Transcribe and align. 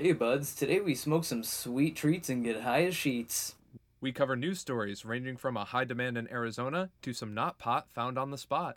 Hey 0.00 0.12
buds, 0.12 0.54
today 0.54 0.78
we 0.78 0.94
smoke 0.94 1.24
some 1.24 1.42
sweet 1.42 1.96
treats 1.96 2.28
and 2.28 2.44
get 2.44 2.60
high 2.60 2.84
as 2.84 2.94
sheets. 2.94 3.56
We 4.00 4.12
cover 4.12 4.36
news 4.36 4.60
stories 4.60 5.04
ranging 5.04 5.36
from 5.36 5.56
a 5.56 5.64
high 5.64 5.86
demand 5.86 6.16
in 6.16 6.30
Arizona 6.30 6.90
to 7.02 7.12
some 7.12 7.34
not 7.34 7.58
pot 7.58 7.88
found 7.90 8.16
on 8.16 8.30
the 8.30 8.38
spot. 8.38 8.76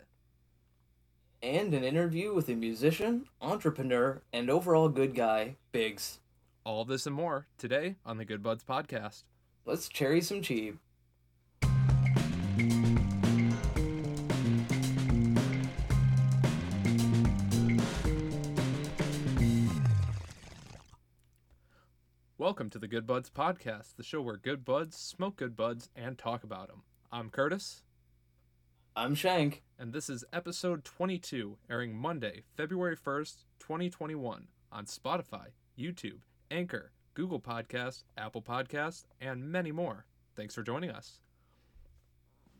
And 1.40 1.72
an 1.74 1.84
interview 1.84 2.34
with 2.34 2.48
a 2.48 2.56
musician, 2.56 3.26
entrepreneur, 3.40 4.20
and 4.32 4.50
overall 4.50 4.88
good 4.88 5.14
guy, 5.14 5.54
Biggs. 5.70 6.18
All 6.64 6.84
this 6.84 7.06
and 7.06 7.14
more 7.14 7.46
today 7.56 7.94
on 8.04 8.18
the 8.18 8.24
Good 8.24 8.42
Buds 8.42 8.64
podcast. 8.64 9.22
Let's 9.64 9.86
cherry 9.88 10.22
some 10.22 10.42
cheap. 10.42 10.80
Welcome 22.52 22.68
to 22.68 22.78
the 22.78 22.86
Good 22.86 23.06
Buds 23.06 23.30
podcast, 23.30 23.96
the 23.96 24.02
show 24.02 24.20
where 24.20 24.36
good 24.36 24.62
buds 24.62 24.94
smoke 24.98 25.36
good 25.36 25.56
buds 25.56 25.88
and 25.96 26.18
talk 26.18 26.44
about 26.44 26.68
them. 26.68 26.82
I'm 27.10 27.30
Curtis, 27.30 27.82
I'm 28.94 29.14
Shank. 29.14 29.62
and 29.78 29.94
this 29.94 30.10
is 30.10 30.22
episode 30.34 30.84
22, 30.84 31.56
airing 31.70 31.96
Monday, 31.96 32.42
February 32.54 32.94
1st, 32.94 33.44
2021, 33.58 34.48
on 34.70 34.84
Spotify, 34.84 35.46
YouTube, 35.78 36.18
Anchor, 36.50 36.92
Google 37.14 37.40
Podcasts, 37.40 38.02
Apple 38.18 38.42
Podcasts, 38.42 39.06
and 39.18 39.50
many 39.50 39.72
more. 39.72 40.04
Thanks 40.36 40.54
for 40.54 40.62
joining 40.62 40.90
us. 40.90 41.20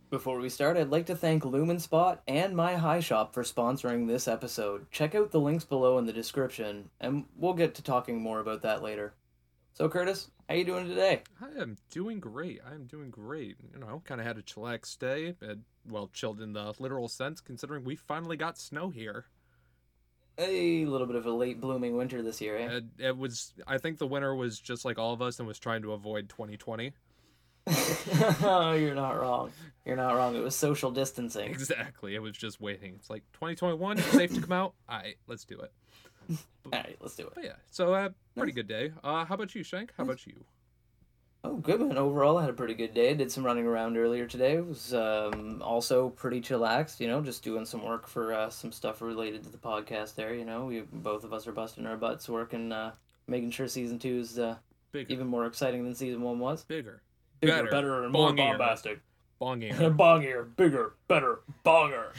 Before 0.09 0.41
we 0.41 0.49
start, 0.49 0.79
I'd 0.79 0.89
like 0.89 1.05
to 1.07 1.15
thank 1.15 1.45
Lumen 1.45 1.79
Spot 1.79 2.23
and 2.27 2.57
My 2.57 2.77
High 2.77 3.01
Shop 3.01 3.35
for 3.35 3.43
sponsoring 3.43 4.09
this 4.09 4.27
episode. 4.27 4.91
Check 4.91 5.15
out 5.15 5.33
the 5.33 5.41
links 5.41 5.65
below 5.65 5.99
in 5.99 6.07
the 6.07 6.15
description, 6.15 6.89
and 6.99 7.27
we'll 7.37 7.53
get 7.53 7.75
to 7.75 7.83
talking 7.83 8.23
more 8.23 8.41
about 8.41 8.63
that 8.63 8.83
later. 8.83 9.13
So, 9.75 9.89
Curtis, 9.89 10.31
how 10.49 10.55
you 10.55 10.65
doing 10.65 10.87
today? 10.87 11.23
I 11.41 11.61
am 11.61 11.79
doing 11.91 12.21
great. 12.21 12.61
I 12.69 12.75
am 12.75 12.85
doing 12.85 13.11
great. 13.11 13.57
You 13.73 13.81
know, 13.81 14.03
kind 14.05 14.21
of 14.21 14.27
had 14.27 14.37
a 14.37 14.43
chillax 14.43 14.99
day. 14.99 15.35
And, 15.41 15.63
well, 15.89 16.11
chilled 16.13 16.43
in 16.43 16.53
the 16.53 16.75
literal 16.79 17.09
sense, 17.09 17.41
considering 17.41 17.83
we 17.83 17.97
finally 17.97 18.37
got 18.37 18.59
snow 18.59 18.91
here. 18.91 19.25
A 20.37 20.85
little 20.85 21.07
bit 21.07 21.17
of 21.17 21.25
a 21.25 21.33
late 21.33 21.61
blooming 21.61 21.97
winter 21.97 22.23
this 22.23 22.41
year, 22.41 22.57
eh? 22.57 22.77
It, 22.77 22.85
it 22.99 23.17
was. 23.17 23.55
I 23.67 23.79
think 23.79 23.99
the 23.99 24.07
winter 24.07 24.35
was 24.35 24.59
just 24.59 24.85
like 24.85 24.99
all 24.99 25.15
of 25.15 25.23
us 25.23 25.39
and 25.39 25.49
was 25.49 25.59
trying 25.59 25.83
to 25.83 25.93
avoid 25.93 26.29
2020. 26.29 26.93
oh, 28.43 28.73
you're 28.73 28.95
not 28.95 29.19
wrong. 29.19 29.53
You're 29.87 29.97
not 29.97 30.17
wrong. 30.17 30.35
It 30.35 30.41
was 30.41 30.55
social 30.55 30.91
distancing. 30.91 31.51
Exactly. 31.51 32.15
It 32.15 32.21
was 32.21 32.37
just 32.37 32.61
waiting. 32.61 32.95
It's 32.99 33.09
like 33.09 33.23
2021, 33.35 33.99
safe 33.99 34.35
to 34.35 34.41
come 34.41 34.53
out. 34.53 34.75
All 34.89 34.99
right, 34.99 35.17
let's 35.29 35.45
do 35.45 35.61
it. 35.61 35.73
All 36.31 36.71
right, 36.73 36.97
let's 37.01 37.17
do 37.17 37.27
it. 37.27 37.33
But 37.35 37.45
yeah, 37.45 37.53
so 37.71 37.93
uh, 37.93 38.11
pretty 38.37 38.53
good 38.53 38.69
day. 38.69 38.93
Uh, 39.03 39.25
how 39.25 39.35
about 39.35 39.55
you, 39.55 39.63
Shank? 39.63 39.93
How 39.97 40.05
about 40.05 40.27
you? 40.27 40.45
Oh, 41.45 41.57
good 41.57 41.81
man. 41.81 41.99
Overall, 41.99 42.39
I 42.39 42.43
had 42.43 42.51
a 42.51 42.55
pretty 42.55 42.75
good 42.75 42.95
day. 42.95 43.15
Did 43.15 43.33
some 43.33 43.45
running 43.45 43.67
around 43.67 43.97
earlier 43.97 44.27
today. 44.29 44.61
Was 44.61 44.95
um, 44.95 45.61
also 45.61 46.09
pretty 46.11 46.41
chillaxed. 46.41 47.01
You 47.01 47.09
know, 47.09 47.21
just 47.21 47.43
doing 47.43 47.65
some 47.67 47.85
work 47.85 48.07
for 48.07 48.33
uh, 48.33 48.49
some 48.49 48.71
stuff 48.71 49.03
related 49.03 49.43
to 49.43 49.49
the 49.51 49.59
podcast. 49.59 50.15
There, 50.15 50.35
you 50.35 50.45
know, 50.45 50.67
we 50.67 50.83
both 50.93 51.25
of 51.25 51.33
us 51.33 51.49
are 51.49 51.53
busting 51.53 51.85
our 51.85 51.97
butts 51.97 52.29
working, 52.29 52.71
uh, 52.71 52.93
making 53.27 53.51
sure 53.51 53.67
season 53.67 53.99
two 53.99 54.21
is 54.21 54.39
uh, 54.39 54.55
even 54.95 55.27
more 55.27 55.47
exciting 55.47 55.83
than 55.83 55.97
season 55.97 56.23
one 56.23 56.39
was. 56.39 56.63
bigger, 56.65 57.03
Bigger, 57.41 57.55
better, 57.55 57.71
better, 57.71 58.05
and 58.05 58.13
more 58.13 58.29
bongier. 58.31 58.57
bombastic. 58.57 59.01
Bongier. 59.43 59.91
bongier, 59.97 60.45
bigger, 60.57 60.95
better, 61.09 61.41
bonger. 61.65 62.13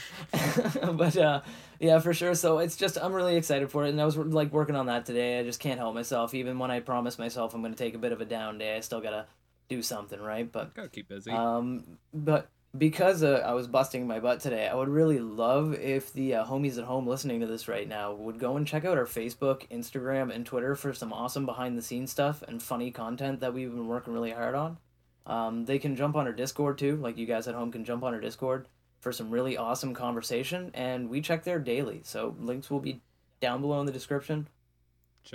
but 0.97 1.15
uh, 1.17 1.41
yeah, 1.79 1.99
for 1.99 2.13
sure. 2.13 2.35
So 2.35 2.59
it's 2.59 2.75
just 2.75 2.97
I'm 3.01 3.13
really 3.13 3.37
excited 3.37 3.71
for 3.71 3.85
it, 3.85 3.89
and 3.89 4.01
I 4.01 4.05
was 4.05 4.17
like 4.17 4.51
working 4.51 4.75
on 4.75 4.87
that 4.87 5.05
today. 5.05 5.39
I 5.39 5.43
just 5.43 5.59
can't 5.59 5.79
help 5.79 5.95
myself. 5.95 6.33
Even 6.33 6.59
when 6.59 6.71
I 6.71 6.79
promise 6.79 7.17
myself 7.17 7.53
I'm 7.53 7.61
going 7.61 7.73
to 7.73 7.77
take 7.77 7.95
a 7.95 7.99
bit 7.99 8.11
of 8.11 8.21
a 8.21 8.25
down 8.25 8.57
day, 8.57 8.75
I 8.75 8.81
still 8.81 9.01
gotta 9.01 9.25
do 9.69 9.81
something, 9.81 10.19
right? 10.19 10.51
But 10.51 10.73
Gotta 10.73 10.89
keep 10.89 11.07
busy. 11.07 11.31
um, 11.31 11.97
but 12.13 12.49
because 12.77 13.21
uh, 13.21 13.43
I 13.45 13.53
was 13.53 13.67
busting 13.67 14.07
my 14.07 14.19
butt 14.19 14.39
today, 14.39 14.67
I 14.67 14.73
would 14.73 14.89
really 14.89 15.19
love 15.19 15.73
if 15.75 16.11
the 16.11 16.35
uh, 16.35 16.45
homies 16.45 16.77
at 16.79 16.85
home 16.85 17.05
listening 17.07 17.39
to 17.41 17.47
this 17.47 17.67
right 17.67 17.87
now 17.87 18.13
would 18.13 18.39
go 18.39 18.57
and 18.57 18.67
check 18.67 18.83
out 18.83 18.97
our 18.97 19.05
Facebook, 19.05 19.69
Instagram, 19.69 20.33
and 20.33 20.45
Twitter 20.45 20.75
for 20.75 20.91
some 20.93 21.13
awesome 21.13 21.45
behind 21.45 21.77
the 21.77 21.83
scenes 21.83 22.11
stuff 22.11 22.43
and 22.47 22.63
funny 22.63 22.89
content 22.89 23.41
that 23.41 23.53
we've 23.53 23.69
been 23.69 23.87
working 23.87 24.13
really 24.13 24.31
hard 24.31 24.55
on. 24.55 24.77
Um, 25.25 25.65
they 25.65 25.79
can 25.79 25.95
jump 25.95 26.15
on 26.15 26.27
our 26.27 26.33
Discord 26.33 26.77
too, 26.77 26.97
like 26.97 27.17
you 27.17 27.25
guys 27.25 27.47
at 27.47 27.55
home 27.55 27.71
can 27.71 27.85
jump 27.85 28.03
on 28.03 28.13
our 28.13 28.19
Discord 28.19 28.67
for 28.99 29.11
some 29.11 29.29
really 29.29 29.57
awesome 29.57 29.93
conversation, 29.93 30.71
and 30.73 31.09
we 31.09 31.21
check 31.21 31.43
there 31.43 31.59
daily. 31.59 32.01
So 32.03 32.35
links 32.39 32.69
will 32.69 32.79
be 32.79 33.01
down 33.41 33.61
below 33.61 33.79
in 33.79 33.85
the 33.85 33.91
description, 33.91 34.47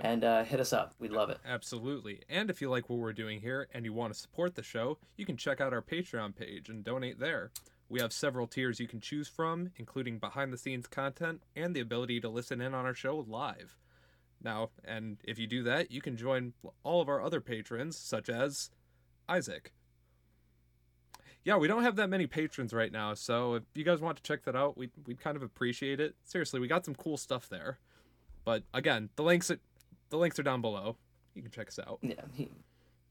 and 0.03 0.25
uh, 0.25 0.44
hit 0.44 0.60
us 0.60 0.72
up. 0.72 0.94
We'd 0.99 1.12
love 1.12 1.31
it. 1.31 1.38
Absolutely. 1.47 2.22
And 2.28 2.50
if 2.50 2.60
you 2.60 2.71
like 2.71 2.88
what 2.88 2.99
we're 2.99 3.12
doing 3.12 3.41
here 3.41 3.69
and 3.72 3.84
you 3.84 3.93
want 3.93 4.12
to 4.12 4.19
support 4.19 4.54
the 4.54 4.62
show, 4.62 4.99
you 5.16 5.25
can 5.25 5.37
check 5.37 5.60
out 5.60 5.72
our 5.72 5.82
Patreon 5.82 6.37
page 6.37 6.69
and 6.69 6.84
donate 6.84 7.19
there. 7.19 7.50
We 7.88 8.00
have 8.00 8.12
several 8.12 8.47
tiers 8.47 8.81
you 8.81 8.88
can 8.88 9.00
choose 9.00 9.28
from, 9.28 9.70
including 9.76 10.19
behind 10.19 10.53
the 10.53 10.59
scenes 10.59 10.87
content 10.87 11.43
and 11.56 11.75
the 11.75 11.81
ability 11.81 12.20
to 12.20 12.28
listen 12.28 12.60
in 12.60 12.75
on 12.75 12.84
our 12.84 12.94
show 12.94 13.25
live. 13.26 13.78
Now, 14.43 14.70
and 14.84 15.16
if 15.25 15.38
you 15.38 15.47
do 15.47 15.62
that, 15.65 15.91
you 15.91 16.03
can 16.03 16.16
join 16.16 16.53
all 16.84 17.00
of 17.00 17.09
our 17.09 17.22
other 17.22 17.41
patrons, 17.41 17.97
such 17.97 18.28
as 18.28 18.70
Isaac. 19.28 19.72
Yeah, 21.48 21.56
we 21.56 21.66
don't 21.66 21.82
have 21.82 21.97
that 21.97 22.10
many 22.10 22.26
patrons 22.26 22.75
right 22.75 22.92
now, 22.92 23.14
so 23.14 23.54
if 23.54 23.62
you 23.75 23.82
guys 23.82 24.03
want 24.03 24.19
to 24.19 24.22
check 24.22 24.44
that 24.44 24.54
out, 24.54 24.76
we'd, 24.76 24.91
we'd 25.06 25.19
kind 25.19 25.34
of 25.34 25.42
appreciate 25.42 25.98
it. 25.98 26.14
Seriously, 26.22 26.60
we 26.60 26.69
got 26.69 26.84
some 26.84 26.94
cool 26.94 27.16
stuff 27.16 27.48
there. 27.48 27.78
But 28.44 28.64
again, 28.75 29.09
the 29.16 29.22
links 29.22 29.50
the 30.10 30.16
links 30.19 30.38
are 30.38 30.42
down 30.42 30.60
below. 30.60 30.97
You 31.34 31.41
can 31.41 31.50
check 31.50 31.69
us 31.69 31.78
out. 31.78 32.00
Yeah, 32.03 32.20
he, 32.34 32.50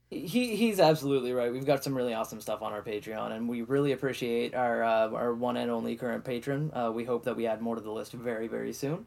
he 0.08 0.54
he's 0.54 0.78
absolutely 0.78 1.32
right. 1.32 1.50
We've 1.50 1.66
got 1.66 1.82
some 1.82 1.96
really 1.96 2.14
awesome 2.14 2.40
stuff 2.40 2.62
on 2.62 2.72
our 2.72 2.80
Patreon, 2.80 3.32
and 3.32 3.48
we 3.48 3.62
really 3.62 3.90
appreciate 3.90 4.54
our 4.54 4.84
uh, 4.84 5.10
our 5.10 5.34
one 5.34 5.56
and 5.56 5.68
only 5.68 5.96
current 5.96 6.22
patron. 6.24 6.70
Uh, 6.72 6.92
we 6.94 7.02
hope 7.02 7.24
that 7.24 7.34
we 7.34 7.48
add 7.48 7.60
more 7.60 7.74
to 7.74 7.82
the 7.82 7.90
list 7.90 8.12
very 8.12 8.46
very 8.46 8.72
soon. 8.72 9.04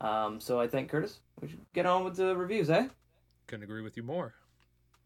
Um, 0.00 0.40
so 0.40 0.60
I 0.60 0.68
think 0.68 0.88
Curtis, 0.88 1.18
we 1.40 1.48
should 1.48 1.66
get 1.74 1.84
on 1.84 2.04
with 2.04 2.14
the 2.14 2.36
reviews, 2.36 2.70
eh? 2.70 2.86
Couldn't 3.48 3.64
agree 3.64 3.82
with 3.82 3.96
you 3.96 4.04
more. 4.04 4.34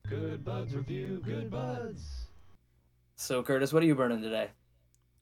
Good 0.06 0.44
Buds 0.44 0.74
Review, 0.74 1.22
Good 1.24 1.50
Buds. 1.50 2.21
So 3.16 3.42
Curtis, 3.42 3.72
what 3.72 3.82
are 3.82 3.86
you 3.86 3.94
burning 3.94 4.22
today? 4.22 4.48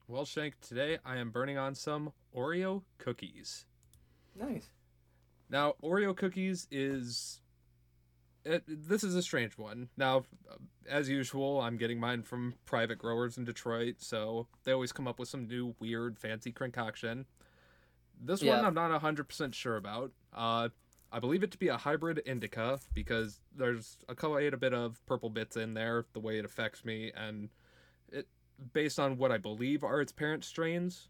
Well, 0.07 0.25
Shank, 0.25 0.59
today 0.59 0.97
I 1.05 1.17
am 1.17 1.31
burning 1.31 1.57
on 1.57 1.75
some 1.75 2.11
Oreo 2.35 2.83
cookies. 2.97 3.65
Nice. 4.39 4.69
Now, 5.49 5.75
Oreo 5.83 6.15
cookies 6.15 6.67
is. 6.71 7.41
It, 8.43 8.63
this 8.67 9.03
is 9.03 9.15
a 9.15 9.21
strange 9.21 9.55
one. 9.57 9.89
Now, 9.97 10.23
as 10.89 11.07
usual, 11.07 11.61
I'm 11.61 11.77
getting 11.77 11.99
mine 11.99 12.23
from 12.23 12.55
private 12.65 12.97
growers 12.97 13.37
in 13.37 13.45
Detroit, 13.45 13.95
so 13.99 14.47
they 14.63 14.71
always 14.71 14.91
come 14.91 15.07
up 15.07 15.19
with 15.19 15.29
some 15.29 15.47
new, 15.47 15.75
weird, 15.79 16.17
fancy 16.17 16.51
concoction. 16.51 17.25
This 18.19 18.41
one 18.41 18.65
I'm 18.65 18.73
not 18.73 18.99
100% 18.99 19.53
sure 19.53 19.77
about. 19.77 20.11
Uh, 20.33 20.69
I 21.11 21.19
believe 21.19 21.43
it 21.43 21.51
to 21.51 21.57
be 21.57 21.67
a 21.67 21.77
hybrid 21.77 22.21
indica 22.25 22.79
because 22.93 23.41
there's 23.55 23.97
a 24.09 24.15
quite 24.15 24.53
a 24.53 24.57
bit 24.57 24.73
of 24.73 25.05
purple 25.05 25.29
bits 25.29 25.55
in 25.55 25.73
there, 25.73 26.05
the 26.13 26.19
way 26.19 26.39
it 26.39 26.45
affects 26.45 26.83
me, 26.83 27.11
and 27.15 27.49
based 28.73 28.99
on 28.99 29.17
what 29.17 29.31
I 29.31 29.37
believe 29.37 29.83
are 29.83 30.01
its 30.01 30.11
parent 30.11 30.43
strains, 30.43 31.09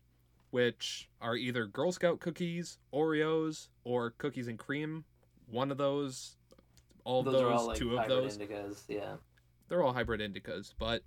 which 0.51 1.09
are 1.21 1.35
either 1.35 1.65
Girl 1.65 1.91
Scout 1.91 2.19
cookies, 2.19 2.77
Oreos, 2.93 3.67
or 3.83 4.11
cookies 4.11 4.47
and 4.47 4.57
cream. 4.57 5.05
One 5.47 5.71
of 5.71 5.77
those, 5.77 6.37
all 7.03 7.19
of 7.19 7.25
Those, 7.25 7.33
those, 7.35 7.59
all 7.59 7.67
like 7.67 7.77
two 7.77 7.97
of 7.97 8.07
those. 8.07 8.37
indicas. 8.37 8.83
Yeah. 8.87 9.15
They're 9.67 9.83
all 9.83 9.93
hybrid 9.93 10.21
indicas, 10.21 10.73
but 10.77 11.03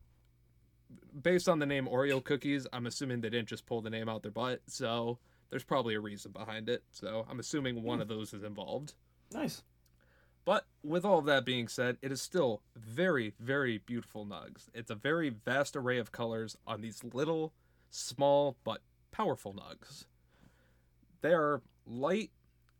based 1.23 1.49
on 1.49 1.59
the 1.59 1.67
name 1.67 1.87
Oreo 1.87 2.23
cookies, 2.23 2.67
I'm 2.73 2.87
assuming 2.87 3.21
they 3.21 3.31
didn't 3.31 3.49
just 3.49 3.67
pull 3.67 3.81
the 3.81 3.91
name 3.91 4.09
out 4.09 4.23
their 4.23 4.33
butt. 4.33 4.63
So 4.67 5.19
there's 5.51 5.65
probably 5.65 5.95
a 5.95 6.01
reason 6.01 6.33
behind 6.33 6.69
it. 6.69 6.83
So 6.91 7.27
I'm 7.29 7.41
assuming 7.41 7.83
one 7.83 7.99
hmm. 7.99 8.03
of 8.03 8.09
those 8.09 8.33
is 8.33 8.43
involved. 8.43 8.95
Nice. 9.33 9.63
But 10.45 10.67
with 10.83 11.05
all 11.05 11.19
of 11.19 11.25
that 11.25 11.45
being 11.45 11.69
said, 11.69 11.97
it 12.03 12.13
is 12.13 12.21
still 12.21 12.61
very, 12.77 13.33
very 13.41 13.79
beautiful 13.79 14.27
nugs. 14.27 14.69
It's 14.75 14.91
a 14.91 14.95
very 14.95 15.31
vast 15.31 15.75
array 15.75 15.99
of 15.99 16.13
colors 16.13 16.57
on 16.67 16.83
these 16.83 17.03
little, 17.03 17.53
small, 17.91 18.57
but 18.63 18.81
powerful 19.11 19.55
nugs. 19.55 20.05
They 21.23 21.33
are 21.33 21.63
light, 21.87 22.31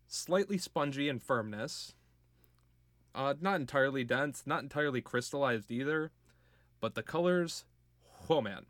slightly 0.07 0.59
spongy 0.59 1.09
in 1.09 1.19
firmness, 1.21 1.95
uh, 3.15 3.35
not 3.41 3.61
entirely 3.61 4.05
dense, 4.05 4.43
not 4.45 4.63
entirely 4.63 5.01
crystallized 5.01 5.71
either, 5.71 6.11
but 6.81 6.95
the 6.95 7.03
colors, 7.03 7.65
whoa 8.27 8.41
man. 8.41 8.67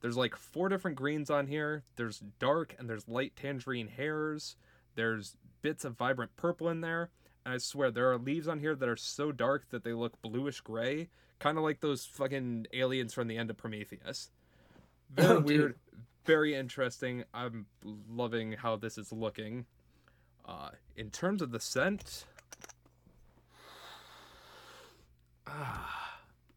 There's 0.00 0.16
like 0.16 0.36
four 0.36 0.68
different 0.68 0.96
greens 0.96 1.30
on 1.30 1.46
here. 1.46 1.82
There's 1.96 2.22
dark 2.38 2.74
and 2.78 2.88
there's 2.88 3.08
light 3.08 3.34
tangerine 3.36 3.88
hairs. 3.88 4.56
There's 4.94 5.36
bits 5.62 5.84
of 5.84 5.96
vibrant 5.96 6.36
purple 6.36 6.68
in 6.68 6.80
there. 6.80 7.10
I 7.46 7.58
swear 7.58 7.90
there 7.90 8.10
are 8.12 8.18
leaves 8.18 8.48
on 8.48 8.58
here 8.60 8.74
that 8.74 8.88
are 8.88 8.96
so 8.96 9.32
dark 9.32 9.70
that 9.70 9.82
they 9.84 9.92
look 9.92 10.20
bluish 10.22 10.60
gray, 10.60 11.08
kind 11.38 11.56
of 11.58 11.64
like 11.64 11.80
those 11.80 12.04
fucking 12.04 12.66
aliens 12.72 13.14
from 13.14 13.28
the 13.28 13.36
end 13.36 13.50
of 13.50 13.56
Prometheus. 13.56 14.30
Very 15.10 15.28
Oh, 15.28 15.40
weird, 15.40 15.74
very 16.24 16.54
interesting. 16.54 17.24
I'm 17.34 17.66
loving 17.84 18.52
how 18.52 18.76
this 18.76 18.98
is 18.98 19.12
looking. 19.12 19.66
Uh, 20.46 20.70
in 20.96 21.10
terms 21.10 21.42
of 21.42 21.50
the 21.50 21.60
scent, 21.60 22.24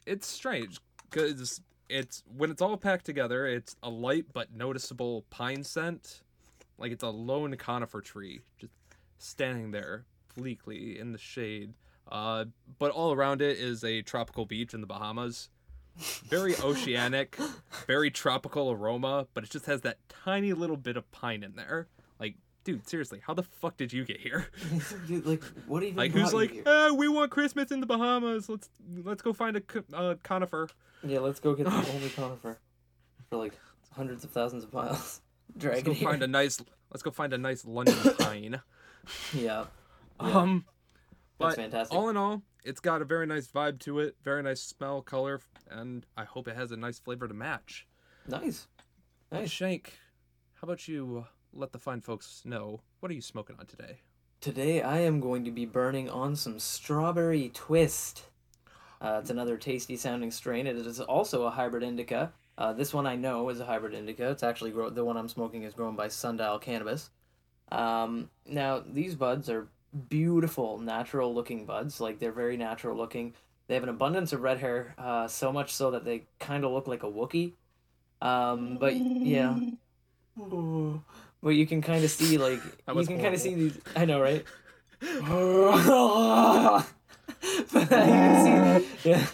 it's 0.06 0.28
strange 0.28 0.80
because 1.10 1.62
it's 1.90 2.24
when 2.36 2.52
it's 2.52 2.62
all 2.62 2.78
packed 2.78 3.06
together, 3.06 3.46
it's 3.46 3.76
a 3.84 3.90
light 3.90 4.26
but 4.34 4.54
noticeable 4.54 5.26
pine 5.30 5.64
scent, 5.64 6.22
like 6.78 6.92
it's 6.92 7.04
a 7.04 7.10
lone 7.10 7.56
conifer 7.56 8.02
tree 8.02 8.42
just 8.58 8.74
standing 9.18 9.72
there 9.72 10.06
bleakly 10.36 11.00
in 11.00 11.12
the 11.12 11.18
shade. 11.18 11.74
Uh, 12.12 12.46
but 12.80 12.92
all 12.92 13.14
around 13.14 13.42
it 13.42 13.58
is 13.58 13.84
a 13.84 14.02
tropical 14.02 14.46
beach 14.46 14.74
in 14.74 14.82
the 14.82 14.88
Bahamas. 14.88 15.50
Very 16.28 16.56
oceanic, 16.64 17.38
very 17.88 18.10
tropical 18.12 18.72
aroma, 18.72 19.28
but 19.34 19.44
it 19.44 19.50
just 19.50 19.66
has 19.68 19.82
that 19.82 19.98
tiny 20.10 20.54
little 20.54 20.78
bit 20.78 20.98
of 20.98 21.10
pine 21.12 21.44
in 21.44 21.56
there. 21.56 21.88
Like, 22.20 22.36
dude, 22.64 22.88
seriously, 22.90 23.22
how 23.26 23.34
the 23.36 23.44
fuck 23.44 23.78
did 23.78 23.94
you 23.94 24.04
get 24.04 24.20
here? 24.20 24.48
You- 25.08 25.22
like, 25.22 25.44
what 25.68 25.84
even 25.84 25.96
Like, 25.96 26.12
who's 26.12 26.34
like, 26.34 26.52
here? 26.52 26.64
eh, 26.66 26.90
we 26.92 27.08
want 27.08 27.32
Christmas 27.32 27.72
in 27.72 27.80
the 27.80 27.86
Bahamas. 27.86 28.50
Let's 28.50 28.70
let's 29.04 29.22
go 29.22 29.34
find 29.34 29.56
a 29.58 29.62
uh, 29.94 30.16
conifer. 30.24 30.68
Yeah, 31.04 31.20
let's 31.20 31.40
go 31.40 31.54
get 31.54 31.66
the 31.68 31.72
only 31.94 32.10
conifer 32.10 32.58
for 33.30 33.38
like 33.38 33.54
hundreds 33.96 34.24
of 34.24 34.32
thousands 34.32 34.64
of 34.64 34.74
miles. 34.74 35.22
Drag 35.58 35.76
Let's 35.76 35.88
go 35.88 35.94
here. 35.94 36.10
find 36.10 36.24
a 36.24 36.28
nice. 36.28 36.60
Let's 36.92 37.04
go 37.04 37.12
find 37.12 37.34
a 37.34 37.38
nice 37.38 37.66
London 37.66 37.96
pine. 38.18 38.62
Yeah, 39.34 39.66
Yeah. 40.22 40.38
Um, 40.38 40.66
that's 41.40 41.56
but 41.56 41.62
fantastic. 41.62 41.98
all 41.98 42.10
in 42.10 42.18
all, 42.18 42.42
it's 42.64 42.80
got 42.80 43.02
a 43.02 43.06
very 43.06 43.26
nice 43.26 43.48
vibe 43.48 43.80
to 43.82 44.00
it, 44.00 44.16
very 44.24 44.44
nice 44.44 44.62
smell, 44.62 45.02
color, 45.02 45.42
and 45.70 46.06
I 46.16 46.24
hope 46.24 46.48
it 46.48 46.56
has 46.56 46.72
a 46.72 46.78
nice 46.78 47.00
flavor 47.00 47.28
to 47.28 47.34
match. 47.34 47.88
nice, 48.28 48.68
nice. 49.32 49.50
Shank, 49.50 49.94
how 50.56 50.66
about 50.66 50.88
you 50.88 51.26
uh, 51.26 51.30
let 51.52 51.72
the 51.72 51.80
fine 51.80 52.02
folks 52.02 52.44
know 52.46 52.82
what 53.00 53.12
are 53.12 53.16
you 53.16 53.22
smoking 53.22 53.58
on 53.60 53.66
today? 53.66 54.00
Today 54.40 54.82
I 54.82 55.00
am 55.00 55.20
going 55.20 55.44
to 55.46 55.52
be 55.52 55.66
burning 55.66 56.10
on 56.10 56.36
some 56.36 56.60
strawberry 56.60 57.50
twist. 57.54 58.24
Uh, 59.02 59.20
it's 59.22 59.30
another 59.30 59.58
tasty 59.58 59.98
sounding 59.98 60.32
strain. 60.32 60.68
It 60.68 60.78
is 60.78 61.00
also 61.02 61.44
a 61.44 61.50
hybrid 61.50 61.84
indica. 61.84 62.32
Uh, 62.58 62.72
this 62.72 62.94
one 62.94 63.08
I 63.08 63.16
know 63.16 63.50
is 63.50 63.60
a 63.60 63.66
hybrid 63.66 63.94
indica. 63.94 64.30
It's 64.30 64.44
actually 64.44 64.72
grow- 64.72 64.90
the 64.90 65.04
one 65.04 65.18
I'm 65.18 65.28
smoking 65.28 65.64
is 65.64 65.74
grown 65.74 65.96
by 65.96 66.08
Sundial 66.08 66.60
Cannabis. 66.60 67.10
Um, 67.72 68.30
now 68.46 68.84
these 68.86 69.16
buds 69.16 69.50
are 69.50 69.68
beautiful, 70.10 70.80
natural 70.80 71.34
looking 71.34 71.66
buds. 71.66 72.00
Like 72.02 72.20
they're 72.20 72.32
very 72.32 72.58
natural 72.58 72.98
looking. 72.98 73.34
They 73.68 73.76
have 73.76 73.84
an 73.84 73.90
abundance 73.90 74.34
of 74.34 74.42
red 74.42 74.60
hair, 74.60 74.94
uh, 74.98 75.28
so 75.28 75.52
much 75.52 75.74
so 75.74 75.92
that 75.92 76.04
they 76.06 76.26
kind 76.40 76.66
of 76.66 76.72
look 76.72 76.88
like 76.88 77.04
a 77.04 77.12
wookie 77.12 77.54
Um, 78.22 78.78
but 78.78 78.96
yeah, 78.96 79.60
but 81.42 81.52
you 81.52 81.66
can 81.68 81.82
kind 81.82 82.04
of 82.04 82.12
see 82.12 82.38
like 82.48 82.62
you 82.96 83.06
can 83.06 83.20
kind 83.20 83.34
of 83.36 83.42
see 83.42 83.54
these. 83.56 83.80
I 83.96 84.06
know, 84.06 84.22
right? 84.22 84.46
but 87.74 87.92
you 87.92 88.20
can 88.22 88.36
see, 88.36 89.10
yeah. 89.10 89.28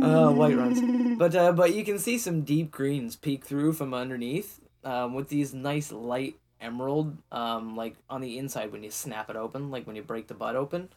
uh, 0.00 0.30
white 0.30 0.56
runs, 0.56 0.80
but 1.18 1.34
uh, 1.34 1.52
but 1.52 1.74
you 1.74 1.84
can 1.84 1.98
see 1.98 2.18
some 2.18 2.42
deep 2.42 2.70
greens 2.70 3.16
peek 3.16 3.44
through 3.44 3.72
from 3.72 3.94
underneath, 3.94 4.60
um, 4.84 5.14
with 5.14 5.28
these 5.28 5.52
nice 5.54 5.90
light 5.92 6.36
emerald, 6.60 7.16
um, 7.32 7.76
like 7.76 7.94
on 8.08 8.20
the 8.20 8.38
inside 8.38 8.72
when 8.72 8.82
you 8.82 8.90
snap 8.90 9.30
it 9.30 9.36
open, 9.36 9.70
like 9.70 9.86
when 9.86 9.96
you 9.96 10.02
break 10.02 10.26
the 10.28 10.34
bud 10.34 10.56
open. 10.56 10.88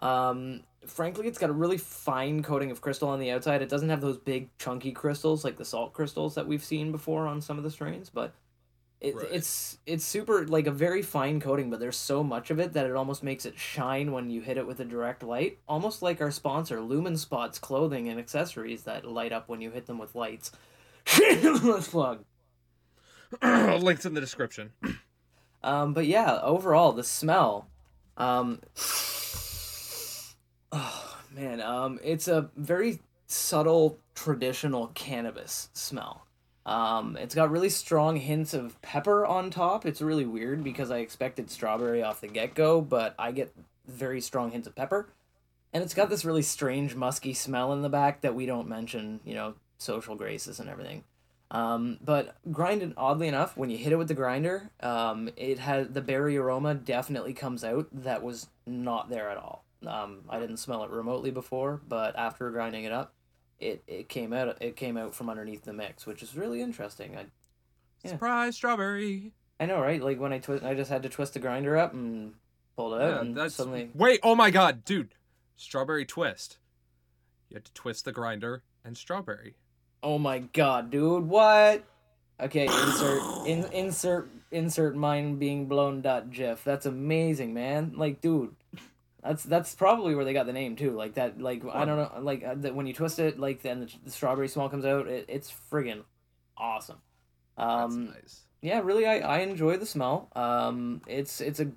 Um, 0.00 0.62
frankly, 0.86 1.26
it's 1.26 1.38
got 1.38 1.50
a 1.50 1.54
really 1.54 1.78
fine 1.78 2.42
coating 2.42 2.70
of 2.70 2.80
crystal 2.80 3.08
on 3.08 3.18
the 3.18 3.30
outside. 3.30 3.62
It 3.62 3.68
doesn't 3.68 3.88
have 3.88 4.00
those 4.00 4.18
big 4.18 4.48
chunky 4.58 4.92
crystals 4.92 5.44
like 5.44 5.56
the 5.56 5.64
salt 5.64 5.92
crystals 5.92 6.34
that 6.34 6.46
we've 6.46 6.64
seen 6.64 6.92
before 6.92 7.26
on 7.26 7.40
some 7.40 7.58
of 7.58 7.64
the 7.64 7.70
strains, 7.70 8.10
but 8.10 8.34
it, 9.00 9.14
Right. 9.14 9.28
it's 9.30 9.78
it's 9.86 10.04
super 10.04 10.46
like 10.46 10.66
a 10.66 10.70
very 10.70 11.02
fine 11.02 11.38
coating, 11.40 11.70
but 11.70 11.80
there's 11.80 11.96
so 11.96 12.22
much 12.24 12.50
of 12.50 12.58
it 12.58 12.72
that 12.72 12.86
it 12.86 12.96
almost 12.96 13.22
makes 13.22 13.44
it 13.44 13.58
shine 13.58 14.12
when 14.12 14.30
you 14.30 14.40
hit 14.40 14.56
it 14.56 14.66
with 14.66 14.80
a 14.80 14.84
direct 14.84 15.22
light, 15.22 15.58
almost 15.68 16.02
like 16.02 16.20
our 16.20 16.30
sponsor 16.30 16.80
Lumen 16.80 17.16
Spots 17.16 17.58
clothing 17.58 18.08
and 18.08 18.18
accessories 18.18 18.82
that 18.84 19.04
light 19.04 19.32
up 19.32 19.48
when 19.48 19.60
you 19.60 19.70
hit 19.70 19.86
them 19.86 19.98
with 19.98 20.14
lights. 20.14 20.50
Let's 21.20 21.88
plug. 21.88 22.24
Links 23.42 24.06
in 24.06 24.14
the 24.14 24.20
description. 24.20 24.72
Um, 25.62 25.94
but 25.94 26.06
yeah, 26.06 26.38
overall 26.42 26.92
the 26.92 27.02
smell, 27.02 27.66
um, 28.16 28.60
oh 30.70 31.18
man, 31.34 31.60
um, 31.60 31.98
it's 32.04 32.28
a 32.28 32.50
very 32.56 33.00
subtle 33.26 33.98
traditional 34.14 34.92
cannabis 34.94 35.70
smell. 35.72 36.26
Um, 36.64 37.16
it's 37.16 37.34
got 37.34 37.50
really 37.50 37.68
strong 37.68 38.16
hints 38.16 38.54
of 38.54 38.80
pepper 38.82 39.26
on 39.26 39.50
top. 39.50 39.86
It's 39.86 40.00
really 40.00 40.26
weird 40.26 40.64
because 40.64 40.90
I 40.90 40.98
expected 40.98 41.50
strawberry 41.50 42.02
off 42.02 42.20
the 42.20 42.28
get 42.28 42.54
go, 42.54 42.80
but 42.80 43.14
I 43.18 43.32
get 43.32 43.52
very 43.86 44.20
strong 44.20 44.50
hints 44.50 44.66
of 44.66 44.74
pepper. 44.74 45.08
And 45.72 45.82
it's 45.84 45.94
got 45.94 46.10
this 46.10 46.24
really 46.24 46.42
strange 46.42 46.94
musky 46.94 47.34
smell 47.34 47.72
in 47.72 47.82
the 47.82 47.88
back 47.88 48.22
that 48.22 48.34
we 48.34 48.46
don't 48.46 48.68
mention, 48.68 49.20
you 49.24 49.34
know, 49.34 49.54
social 49.78 50.16
graces 50.16 50.58
and 50.58 50.68
everything. 50.68 51.04
Um, 51.50 51.98
but 52.02 52.36
grinded 52.50 52.94
oddly 52.96 53.28
enough, 53.28 53.56
when 53.56 53.70
you 53.70 53.78
hit 53.78 53.92
it 53.92 53.96
with 53.96 54.08
the 54.08 54.14
grinder, 54.14 54.70
um, 54.80 55.30
it 55.36 55.58
has 55.60 55.88
the 55.88 56.00
berry 56.00 56.36
aroma 56.36 56.74
definitely 56.74 57.34
comes 57.34 57.62
out 57.62 57.86
that 57.92 58.22
was 58.22 58.48
not 58.66 59.08
there 59.08 59.30
at 59.30 59.36
all. 59.36 59.64
Um, 59.86 60.24
I 60.28 60.40
didn't 60.40 60.56
smell 60.56 60.82
it 60.82 60.90
remotely 60.90 61.30
before, 61.30 61.80
but 61.86 62.16
after 62.16 62.50
grinding 62.50 62.84
it 62.84 62.92
up, 62.92 63.14
it, 63.60 63.84
it 63.86 64.08
came 64.08 64.32
out 64.32 64.58
it 64.60 64.76
came 64.76 64.96
out 64.96 65.14
from 65.14 65.30
underneath 65.30 65.64
the 65.64 65.72
mix, 65.72 66.04
which 66.04 66.22
is 66.22 66.36
really 66.36 66.60
interesting. 66.60 67.16
I 67.16 67.26
Yeah. 68.02 68.10
Surprise 68.12 68.56
strawberry. 68.56 69.32
I 69.60 69.66
know, 69.66 69.80
right? 69.80 70.02
Like 70.02 70.18
when 70.18 70.32
I 70.32 70.38
twist, 70.38 70.64
I 70.64 70.74
just 70.74 70.90
had 70.90 71.04
to 71.04 71.08
twist 71.08 71.34
the 71.34 71.40
grinder 71.40 71.76
up 71.76 71.92
and 71.94 72.34
pulled 72.76 72.94
it 72.94 73.02
out, 73.02 73.14
Yeah, 73.14 73.20
and 73.20 73.36
that's 73.36 73.54
suddenly 73.54 73.90
Wait, 73.94 74.20
oh 74.22 74.34
my 74.34 74.50
god, 74.50 74.84
dude. 74.84 75.14
Strawberry 75.56 76.04
twist. 76.04 76.58
You 77.48 77.54
had 77.54 77.64
to 77.66 77.72
twist 77.72 78.04
the 78.04 78.12
grinder 78.12 78.64
and 78.84 78.96
strawberry. 78.96 79.54
Oh 80.02 80.18
my 80.18 80.38
god, 80.38 80.90
dude, 80.90 81.26
what? 81.26 81.84
Okay, 82.40 82.64
insert 82.66 83.46
in, 83.46 83.64
insert 83.72 84.28
insert 84.50 84.94
mind 84.94 85.38
being 85.38 85.66
blown 85.66 86.02
dot 86.02 86.30
gif. 86.30 86.62
That's 86.64 86.86
amazing, 86.86 87.54
man. 87.54 87.94
Like, 87.96 88.20
dude, 88.20 88.54
that's 89.22 89.42
that's 89.42 89.74
probably 89.74 90.14
where 90.14 90.24
they 90.24 90.32
got 90.32 90.46
the 90.46 90.52
name 90.52 90.76
too. 90.76 90.92
Like 90.92 91.14
that, 91.14 91.40
like 91.40 91.62
I 91.72 91.84
don't 91.84 91.96
know, 91.96 92.20
like 92.20 92.44
uh, 92.44 92.54
that 92.58 92.74
when 92.74 92.86
you 92.86 92.92
twist 92.92 93.18
it, 93.18 93.38
like 93.38 93.62
then 93.62 93.80
the, 93.80 93.92
the 94.04 94.10
strawberry 94.10 94.48
smell 94.48 94.68
comes 94.68 94.84
out. 94.84 95.08
It, 95.08 95.24
it's 95.28 95.52
friggin' 95.72 96.04
awesome. 96.56 96.98
That's 97.56 97.94
Um, 97.94 98.06
nice. 98.06 98.42
yeah, 98.62 98.80
really, 98.80 99.06
I, 99.06 99.18
I 99.20 99.38
enjoy 99.38 99.76
the 99.78 99.86
smell. 99.86 100.28
Um, 100.36 101.00
it's 101.06 101.40
it's 101.40 101.60
a 101.60 101.72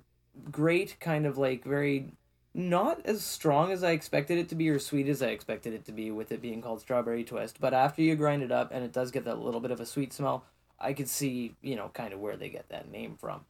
great 0.50 0.96
kind 1.00 1.26
of 1.26 1.38
like 1.38 1.64
very 1.64 2.12
not 2.54 3.00
as 3.04 3.22
strong 3.22 3.70
as 3.72 3.84
I 3.84 3.92
expected 3.92 4.38
it 4.38 4.48
to 4.48 4.54
be 4.54 4.68
or 4.68 4.78
sweet 4.78 5.08
as 5.08 5.22
I 5.22 5.28
expected 5.28 5.72
it 5.72 5.84
to 5.86 5.92
be 5.92 6.10
with 6.10 6.32
it 6.32 6.42
being 6.42 6.60
called 6.60 6.80
strawberry 6.80 7.24
twist. 7.24 7.58
But 7.60 7.74
after 7.74 8.02
you 8.02 8.16
grind 8.16 8.42
it 8.42 8.50
up 8.52 8.70
and 8.72 8.84
it 8.84 8.92
does 8.92 9.10
get 9.10 9.24
that 9.24 9.38
little 9.38 9.60
bit 9.60 9.70
of 9.70 9.80
a 9.80 9.86
sweet 9.86 10.12
smell, 10.12 10.44
I 10.78 10.92
could 10.92 11.08
see 11.08 11.54
you 11.62 11.76
know 11.76 11.90
kind 11.94 12.12
of 12.12 12.20
where 12.20 12.36
they 12.36 12.48
get 12.48 12.68
that 12.70 12.90
name 12.90 13.16
from. 13.20 13.42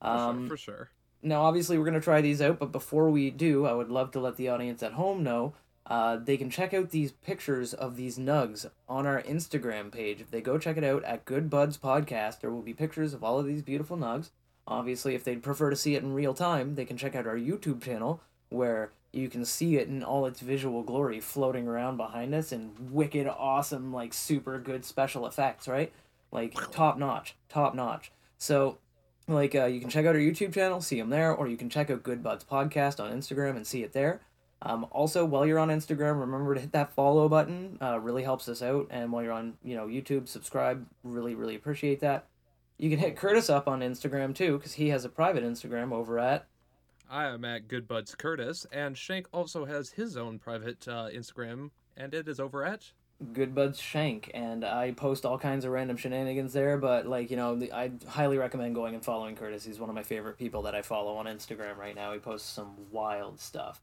For 0.00 0.06
Um, 0.08 0.38
sure, 0.40 0.48
for 0.48 0.56
sure. 0.56 0.90
now, 1.22 1.42
obviously, 1.42 1.78
we're 1.78 1.84
going 1.84 1.94
to 1.94 2.00
try 2.00 2.20
these 2.20 2.42
out, 2.42 2.58
but 2.58 2.72
before 2.72 3.10
we 3.10 3.30
do, 3.30 3.66
I 3.66 3.72
would 3.72 3.88
love 3.90 4.10
to 4.12 4.20
let 4.20 4.36
the 4.36 4.48
audience 4.48 4.82
at 4.82 4.92
home 4.92 5.22
know 5.22 5.54
uh, 5.86 6.16
they 6.16 6.36
can 6.36 6.48
check 6.50 6.72
out 6.72 6.90
these 6.90 7.12
pictures 7.12 7.74
of 7.74 7.96
these 7.96 8.18
nugs 8.18 8.70
on 8.88 9.06
our 9.06 9.20
Instagram 9.22 9.90
page. 9.92 10.20
If 10.20 10.30
they 10.30 10.40
go 10.40 10.58
check 10.58 10.76
it 10.76 10.84
out 10.84 11.04
at 11.04 11.24
Good 11.24 11.50
Buds 11.50 11.76
Podcast, 11.76 12.40
there 12.40 12.50
will 12.50 12.62
be 12.62 12.72
pictures 12.74 13.12
of 13.14 13.22
all 13.24 13.38
of 13.38 13.46
these 13.46 13.62
beautiful 13.62 13.96
nugs. 13.96 14.30
Obviously, 14.66 15.14
if 15.14 15.24
they'd 15.24 15.42
prefer 15.42 15.68
to 15.70 15.76
see 15.76 15.94
it 15.94 16.02
in 16.02 16.14
real 16.14 16.32
time, 16.32 16.74
they 16.74 16.86
can 16.86 16.96
check 16.96 17.14
out 17.14 17.26
our 17.26 17.36
YouTube 17.36 17.82
channel 17.82 18.22
where 18.50 18.90
you 19.12 19.28
can 19.28 19.44
see 19.44 19.76
it 19.76 19.88
in 19.88 20.02
all 20.02 20.26
its 20.26 20.40
visual 20.40 20.82
glory 20.82 21.20
floating 21.20 21.68
around 21.68 21.96
behind 21.96 22.34
us 22.34 22.52
and 22.52 22.90
wicked, 22.90 23.26
awesome, 23.28 23.92
like 23.92 24.12
super 24.12 24.58
good 24.58 24.84
special 24.84 25.26
effects, 25.26 25.68
right? 25.68 25.92
Like 26.32 26.54
top 26.72 26.98
notch, 26.98 27.36
top 27.48 27.74
notch. 27.74 28.10
So 28.38 28.78
like 29.26 29.54
uh, 29.54 29.66
you 29.66 29.80
can 29.80 29.88
check 29.88 30.04
out 30.04 30.14
our 30.14 30.20
youtube 30.20 30.52
channel 30.52 30.80
see 30.80 30.98
them 30.98 31.10
there 31.10 31.32
or 31.32 31.48
you 31.48 31.56
can 31.56 31.70
check 31.70 31.90
out 31.90 32.02
good 32.02 32.22
buds 32.22 32.44
podcast 32.44 33.02
on 33.02 33.10
instagram 33.12 33.56
and 33.56 33.66
see 33.66 33.82
it 33.82 33.92
there 33.92 34.20
um, 34.62 34.86
also 34.90 35.24
while 35.24 35.46
you're 35.46 35.58
on 35.58 35.68
instagram 35.68 36.20
remember 36.20 36.54
to 36.54 36.60
hit 36.60 36.72
that 36.72 36.92
follow 36.92 37.28
button 37.28 37.78
uh, 37.80 37.98
really 37.98 38.22
helps 38.22 38.48
us 38.48 38.62
out 38.62 38.86
and 38.90 39.10
while 39.10 39.22
you're 39.22 39.32
on 39.32 39.54
you 39.64 39.74
know 39.74 39.86
youtube 39.86 40.28
subscribe 40.28 40.84
really 41.02 41.34
really 41.34 41.54
appreciate 41.54 42.00
that 42.00 42.26
you 42.76 42.90
can 42.90 42.98
hit 42.98 43.16
curtis 43.16 43.48
up 43.48 43.66
on 43.66 43.80
instagram 43.80 44.34
too 44.34 44.58
because 44.58 44.74
he 44.74 44.90
has 44.90 45.04
a 45.04 45.08
private 45.08 45.42
instagram 45.42 45.92
over 45.92 46.18
at 46.18 46.46
I 47.14 47.26
am 47.26 47.44
at 47.44 47.68
Good 47.68 47.86
Buds 47.86 48.16
Curtis, 48.16 48.66
and 48.72 48.98
Shank 48.98 49.28
also 49.32 49.66
has 49.66 49.90
his 49.90 50.16
own 50.16 50.40
private 50.40 50.88
uh, 50.88 51.06
Instagram, 51.14 51.70
and 51.96 52.12
it 52.12 52.26
is 52.26 52.40
over 52.40 52.64
at. 52.64 52.90
good 53.32 53.54
buds 53.54 53.78
shank 53.78 54.28
and 54.34 54.64
i 54.64 54.90
post 54.90 55.24
all 55.24 55.38
kinds 55.38 55.64
of 55.64 55.70
random 55.70 55.96
shenanigans 55.96 56.52
there 56.52 56.76
but 56.76 57.06
like 57.06 57.30
you 57.30 57.36
know 57.36 57.54
the, 57.54 57.72
i 57.72 57.90
highly 58.08 58.36
recommend 58.36 58.74
going 58.74 58.92
and 58.94 59.04
following 59.04 59.36
curtis 59.36 59.64
he's 59.64 59.78
one 59.78 59.88
of 59.88 59.94
my 59.94 60.02
favorite 60.02 60.36
people 60.36 60.62
that 60.62 60.74
i 60.74 60.82
follow 60.82 61.14
on 61.14 61.26
instagram 61.26 61.76
right 61.76 61.94
now 61.94 62.12
he 62.12 62.18
posts 62.18 62.50
some 62.50 62.74
wild 62.90 63.38
stuff 63.40 63.80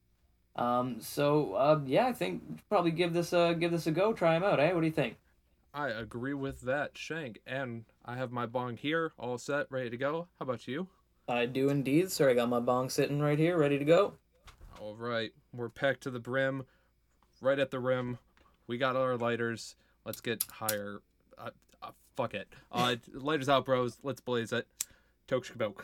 um 0.58 1.00
so 1.00 1.54
uh 1.54 1.80
yeah 1.86 2.06
i 2.08 2.14
think 2.14 2.44
probably 2.68 2.92
give 2.92 3.14
this 3.14 3.32
a 3.32 3.56
give 3.58 3.72
this 3.72 3.88
a 3.88 3.92
go 3.92 4.12
try 4.12 4.36
him 4.36 4.44
out 4.44 4.60
eh 4.60 4.74
what 4.74 4.82
do 4.82 4.86
you 4.86 4.92
think 4.92 5.16
I 5.74 5.88
agree 5.88 6.34
with 6.34 6.60
that, 6.64 6.98
Shank, 6.98 7.40
and 7.48 7.86
I 8.04 8.18
have 8.18 8.30
my 8.30 8.46
bong 8.46 8.76
here, 8.76 9.14
all 9.18 9.38
set, 9.38 9.68
ready 9.70 9.90
to 9.90 9.96
go. 9.96 10.28
How 10.38 10.44
about 10.44 10.68
you? 10.68 10.90
I 11.38 11.46
do 11.46 11.70
indeed 11.70 12.12
sir 12.12 12.30
i 12.30 12.34
got 12.34 12.50
my 12.50 12.60
bong 12.60 12.90
sitting 12.90 13.20
right 13.20 13.40
here 13.40 13.58
ready 13.58 13.80
to 13.80 13.86
go 13.86 14.14
All 14.80 14.96
right, 14.96 15.32
we're 15.54 15.70
packed 15.70 16.02
to 16.04 16.10
the 16.10 16.20
brim, 16.20 16.66
right 17.40 17.60
at 17.60 17.70
the 17.70 17.80
rim. 17.80 18.18
We 18.66 18.80
got 18.80 18.96
our 18.96 19.16
lighters. 19.16 19.76
Let's 20.06 20.22
get 20.22 20.44
higher. 20.50 21.02
Uh, 21.38 21.52
uh, 21.84 21.92
fuck 22.16 22.34
it. 22.34 22.48
Uh, 22.72 22.96
lighters 23.14 23.48
out, 23.48 23.66
bros. 23.66 24.00
Let's 24.02 24.22
blaze 24.22 24.52
it. 24.52 24.66
Toke 25.28 25.46
shkaboke. 25.46 25.82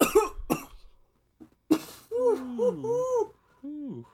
Ooh. 2.12 3.32
Ooh. 3.64 4.06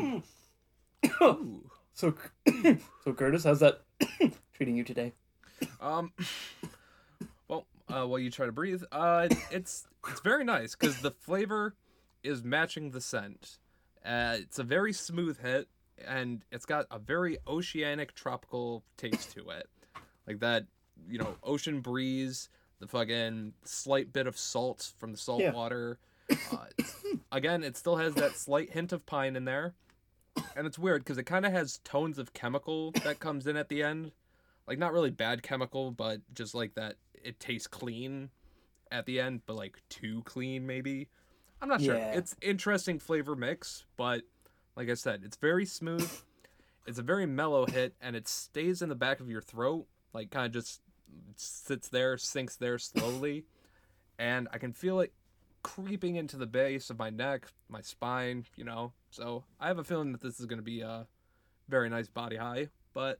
Ooh. 0.00 0.22
So, 1.92 2.14
so 3.04 3.12
Curtis, 3.12 3.44
how's 3.44 3.60
that 3.60 3.82
treating 4.54 4.74
you 4.76 4.84
today? 4.84 5.12
Um. 5.82 6.12
Well, 7.46 7.66
uh, 7.88 8.06
while 8.06 8.18
you 8.18 8.30
try 8.30 8.46
to 8.46 8.52
breathe, 8.52 8.82
uh, 8.90 9.28
it's 9.50 9.86
it's 10.08 10.20
very 10.20 10.44
nice 10.44 10.74
because 10.74 11.02
the 11.02 11.10
flavor 11.10 11.74
is 12.22 12.42
matching 12.42 12.92
the 12.92 13.02
scent. 13.02 13.58
Uh, 14.02 14.36
it's 14.38 14.58
a 14.58 14.62
very 14.62 14.94
smooth 14.94 15.40
hit, 15.40 15.68
and 16.06 16.42
it's 16.50 16.64
got 16.64 16.86
a 16.90 16.98
very 16.98 17.36
oceanic, 17.46 18.14
tropical 18.14 18.82
taste 18.96 19.32
to 19.32 19.50
it, 19.50 19.66
like 20.26 20.38
that, 20.40 20.64
you 21.06 21.18
know, 21.18 21.34
ocean 21.42 21.80
breeze, 21.80 22.48
the 22.78 22.86
fucking 22.86 23.52
slight 23.64 24.10
bit 24.10 24.26
of 24.26 24.38
salt 24.38 24.92
from 24.96 25.12
the 25.12 25.18
salt 25.18 25.42
Yeah. 25.42 25.52
water. 25.52 25.98
Uh, 26.30 26.66
again, 27.30 27.62
it 27.62 27.76
still 27.76 27.96
has 27.96 28.14
that 28.14 28.36
slight 28.36 28.70
hint 28.70 28.92
of 28.92 29.04
pine 29.04 29.36
in 29.36 29.44
there, 29.44 29.74
and 30.56 30.66
it's 30.66 30.78
weird 30.78 31.02
because 31.02 31.18
it 31.18 31.24
kind 31.24 31.46
of 31.46 31.52
has 31.52 31.78
tones 31.84 32.18
of 32.18 32.32
chemical 32.32 32.92
that 33.04 33.20
comes 33.20 33.46
in 33.46 33.56
at 33.56 33.68
the 33.68 33.82
end 33.82 34.12
like 34.70 34.78
not 34.78 34.92
really 34.92 35.10
bad 35.10 35.42
chemical, 35.42 35.90
but 35.90 36.20
just 36.32 36.54
like 36.54 36.74
that 36.76 36.94
it 37.12 37.40
tastes 37.40 37.66
clean 37.66 38.30
at 38.92 39.04
the 39.04 39.18
end, 39.18 39.42
but 39.44 39.56
like 39.56 39.82
too 39.88 40.22
clean 40.24 40.64
maybe. 40.64 41.08
I'm 41.60 41.68
not 41.68 41.82
sure. 41.82 41.96
Yeah. 41.96 42.12
It's 42.12 42.36
interesting 42.40 43.00
flavor 43.00 43.34
mix, 43.34 43.84
but 43.96 44.22
like 44.76 44.88
I 44.88 44.94
said, 44.94 45.22
it's 45.24 45.36
very 45.36 45.66
smooth. 45.66 46.10
It's 46.86 47.00
a 47.00 47.02
very 47.02 47.26
mellow 47.26 47.66
hit, 47.66 47.94
and 48.00 48.14
it 48.14 48.28
stays 48.28 48.80
in 48.80 48.88
the 48.88 48.94
back 48.94 49.18
of 49.18 49.28
your 49.28 49.42
throat, 49.42 49.86
like 50.12 50.30
kind 50.30 50.46
of 50.46 50.52
just 50.52 50.80
sits 51.34 51.88
there, 51.88 52.16
sinks 52.16 52.54
there 52.54 52.78
slowly, 52.78 53.44
and 54.20 54.48
I 54.52 54.58
can 54.58 54.72
feel 54.72 55.00
it 55.00 55.12
creeping 55.64 56.14
into 56.14 56.36
the 56.36 56.46
base 56.46 56.90
of 56.90 56.98
my 56.98 57.10
neck, 57.10 57.48
my 57.68 57.82
spine, 57.82 58.46
you 58.56 58.64
know. 58.64 58.92
So 59.10 59.44
I 59.60 59.68
have 59.68 59.78
a 59.78 59.84
feeling 59.84 60.12
that 60.12 60.20
this 60.20 60.38
is 60.40 60.46
going 60.46 60.58
to 60.58 60.64
be 60.64 60.80
a 60.82 61.06
very 61.68 61.88
nice 61.88 62.08
body 62.08 62.36
high, 62.36 62.68
but 62.94 63.18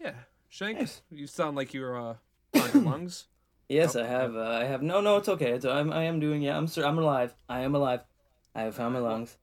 yeah, 0.00 0.12
Shank, 0.48 0.78
Nice. 0.78 1.02
you 1.10 1.26
sound 1.26 1.56
like 1.56 1.72
you're 1.74 1.96
uh, 1.98 2.14
on 2.54 2.70
your 2.74 2.82
lungs. 2.82 3.26
Yes, 3.68 3.94
Oh, 3.94 4.02
I 4.02 4.06
have. 4.06 4.34
Uh, 4.34 4.40
I 4.60 4.64
have. 4.64 4.82
No, 4.82 5.00
no, 5.00 5.16
it's 5.18 5.28
okay. 5.28 5.52
It's, 5.52 5.64
I'm. 5.64 5.92
I 5.92 6.02
am 6.02 6.18
doing. 6.18 6.42
Yeah, 6.42 6.56
I'm. 6.56 6.66
Sir, 6.66 6.84
I'm 6.84 6.98
alive. 6.98 7.32
I 7.48 7.60
am 7.60 7.76
alive. 7.76 8.00
I 8.52 8.62
have 8.62 8.74
found 8.74 8.94
my 8.94 8.98
lungs. 8.98 9.36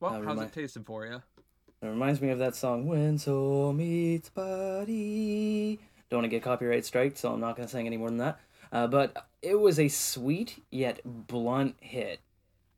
Well, 0.00 0.12
Never 0.12 0.24
how's 0.24 0.36
mind. 0.38 0.48
it 0.48 0.54
tasting 0.54 0.84
for 0.84 1.04
you? 1.04 1.16
It 1.82 1.86
reminds 1.86 2.22
me 2.22 2.30
of 2.30 2.38
that 2.38 2.56
song 2.56 2.86
"When 2.86 3.18
Soul 3.18 3.74
Meets 3.74 4.30
Body." 4.30 5.78
Don't 6.08 6.20
want 6.20 6.24
to 6.24 6.28
get 6.30 6.42
copyright 6.42 6.86
striked, 6.86 7.18
so 7.18 7.34
I'm 7.34 7.40
not 7.40 7.56
gonna 7.56 7.68
sing 7.68 7.84
any 7.86 7.98
more 7.98 8.08
than 8.08 8.16
that. 8.18 8.40
Uh, 8.72 8.86
but 8.86 9.26
it 9.42 9.60
was 9.60 9.78
a 9.78 9.88
sweet 9.88 10.62
yet 10.70 11.00
blunt 11.04 11.76
hit. 11.80 12.20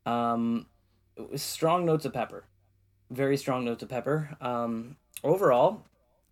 Um, 0.07 0.67
strong 1.35 1.85
notes 1.85 2.05
of 2.05 2.13
pepper, 2.13 2.45
very 3.11 3.37
strong 3.37 3.65
notes 3.65 3.83
of 3.83 3.89
pepper. 3.89 4.37
Um, 4.41 4.97
overall, 5.25 5.83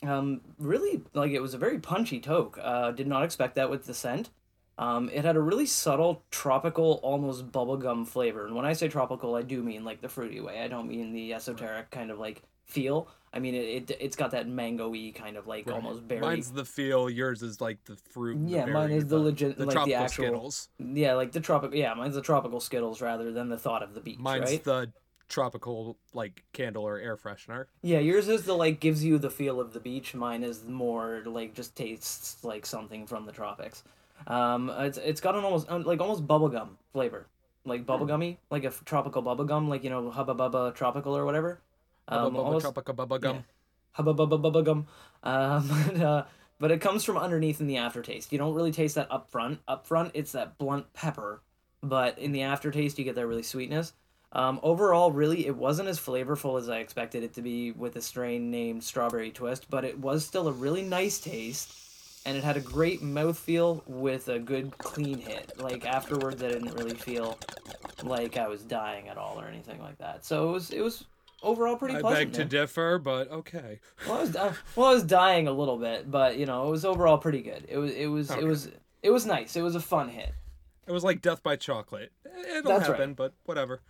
um, 0.03 0.41
really 0.59 1.03
like 1.13 1.31
it 1.31 1.41
was 1.41 1.53
a 1.53 1.57
very 1.57 1.79
punchy 1.79 2.19
toke. 2.19 2.59
Uh, 2.61 2.91
did 2.91 3.07
not 3.07 3.23
expect 3.23 3.55
that 3.55 3.69
with 3.69 3.85
the 3.85 3.93
scent. 3.93 4.29
Um, 4.77 5.09
it 5.13 5.23
had 5.23 5.37
a 5.37 5.41
really 5.41 5.65
subtle 5.65 6.23
tropical, 6.31 6.99
almost 7.01 7.51
bubblegum 7.51 8.05
flavor. 8.05 8.45
And 8.45 8.55
when 8.55 8.65
I 8.65 8.73
say 8.73 8.89
tropical, 8.89 9.35
I 9.35 9.41
do 9.41 9.63
mean 9.63 9.85
like 9.85 10.01
the 10.01 10.09
fruity 10.09 10.41
way. 10.41 10.61
I 10.61 10.67
don't 10.67 10.89
mean 10.89 11.13
the 11.13 11.33
esoteric 11.33 11.91
kind 11.91 12.11
of 12.11 12.19
like 12.19 12.43
feel. 12.65 13.07
I 13.33 13.39
mean 13.39 13.53
it. 13.53 13.89
it 13.91 13.97
it's 13.99 14.15
got 14.15 14.31
that 14.31 14.47
mango-y 14.47 15.11
kind 15.13 15.35
of 15.35 15.45
like 15.45 15.65
Right. 15.67 15.75
almost 15.75 16.07
berry. 16.07 16.21
Mine's 16.21 16.51
the 16.51 16.63
feel. 16.65 17.09
Yours 17.09 17.41
is 17.41 17.59
like 17.59 17.83
the 17.85 17.95
fruit. 17.95 18.37
and 18.37 18.47
the 18.47 18.53
Yeah, 18.53 18.65
mine 18.67 18.87
berry, 18.89 18.95
is 18.99 19.07
the 19.07 19.19
legit- 19.19 19.57
the 19.57 19.65
like 19.65 19.69
the 19.69 19.73
tropical 19.73 19.97
actual- 20.03 20.23
Skittles. 20.25 20.69
Yeah, 20.79 21.13
like 21.15 21.31
the 21.33 21.41
tropical. 21.41 21.77
Yeah, 21.77 21.93
mine's 21.95 22.15
the 22.15 22.21
tropical 22.21 22.59
Skittles 22.61 23.01
rather 23.01 23.31
than 23.31 23.49
the 23.49 23.57
thought 23.57 23.83
of 23.83 23.93
the 23.93 23.99
beach. 24.01 24.19
Mine's 24.19 24.49
right? 24.51 24.63
the 24.63 24.91
tropical 25.27 25.97
like 26.13 26.43
candle 26.53 26.83
or 26.87 26.97
air 26.97 27.17
freshener. 27.17 27.65
Yeah, 27.81 27.99
yours 27.99 28.29
is 28.29 28.43
the 28.45 28.53
like 28.53 28.79
gives 28.79 29.03
you 29.03 29.17
the 29.17 29.29
feel 29.31 29.59
of 29.59 29.73
the 29.73 29.79
beach. 29.79 30.13
Mine 30.15 30.43
is 30.43 30.63
more 30.65 31.21
like 31.25 31.53
just 31.53 31.75
tastes 31.75 32.43
like 32.43 32.65
something 32.65 33.05
from 33.05 33.25
the 33.25 33.31
tropics. 33.31 33.83
Um, 34.27 34.69
it's 34.69 34.97
it's 34.97 35.19
got 35.19 35.35
an 35.35 35.43
almost 35.43 35.69
like 35.69 35.99
almost 35.99 36.25
bubblegum 36.25 36.69
flavor, 36.93 37.27
like 37.65 37.85
bubblegummy, 37.85 38.37
like 38.49 38.63
a 38.63 38.67
f- 38.67 38.83
tropical 38.85 39.21
bubblegum, 39.21 39.67
like 39.67 39.83
you 39.83 39.89
know 39.89 40.09
Hubba 40.09 40.33
Bubba 40.35 40.73
tropical 40.73 41.17
or 41.17 41.25
whatever. 41.25 41.59
Um, 42.07 42.35
almost 42.35 42.65
tropica 42.65 42.95
bubba 42.95 43.19
gum. 43.19 43.35
yeah. 43.35 43.41
Um, 45.23 45.67
but, 45.87 46.01
uh, 46.01 46.25
but 46.59 46.71
it 46.71 46.81
comes 46.81 47.03
from 47.03 47.17
underneath 47.17 47.59
in 47.59 47.67
the 47.67 47.77
aftertaste. 47.77 48.31
You 48.31 48.37
don't 48.37 48.53
really 48.53 48.71
taste 48.71 48.95
that 48.95 49.11
up 49.11 49.29
front. 49.31 49.59
Up 49.67 49.85
front, 49.85 50.11
it's 50.13 50.33
that 50.33 50.57
blunt 50.57 50.93
pepper, 50.93 51.41
but 51.81 52.17
in 52.19 52.31
the 52.31 52.43
aftertaste, 52.43 52.97
you 52.97 53.05
get 53.05 53.15
that 53.15 53.27
really 53.27 53.43
sweetness. 53.43 53.93
Um, 54.31 54.59
overall, 54.63 55.11
really, 55.11 55.47
it 55.47 55.55
wasn't 55.55 55.87
as 55.87 55.97
flavorful 55.97 56.59
as 56.59 56.67
I 56.67 56.79
expected 56.79 57.23
it 57.23 57.33
to 57.35 57.41
be 57.41 57.71
with 57.71 57.95
a 57.95 58.01
strain 58.01 58.51
named 58.51 58.83
Strawberry 58.83 59.31
Twist, 59.31 59.69
but 59.69 59.85
it 59.85 59.97
was 59.97 60.25
still 60.25 60.49
a 60.49 60.51
really 60.51 60.81
nice 60.81 61.19
taste, 61.19 61.73
and 62.25 62.35
it 62.35 62.43
had 62.43 62.57
a 62.57 62.61
great 62.61 63.01
mouthfeel 63.01 63.81
with 63.87 64.27
a 64.27 64.39
good 64.39 64.77
clean 64.77 65.19
hit. 65.19 65.53
Like 65.57 65.85
afterwards, 65.85 66.43
I 66.43 66.49
didn't 66.49 66.73
really 66.73 66.95
feel 66.95 67.39
like 68.03 68.35
I 68.35 68.47
was 68.49 68.61
dying 68.63 69.07
at 69.07 69.17
all 69.17 69.39
or 69.39 69.47
anything 69.47 69.81
like 69.81 69.97
that. 69.99 70.25
So 70.25 70.49
it 70.49 70.51
was 70.51 70.71
it 70.71 70.81
was 70.81 71.05
overall 71.45 71.77
pretty 71.77 71.95
I 71.95 72.01
pleasant. 72.01 72.33
beg 72.33 72.41
to 72.41 72.45
differ, 72.45 72.99
but 72.99 73.31
okay. 73.31 73.79
Well, 74.07 74.17
I 74.17 74.21
was 74.21 74.29
di- 74.31 74.53
well, 74.75 74.87
I 74.87 74.93
was 74.93 75.03
dying 75.03 75.47
a 75.47 75.51
little 75.51 75.77
bit, 75.77 76.09
but 76.11 76.37
you 76.37 76.45
know, 76.45 76.67
it 76.67 76.71
was 76.71 76.83
overall 76.85 77.17
pretty 77.17 77.41
good. 77.41 77.65
It 77.69 77.77
was 77.77 77.91
it 77.93 78.07
was 78.07 78.31
Okay. 78.31 78.41
it 78.41 78.45
was 78.45 78.69
it 79.03 79.11
was 79.11 79.25
nice. 79.25 79.55
It 79.55 79.61
was 79.61 79.75
a 79.75 79.79
fun 79.79 80.09
hit. 80.09 80.33
It 80.87 80.91
was 80.91 81.03
like 81.03 81.21
death 81.21 81.41
by 81.43 81.55
chocolate. 81.55 82.11
It'll 82.57 82.77
That's 82.77 82.89
right. 82.89 83.15
but 83.15 83.33
whatever. 83.45 83.81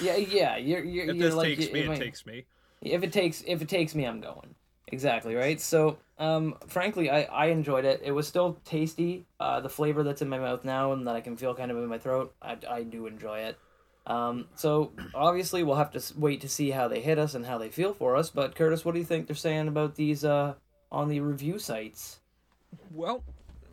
Yeah, 0.00 0.16
yeah. 0.16 0.56
You're 0.56 0.82
you're, 0.84 1.10
If 1.10 1.16
you're 1.16 1.26
this 1.28 1.34
like 1.34 1.58
takes 1.58 1.72
me, 1.72 1.80
it 1.80 1.90
I- 1.90 1.96
takes 1.98 2.24
me. 2.26 2.46
If 2.80 3.02
it 3.04 3.12
takes 3.12 3.42
if 3.46 3.60
it 3.62 3.68
takes 3.68 3.94
me, 3.94 4.04
I'm 4.06 4.20
going. 4.20 4.54
Exactly 4.88 5.34
right. 5.34 5.58
So, 5.60 5.98
um, 6.18 6.56
frankly, 6.66 7.08
I 7.10 7.22
I 7.22 7.46
enjoyed 7.46 7.84
it. 7.84 8.02
It 8.04 8.10
was 8.12 8.26
still 8.28 8.58
tasty. 8.64 9.24
Uh, 9.40 9.60
the 9.60 9.68
flavor 9.70 10.02
that's 10.02 10.20
in 10.20 10.28
my 10.28 10.38
mouth 10.38 10.64
now 10.64 10.92
and 10.92 11.06
that 11.06 11.14
I 11.16 11.20
can 11.20 11.36
feel 11.36 11.54
kind 11.54 11.70
of 11.70 11.76
in 11.78 11.86
my 11.86 11.98
throat, 11.98 12.34
I 12.42 12.56
I 12.68 12.82
do 12.82 13.06
enjoy 13.06 13.38
it. 13.40 13.58
Um, 14.06 14.48
so 14.56 14.92
obviously 15.14 15.62
we'll 15.62 15.76
have 15.76 15.92
to 15.92 16.02
wait 16.16 16.40
to 16.40 16.48
see 16.48 16.70
how 16.70 16.88
they 16.88 17.00
hit 17.00 17.18
us 17.18 17.34
and 17.34 17.46
how 17.46 17.58
they 17.58 17.68
feel 17.68 17.94
for 17.94 18.16
us. 18.16 18.30
But 18.30 18.54
Curtis, 18.54 18.84
what 18.84 18.94
do 18.94 18.98
you 18.98 19.06
think 19.06 19.26
they're 19.26 19.36
saying 19.36 19.68
about 19.68 19.94
these 19.94 20.24
uh 20.24 20.54
on 20.90 21.08
the 21.08 21.20
review 21.20 21.58
sites? 21.58 22.20
Well, 22.90 23.22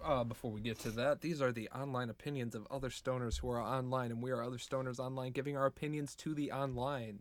uh, 0.04 0.24
before 0.24 0.52
we 0.52 0.62
get 0.62 0.80
to 0.80 0.92
that, 0.92 1.22
these 1.22 1.42
are 1.42 1.52
the 1.52 1.70
online 1.70 2.10
opinions 2.10 2.56
of 2.56 2.68
other 2.72 2.90
stoners 2.90 3.40
who 3.40 3.50
are 3.50 3.62
online, 3.62 4.12
and 4.12 4.22
we 4.22 4.32
are 4.32 4.44
other 4.44 4.58
stoners 4.58 5.00
online 5.00 5.32
giving 5.32 5.58
our 5.58 5.66
opinions 5.66 6.16
to 6.16 6.34
the 6.34 6.52
online. 6.52 7.20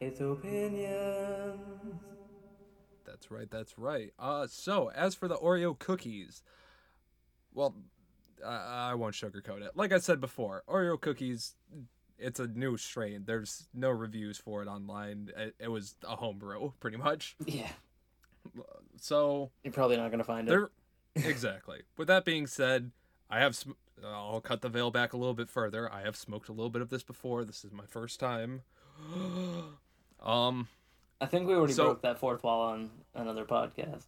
It's 0.00 0.20
opinions. 0.20 1.58
That's 3.04 3.30
right. 3.30 3.50
That's 3.50 3.78
right. 3.78 4.12
Uh, 4.18 4.46
so 4.48 4.90
as 4.94 5.14
for 5.14 5.28
the 5.28 5.36
Oreo 5.36 5.78
cookies, 5.78 6.42
well, 7.52 7.74
I, 8.44 8.90
I 8.90 8.94
won't 8.94 9.14
sugarcoat 9.14 9.62
it. 9.62 9.72
Like 9.74 9.92
I 9.92 9.98
said 9.98 10.20
before, 10.20 10.62
Oreo 10.68 11.00
cookies, 11.00 11.54
it's 12.18 12.38
a 12.40 12.46
new 12.46 12.76
strain. 12.76 13.24
There's 13.26 13.68
no 13.74 13.90
reviews 13.90 14.38
for 14.38 14.62
it 14.62 14.68
online. 14.68 15.30
It, 15.36 15.54
it 15.58 15.68
was 15.68 15.96
a 16.06 16.16
homebrew, 16.16 16.72
pretty 16.80 16.96
much. 16.96 17.36
Yeah, 17.46 17.68
So 19.00 19.50
you're 19.62 19.72
probably 19.72 19.96
not 19.96 20.10
gonna 20.10 20.24
find 20.24 20.48
it. 20.48 20.68
exactly. 21.16 21.80
With 21.96 22.08
that 22.08 22.24
being 22.24 22.46
said, 22.46 22.90
I 23.30 23.40
have. 23.40 23.56
Sm- 23.56 23.72
I'll 24.04 24.40
cut 24.40 24.60
the 24.60 24.68
veil 24.68 24.90
back 24.90 25.12
a 25.12 25.16
little 25.16 25.34
bit 25.34 25.48
further. 25.48 25.90
I 25.90 26.02
have 26.02 26.16
smoked 26.16 26.48
a 26.48 26.52
little 26.52 26.68
bit 26.68 26.82
of 26.82 26.90
this 26.90 27.02
before. 27.02 27.44
This 27.44 27.64
is 27.64 27.72
my 27.72 27.86
first 27.86 28.20
time. 28.20 28.62
um. 30.22 30.68
I 31.20 31.26
think 31.26 31.46
we 31.46 31.54
already 31.54 31.72
So- 31.72 31.84
broke 31.84 32.02
that 32.02 32.18
fourth 32.18 32.42
wall 32.42 32.62
on 32.72 32.90
another 33.14 33.44
podcast. 33.44 34.04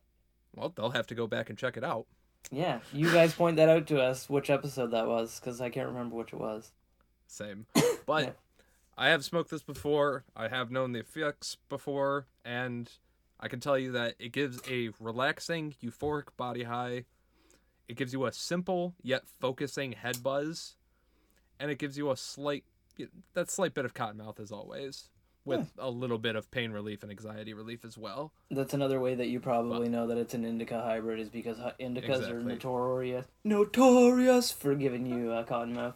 Well, 0.55 0.71
they'll 0.75 0.90
have 0.90 1.07
to 1.09 1.14
go 1.14 1.26
back 1.26 1.49
and 1.50 1.59
check 1.59 1.76
it 1.76 1.85
out. 1.85 2.07
Yeah, 2.50 2.81
you 2.93 3.11
guys 3.12 3.35
point 3.35 3.57
that 3.57 3.69
out 3.69 3.87
to 3.88 4.00
us, 4.00 4.31
which 4.31 4.50
episode 4.50 4.93
that 4.93 5.07
was, 5.07 5.41
because 5.41 5.61
I 5.61 5.69
can't 5.69 5.88
remember 5.88 6.17
which 6.17 6.33
it 6.33 6.38
was. 6.38 6.71
Same. 7.26 7.67
But 8.07 8.25
Yeah. 8.25 8.31
I 8.97 9.09
have 9.09 9.25
smoked 9.25 9.50
this 9.50 9.65
before. 9.65 10.25
I 10.37 10.49
have 10.49 10.71
known 10.71 10.93
the 10.93 11.00
effects 11.00 11.57
before, 11.69 12.26
and 12.45 12.91
I 13.41 13.49
can 13.49 13.59
tell 13.61 13.76
you 13.76 13.93
that 13.93 14.15
it 14.19 14.31
gives 14.33 14.61
a 14.71 14.91
relaxing, 15.00 15.75
euphoric 15.83 16.29
body 16.37 16.62
high. 16.62 17.05
It 17.88 17.97
gives 17.97 18.12
you 18.12 18.25
a 18.26 18.33
simple 18.33 18.95
yet 19.03 19.25
focusing 19.41 19.93
head 19.93 20.23
buzz, 20.23 20.76
and 21.59 21.71
it 21.71 21.79
gives 21.79 21.99
you 21.99 22.11
a 22.11 22.17
slight 22.17 22.65
that 23.35 23.50
slight 23.50 23.75
bit 23.75 23.85
of 23.85 23.93
cotton 23.93 24.19
mouth 24.19 24.41
as 24.41 24.50
always. 24.50 25.11
With 25.47 25.73
a 25.79 25.88
little 25.88 26.19
bit 26.19 26.37
of 26.37 26.50
pain 26.50 26.73
relief 26.73 27.03
and 27.03 27.11
anxiety 27.11 27.55
relief 27.55 27.85
as 27.85 27.97
well. 27.97 28.33
That's 28.50 28.75
another 28.75 29.00
way 29.00 29.15
that 29.15 29.29
you 29.29 29.41
probably 29.41 29.88
know 29.88 30.07
that 30.09 30.19
it's 30.19 30.35
an 30.35 30.45
indica 30.45 30.81
hybrid 30.83 31.21
is 31.21 31.29
because 31.31 31.57
hu- 31.59 31.71
indicas 31.85 32.29
are 32.29 32.43
notorious 32.43 33.25
notorious 33.45 34.50
for 34.53 34.75
giving 34.75 35.07
you 35.07 35.33
a 35.33 35.45
cotton 35.45 35.75
mouth. 35.75 35.95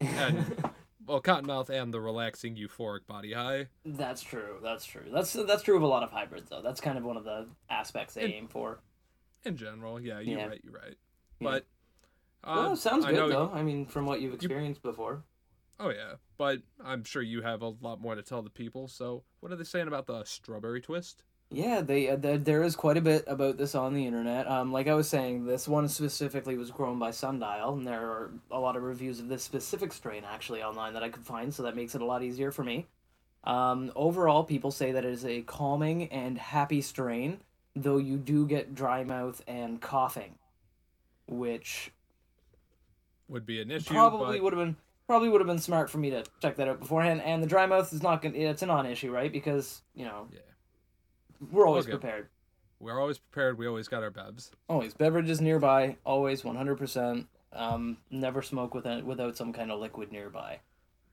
And 0.00 0.44
well, 1.06 1.20
Cottonmouth 1.22 1.70
and 1.70 1.94
the 1.94 2.00
relaxing 2.00 2.56
euphoric 2.56 3.06
body 3.06 3.32
high. 3.32 3.68
That's 3.84 4.22
true. 4.22 4.56
That's 4.62 4.84
true. 4.84 5.04
That's 5.12 5.32
that's 5.32 5.62
true 5.62 5.76
of 5.76 5.82
a 5.82 5.86
lot 5.86 6.02
of 6.02 6.10
hybrids 6.10 6.50
though. 6.50 6.62
That's 6.62 6.80
kind 6.80 6.98
of 6.98 7.04
one 7.04 7.16
of 7.16 7.24
the 7.24 7.46
aspects 7.70 8.14
they 8.14 8.24
And- 8.24 8.32
aim 8.34 8.48
for. 8.48 8.80
In 9.44 9.56
general, 9.56 10.00
yeah, 10.00 10.20
you're 10.20 10.38
Yeah. 10.38 10.46
right, 10.46 10.60
you're 10.64 10.72
right. 10.72 10.96
Yeah. 11.38 11.50
But 11.50 11.66
well, 12.46 12.58
um, 12.70 12.76
sounds 12.76 13.04
I 13.04 13.10
good 13.12 13.18
know- 13.18 13.28
though. 13.28 13.50
I 13.54 13.62
mean, 13.62 13.84
from 13.86 14.06
what 14.06 14.20
you've 14.20 14.34
experienced 14.34 14.82
before. 14.82 15.22
Oh 15.78 15.90
yeah, 15.90 16.14
but 16.36 16.62
I'm 16.82 17.04
sure 17.04 17.22
you 17.22 17.42
have 17.42 17.62
a 17.62 17.68
lot 17.68 18.00
more 18.00 18.14
to 18.14 18.22
tell 18.22 18.42
the 18.42 18.50
people. 18.50 18.88
So, 18.88 19.24
what 19.40 19.52
are 19.52 19.56
they 19.56 19.64
saying 19.64 19.88
about 19.88 20.06
the 20.06 20.24
strawberry 20.24 20.80
twist? 20.80 21.24
Yeah, 21.50 21.82
they 21.82 22.08
uh, 22.08 22.16
there, 22.16 22.38
there 22.38 22.62
is 22.62 22.74
quite 22.74 22.96
a 22.96 23.00
bit 23.00 23.24
about 23.26 23.56
this 23.58 23.74
on 23.74 23.94
the 23.94 24.06
internet. 24.06 24.48
Um, 24.48 24.72
like 24.72 24.88
I 24.88 24.94
was 24.94 25.08
saying, 25.08 25.46
this 25.46 25.68
one 25.68 25.88
specifically 25.88 26.56
was 26.56 26.70
grown 26.70 26.98
by 26.98 27.10
Sundial, 27.12 27.74
and 27.74 27.86
there 27.86 28.00
are 28.00 28.32
a 28.50 28.58
lot 28.58 28.76
of 28.76 28.82
reviews 28.82 29.20
of 29.20 29.28
this 29.28 29.44
specific 29.44 29.92
strain 29.92 30.24
actually 30.24 30.62
online 30.62 30.94
that 30.94 31.02
I 31.02 31.10
could 31.10 31.24
find, 31.24 31.54
so 31.54 31.62
that 31.62 31.76
makes 31.76 31.94
it 31.94 32.00
a 32.02 32.04
lot 32.04 32.22
easier 32.22 32.50
for 32.50 32.64
me. 32.64 32.88
Um, 33.44 33.92
overall, 33.96 34.44
people 34.44 34.70
say 34.72 34.92
that 34.92 35.04
it 35.04 35.12
is 35.12 35.24
a 35.24 35.42
calming 35.42 36.10
and 36.10 36.38
happy 36.38 36.80
strain, 36.82 37.42
though 37.76 37.98
you 37.98 38.16
do 38.18 38.46
get 38.46 38.74
dry 38.74 39.04
mouth 39.04 39.42
and 39.46 39.80
coughing, 39.80 40.38
which 41.26 41.92
Would 43.28 43.44
be 43.44 43.60
an 43.60 43.70
issue, 43.70 43.94
probably 43.94 44.38
but 44.38 44.44
would 44.44 44.52
have 44.54 44.60
been 44.60 44.76
probably 45.06 45.28
would 45.28 45.40
have 45.40 45.48
been 45.48 45.58
smart 45.58 45.90
for 45.90 45.98
me 45.98 46.10
to 46.10 46.24
check 46.40 46.56
that 46.56 46.68
out 46.68 46.80
beforehand. 46.80 47.22
And 47.22 47.42
the 47.42 47.46
dry 47.46 47.66
mouth 47.66 47.92
is 47.92 48.02
not 48.02 48.22
gonna 48.22 48.36
it's 48.36 48.62
a 48.62 48.66
non-issue, 48.66 49.12
right? 49.12 49.32
Because 49.32 49.82
you 49.94 50.04
know 50.04 50.28
yeah, 50.32 50.38
we're 51.50 51.66
always 51.66 51.86
prepared. 51.86 52.28
we're 52.80 53.00
always 53.00 53.18
prepared. 53.18 53.58
We 53.58 53.66
always 53.66 53.88
got 53.88 54.02
our 54.02 54.10
bevs. 54.10 54.50
Always 54.68 54.94
beverages 54.94 55.40
nearby. 55.40 55.96
Always 56.04 56.44
one 56.44 56.56
hundred 56.56 56.76
percent. 56.78 57.26
Um, 57.52 57.98
never 58.10 58.42
smoke 58.42 58.74
without 58.74 59.04
without 59.04 59.36
some 59.36 59.52
kind 59.52 59.70
of 59.70 59.80
liquid 59.80 60.10
nearby. 60.10 60.60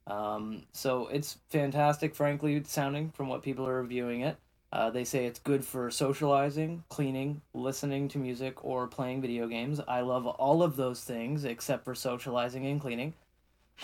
Um, 0.07 0.63
so 0.73 1.07
it's 1.07 1.37
fantastic, 1.49 2.15
frankly, 2.15 2.63
sounding 2.65 3.11
from 3.11 3.29
what 3.29 3.43
people 3.43 3.67
are 3.67 3.81
reviewing 3.81 4.21
it. 4.21 4.37
Uh, 4.73 4.89
they 4.89 5.03
say 5.03 5.25
it's 5.25 5.39
good 5.39 5.63
for 5.63 5.91
socializing, 5.91 6.83
cleaning, 6.89 7.41
listening 7.53 8.07
to 8.07 8.17
music, 8.17 8.63
or 8.65 8.87
playing 8.87 9.21
video 9.21 9.45
games. 9.47 9.81
I 9.85 10.01
love 10.01 10.25
all 10.25 10.63
of 10.63 10.77
those 10.77 11.03
things 11.03 11.43
except 11.45 11.83
for 11.83 11.93
socializing 11.93 12.65
and 12.65 12.81
cleaning. 12.81 13.13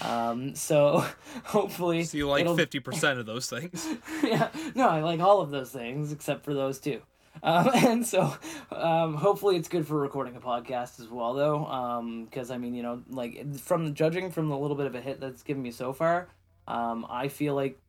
Um, 0.01 0.55
so 0.55 1.05
hopefully, 1.43 2.03
So 2.03 2.17
you 2.17 2.27
like 2.27 2.47
fifty 2.55 2.79
percent 2.79 3.19
of 3.19 3.25
those 3.25 3.49
things. 3.49 3.87
yeah, 4.23 4.49
no, 4.75 4.89
I 4.89 5.01
like 5.01 5.19
all 5.19 5.41
of 5.41 5.49
those 5.49 5.71
things 5.71 6.11
except 6.11 6.43
for 6.43 6.53
those 6.53 6.79
two. 6.79 7.01
Um, 7.43 7.69
and 7.75 8.05
so, 8.05 8.35
um, 8.71 9.15
hopefully, 9.15 9.57
it's 9.57 9.69
good 9.69 9.87
for 9.87 9.99
recording 9.99 10.35
a 10.35 10.39
podcast 10.39 10.99
as 10.99 11.07
well, 11.09 11.33
though. 11.33 12.25
Because 12.25 12.51
I 12.51 12.57
mean, 12.57 12.73
you 12.73 12.83
know, 12.83 13.03
like 13.09 13.57
from 13.59 13.93
judging 13.93 14.31
from 14.31 14.49
the 14.49 14.57
little 14.57 14.77
bit 14.77 14.85
of 14.85 14.95
a 14.95 15.01
hit 15.01 15.19
that's 15.19 15.43
given 15.43 15.63
me 15.63 15.71
so 15.71 15.93
far, 15.93 16.29
um, 16.67 17.05
I 17.09 17.27
feel 17.27 17.55
like 17.55 17.79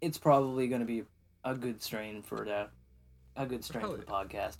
it's 0.00 0.18
probably 0.18 0.68
going 0.68 0.80
to 0.80 0.86
be 0.86 1.04
a 1.44 1.54
good 1.54 1.82
strain 1.82 2.22
for 2.22 2.44
the 2.44 2.68
a 3.36 3.46
good 3.46 3.64
strain 3.64 3.86
for 3.86 3.96
the 3.96 4.04
podcast. 4.04 4.56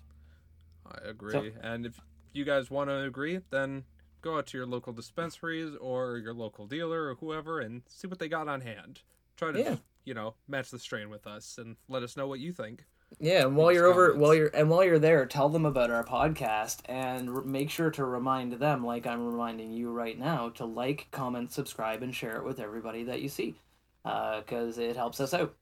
I 0.87 1.09
agree. 1.09 1.53
and 1.63 1.87
if 1.87 2.01
you 2.33 2.45
guys 2.45 2.71
want 2.71 2.91
to 2.91 3.03
agree, 3.03 3.41
then 3.51 3.85
go 4.23 4.39
out 4.39 4.47
to 4.49 4.57
your 4.59 4.67
local 4.67 4.93
dispensaries 4.93 5.75
or 5.81 6.19
your 6.19 6.35
local 6.35 6.67
dealer 6.67 7.09
or 7.09 7.15
whoever 7.17 7.61
and 7.61 7.83
see 7.89 8.07
what 8.07 8.19
they 8.19 8.29
got 8.29 8.49
on 8.49 8.61
hand. 8.61 9.01
Try 9.37 9.53
to, 9.53 9.61
Yeah. 9.61 9.77
you 10.05 10.15
know, 10.15 10.35
match 10.49 10.71
the 10.71 10.79
strain 10.79 11.11
with 11.11 11.27
us 11.27 11.57
and 11.59 11.77
let 11.89 12.03
us 12.03 12.17
know 12.17 12.27
what 12.27 12.41
you 12.41 12.53
think. 12.53 12.85
Yeah, 13.19 13.43
and 13.47 13.57
while 13.57 13.73
you're 13.73 13.87
over, 13.89 14.15
while 14.15 14.35
you're 14.37 14.51
and 14.55 14.71
while 14.71 14.85
you're 14.85 14.99
there, 15.01 15.27
tell 15.27 15.49
them 15.49 15.67
about 15.67 15.91
our 15.91 16.05
podcast 16.05 16.79
and 16.85 17.29
r- 17.29 17.43
make 17.43 17.69
sure 17.69 17.91
to 17.91 18.05
remind 18.05 18.53
them, 18.53 18.87
like 18.87 19.05
I'm 19.05 19.27
reminding 19.27 19.73
you 19.73 19.91
right 19.91 20.17
now, 20.17 20.51
to 20.51 20.65
like, 20.65 21.09
comment, 21.11 21.51
subscribe, 21.53 22.03
and 22.05 22.15
share 22.15 22.37
it 22.37 22.45
with 22.45 22.61
everybody 22.61 23.03
that 23.05 23.21
you 23.21 23.29
see, 23.29 23.57
uh, 24.05 24.41
because 24.43 24.79
it 24.79 24.95
helps 24.95 25.19
us 25.21 25.35
out. 25.35 25.55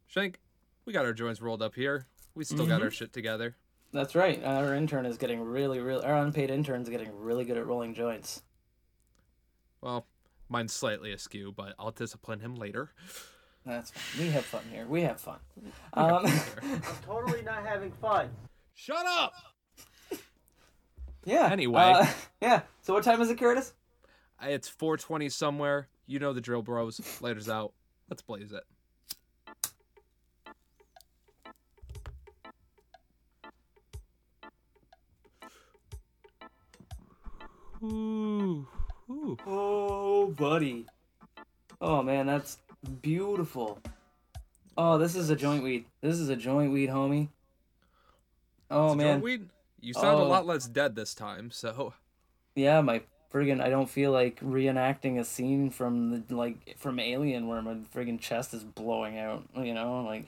Shank, 0.07 0.39
we 0.85 0.93
got 0.93 1.05
our 1.05 1.13
joints 1.13 1.41
rolled 1.41 1.63
up 1.63 1.75
here. 1.75 2.07
We 2.35 2.45
still 2.45 2.67
got 2.67 2.77
Mm-hmm. 2.77 2.83
our 2.85 2.91
shit 2.91 3.13
together. 3.13 3.57
That's 3.93 4.15
right. 4.15 4.43
Our 4.45 4.75
intern 4.75 5.07
is 5.07 5.17
getting 5.19 5.41
really, 5.41 5.81
really. 5.81 6.05
Our 6.05 6.17
unpaid 6.19 6.51
intern's 6.51 6.89
getting 6.89 7.11
really 7.21 7.45
good 7.45 7.57
at 7.57 7.67
rolling 7.67 7.95
joints. 7.95 8.43
Well, 9.81 10.07
mine's 10.49 10.73
slightly 10.73 11.13
askew, 11.13 11.53
but 11.57 11.75
I'll 11.79 11.91
discipline 11.91 12.41
him 12.41 12.55
later. 12.55 12.91
That's 13.65 13.91
fine. 13.91 14.25
We 14.27 14.31
have 14.33 14.45
fun 14.45 14.63
here. 14.71 14.87
We 14.87 15.03
have 15.03 15.21
fun. 15.21 15.39
got 15.95 16.25
Um, 16.25 16.27
fun 16.27 16.69
here. 16.69 16.81
Totally 17.07 17.43
not 17.43 17.65
having 17.67 17.93
fun. 17.93 18.31
Shut 18.75 19.05
up! 19.07 19.33
yeah. 21.25 21.49
Anyway. 21.51 21.81
uh, 21.81 22.07
yeah. 22.41 22.63
So 22.83 22.95
what 22.95 23.05
time 23.05 23.21
is 23.21 23.31
it, 23.31 23.39
Curtis? 23.39 23.73
It's 24.43 24.69
420 24.69 25.29
somewhere. 25.31 25.89
You 26.07 26.19
know 26.19 26.33
the 26.33 26.41
drill, 26.41 26.63
bros. 26.63 27.01
Later's 27.21 27.49
out. 27.49 27.73
Let's 28.09 28.23
blaze 28.23 28.53
it. 28.53 28.65
Ooh, 37.83 38.67
ooh. 39.11 39.37
Oh, 39.47 40.27
buddy. 40.37 40.87
Oh 41.81 42.03
man, 42.03 42.27
that's 42.27 42.59
beautiful. 43.03 43.79
Oh, 44.77 44.99
this 44.99 45.15
is 45.15 45.31
a 45.31 45.37
joint 45.37 45.63
weed. 45.63 45.85
This 46.01 46.17
is 46.19 46.29
a 46.29 46.37
joint 46.37 46.73
weed, 46.73 46.89
homie. 46.91 47.29
Oh 48.71 48.91
So, 48.91 48.95
man, 48.97 49.19
Joe 49.19 49.25
Weed, 49.25 49.49
you 49.81 49.95
sound 49.95 50.21
a 50.21 50.25
Oh. 50.25 50.29
lot 50.29 50.45
less 50.47 50.67
dead 50.67 50.95
this 50.95 51.15
time, 51.15 51.51
so 51.51 51.95
yeah, 52.55 52.81
my 52.81 53.03
friggin' 53.33 53.63
I 53.63 53.69
don't 53.69 53.91
feel 53.91 54.11
like 54.13 54.41
reenacting 54.41 55.19
a 55.19 55.25
scene 55.25 55.71
from 55.71 56.25
the 56.27 56.35
like 56.35 56.77
from 56.79 56.99
Alien 56.99 57.47
where 57.47 57.63
my 57.63 57.75
friggin' 57.95 58.21
chest 58.21 58.55
is 58.55 58.65
blowing 58.65 59.19
out. 59.19 59.45
You 59.57 59.75
know, 59.75 60.03
like 60.03 60.27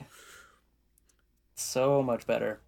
so 1.55 2.01
much 2.01 2.27
better, 2.27 2.59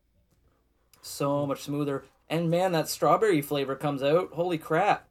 so 1.01 1.45
much 1.45 1.61
smoother. 1.61 2.03
And 2.29 2.49
man, 2.49 2.71
that 2.71 2.89
strawberry 2.89 3.41
flavor 3.41 3.75
comes 3.75 4.01
out. 4.01 4.31
Holy 4.33 4.57
crap! 4.57 5.07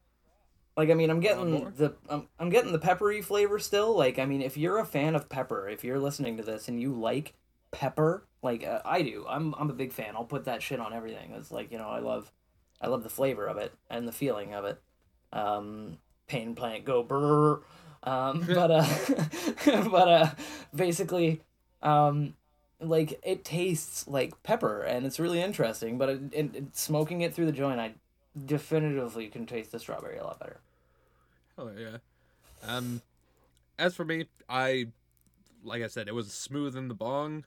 Like 0.76 0.90
I 0.90 0.94
mean, 0.94 1.10
I'm 1.10 1.20
getting 1.20 1.70
the 1.76 1.94
I'm, 2.08 2.28
I'm 2.38 2.48
getting 2.48 2.72
the 2.72 2.78
peppery 2.78 3.20
flavor 3.20 3.58
still. 3.58 3.96
Like 3.96 4.18
I 4.18 4.24
mean, 4.24 4.42
if 4.42 4.56
you're 4.56 4.78
a 4.78 4.86
fan 4.86 5.14
of 5.14 5.28
pepper, 5.28 5.68
if 5.68 5.84
you're 5.84 5.98
listening 5.98 6.36
to 6.38 6.42
this 6.42 6.68
and 6.68 6.80
you 6.80 6.94
like 6.94 7.34
pepper, 7.70 8.26
like 8.42 8.64
uh, 8.64 8.80
I 8.84 9.02
do, 9.02 9.26
I'm 9.28 9.54
I'm 9.58 9.70
a 9.70 9.74
big 9.74 9.92
fan. 9.92 10.16
I'll 10.16 10.24
put 10.24 10.46
that 10.46 10.62
shit 10.62 10.80
on 10.80 10.94
everything. 10.94 11.32
It's 11.32 11.50
like 11.50 11.70
you 11.70 11.78
know 11.78 11.88
I 11.88 11.98
love 11.98 12.32
I 12.80 12.88
love 12.88 13.02
the 13.02 13.10
flavor 13.10 13.46
of 13.46 13.58
it 13.58 13.74
and 13.90 14.08
the 14.08 14.12
feeling 14.12 14.54
of 14.54 14.64
it. 14.64 14.80
Um, 15.32 15.98
pain 16.26 16.54
plant 16.54 16.84
go 16.84 17.02
brr. 17.02 17.62
Um, 18.04 18.48
but 18.52 18.70
uh, 18.70 18.86
but 19.90 20.08
uh, 20.08 20.30
basically, 20.74 21.42
um, 21.82 22.34
like 22.80 23.20
it 23.22 23.44
tastes 23.44 24.06
like 24.08 24.42
pepper 24.42 24.82
and 24.82 25.06
it's 25.06 25.20
really 25.20 25.40
interesting. 25.40 25.98
But 25.98 26.08
it, 26.10 26.20
it, 26.32 26.56
it- 26.56 26.76
smoking 26.76 27.20
it 27.22 27.34
through 27.34 27.46
the 27.46 27.52
joint, 27.52 27.80
I 27.80 27.94
definitively 28.46 29.28
can 29.28 29.46
taste 29.46 29.72
the 29.72 29.78
strawberry 29.78 30.18
a 30.18 30.24
lot 30.24 30.40
better. 30.40 30.60
oh 31.58 31.70
yeah. 31.76 31.98
Um, 32.62 33.02
as 33.78 33.94
for 33.96 34.04
me, 34.04 34.26
I, 34.48 34.86
like 35.64 35.82
I 35.82 35.88
said, 35.88 36.08
it 36.08 36.14
was 36.14 36.32
smooth 36.32 36.76
in 36.76 36.88
the 36.88 36.94
bong. 36.94 37.44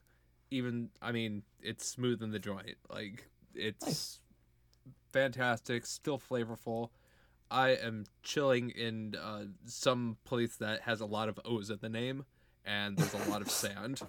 Even 0.50 0.90
I 1.02 1.12
mean, 1.12 1.42
it's 1.62 1.86
smooth 1.86 2.22
in 2.22 2.30
the 2.32 2.38
joint. 2.38 2.76
Like 2.90 3.28
it's 3.54 3.86
Nice. 3.86 4.20
fantastic, 5.12 5.86
still 5.86 6.18
flavorful. 6.18 6.90
I 7.50 7.70
am 7.70 8.04
chilling 8.22 8.70
in 8.70 9.14
uh, 9.14 9.44
some 9.64 10.16
place 10.24 10.56
that 10.56 10.82
has 10.82 11.00
a 11.00 11.06
lot 11.06 11.28
of 11.28 11.38
O's 11.44 11.70
in 11.70 11.78
the 11.80 11.88
name, 11.88 12.24
and 12.64 12.96
there's 12.96 13.14
a 13.26 13.30
lot 13.30 13.42
of 13.42 13.50
sand. 13.62 14.02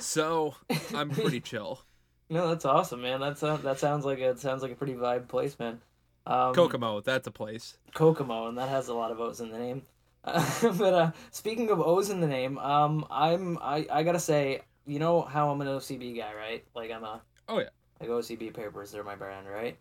So 0.00 0.54
I'm 0.94 1.10
pretty 1.10 1.40
chill. 1.40 1.80
No, 2.28 2.48
that's 2.48 2.64
awesome, 2.64 3.02
man. 3.02 3.20
That's 3.20 3.40
uh, 3.44 3.56
that 3.58 3.78
sounds 3.78 4.04
like 4.04 4.18
a, 4.18 4.30
it 4.30 4.40
sounds 4.40 4.60
like 4.60 4.72
a 4.72 4.74
pretty 4.74 4.94
vibe 4.94 5.28
place, 5.28 5.56
man. 5.60 5.80
Um, 6.26 6.52
Kokomo, 6.54 7.00
that's 7.00 7.28
a 7.28 7.30
place. 7.30 7.78
Kokomo, 7.94 8.48
and 8.48 8.58
that 8.58 8.68
has 8.68 8.88
a 8.88 8.94
lot 8.94 9.12
of 9.12 9.20
O's 9.20 9.40
in 9.40 9.52
the 9.52 9.58
name. 9.58 9.82
Uh, 10.24 10.72
but 10.76 10.92
uh, 10.92 11.10
speaking 11.30 11.70
of 11.70 11.80
O's 11.80 12.10
in 12.10 12.20
the 12.20 12.26
name, 12.26 12.58
um, 12.58 13.06
I'm 13.12 13.58
I, 13.62 13.86
I 13.92 14.02
gotta 14.02 14.18
say, 14.18 14.62
you 14.86 14.98
know 14.98 15.22
how 15.22 15.50
I'm 15.50 15.60
an 15.60 15.68
OCB 15.68 16.16
guy, 16.16 16.34
right? 16.34 16.64
Like 16.74 16.90
I'm 16.90 17.04
a 17.04 17.22
Oh 17.48 17.60
yeah. 17.60 17.68
like 18.00 18.10
OCB 18.10 18.52
papers, 18.52 18.90
they're 18.90 19.04
my 19.04 19.14
brand, 19.14 19.46
right? 19.48 19.78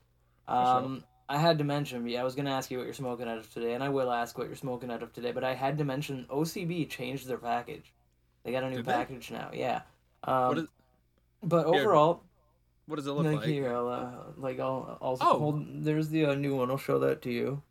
sure. 0.48 0.56
Um, 0.56 1.04
I 1.28 1.38
had 1.40 1.58
to 1.58 1.64
mention, 1.64 2.08
yeah, 2.08 2.22
I 2.22 2.24
was 2.24 2.36
gonna 2.36 2.52
ask 2.52 2.70
you 2.70 2.78
what 2.78 2.84
you're 2.86 2.94
smoking 2.94 3.28
out 3.28 3.38
of 3.38 3.52
today, 3.52 3.74
and 3.74 3.84
I 3.84 3.90
will 3.90 4.12
ask 4.12 4.38
what 4.38 4.48
you're 4.48 4.56
smoking 4.56 4.92
out 4.92 5.02
of 5.02 5.12
today, 5.14 5.32
but 5.32 5.44
I 5.44 5.54
had 5.56 5.78
to 5.80 5.84
mention 5.86 6.26
OCB 6.30 6.88
changed 6.90 7.28
their 7.28 7.38
package. 7.40 7.92
They 8.44 8.52
got 8.52 8.64
a 8.64 8.70
new 8.70 8.78
Did 8.78 8.86
they? 8.86 8.92
package 8.92 9.32
now, 9.32 9.50
yeah. 9.54 9.82
Um, 10.24 10.60
is? 10.60 10.68
but 11.42 11.66
Here. 11.66 11.82
overall, 11.82 12.24
What 12.86 12.98
does 12.98 13.08
it 13.08 13.12
look 13.14 13.26
like, 13.26 13.36
like? 13.38 13.46
here, 13.46 13.74
I'll, 13.76 13.88
uh, 13.88 14.12
like 14.38 14.60
I'll 14.60 14.98
also 15.02 15.26
Oh. 15.26 15.40
hold. 15.40 15.84
There's 15.84 16.10
the 16.10 16.26
uh, 16.26 16.36
new 16.36 16.56
one. 16.56 16.70
I'll 16.70 16.78
show 16.78 17.00
that 17.00 17.24
to 17.24 17.32
you, 17.32 17.64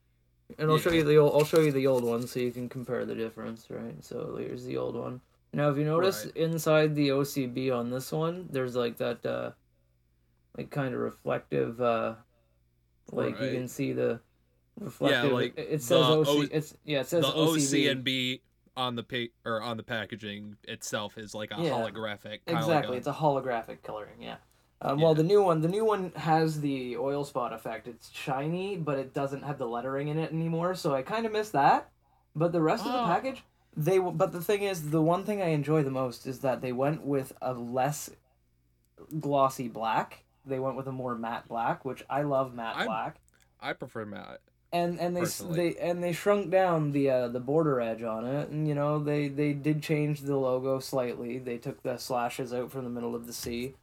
and 0.59 0.69
I'll 0.69 0.77
Yeah. 0.77 0.83
show 0.83 0.91
you 0.91 1.05
the 1.05 1.17
old. 1.19 1.35
I'll 1.37 1.45
show 1.45 1.61
you 1.61 1.71
the 1.71 1.87
old 1.87 2.03
one 2.03 2.27
so 2.27 2.41
you 2.41 2.51
can 2.51 2.69
compare 2.69 3.05
the 3.05 3.15
difference, 3.15 3.71
right? 3.71 4.03
So 4.03 4.37
here's 4.37 4.65
the 4.65 4.77
old 4.77 4.97
one. 4.97 5.21
Now, 5.53 5.71
if 5.71 5.77
you 5.79 5.85
notice 5.85 6.25
Right. 6.25 6.37
inside 6.37 6.97
the 6.97 7.11
OCB 7.13 7.71
on 7.71 7.91
this 7.91 8.11
one, 8.11 8.49
there's 8.51 8.75
like 8.75 8.97
that, 8.97 9.25
uh, 9.25 9.53
like 10.59 10.71
kind 10.71 10.93
of 10.93 11.01
reflective, 11.01 11.81
uh, 11.81 12.17
like 13.13 13.41
you 13.41 13.51
can 13.51 13.69
see 13.69 13.93
the 13.93 14.21
reflective. 14.79 15.33
like 15.33 15.55
it, 15.57 15.83
says 15.83 16.03
OC. 16.05 16.27
O- 16.29 16.47
it's 16.51 16.77
yeah, 16.85 17.01
it 17.01 17.07
says 17.09 17.23
the 17.25 17.31
OCB. 17.33 18.05
OCNB 18.05 18.41
on 18.77 18.97
the 18.97 19.03
pa- 19.05 19.33
or 19.49 19.63
on 19.63 19.77
the 19.77 19.83
packaging 19.83 20.57
itself 20.65 21.17
is 21.17 21.35
like 21.35 21.51
a 21.53 21.63
Yeah. 21.63 21.71
holographic. 21.71 22.41
Exactly, 22.47 22.97
it's 22.97 23.07
a 23.07 23.13
holographic 23.13 23.83
coloring. 23.83 24.21
Yeah. 24.21 24.37
Um, 24.81 25.01
Well, 25.01 25.13
Yeah. 25.13 25.19
the 25.19 25.23
new 25.23 25.43
one, 25.43 25.61
the 25.61 25.69
new 25.69 25.85
one 25.85 26.11
has 26.17 26.61
the 26.61 26.97
oil 26.97 27.25
spot 27.25 27.53
effect. 27.53 27.87
It's 27.87 28.11
shiny, 28.11 28.77
but 28.77 28.99
it 28.99 29.15
doesn't 29.15 29.43
have 29.43 29.59
the 29.59 29.69
lettering 29.69 30.09
in 30.09 30.19
it 30.19 30.33
anymore. 30.33 30.75
So 30.75 30.95
I 30.95 31.03
kind 31.03 31.25
of 31.25 31.33
miss 31.33 31.51
that. 31.51 31.91
But 32.35 32.51
the 32.53 32.61
rest 32.61 32.85
of 32.85 32.91
the 32.93 33.01
Oh. 33.03 33.07
package, 33.07 33.45
they. 33.77 33.99
But 33.99 34.33
the 34.33 34.43
thing 34.43 34.63
is, 34.63 34.91
the 34.91 35.01
one 35.01 35.25
thing 35.25 35.41
I 35.41 35.49
enjoy 35.51 35.85
the 35.85 35.91
most 35.93 36.27
is 36.27 36.41
that 36.41 36.61
they 36.61 36.73
went 36.73 37.03
with 37.07 37.33
a 37.41 37.55
less 37.55 38.11
glossy 39.21 39.69
black. 39.69 40.24
They 40.47 40.59
went 40.59 40.77
with 40.77 40.87
a 40.87 40.93
more 40.93 41.17
matte 41.17 41.49
black, 41.49 41.85
which 41.85 42.03
I 42.09 42.23
love 42.23 42.55
matte 42.55 42.77
I'm- 42.77 42.87
black. 42.87 43.17
I 43.61 43.73
prefer 43.73 44.05
matte. 44.05 44.41
And 44.73 44.99
and 44.99 45.17
they 45.17 45.21
personally. 45.21 45.71
they 45.71 45.79
and 45.79 46.03
they 46.03 46.13
shrunk 46.13 46.51
down 46.51 46.91
the 46.91 47.09
uh, 47.09 47.29
the 47.29 47.39
border 47.39 47.81
edge 47.81 48.03
on 48.03 48.27
it, 48.27 48.49
and 48.49 48.67
you 48.67 48.75
know 48.75 48.99
they 48.99 49.29
they 49.29 49.53
did 49.53 49.85
change 49.85 50.23
the 50.23 50.37
logo 50.37 50.81
slightly. 50.81 51.39
They 51.39 51.59
took 51.59 51.81
the 51.85 51.97
slashes 51.97 52.53
out 52.53 52.73
from 52.73 52.83
the 52.83 52.91
middle 52.91 53.15
of 53.15 53.29
the 53.29 53.33
C. 53.33 53.75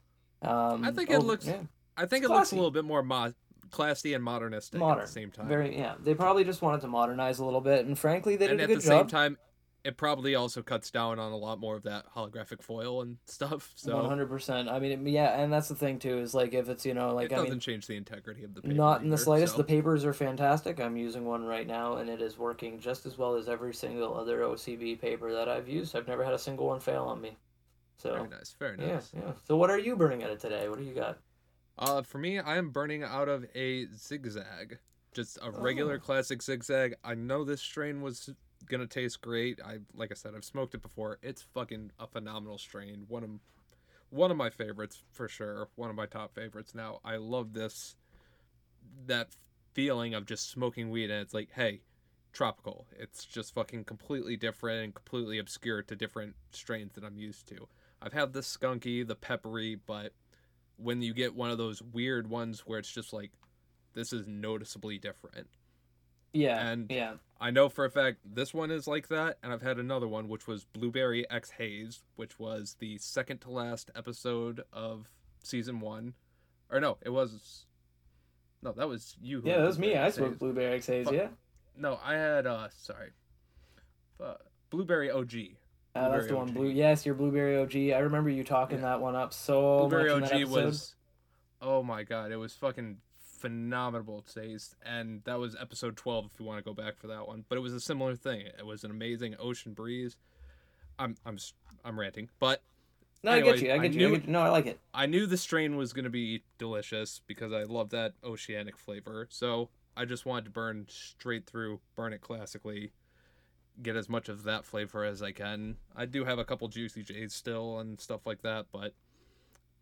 Um, 0.42 0.84
I 0.84 0.90
think 0.90 1.08
it 1.08 1.14
oh, 1.16 1.20
looks 1.20 1.46
yeah, 1.46 1.60
I 1.96 2.04
think 2.04 2.24
It's 2.24 2.30
it 2.30 2.34
looks 2.34 2.52
a 2.52 2.56
little 2.56 2.70
bit 2.70 2.84
more 2.84 3.02
mo- 3.02 3.32
classy 3.70 4.12
and 4.12 4.22
modernistic 4.22 4.78
modern 4.78 5.00
at 5.00 5.06
the 5.06 5.12
same 5.12 5.30
time. 5.30 5.48
Very 5.48 5.76
yeah. 5.76 5.94
They 6.02 6.14
probably 6.14 6.44
just 6.44 6.60
wanted 6.60 6.82
to 6.82 6.88
modernize 6.88 7.38
a 7.38 7.44
little 7.44 7.62
bit, 7.62 7.86
and 7.86 7.98
frankly, 7.98 8.36
they 8.36 8.46
did 8.48 8.52
and 8.52 8.60
a 8.60 8.64
at 8.64 8.68
good 8.68 8.78
the 8.78 8.82
same 8.82 9.00
job. 9.00 9.08
time, 9.08 9.38
it 9.84 9.96
probably 9.96 10.34
also 10.34 10.62
cuts 10.62 10.90
down 10.90 11.18
on 11.18 11.32
a 11.32 11.36
lot 11.36 11.58
more 11.58 11.74
of 11.76 11.82
that 11.82 12.04
holographic 12.14 12.62
foil 12.62 13.02
and 13.02 13.16
stuff. 13.26 13.72
So 13.74 13.96
One 13.96 14.04
hundred 14.06 14.28
percent. 14.28 14.68
I 14.68 14.78
mean, 14.78 15.06
it, 15.06 15.10
yeah, 15.10 15.40
and 15.40 15.52
that's 15.52 15.68
the 15.68 15.74
thing 15.74 15.98
too. 15.98 16.18
Is 16.18 16.34
like 16.34 16.54
if 16.54 16.68
it's 16.68 16.86
you 16.86 16.94
know 16.94 17.14
like 17.14 17.26
it 17.26 17.32
I 17.32 17.36
doesn't 17.36 17.50
mean, 17.50 17.60
change 17.60 17.86
the 17.86 17.96
integrity 17.96 18.44
of 18.44 18.54
the 18.54 18.62
paper. 18.62 18.74
not 18.74 19.02
in 19.02 19.10
the 19.10 19.18
slightest. 19.18 19.52
so- 19.54 19.58
The 19.58 19.64
papers 19.64 20.04
are 20.04 20.12
fantastic. 20.12 20.80
I'm 20.80 20.96
using 20.96 21.24
one 21.24 21.44
right 21.44 21.66
now, 21.66 21.96
and 21.96 22.08
it 22.08 22.20
is 22.22 22.38
working 22.38 22.78
just 22.78 23.06
as 23.06 23.18
well 23.18 23.34
as 23.34 23.48
every 23.48 23.74
single 23.74 24.16
other 24.16 24.40
OCB 24.40 25.00
paper 25.00 25.32
that 25.32 25.48
I've 25.48 25.68
used. 25.68 25.96
I've 25.96 26.06
never 26.08 26.24
had 26.24 26.34
a 26.34 26.38
single 26.38 26.66
one 26.68 26.80
fail 26.80 27.04
on 27.04 27.20
me. 27.20 27.36
So 27.98 28.14
Very 28.14 28.28
nice. 28.28 28.54
Very 28.58 28.76
yeah, 28.80 28.94
nice. 28.94 29.10
yeah. 29.14 29.32
So 29.46 29.56
what 29.56 29.70
are 29.70 29.78
you 29.78 29.96
burning 29.96 30.22
out 30.22 30.30
of 30.30 30.38
today? 30.40 30.68
What 30.68 30.78
do 30.78 30.84
you 30.84 30.94
got? 30.94 31.18
Uh, 31.78 32.02
for 32.02 32.18
me, 32.18 32.38
I 32.38 32.56
am 32.58 32.70
burning 32.70 33.02
out 33.02 33.28
of 33.28 33.46
a 33.54 33.86
zigzag, 33.96 34.78
just 35.12 35.38
a 35.42 35.50
regular 35.50 35.94
Oh. 35.94 35.98
classic 36.00 36.42
zigzag. 36.42 36.94
I 37.02 37.14
know 37.14 37.44
this 37.44 37.60
strain 37.62 38.02
was 38.02 38.28
gonna 38.68 38.86
taste 38.86 39.20
great. 39.20 39.60
I 39.64 39.78
like 39.94 40.10
I 40.10 40.14
said, 40.14 40.34
I've 40.34 40.44
smoked 40.44 40.74
it 40.74 40.82
before. 40.82 41.18
It's 41.22 41.42
fucking 41.54 41.92
a 41.98 42.06
phenomenal 42.06 42.58
strain. 42.58 43.04
One 43.08 43.24
of 43.24 43.30
one 44.10 44.30
of 44.30 44.36
my 44.36 44.50
favorites 44.50 45.02
for 45.12 45.28
sure. 45.28 45.68
One 45.76 45.90
of 45.90 45.96
my 45.96 46.06
top 46.06 46.34
favorites. 46.34 46.74
Now, 46.74 47.00
I 47.04 47.16
love 47.16 47.54
this 47.54 47.96
that 49.06 49.28
feeling 49.72 50.14
of 50.14 50.26
just 50.26 50.50
smoking 50.50 50.90
weed 50.90 51.10
and 51.10 51.22
it's 51.22 51.32
like, 51.34 51.50
hey, 51.54 51.80
tropical. 52.32 52.86
It's 52.98 53.24
just 53.24 53.54
fucking 53.54 53.84
completely 53.84 54.36
different 54.36 54.84
and 54.84 54.94
completely 54.94 55.38
obscure 55.38 55.82
to 55.82 55.96
different 55.96 56.34
strains 56.50 56.92
that 56.94 57.04
I'm 57.04 57.16
used 57.16 57.46
to. 57.48 57.68
I've 58.00 58.12
had 58.12 58.32
the 58.32 58.40
skunky, 58.40 59.06
the 59.06 59.14
peppery, 59.14 59.76
but 59.86 60.12
when 60.76 61.02
you 61.02 61.14
get 61.14 61.34
one 61.34 61.50
of 61.50 61.58
those 61.58 61.82
weird 61.82 62.28
ones 62.28 62.60
where 62.66 62.78
it's 62.78 62.92
just 62.92 63.12
like 63.12 63.30
this 63.94 64.12
is 64.12 64.26
noticeably 64.26 64.98
different. 64.98 65.48
Yeah, 66.32 66.66
And- 66.68 66.90
yeah. 66.90 67.14
I 67.40 67.50
know 67.50 67.68
for 67.68 67.84
a 67.84 67.90
fact 67.90 68.18
this 68.24 68.54
one 68.54 68.70
is 68.70 68.86
like 68.86 69.08
that, 69.08 69.36
and 69.42 69.52
I've 69.52 69.62
had 69.62 69.78
another 69.78 70.06
one 70.06 70.28
which 70.28 70.46
was 70.46 70.64
Blueberry 70.64 71.28
X 71.28 71.50
Haze, 71.50 72.04
which 72.14 72.38
was 72.38 72.76
the 72.78 72.98
second 72.98 73.40
to 73.40 73.50
last 73.50 73.90
episode 73.96 74.62
of 74.72 75.10
season 75.42 75.80
one. 75.80 76.14
Or 76.70 76.78
no, 76.78 76.98
it 77.02 77.10
was 77.10 77.66
no, 78.62 78.70
that 78.72 78.88
was 78.88 79.16
you. 79.20 79.40
who 79.40 79.48
Yeah, 79.48 79.58
that 79.58 79.66
was 79.66 79.78
me. 79.78 79.96
I 79.96 80.10
smoked 80.10 80.38
blueberry 80.38 80.74
X 80.76 80.86
haze. 80.86 81.06
Fuck. 81.06 81.14
Yeah, 81.14 81.28
No, 81.76 81.98
I 82.02 82.14
had 82.14 82.46
uh 82.46 82.68
sorry. 82.70 83.10
Uh, 84.20 84.34
Blueberry 84.70 85.10
OG. 85.10 85.34
uh, 85.96 86.08
that's 86.10 86.26
Blueberry 86.26 86.28
the 86.28 86.36
one. 86.36 86.48
OG. 86.50 86.54
Blue. 86.54 86.68
Yes, 86.68 87.04
your 87.04 87.16
blueberry 87.16 87.56
OG. 87.58 87.92
I 87.92 87.98
remember 87.98 88.30
you 88.30 88.44
talking 88.44 88.78
Yeah. 88.78 88.84
that 88.84 89.00
one 89.00 89.16
up 89.16 89.34
so 89.34 89.80
Blueberry 89.88 90.20
much 90.20 90.30
that 90.30 90.42
OG 90.44 90.48
was 90.48 90.94
oh 91.60 91.82
my 91.82 92.04
god, 92.04 92.30
it 92.30 92.36
was 92.36 92.54
fucking 92.54 92.98
phenomenal 93.42 94.22
taste 94.22 94.76
and 94.84 95.22
that 95.24 95.38
was 95.38 95.56
episode 95.60 95.96
12 95.96 96.30
if 96.32 96.40
you 96.40 96.46
want 96.46 96.58
to 96.58 96.64
go 96.64 96.74
back 96.74 96.96
for 96.98 97.08
that 97.08 97.26
one. 97.28 97.44
But 97.48 97.58
it 97.58 97.62
was 97.62 97.74
a 97.74 97.80
similar 97.80 98.16
thing. 98.16 98.46
It 98.58 98.66
was 98.66 98.84
an 98.84 98.90
amazing 98.90 99.36
ocean 99.38 99.74
breeze. 99.74 100.16
I'm 100.98 101.16
I'm 101.26 101.38
I'm 101.84 101.98
ranting, 101.98 102.30
but 102.40 102.62
No, 103.22 103.32
I 103.32 103.40
get 103.40 103.60
you. 103.60 103.72
I 103.72 103.78
I 103.78 103.78
get 103.78 103.94
you. 103.94 104.04
I 104.04 104.10
get 104.10 104.24
you. 104.24 104.32
No, 104.32 104.40
I 104.42 104.48
like 104.48 104.66
it. 104.66 104.80
I 104.94 105.06
knew 105.06 105.26
the 105.26 105.36
strain 105.38 105.76
was 105.76 105.92
going 105.92 106.04
to 106.04 106.10
be 106.10 106.44
delicious 106.58 107.20
because 107.26 107.52
I 107.52 107.64
love 107.64 107.90
that 107.90 108.14
oceanic 108.24 108.76
flavor. 108.78 109.26
So 109.30 109.70
I 109.96 110.04
just 110.04 110.26
wanted 110.26 110.46
to 110.46 110.50
burn 110.50 110.86
straight 110.88 111.46
through, 111.46 111.80
burn 111.96 112.12
it 112.12 112.20
classically, 112.20 112.92
get 113.82 113.96
as 113.96 114.08
much 114.08 114.28
of 114.28 114.44
that 114.44 114.64
flavor 114.66 115.04
as 115.04 115.22
I 115.22 115.32
can. 115.32 115.78
I 115.96 116.06
do 116.06 116.24
have 116.24 116.38
a 116.38 116.44
couple 116.44 116.68
Juicy 116.68 117.02
Jay's 117.02 117.34
still 117.34 117.78
and 117.78 118.00
stuff 118.00 118.26
like 118.26 118.42
that, 118.42 118.66
but 118.72 118.94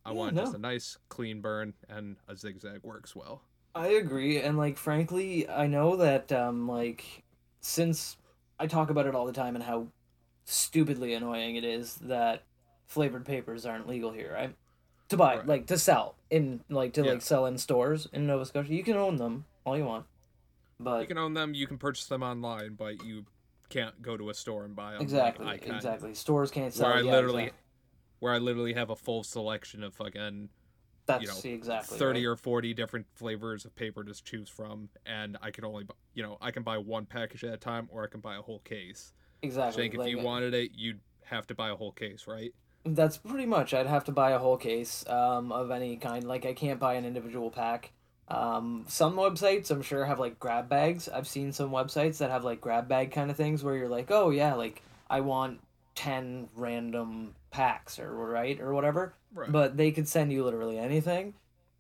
I 0.05 0.13
Yeah, 0.13 0.13
want 0.13 0.37
just 0.37 0.55
a 0.55 0.59
nice 0.59 0.99
clean 1.09 1.41
burn 1.41 1.75
and 1.89 2.17
a 2.29 2.37
zigzag 2.37 2.83
works 2.85 3.17
well. 3.17 3.43
I 3.75 3.89
agree, 3.89 4.39
and 4.41 4.59
like 4.59 4.77
frankly, 4.77 5.49
I 5.49 5.67
know 5.67 5.97
that 5.97 6.33
um 6.33 6.69
like 6.69 7.23
since 7.61 8.17
I 8.59 8.67
talk 8.67 8.91
about 8.91 9.07
it 9.07 9.15
all 9.15 9.27
the 9.27 9.33
time 9.33 9.55
and 9.55 9.65
how 9.65 9.87
stupidly 10.45 11.15
annoying 11.15 11.57
it 11.57 11.65
is 11.65 11.95
that 11.97 12.43
flavored 12.87 13.25
papers 13.25 13.65
aren't 13.65 13.87
legal 13.89 14.11
here, 14.11 14.33
right? 14.33 14.55
To 15.11 15.17
buy, 15.17 15.37
Right. 15.37 15.47
like 15.47 15.67
to 15.67 15.79
sell 15.79 16.17
in 16.31 16.61
like 16.69 16.93
to 16.95 17.03
Yeah. 17.05 17.13
like 17.13 17.23
sell 17.23 17.47
in 17.47 17.59
stores 17.59 18.09
in 18.13 18.27
Nova 18.27 18.45
Scotia. 18.45 18.75
You 18.75 18.83
can 18.83 18.97
own 18.97 19.17
them 19.17 19.45
all 19.65 19.77
you 19.77 19.85
want, 19.85 20.07
But 20.79 21.03
You 21.03 21.07
can 21.07 21.19
own 21.19 21.35
them, 21.35 21.55
you 21.55 21.67
can 21.67 21.79
purchase 21.79 22.07
them 22.07 22.23
online, 22.23 22.75
but 22.75 23.05
you 23.05 23.27
can't 23.69 24.01
go 24.03 24.17
to 24.17 24.31
a 24.31 24.35
store 24.35 24.65
and 24.65 24.75
buy 24.75 24.93
them. 24.95 25.03
exactly, 25.03 25.47
like 25.47 25.67
exactly. 25.67 26.15
Stores 26.15 26.51
can't 26.51 26.73
sell. 26.75 26.89
Where 26.89 26.97
I 26.99 27.03
yeah, 27.03 27.13
literally, 27.13 27.43
exactly. 27.45 27.63
where 28.19 28.33
I 28.33 28.39
literally 28.39 28.73
have 28.73 28.91
a 28.91 28.97
full 28.97 29.23
selection 29.23 29.85
of 29.85 29.95
fucking 29.95 30.49
That's 31.11 31.45
you 31.45 31.51
know, 31.51 31.57
exactly 31.57 31.99
30 31.99 32.21
right. 32.21 32.27
or 32.27 32.37
40 32.37 32.75
different 32.75 33.07
flavors 33.15 33.65
of 33.65 33.75
paper 33.75 34.05
to 34.05 34.15
choose 34.25 34.49
from 34.49 34.89
and 35.07 35.37
i 35.43 35.51
can 35.51 35.65
only 35.65 35.87
you 36.15 36.23
know 36.23 36.39
i 36.41 36.51
can 36.51 36.63
buy 36.63 36.79
one 36.79 37.07
package 37.07 37.45
at 37.45 37.55
a 37.55 37.57
time 37.57 37.89
or 37.91 38.05
i 38.05 38.07
can 38.07 38.21
buy 38.21 38.37
a 38.37 38.43
whole 38.43 38.61
case 38.61 39.13
exactly. 39.43 39.87
if 39.87 39.95
like, 39.95 40.11
you 40.11 40.19
wanted 40.19 40.55
it 40.55 40.71
you'd 40.75 41.01
have 41.25 41.47
to 41.47 41.55
buy 41.55 41.71
a 41.71 41.77
whole 41.77 41.93
case 41.93 42.27
right 42.27 42.53
That's 42.85 43.19
pretty 43.19 43.47
much. 43.47 43.75
I'd 43.75 43.87
have 43.87 44.05
to 44.05 44.13
buy 44.13 44.31
a 44.31 44.39
whole 44.39 44.57
case 44.57 45.07
um, 45.07 45.53
of 45.53 45.71
any 45.71 45.97
kind. 45.97 46.25
Like 46.27 46.47
I 46.47 46.55
can't 46.55 46.81
buy 46.81 46.95
an 46.95 47.05
individual 47.05 47.51
pack. 47.51 47.93
Um, 48.29 48.85
some 48.89 49.17
websites 49.17 49.71
I'm 49.71 49.83
sure 49.83 50.05
have 50.05 50.19
like 50.19 50.39
grab 50.39 50.69
bags. 50.69 51.09
I've 51.09 51.29
seen 51.29 51.53
some 51.53 51.71
websites 51.71 52.19
that 52.19 52.31
have 52.31 52.45
like 52.45 52.61
grab 52.61 52.89
bag 52.89 53.11
kind 53.11 53.31
of 53.31 53.37
things 53.37 53.63
where 53.63 53.77
you're 53.77 53.89
like, 53.89 54.11
oh 54.11 54.31
yeah, 54.31 54.55
like 54.55 54.83
I 55.11 55.21
want 55.21 55.61
ten 55.95 56.49
random 56.55 57.35
packs 57.51 57.99
or 57.99 58.11
right 58.15 58.59
or 58.61 58.73
whatever. 58.73 59.15
Right 59.35 59.51
But 59.51 59.77
they 59.77 59.91
could 59.91 60.09
send 60.09 60.33
you 60.33 60.45
literally 60.45 60.79
anything. 60.79 61.35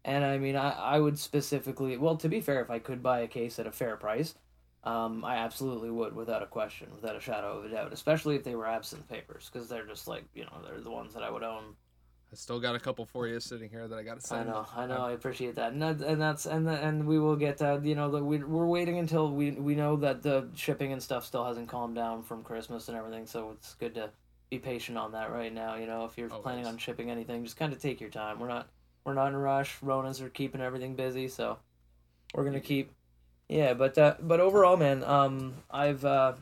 And 0.04 0.24
I 0.24 0.38
mean, 0.38 0.56
I, 0.56 0.70
I 0.70 1.00
would 1.00 1.18
specifically, 1.18 1.96
well, 1.96 2.16
to 2.16 2.28
be 2.28 2.40
fair, 2.40 2.62
if 2.62 2.70
I 2.70 2.78
could 2.78 3.02
buy 3.02 3.20
a 3.20 3.28
case 3.28 3.58
at 3.58 3.66
a 3.66 3.72
fair 3.72 3.96
price, 3.96 4.34
um, 4.84 5.24
I 5.24 5.36
absolutely 5.36 5.90
would, 5.90 6.14
without 6.16 6.42
a 6.42 6.46
question, 6.46 6.88
without 6.94 7.16
a 7.16 7.20
shadow 7.20 7.58
of 7.58 7.66
a 7.66 7.68
doubt, 7.68 7.92
especially 7.92 8.34
if 8.36 8.44
they 8.44 8.54
were 8.54 8.66
absent 8.66 9.06
papers, 9.08 9.50
because 9.52 9.68
they're 9.68 9.86
just 9.86 10.08
like, 10.08 10.24
you 10.34 10.44
know, 10.44 10.62
they're 10.64 10.80
the 10.80 10.90
ones 10.90 11.12
that 11.12 11.22
I 11.22 11.30
would 11.30 11.42
own. 11.42 11.74
i 12.32 12.34
still 12.34 12.58
got 12.58 12.74
a 12.74 12.80
couple 12.80 13.04
for 13.04 13.28
you 13.28 13.38
sitting 13.40 13.68
here 13.68 13.86
that 13.86 13.98
i 13.98 14.02
gotta 14.02 14.22
send. 14.22 14.48
I 14.48 14.52
know, 14.52 14.66
I 14.74 14.86
know, 14.86 15.02
I 15.02 15.12
appreciate 15.12 15.54
that, 15.56 15.72
and 15.72 15.82
that, 15.82 16.00
and 16.00 16.18
that's, 16.18 16.46
and 16.46 16.66
the, 16.66 16.72
and 16.72 17.06
we 17.06 17.18
will 17.18 17.36
get, 17.36 17.58
that. 17.58 17.84
you 17.84 17.94
know, 17.94 18.10
the, 18.10 18.24
we 18.24 18.38
we're 18.38 18.66
waiting 18.66 18.98
until 18.98 19.30
we 19.30 19.50
we 19.50 19.74
know 19.74 19.96
that 19.96 20.22
the 20.22 20.48
shipping 20.54 20.94
and 20.94 21.02
stuff 21.02 21.26
still 21.26 21.44
hasn't 21.44 21.68
calmed 21.68 21.96
down 21.96 22.22
from 22.22 22.42
Christmas 22.42 22.88
and 22.88 22.96
everything, 22.96 23.26
so 23.26 23.50
it's 23.50 23.74
good 23.74 23.94
to 23.96 24.10
be 24.50 24.58
patient 24.58 24.98
on 24.98 25.12
that 25.12 25.32
right 25.32 25.52
now. 25.52 25.76
You 25.76 25.86
know, 25.86 26.04
if 26.04 26.18
you're 26.18 26.28
planning 26.28 26.66
on 26.66 26.76
shipping 26.76 27.10
anything, 27.10 27.44
just 27.44 27.56
kind 27.56 27.72
of 27.72 27.80
take 27.80 28.00
your 28.00 28.10
time. 28.10 28.40
We're 28.40 28.48
not 28.48 28.68
we're 29.04 29.14
not 29.14 29.28
in 29.28 29.34
a 29.34 29.38
rush. 29.38 29.78
Ronas 29.80 30.20
are 30.20 30.28
keeping 30.28 30.60
everything 30.60 30.94
busy, 30.96 31.28
so 31.28 31.58
we're 32.34 32.44
gonna 32.44 32.60
keep. 32.60 32.90
Yeah, 33.48 33.74
but 33.74 33.96
uh, 33.96 34.14
but 34.20 34.40
overall, 34.40 34.76
man, 34.76 35.02
um, 35.04 35.54
I've 35.70 36.04
uh, 36.04 36.34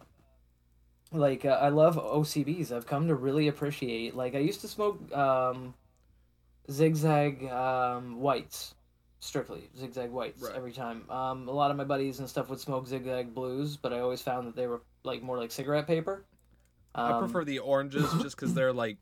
like 1.13 1.45
uh, 1.45 1.59
I 1.61 1.69
love 1.69 1.97
OCBs. 1.97 2.73
I've 2.73 2.87
come 2.87 3.09
to 3.09 3.15
really 3.15 3.49
appreciate. 3.49 4.17
Like 4.17 4.35
I 4.35 4.39
used 4.39 4.63
to 4.63 4.69
smoke 4.69 5.15
um, 5.15 5.75
zigzag 6.71 7.45
um, 7.45 8.21
whites, 8.21 8.75
strictly 9.21 9.69
zigzag 9.79 10.11
whites 10.11 10.43
Right. 10.43 10.55
every 10.55 10.73
time. 10.73 11.09
Um, 11.11 11.49
a 11.49 11.53
lot 11.53 11.71
of 11.71 11.77
my 11.77 11.85
buddies 11.85 12.21
and 12.21 12.29
stuff 12.29 12.49
would 12.49 12.61
smoke 12.61 12.87
zigzag 12.87 13.35
blues, 13.35 13.77
but 13.77 13.93
I 13.93 14.01
always 14.01 14.23
found 14.23 14.47
that 14.49 14.57
they 14.57 14.67
were 14.67 14.81
like 15.05 15.23
more 15.23 15.37
like 15.39 15.51
cigarette 15.51 15.87
paper. 15.87 16.25
Um, 16.99 17.15
i 17.15 17.19
prefer 17.19 17.45
the 17.45 17.59
oranges 17.61 18.11
just 18.23 18.37
because 18.37 18.55
they're 18.55 18.73
like 18.85 18.99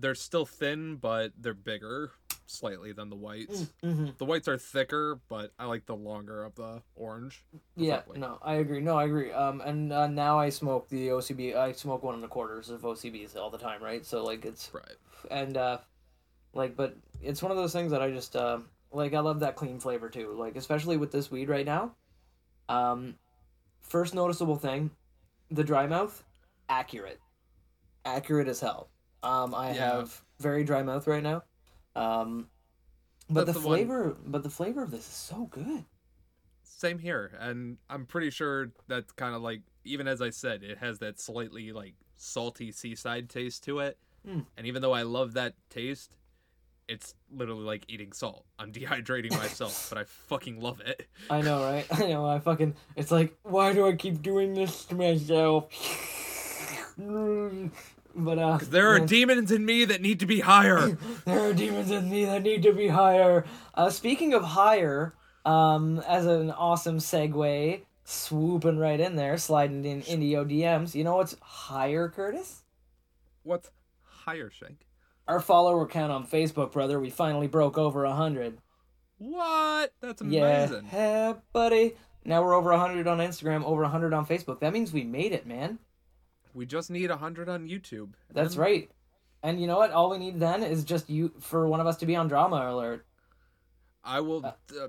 they're 0.00 0.14
still 0.14 0.44
thin 0.46 0.96
but 0.96 1.32
they're 1.38 1.54
bigger 1.54 2.12
slightly 2.46 2.92
than 2.92 3.10
the 3.10 3.16
whites. 3.16 3.66
Mm-hmm. 3.82 4.10
The 4.18 4.24
whites 4.24 4.48
are 4.48 4.58
thicker, 4.58 5.20
but 5.28 5.52
I 5.58 5.66
like 5.66 5.86
the 5.86 5.96
longer 5.96 6.44
of 6.44 6.54
the 6.54 6.82
orange. 6.94 7.42
Yeah, 7.76 8.02
no, 8.14 8.38
I 8.42 8.54
agree. 8.54 8.80
No, 8.80 8.96
I 8.96 9.04
agree. 9.04 9.32
Um, 9.32 9.60
and 9.60 9.92
uh, 9.92 10.06
now 10.06 10.38
I 10.38 10.50
smoke 10.50 10.88
the 10.88 11.08
OCB. 11.08 11.56
I 11.56 11.72
smoke 11.72 12.02
one 12.02 12.14
and 12.14 12.24
a 12.24 12.28
quarters 12.28 12.70
of 12.70 12.82
OCBs 12.82 13.36
all 13.36 13.50
the 13.50 13.58
time, 13.58 13.82
right? 13.82 14.04
So 14.04 14.24
like 14.24 14.44
it's 14.44 14.70
Right. 14.72 14.96
and 15.30 15.56
uh, 15.56 15.78
like, 16.52 16.76
but 16.76 16.96
it's 17.22 17.42
one 17.42 17.50
of 17.50 17.56
those 17.56 17.72
things 17.72 17.90
that 17.92 18.02
I 18.02 18.10
just 18.10 18.36
uh, 18.36 18.58
like. 18.92 19.14
I 19.14 19.20
love 19.20 19.40
that 19.40 19.56
clean 19.56 19.80
flavor 19.80 20.08
too. 20.08 20.34
Like 20.38 20.56
especially 20.56 20.96
with 20.96 21.12
this 21.12 21.30
weed 21.30 21.48
right 21.48 21.66
now. 21.66 21.92
Um, 22.68 23.16
first 23.82 24.14
noticeable 24.14 24.56
thing, 24.56 24.90
the 25.50 25.64
dry 25.64 25.86
mouth, 25.86 26.22
accurate, 26.68 27.20
accurate 28.04 28.48
as 28.48 28.60
hell. 28.60 28.90
Um, 29.22 29.54
I 29.54 29.68
Yeah. 29.74 29.96
have 29.96 30.22
very 30.38 30.64
dry 30.64 30.82
mouth 30.82 31.06
right 31.06 31.22
now. 31.22 31.42
Um, 31.96 32.48
but 33.28 33.46
That's 33.46 33.56
the 33.56 33.60
the 33.60 33.66
flavor, 33.66 34.16
but 34.26 34.42
the 34.42 34.50
flavor 34.50 34.82
of 34.82 34.90
this 34.90 35.00
is 35.00 35.06
so 35.14 35.46
good. 35.46 35.84
Same 36.62 36.98
here, 36.98 37.32
and 37.40 37.78
I'm 37.88 38.04
pretty 38.04 38.30
sure 38.30 38.72
that's 38.88 39.12
kind 39.12 39.34
of 39.34 39.40
like 39.42 39.62
even 39.84 40.06
as 40.08 40.20
I 40.20 40.30
said, 40.30 40.62
it 40.62 40.78
has 40.78 40.98
that 40.98 41.18
slightly 41.20 41.72
like 41.72 41.94
salty 42.16 42.72
seaside 42.72 43.30
taste 43.30 43.64
to 43.64 43.78
it. 43.80 43.98
Mm. 44.28 44.44
And 44.56 44.66
even 44.66 44.82
though 44.82 44.92
I 44.92 45.02
love 45.02 45.34
that 45.34 45.54
taste, 45.70 46.10
it's 46.88 47.14
literally 47.30 47.64
like 47.64 47.84
eating 47.88 48.12
salt. 48.12 48.44
I'm 48.58 48.72
dehydrating 48.72 49.30
myself, 49.30 49.86
but 49.88 49.98
I 49.98 50.04
fucking 50.04 50.60
love 50.60 50.80
it. 50.80 51.06
I 51.30 51.40
know, 51.40 51.62
right? 51.62 51.86
I 51.90 52.08
know. 52.08 52.26
I 52.26 52.40
fucking. 52.40 52.74
It's 52.96 53.10
like, 53.10 53.36
why 53.42 53.72
do 53.72 53.86
I 53.86 53.94
keep 53.94 54.20
doing 54.20 54.54
this 54.54 54.84
to 54.86 54.94
myself? 54.94 55.70
but 56.96 58.38
uh, 58.38 58.58
There 58.62 58.88
are 58.88 59.00
demons 59.00 59.50
in 59.50 59.64
me 59.64 59.84
that 59.84 60.00
need 60.00 60.20
to 60.20 60.26
be 60.26 60.40
higher. 60.40 60.96
there 61.24 61.40
are 61.40 61.52
demons 61.52 61.90
in 61.90 62.10
me 62.10 62.24
that 62.24 62.42
need 62.42 62.62
to 62.62 62.72
be 62.72 62.88
higher. 62.88 63.44
Uh, 63.74 63.90
speaking 63.90 64.34
of 64.34 64.42
higher, 64.44 65.14
um, 65.44 66.00
as 66.06 66.26
an 66.26 66.50
awesome 66.50 66.98
segue, 66.98 67.80
swooping 68.04 68.78
right 68.78 69.00
in 69.00 69.16
there, 69.16 69.36
sliding 69.38 69.84
in 69.84 70.02
Indio 70.02 70.44
DMs. 70.44 70.94
You 70.94 71.04
know 71.04 71.16
what's 71.16 71.36
higher, 71.40 72.08
Curtis? 72.08 72.62
What's 73.42 73.70
higher, 74.02 74.50
Shank? 74.50 74.86
Our 75.26 75.40
follower 75.40 75.86
count 75.86 76.12
on 76.12 76.26
Facebook, 76.26 76.72
brother. 76.72 77.00
We 77.00 77.10
finally 77.10 77.46
broke 77.46 77.78
over 77.78 78.04
a 78.04 78.12
hundred. 78.12 78.58
What? 79.18 79.92
That's 80.00 80.20
amazing. 80.20 80.88
yeah, 80.92 81.34
buddy. 81.52 81.94
Now 82.24 82.42
we're 82.42 82.54
over 82.54 82.70
100 82.70 83.06
on 83.06 83.18
Instagram, 83.18 83.64
over 83.64 83.82
100 83.82 84.12
on 84.12 84.26
Facebook. 84.26 84.60
That 84.60 84.72
means 84.72 84.92
we 84.92 85.04
made 85.04 85.32
it, 85.32 85.46
man. 85.46 85.78
We 86.54 86.66
just 86.66 86.90
need 86.90 87.10
100 87.10 87.48
on 87.48 87.68
YouTube. 87.68 88.12
That's 88.32 88.56
right. 88.56 88.90
And 89.42 89.60
you 89.60 89.66
know 89.66 89.76
what? 89.76 89.90
All 89.90 90.08
we 90.08 90.18
need 90.18 90.40
then 90.40 90.62
is 90.62 90.84
just 90.84 91.10
you 91.10 91.32
for 91.40 91.68
one 91.68 91.80
of 91.80 91.86
us 91.86 91.96
to 91.98 92.06
be 92.06 92.16
on 92.16 92.28
drama 92.28 92.70
alert. 92.72 93.04
I 94.02 94.20
will. 94.20 94.46
Uh, 94.46 94.88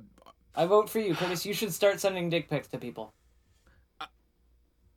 I 0.56 0.66
vote 0.68 0.90
for 0.90 1.00
you, 1.00 1.16
Curtis. 1.16 1.46
You 1.46 1.54
should 1.54 1.74
start 1.74 2.00
sending 2.00 2.30
dick 2.30 2.50
pics 2.50 2.68
to 2.70 2.78
people. 2.78 3.14
what 3.98 4.10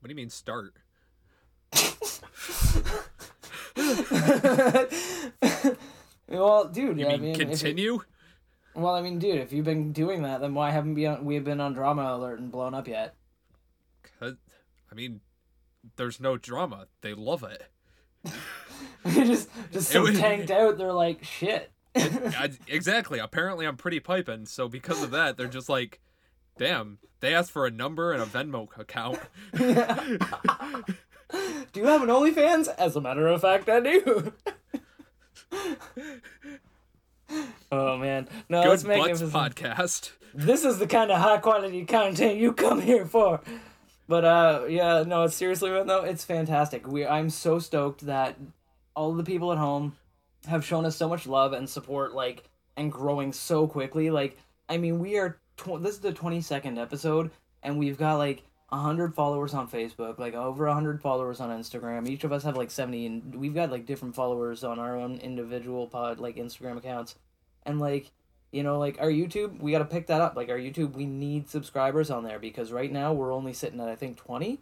do 0.04 0.10
you 0.10 0.14
mean 0.14 0.30
start? 0.30 0.74
well, 6.28 6.68
dude, 6.68 6.98
You 6.98 7.06
I 7.06 7.10
mean 7.12 7.22
mean, 7.22 7.30
if 7.32 7.38
you- 7.38 7.46
continue? 7.46 8.00
well, 8.74 8.94
I 8.94 9.02
mean, 9.02 9.18
dude, 9.18 9.36
if 9.40 9.52
you've 9.52 9.64
been 9.64 9.92
doing 9.92 10.22
that, 10.22 10.40
then 10.40 10.54
why 10.54 10.70
haven't 10.70 10.94
we 10.94 11.08
we 11.22 11.38
been 11.38 11.60
on 11.60 11.74
drama 11.74 12.14
alert 12.16 12.38
and 12.40 12.50
blown 12.50 12.74
up 12.74 12.88
yet? 12.88 13.14
'Cause- 14.20 14.36
I 14.90 14.94
mean, 14.94 15.20
there's 15.96 16.20
no 16.20 16.36
drama. 16.36 16.86
They 17.00 17.14
love 17.14 17.42
it. 17.44 17.64
They 19.04 19.24
just 19.24 19.48
just 19.72 19.90
so 19.90 20.06
tanked 20.06 20.50
out. 20.50 20.76
They're 20.76 20.92
like, 20.92 21.24
shit. 21.24 21.72
I, 21.96 22.50
exactly. 22.66 23.18
Apparently, 23.18 23.66
I'm 23.66 23.76
pretty 23.76 24.00
piping. 24.00 24.46
So 24.46 24.68
because 24.68 25.02
of 25.02 25.10
that, 25.12 25.36
they're 25.36 25.46
just 25.48 25.68
like, 25.68 26.00
damn. 26.58 26.98
They 27.20 27.34
asked 27.34 27.50
for 27.50 27.66
a 27.66 27.70
number 27.70 28.12
and 28.12 28.22
a 28.22 28.26
Venmo 28.26 28.68
account. 28.78 29.18
do 29.56 29.64
you 31.74 31.86
have 31.86 32.02
an 32.02 32.08
OnlyFans? 32.08 32.68
As 32.76 32.94
a 32.94 33.00
matter 33.00 33.26
of 33.26 33.40
fact, 33.40 33.68
I 33.68 33.80
do. 33.80 34.32
oh 37.72 37.96
man, 37.96 38.28
no, 38.48 38.62
Good 38.62 38.74
it's 38.74 38.82
Butts 38.84 38.98
magnificent. 38.98 39.32
podcast. 39.32 40.12
This 40.34 40.64
is 40.64 40.78
the 40.78 40.86
kind 40.86 41.10
of 41.10 41.18
high 41.20 41.38
quality 41.38 41.84
content 41.84 42.38
you 42.38 42.52
come 42.52 42.80
here 42.80 43.04
for. 43.04 43.40
But 44.08 44.24
uh, 44.24 44.64
yeah, 44.68 45.04
no, 45.06 45.24
it's 45.24 45.36
seriously, 45.36 45.70
man, 45.70 45.86
though, 45.86 46.02
it's 46.02 46.24
fantastic. 46.24 46.88
We, 46.88 47.06
I'm 47.06 47.28
so 47.28 47.58
stoked 47.58 48.06
that 48.06 48.36
all 48.96 49.12
the 49.12 49.22
people 49.22 49.52
at 49.52 49.58
home 49.58 49.96
have 50.46 50.64
shown 50.64 50.86
us 50.86 50.96
so 50.96 51.08
much 51.08 51.26
love 51.26 51.52
and 51.52 51.68
support, 51.68 52.14
like, 52.14 52.44
and 52.76 52.90
growing 52.90 53.32
so 53.32 53.66
quickly. 53.66 54.08
Like, 54.10 54.38
I 54.68 54.78
mean, 54.78 54.98
we 54.98 55.18
are. 55.18 55.38
Tw- 55.58 55.82
this 55.82 55.94
is 55.96 56.00
the 56.00 56.12
22nd 56.12 56.80
episode, 56.80 57.30
and 57.62 57.78
we've 57.78 57.98
got 57.98 58.16
like 58.16 58.44
hundred 58.70 59.14
followers 59.14 59.54
on 59.54 59.68
Facebook, 59.68 60.18
like 60.18 60.34
over 60.34 60.68
hundred 60.68 61.02
followers 61.02 61.40
on 61.40 61.50
Instagram. 61.50 62.08
Each 62.08 62.24
of 62.24 62.32
us 62.32 62.44
have 62.44 62.56
like 62.56 62.70
70, 62.70 63.06
and 63.06 63.34
we've 63.34 63.54
got 63.54 63.70
like 63.70 63.84
different 63.84 64.14
followers 64.14 64.64
on 64.64 64.78
our 64.78 64.96
own 64.96 65.18
individual 65.18 65.86
pod, 65.86 66.18
like 66.18 66.36
Instagram 66.36 66.78
accounts, 66.78 67.16
and 67.64 67.78
like 67.80 68.10
you 68.52 68.62
know 68.62 68.78
like 68.78 68.96
our 69.00 69.08
youtube 69.10 69.60
we 69.60 69.72
got 69.72 69.78
to 69.80 69.84
pick 69.84 70.06
that 70.06 70.20
up. 70.20 70.36
Like 70.36 70.48
our 70.48 70.58
youtube 70.58 70.92
we 70.94 71.06
need 71.06 71.48
subscribers 71.48 72.10
on 72.10 72.24
there 72.24 72.38
because 72.38 72.72
right 72.72 72.90
now 72.90 73.12
we're 73.12 73.32
only 73.32 73.52
sitting 73.52 73.80
at 73.80 73.88
i 73.88 73.94
think 73.96 74.16
20 74.16 74.60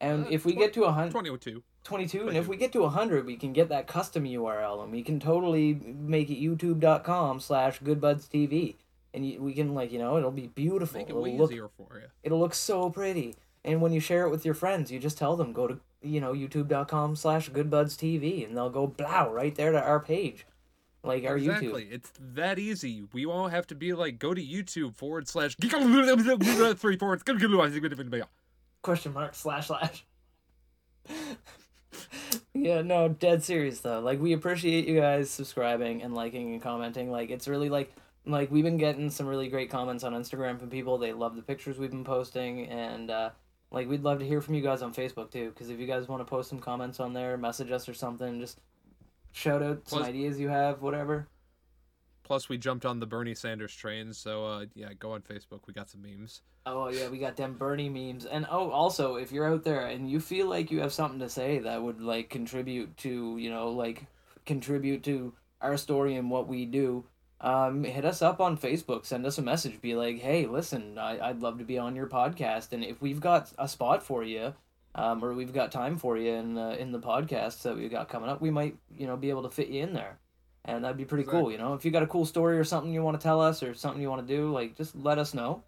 and 0.00 0.24
Uh, 0.24 0.28
if 0.30 0.44
we 0.44 0.54
get 0.54 0.72
to 0.74 0.84
a 0.84 0.92
hundred 0.92 1.12
22. 1.12 1.62
22 1.84 2.28
and 2.28 2.36
if 2.36 2.46
we 2.46 2.56
get 2.56 2.72
to 2.72 2.80
100 2.82 3.26
we 3.26 3.36
can 3.36 3.52
get 3.52 3.68
that 3.70 3.86
custom 3.86 4.24
url 4.24 4.82
and 4.82 4.92
we 4.92 5.02
can 5.02 5.18
totally 5.18 5.74
make 5.74 6.30
it 6.30 6.40
youtube.com 6.40 7.40
slash 7.40 7.80
goodbudstv. 7.80 8.76
And 9.12 9.40
we 9.40 9.54
can 9.54 9.74
like 9.74 9.90
you 9.90 9.98
know 9.98 10.16
it'll 10.18 10.30
be 10.30 10.46
beautiful. 10.46 11.00
Make 11.00 11.08
it 11.08 11.10
it'll 11.10 11.22
way 11.22 11.36
look 11.36 11.50
easier 11.50 11.68
for 11.76 11.98
you. 11.98 12.06
it'll 12.22 12.38
look 12.38 12.54
so 12.54 12.90
pretty. 12.90 13.34
And 13.64 13.82
when 13.82 13.92
you 13.92 14.00
share 14.00 14.24
it 14.24 14.30
with 14.30 14.44
your 14.44 14.54
friends 14.54 14.92
you 14.92 14.98
just 15.00 15.18
tell 15.18 15.36
them 15.36 15.52
go 15.52 15.66
to 15.66 15.80
you 16.02 16.20
know 16.20 16.32
youtube.com 16.32 17.16
slash 17.16 17.50
goodbudstv 17.50 18.46
and 18.46 18.56
they'll 18.56 18.70
go 18.70 18.86
blow 18.86 19.30
right 19.32 19.54
there 19.54 19.72
to 19.72 19.82
our 19.82 20.00
page 20.00 20.46
like 21.02 21.24
our 21.24 21.36
youtube. 21.36 21.56
Exactly. 21.56 21.88
It's 21.90 22.12
that 22.34 22.58
easy. 22.58 23.04
We 23.12 23.26
won't 23.26 23.52
have 23.52 23.66
to 23.68 23.74
be 23.74 23.92
like, 23.92 24.18
go 24.18 24.34
to 24.34 24.42
YouTube 24.42 24.96
forward 24.96 25.28
slash 25.28 25.56
three 25.56 25.68
question 28.82 29.12
mark 29.12 29.34
slash 29.34 29.68
slash. 29.68 30.04
Yeah 32.52 32.82
no 32.82 33.08
dead 33.08 33.42
serious 33.42 33.80
though. 33.80 34.00
Like 34.00 34.20
we 34.20 34.32
appreciate 34.32 34.86
you 34.86 34.98
guys 35.00 35.30
subscribing 35.30 36.02
and 36.02 36.14
liking 36.14 36.52
and 36.52 36.62
commenting. 36.62 37.10
Like 37.10 37.30
it's 37.30 37.48
really 37.48 37.68
like 37.68 37.94
like 38.26 38.50
we've 38.50 38.64
been 38.64 38.76
getting 38.76 39.08
some 39.10 39.26
really 39.26 39.48
great 39.48 39.70
comments 39.70 40.04
on 40.04 40.12
instagram 40.12 40.58
from 40.58 40.68
people. 40.68 40.98
They 40.98 41.12
love 41.12 41.36
the 41.36 41.42
pictures 41.42 41.78
we've 41.78 41.90
been 41.90 42.04
posting. 42.04 42.66
And 42.66 43.10
uh 43.10 43.30
like 43.70 43.88
we'd 43.88 44.02
love 44.02 44.18
to 44.18 44.26
hear 44.26 44.40
from 44.40 44.54
you 44.54 44.62
guys 44.62 44.82
on 44.82 44.92
facebook 44.92 45.30
too. 45.30 45.50
Because 45.50 45.70
if 45.70 45.78
you 45.78 45.86
guys 45.86 46.08
want 46.08 46.20
to 46.20 46.24
post 46.24 46.50
some 46.50 46.58
comments 46.58 47.00
on 47.00 47.12
there 47.12 47.36
message 47.36 47.70
us 47.70 47.88
or 47.88 47.94
something 47.94 48.40
just 48.40 48.60
shout 49.32 49.62
out 49.62 49.88
some 49.88 50.02
ideas 50.02 50.38
you 50.38 50.48
have 50.48 50.82
whatever 50.82 51.28
Plus, 52.30 52.48
we 52.48 52.58
jumped 52.58 52.86
on 52.86 53.00
the 53.00 53.06
Bernie 53.06 53.34
Sanders 53.34 53.74
train. 53.74 54.12
So, 54.12 54.46
uh, 54.46 54.66
yeah, 54.76 54.92
go 54.96 55.10
on 55.14 55.20
Facebook. 55.20 55.62
We 55.66 55.72
got 55.72 55.90
some 55.90 56.00
memes. 56.00 56.42
Oh 56.64 56.88
yeah, 56.88 57.08
we 57.08 57.18
got 57.18 57.34
them 57.34 57.54
Bernie 57.54 57.88
memes, 57.88 58.24
and 58.24 58.46
oh, 58.48 58.70
also 58.70 59.16
if 59.16 59.32
you're 59.32 59.52
out 59.52 59.64
there 59.64 59.86
and 59.86 60.08
you 60.08 60.20
feel 60.20 60.46
like 60.46 60.70
you 60.70 60.78
have 60.80 60.92
something 60.92 61.18
to 61.18 61.28
say 61.28 61.58
that 61.58 61.82
would 61.82 62.00
like 62.00 62.30
contribute 62.30 62.96
to 62.98 63.36
you 63.36 63.50
know 63.50 63.70
like 63.70 64.06
contribute 64.46 65.02
to 65.04 65.32
our 65.60 65.76
story 65.76 66.14
and 66.14 66.30
what 66.30 66.46
we 66.46 66.66
do, 66.66 67.04
um, 67.40 67.82
hit 67.82 68.04
us 68.04 68.22
up 68.22 68.40
on 68.40 68.56
Facebook. 68.56 69.06
Send 69.06 69.26
us 69.26 69.38
a 69.38 69.42
message. 69.42 69.80
Be 69.80 69.96
like, 69.96 70.20
hey, 70.20 70.46
listen, 70.46 70.98
I 70.98 71.30
I'd 71.30 71.42
love 71.42 71.58
to 71.58 71.64
be 71.64 71.78
on 71.78 71.96
your 71.96 72.06
podcast, 72.06 72.72
and 72.72 72.84
if 72.84 73.02
we've 73.02 73.20
got 73.20 73.50
a 73.58 73.66
spot 73.66 74.04
for 74.04 74.22
you, 74.22 74.54
um, 74.94 75.24
or 75.24 75.32
we've 75.34 75.52
got 75.52 75.70
time 75.72 75.96
for 75.96 76.16
you 76.16 76.32
in 76.32 76.58
uh, 76.58 76.76
in 76.78 76.92
the 76.92 77.00
podcast 77.00 77.62
that 77.62 77.76
we've 77.76 77.90
got 77.90 78.08
coming 78.08 78.28
up, 78.28 78.40
we 78.40 78.50
might 78.50 78.76
you 78.96 79.06
know 79.06 79.16
be 79.16 79.30
able 79.30 79.42
to 79.42 79.50
fit 79.50 79.68
you 79.68 79.82
in 79.82 79.92
there. 79.94 80.18
And 80.66 80.84
that'd 80.84 80.98
be 80.98 81.06
pretty 81.06 81.24
cool, 81.24 81.50
you 81.50 81.56
know. 81.56 81.72
If 81.72 81.86
you 81.86 81.90
got 81.90 82.02
a 82.02 82.06
cool 82.06 82.26
story 82.26 82.58
or 82.58 82.64
something 82.64 82.92
you 82.92 83.02
want 83.02 83.18
to 83.18 83.22
tell 83.22 83.40
us 83.40 83.62
or 83.62 83.72
something 83.72 84.02
you 84.02 84.10
want 84.10 84.26
to 84.26 84.36
do, 84.36 84.52
like 84.52 84.76
just 84.76 84.94
let 84.94 85.18
us 85.18 85.32
know. 85.32 85.62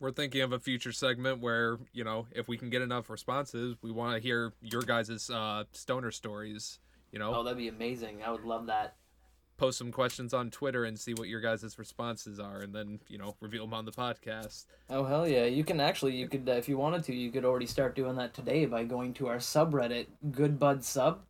We're 0.00 0.12
thinking 0.12 0.42
of 0.42 0.52
a 0.52 0.60
future 0.60 0.92
segment 0.92 1.40
where, 1.40 1.78
you 1.92 2.04
know, 2.04 2.26
if 2.32 2.46
we 2.46 2.58
can 2.58 2.68
get 2.68 2.82
enough 2.82 3.08
responses, 3.08 3.74
we 3.82 3.90
want 3.90 4.14
to 4.14 4.22
hear 4.22 4.52
your 4.60 4.82
guys' 4.82 5.30
uh, 5.30 5.64
stoner 5.72 6.10
stories. 6.10 6.78
You 7.10 7.18
know, 7.18 7.34
Oh, 7.34 7.42
that'd 7.42 7.56
be 7.58 7.68
amazing. 7.68 8.22
I 8.22 8.30
would 8.30 8.44
love 8.44 8.66
that. 8.66 8.96
Post 9.58 9.76
some 9.76 9.92
questions 9.92 10.32
on 10.32 10.50
Twitter 10.50 10.84
and 10.84 10.98
see 10.98 11.12
what 11.12 11.28
your 11.28 11.40
guys' 11.40 11.78
responses 11.78 12.40
are, 12.40 12.60
and 12.60 12.74
then, 12.74 13.00
you 13.08 13.18
know, 13.18 13.34
reveal 13.40 13.64
them 13.64 13.74
on 13.74 13.84
the 13.84 13.92
podcast. 13.92 14.64
Oh 14.88 15.04
hell 15.04 15.28
yeah! 15.28 15.44
You 15.44 15.64
can 15.64 15.80
actually, 15.80 16.16
you 16.16 16.28
could, 16.28 16.48
uh, 16.48 16.52
if 16.52 16.68
you 16.68 16.78
wanted 16.78 17.04
to, 17.04 17.14
you 17.14 17.30
could 17.30 17.44
already 17.44 17.66
start 17.66 17.94
doing 17.94 18.16
that 18.16 18.32
today 18.32 18.64
by 18.64 18.84
going 18.84 19.12
to 19.14 19.26
our 19.26 19.36
subreddit, 19.36 20.06
Good 20.30 20.58
Bud 20.58 20.82
Sub, 20.82 21.20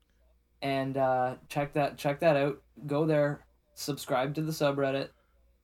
and 0.63 0.97
uh, 0.97 1.37
check 1.49 1.73
that 1.73 1.97
check 1.97 2.21
that 2.21 2.37
out. 2.37 2.63
Go 2.87 3.07
there, 3.07 3.41
subscribe 3.75 4.35
to 4.37 4.43
the 4.43 4.53
subreddit, 4.53 5.09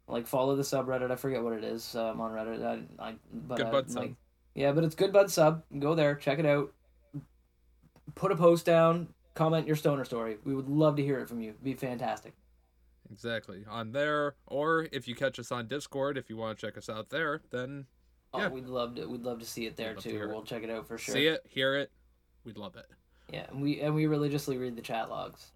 like 0.08 0.26
follow 0.26 0.56
the 0.56 0.62
subreddit. 0.62 1.10
I 1.12 1.16
forget 1.16 1.44
what 1.44 1.52
it 1.52 1.62
is 1.62 1.94
um, 1.94 2.20
on 2.20 2.32
Reddit. 2.32 2.64
I, 2.98 3.08
I 3.10 3.14
but 3.32 3.58
Good 3.58 3.66
uh, 3.66 3.70
Bud 3.70 3.90
Sub. 3.90 4.02
like, 4.02 4.14
yeah, 4.54 4.72
but 4.72 4.82
it's 4.82 4.94
Good 4.94 5.12
Bud 5.12 5.30
Sub. 5.30 5.62
Go 5.78 5.94
there, 5.94 6.14
check 6.16 6.38
it 6.38 6.46
out. 6.46 6.72
Put 8.14 8.32
a 8.32 8.36
post 8.36 8.64
down, 8.64 9.08
comment 9.34 9.66
your 9.66 9.76
stoner 9.76 10.04
story. 10.04 10.38
We 10.44 10.54
would 10.54 10.68
love 10.68 10.96
to 10.96 11.02
hear 11.02 11.20
it 11.20 11.28
from 11.28 11.40
you. 11.40 11.50
It'd 11.50 11.64
be 11.64 11.74
fantastic. 11.74 12.32
Exactly. 13.12 13.64
On 13.68 13.92
there, 13.92 14.34
or 14.46 14.88
if 14.92 15.06
you 15.06 15.14
catch 15.14 15.38
us 15.38 15.52
on 15.52 15.68
Discord, 15.68 16.16
if 16.18 16.28
you 16.30 16.36
want 16.36 16.58
to 16.58 16.66
check 16.66 16.76
us 16.78 16.88
out 16.88 17.10
there, 17.10 17.42
then 17.50 17.86
Oh, 18.32 18.38
Yeah. 18.40 18.48
we'd 18.48 18.66
love 18.66 18.96
to. 18.96 19.06
We'd 19.06 19.22
love 19.22 19.38
to 19.38 19.44
see 19.46 19.66
it 19.66 19.76
there 19.76 19.94
love 19.94 20.02
to 20.02 20.08
too. 20.08 20.14
hear 20.16 20.24
it. 20.24 20.28
We'll 20.28 20.42
check 20.42 20.62
it 20.64 20.70
out 20.70 20.88
for 20.88 20.98
sure. 20.98 21.14
see 21.14 21.26
it, 21.28 21.46
hear 21.48 21.76
it. 21.76 21.92
We'd 22.44 22.56
love 22.58 22.74
it. 22.76 22.86
Yeah, 23.32 23.46
and 23.48 23.62
we 23.62 23.80
and 23.80 23.94
we 23.94 24.06
religiously 24.06 24.56
read 24.58 24.74
the 24.76 24.82
chat 24.82 25.08
logs. 25.08 25.52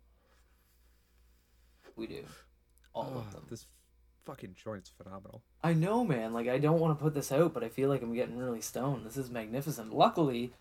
We 1.97 2.07
do, 2.07 2.25
all 2.95 3.13
Oh, 3.15 3.19
of 3.19 3.33
them. 3.33 3.47
This 3.51 3.67
fucking 4.25 4.55
joint's 4.55 4.91
phenomenal. 4.91 5.43
I 5.65 5.73
know, 5.75 6.05
man. 6.05 6.33
Like, 6.33 6.47
I 6.49 6.59
don't 6.59 6.79
want 6.79 6.97
to 6.97 7.03
put 7.03 7.15
this 7.15 7.33
out, 7.33 7.53
but 7.53 7.65
I 7.65 7.69
feel 7.69 7.89
like 7.89 8.03
I'm 8.03 8.15
getting 8.15 8.39
really 8.39 8.61
stoned. 8.61 9.05
This 9.05 9.17
is 9.17 9.29
magnificent. 9.31 9.93
Luckily, 9.93 10.53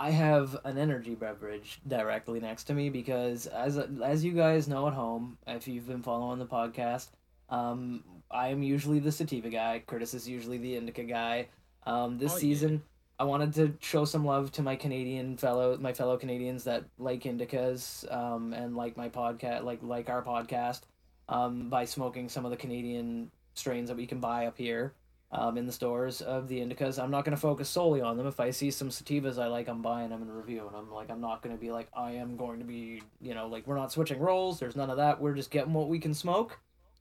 I 0.00 0.10
have 0.12 0.56
an 0.64 0.78
energy 0.78 1.14
beverage 1.14 1.78
directly 1.86 2.40
next 2.40 2.64
to 2.64 2.74
me 2.74 2.88
because, 2.88 3.46
as 3.46 3.76
as 4.02 4.24
you 4.24 4.32
guys 4.32 4.66
know 4.66 4.88
at 4.88 4.94
home, 4.94 5.36
if 5.46 5.68
you've 5.68 5.86
been 5.86 6.02
following 6.02 6.38
the 6.38 6.46
podcast, 6.46 7.08
um, 7.50 8.02
I 8.30 8.48
am 8.48 8.62
usually 8.62 8.98
the 8.98 9.12
sativa 9.12 9.50
guy. 9.50 9.82
Curtis 9.86 10.14
is 10.14 10.26
usually 10.26 10.56
the 10.56 10.76
indica 10.76 11.04
guy. 11.04 11.48
Um, 11.84 12.16
this 12.16 12.32
Oh, 12.32 12.36
yeah. 12.36 12.40
season, 12.40 12.82
I 13.18 13.24
wanted 13.24 13.52
to 13.56 13.74
show 13.80 14.06
some 14.06 14.24
love 14.24 14.50
to 14.52 14.62
my 14.62 14.74
Canadian 14.74 15.36
fellow, 15.36 15.76
my 15.76 15.92
fellow 15.92 16.16
Canadians 16.16 16.64
that 16.64 16.84
like 16.98 17.24
indicas, 17.24 18.10
um, 18.10 18.54
and 18.54 18.74
like 18.74 18.96
my 18.96 19.10
podcast, 19.10 19.64
like 19.64 19.80
like 19.82 20.08
our 20.08 20.22
podcast, 20.22 20.80
um, 21.28 21.68
by 21.68 21.84
smoking 21.84 22.30
some 22.30 22.46
of 22.46 22.50
the 22.50 22.56
Canadian 22.56 23.30
strains 23.52 23.90
that 23.90 23.98
we 23.98 24.06
can 24.06 24.18
buy 24.20 24.46
up 24.46 24.56
here 24.56 24.94
um, 25.32 25.56
in 25.56 25.66
the 25.66 25.72
stores 25.72 26.20
of 26.20 26.48
the 26.48 26.58
indicas. 26.58 27.02
I'm 27.02 27.10
not 27.10 27.24
going 27.24 27.36
to 27.36 27.40
focus 27.40 27.68
solely 27.68 28.00
on 28.00 28.16
them. 28.16 28.26
If 28.26 28.40
I 28.40 28.50
see 28.50 28.70
some 28.70 28.88
sativas 28.88 29.38
I 29.38 29.46
like, 29.46 29.68
I'm 29.68 29.82
buying 29.82 30.10
them 30.10 30.22
and 30.22 30.34
reviewing 30.34 30.72
them. 30.72 30.90
Like 30.92 31.10
I'm 31.10 31.20
not 31.20 31.42
going 31.42 31.54
to 31.54 31.60
be 31.60 31.70
like 31.70 31.88
I 31.94 32.12
am 32.12 32.36
going 32.36 32.58
to 32.58 32.64
be, 32.64 33.02
you 33.20 33.34
know, 33.34 33.46
like 33.46 33.66
we're 33.66 33.76
not 33.76 33.92
switching 33.92 34.18
roles. 34.18 34.58
There's 34.58 34.76
none 34.76 34.90
of 34.90 34.96
that. 34.96 35.20
We're 35.20 35.34
just 35.34 35.50
getting 35.50 35.72
what 35.72 35.88
we 35.88 35.98
can 35.98 36.14
smoke 36.14 36.58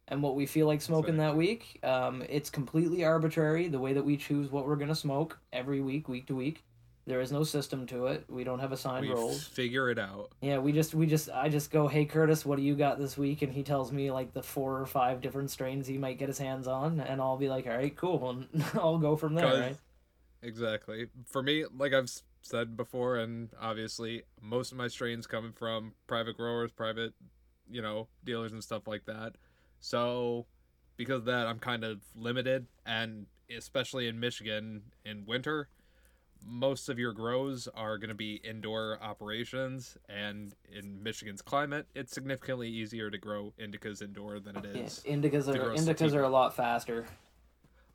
and 0.07 0.21
what 0.21 0.35
we 0.35 0.45
feel 0.45 0.67
like 0.67 0.81
smoking 0.81 1.17
that 1.17 1.35
week. 1.35 1.79
Um, 1.83 2.23
it's 2.27 2.49
completely 2.49 3.03
arbitrary 3.03 3.67
the 3.67 3.79
way 3.79 3.93
that 3.93 4.03
we 4.03 4.17
choose 4.17 4.51
what 4.51 4.65
we're 4.67 4.75
going 4.75 4.89
to 4.89 4.95
smoke 4.95 5.39
every 5.53 5.81
week, 5.81 6.07
week 6.07 6.27
to 6.27 6.35
week. 6.35 6.63
There 7.09 7.21
is 7.21 7.31
no 7.31 7.43
system 7.43 7.87
to 7.87 8.05
it. 8.05 8.25
We 8.29 8.43
don't 8.43 8.59
have 8.59 8.71
assigned 8.71 9.07
We 9.07 9.11
roles. 9.11 9.43
figure 9.43 9.89
it 9.89 9.97
out. 9.97 10.29
Yeah, 10.41 10.59
we 10.59 10.71
just 10.71 10.93
we 10.93 11.07
just 11.07 11.27
I 11.31 11.49
just 11.49 11.71
go, 11.71 11.87
hey 11.87 12.05
Curtis, 12.05 12.45
what 12.45 12.57
do 12.57 12.61
you 12.61 12.75
got 12.75 12.99
this 12.99 13.17
week? 13.17 13.41
And 13.41 13.51
he 13.51 13.63
tells 13.63 13.91
me 13.91 14.11
like 14.11 14.31
the 14.31 14.43
four 14.43 14.79
or 14.79 14.85
five 14.85 15.19
different 15.19 15.49
strains 15.49 15.87
he 15.87 15.97
might 15.97 16.19
get 16.19 16.27
his 16.27 16.37
hands 16.37 16.67
on, 16.67 16.99
and 16.99 17.19
I'll 17.19 17.35
be 17.35 17.49
like, 17.49 17.65
all 17.65 17.73
right, 17.75 17.95
cool, 17.95 18.29
and 18.29 18.63
I'll 18.75 18.99
go 18.99 19.15
from 19.15 19.33
there. 19.33 19.59
Right? 19.59 19.77
Exactly. 20.43 21.07
For 21.25 21.41
me, 21.41 21.65
like 21.75 21.93
I've 21.93 22.11
said 22.43 22.77
before, 22.77 23.15
and 23.17 23.49
obviously 23.59 24.21
most 24.39 24.71
of 24.71 24.77
my 24.77 24.87
strains 24.87 25.25
coming 25.25 25.53
from 25.53 25.93
private 26.05 26.37
growers, 26.37 26.71
private, 26.71 27.13
you 27.71 27.81
know, 27.81 28.07
dealers 28.23 28.51
and 28.51 28.63
stuff 28.63 28.87
like 28.87 29.05
that. 29.07 29.33
So 29.79 30.45
because 30.95 31.21
of 31.21 31.25
that, 31.25 31.47
I'm 31.47 31.57
kind 31.57 31.83
of 31.83 32.01
limited, 32.15 32.67
and 32.85 33.25
especially 33.49 34.07
in 34.07 34.19
Michigan 34.19 34.83
in 35.03 35.25
winter, 35.25 35.69
most 36.45 36.89
of 36.89 36.97
your 36.97 37.13
grows 37.13 37.67
are 37.75 37.97
going 37.97 38.09
to 38.09 38.15
be 38.15 38.35
indoor 38.43 38.97
operations, 39.01 39.97
and 40.07 40.53
in 40.71 41.01
Michigan's 41.01 41.41
climate, 41.41 41.87
it's 41.95 42.13
significantly 42.13 42.69
easier 42.69 43.09
to 43.09 43.17
grow 43.17 43.53
indicas 43.59 44.01
indoor 44.01 44.39
than 44.39 44.57
it 44.57 44.65
is. 44.65 45.01
Yeah, 45.05 45.15
indicas 45.15 45.47
are 45.47 45.71
indicas 45.71 45.97
sativa. 45.97 46.19
are 46.19 46.23
a 46.23 46.29
lot 46.29 46.55
faster. 46.55 47.05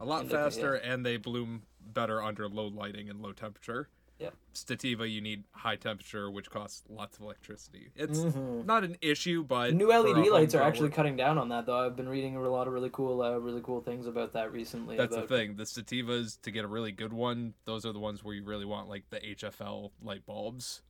a 0.00 0.04
lot 0.04 0.22
Indica, 0.22 0.38
faster 0.38 0.74
and 0.74 1.04
they 1.04 1.16
bloom 1.16 1.62
better 1.80 2.22
under 2.22 2.48
low 2.48 2.66
lighting 2.66 3.08
and 3.08 3.20
low 3.20 3.32
temperature. 3.32 3.88
Yep. 4.18 4.34
Stativa, 4.54 5.10
you 5.10 5.20
need 5.20 5.44
high 5.52 5.76
temperature, 5.76 6.30
which 6.30 6.48
costs 6.48 6.84
lots 6.88 7.16
of 7.16 7.24
electricity. 7.24 7.90
It's 7.96 8.20
Mhm. 8.20 8.64
not 8.64 8.84
an 8.84 8.96
issue, 9.00 9.42
but 9.42 9.74
New 9.74 9.90
LED 9.90 10.30
lights 10.30 10.54
are 10.54 10.62
actually 10.62 10.90
cutting 10.90 11.16
down 11.16 11.36
on 11.36 11.48
that, 11.48 11.66
though. 11.66 11.78
I've 11.78 11.96
been 11.96 12.08
reading 12.08 12.36
a 12.36 12.48
lot 12.48 12.68
of 12.68 12.72
really 12.72 12.90
cool, 12.92 13.22
uh, 13.22 13.36
really 13.38 13.60
cool 13.62 13.80
things 13.80 14.06
about 14.06 14.32
that 14.32 14.52
recently. 14.52 14.96
That's 14.96 15.16
about, 15.16 15.28
the 15.28 15.36
thing. 15.36 15.56
The 15.56 15.64
Stativas, 15.64 16.40
to 16.42 16.50
get 16.52 16.64
a 16.64 16.68
really 16.68 16.92
good 16.92 17.12
one, 17.12 17.54
those 17.64 17.84
are 17.84 17.92
the 17.92 17.98
ones 17.98 18.22
where 18.22 18.34
you 18.34 18.44
really 18.44 18.64
want 18.64 18.88
like 18.88 19.10
the 19.10 19.24
HFL 19.24 19.90
light 20.00 20.24
bulbs. 20.24 20.82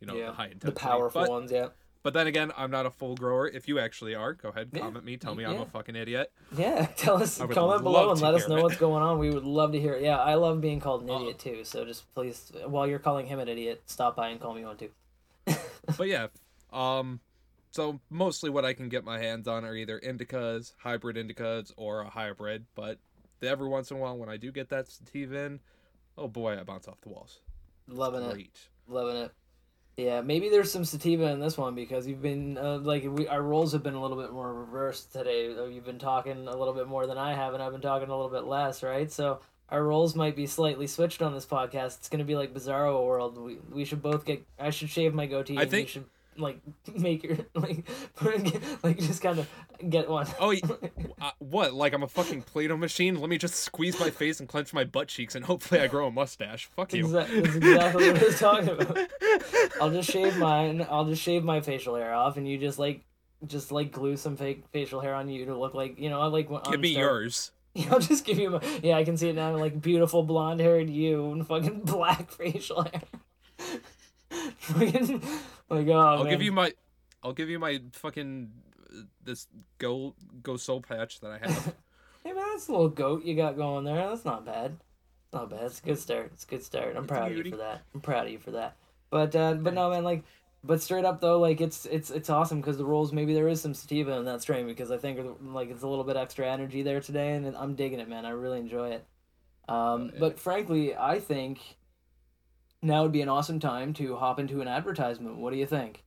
You 0.00 0.06
know, 0.06 0.16
yeah, 0.16 0.26
the 0.26 0.32
high 0.32 0.44
intensity, 0.46 0.72
the 0.72 0.80
powerful 0.80 1.22
but, 1.22 1.30
ones. 1.30 1.50
Yeah, 1.50 1.68
But 2.06 2.14
then 2.14 2.28
again, 2.28 2.52
I'm 2.56 2.70
not 2.70 2.86
a 2.86 2.90
full 2.92 3.16
grower. 3.16 3.48
If 3.48 3.66
you 3.66 3.80
actually 3.80 4.14
are, 4.14 4.32
go 4.32 4.50
ahead, 4.50 4.70
Yeah. 4.72 4.78
comment 4.82 5.04
me, 5.04 5.16
tell 5.16 5.34
me 5.34 5.44
I'm 5.44 5.60
a 5.60 5.66
fucking 5.66 5.96
idiot. 5.96 6.30
yeah. 6.56 6.86
Tell 6.96 7.20
us, 7.20 7.38
comment 7.38 7.82
below 7.82 8.12
and 8.12 8.20
let 8.20 8.32
us 8.34 8.46
know 8.48 8.58
it. 8.58 8.62
what's 8.62 8.76
going 8.76 9.02
on. 9.02 9.18
We 9.18 9.30
would 9.30 9.42
love 9.42 9.72
to 9.72 9.80
hear 9.80 9.94
it. 9.94 10.04
Yeah, 10.04 10.18
I 10.18 10.34
love 10.34 10.60
being 10.60 10.78
called 10.78 11.02
an 11.02 11.10
Uh, 11.10 11.16
idiot 11.18 11.40
too. 11.40 11.64
So 11.64 11.84
just 11.84 12.04
please, 12.14 12.52
while 12.64 12.86
you're 12.86 13.00
calling 13.00 13.26
him 13.26 13.40
an 13.40 13.48
idiot, 13.48 13.82
stop 13.86 14.14
by 14.14 14.28
and 14.28 14.40
call 14.40 14.54
me 14.54 14.64
one 14.64 14.76
too. 14.76 14.90
but 15.98 16.06
yeah, 16.06 16.28
um, 16.72 17.18
so 17.72 17.98
mostly 18.08 18.50
what 18.50 18.64
I 18.64 18.72
can 18.72 18.88
get 18.88 19.02
my 19.02 19.18
hands 19.18 19.48
on 19.48 19.64
are 19.64 19.74
either 19.74 19.98
indicas, 19.98 20.74
hybrid 20.78 21.16
indicas, 21.16 21.72
or 21.76 22.02
a 22.02 22.08
hybrid. 22.08 22.66
But 22.76 23.00
every 23.42 23.66
once 23.66 23.90
in 23.90 23.96
a 23.96 24.00
while, 24.00 24.16
when 24.16 24.28
I 24.28 24.36
do 24.36 24.52
get 24.52 24.68
that 24.68 24.86
sativa 24.88 25.36
in, 25.46 25.58
oh 26.16 26.28
boy, 26.28 26.56
I 26.56 26.62
bounce 26.62 26.86
off 26.86 27.00
the 27.00 27.08
walls. 27.08 27.40
Loving 27.88 28.22
it. 28.22 28.46
Loving 28.86 29.16
it. 29.16 29.32
Yeah, 29.96 30.20
maybe 30.20 30.50
there's 30.50 30.70
some 30.70 30.84
sativa 30.84 31.24
in 31.30 31.40
this 31.40 31.56
one 31.56 31.74
because 31.74 32.06
you've 32.06 32.20
been 32.20 32.58
uh, 32.58 32.78
like 32.78 33.04
we 33.08 33.26
our 33.28 33.40
roles 33.42 33.72
have 33.72 33.82
been 33.82 33.94
a 33.94 34.00
little 34.02 34.18
bit 34.20 34.30
more 34.30 34.52
reversed 34.52 35.12
today. 35.12 35.56
Uh, 35.56 35.64
You've 35.64 35.86
been 35.86 35.98
talking 35.98 36.46
a 36.48 36.54
little 36.56 36.74
bit 36.74 36.86
more 36.86 37.06
than 37.06 37.16
I 37.16 37.32
have, 37.34 37.54
and 37.54 37.62
I've 37.62 37.72
been 37.72 37.80
talking 37.80 38.08
a 38.10 38.14
little 38.14 38.30
bit 38.30 38.44
less, 38.44 38.82
right? 38.82 39.10
So 39.10 39.40
our 39.70 39.82
roles 39.82 40.14
might 40.14 40.36
be 40.36 40.46
slightly 40.46 40.86
switched 40.86 41.22
on 41.22 41.32
this 41.32 41.46
podcast. 41.46 41.96
It's 41.98 42.10
gonna 42.10 42.24
be 42.24 42.36
like 42.36 42.52
Bizarro 42.52 43.06
World. 43.06 43.38
We 43.38 43.56
we 43.72 43.86
should 43.86 44.02
both 44.02 44.26
get. 44.26 44.44
I 44.58 44.68
should 44.68 44.90
shave 44.90 45.14
my 45.14 45.24
goatee. 45.24 45.56
I 45.56 45.62
and 45.62 45.70
think- 45.70 45.88
should 45.88 46.04
like 46.38 46.60
make 46.94 47.22
your 47.24 47.38
like 47.54 47.88
like 48.82 48.98
just 48.98 49.22
kind 49.22 49.38
of 49.38 49.48
get 49.88 50.08
one. 50.08 50.26
Oh, 50.40 50.54
uh, 51.20 51.30
what? 51.38 51.74
Like 51.74 51.92
I'm 51.92 52.02
a 52.02 52.08
fucking 52.08 52.42
Play-Doh 52.42 52.76
machine? 52.76 53.20
Let 53.20 53.28
me 53.28 53.38
just 53.38 53.54
squeeze 53.54 53.98
my 53.98 54.10
face 54.10 54.40
and 54.40 54.48
clench 54.48 54.72
my 54.72 54.84
butt 54.84 55.08
cheeks, 55.08 55.34
and 55.34 55.44
hopefully 55.44 55.80
I 55.80 55.86
grow 55.86 56.06
a 56.06 56.10
mustache. 56.10 56.66
Fuck 56.76 56.92
you. 56.92 57.08
That's 57.08 57.30
exactly 57.30 58.12
what 58.12 58.22
I 58.22 58.24
was 58.24 58.38
talking 58.38 58.68
about. 58.68 58.98
I'll 59.80 59.90
just 59.90 60.10
shave 60.10 60.36
mine. 60.38 60.86
I'll 60.90 61.06
just 61.06 61.22
shave 61.22 61.44
my 61.44 61.60
facial 61.60 61.96
hair 61.96 62.14
off, 62.14 62.36
and 62.36 62.48
you 62.48 62.58
just 62.58 62.78
like, 62.78 63.04
just 63.46 63.72
like 63.72 63.92
glue 63.92 64.16
some 64.16 64.36
fake 64.36 64.64
facial 64.72 65.00
hair 65.00 65.14
on 65.14 65.28
you 65.28 65.44
to 65.46 65.58
look 65.58 65.74
like 65.74 65.98
you 65.98 66.10
know. 66.10 66.20
I 66.20 66.26
like. 66.26 66.48
Give 66.70 66.80
me 66.80 66.96
yours. 66.96 67.52
I'll 67.90 68.00
just 68.00 68.24
give 68.24 68.38
you 68.38 68.50
my. 68.50 68.60
Yeah, 68.82 68.96
I 68.96 69.04
can 69.04 69.16
see 69.16 69.28
it 69.28 69.36
now. 69.36 69.56
Like 69.56 69.80
beautiful 69.80 70.22
blonde 70.22 70.60
haired 70.60 70.90
you 70.90 71.30
and 71.32 71.46
fucking 71.46 71.80
black 71.80 72.30
facial 72.30 72.82
hair. 72.82 73.02
Fucking 74.30 75.22
like 75.68 75.88
oh. 75.88 75.92
I'll 75.92 76.24
man. 76.24 76.32
give 76.32 76.42
you 76.42 76.52
my. 76.52 76.72
I'll 77.22 77.32
give 77.32 77.48
you 77.48 77.58
my 77.58 77.80
fucking 77.92 78.50
uh, 78.90 79.00
this 79.22 79.48
go 79.78 80.14
go 80.42 80.56
soul 80.56 80.80
patch 80.80 81.20
that 81.20 81.30
I 81.30 81.38
have. 81.46 81.74
Hey 82.26 82.32
man, 82.32 82.44
that's 82.50 82.66
a 82.66 82.72
little 82.72 82.88
goat 82.88 83.24
you 83.24 83.36
got 83.36 83.56
going 83.56 83.84
there. 83.84 84.08
That's 84.08 84.24
not 84.24 84.44
bad. 84.44 84.78
Not 85.32 85.48
bad. 85.48 85.62
It's 85.62 85.78
a 85.78 85.82
good 85.84 85.98
start. 86.00 86.30
It's 86.34 86.42
a 86.42 86.48
good 86.48 86.64
start. 86.64 86.96
I'm 86.96 87.04
It's 87.04 87.06
proud 87.06 87.30
of 87.30 87.38
you 87.38 87.52
for 87.52 87.58
that. 87.58 87.82
I'm 87.94 88.00
proud 88.00 88.26
of 88.26 88.32
you 88.32 88.40
for 88.40 88.50
that. 88.50 88.74
But 89.10 89.36
uh, 89.36 89.54
but 89.54 89.74
no 89.74 89.90
man, 89.90 90.02
like, 90.02 90.24
but 90.64 90.82
straight 90.82 91.04
up 91.04 91.20
though, 91.20 91.38
like 91.38 91.60
it's 91.60 91.86
it's 91.86 92.10
it's 92.10 92.28
awesome 92.28 92.60
because 92.60 92.78
the 92.78 92.84
rolls 92.84 93.12
maybe 93.12 93.32
there 93.32 93.46
is 93.46 93.60
some 93.60 93.74
sativa 93.74 94.10
in 94.16 94.24
that 94.24 94.42
strain 94.42 94.66
because 94.66 94.90
I 94.90 94.98
think 94.98 95.20
like 95.40 95.70
it's 95.70 95.84
a 95.84 95.86
little 95.86 96.02
bit 96.02 96.16
extra 96.16 96.50
energy 96.50 96.82
there 96.82 97.00
today 97.00 97.36
and 97.36 97.56
I'm 97.56 97.76
digging 97.76 98.00
it, 98.00 98.08
man. 98.08 98.26
I 98.26 98.30
really 98.30 98.58
enjoy 98.58 98.90
it. 98.90 99.06
Um, 99.68 100.10
yeah. 100.12 100.18
but 100.18 100.40
frankly, 100.40 100.96
I 100.96 101.20
think 101.20 101.60
now 102.82 103.02
would 103.02 103.12
be 103.12 103.22
an 103.22 103.28
awesome 103.28 103.60
time 103.60 103.92
to 103.94 104.16
hop 104.16 104.38
into 104.38 104.60
an 104.60 104.68
advertisement. 104.68 105.36
What 105.36 105.52
do 105.52 105.58
you 105.58 105.66
think? 105.66 106.04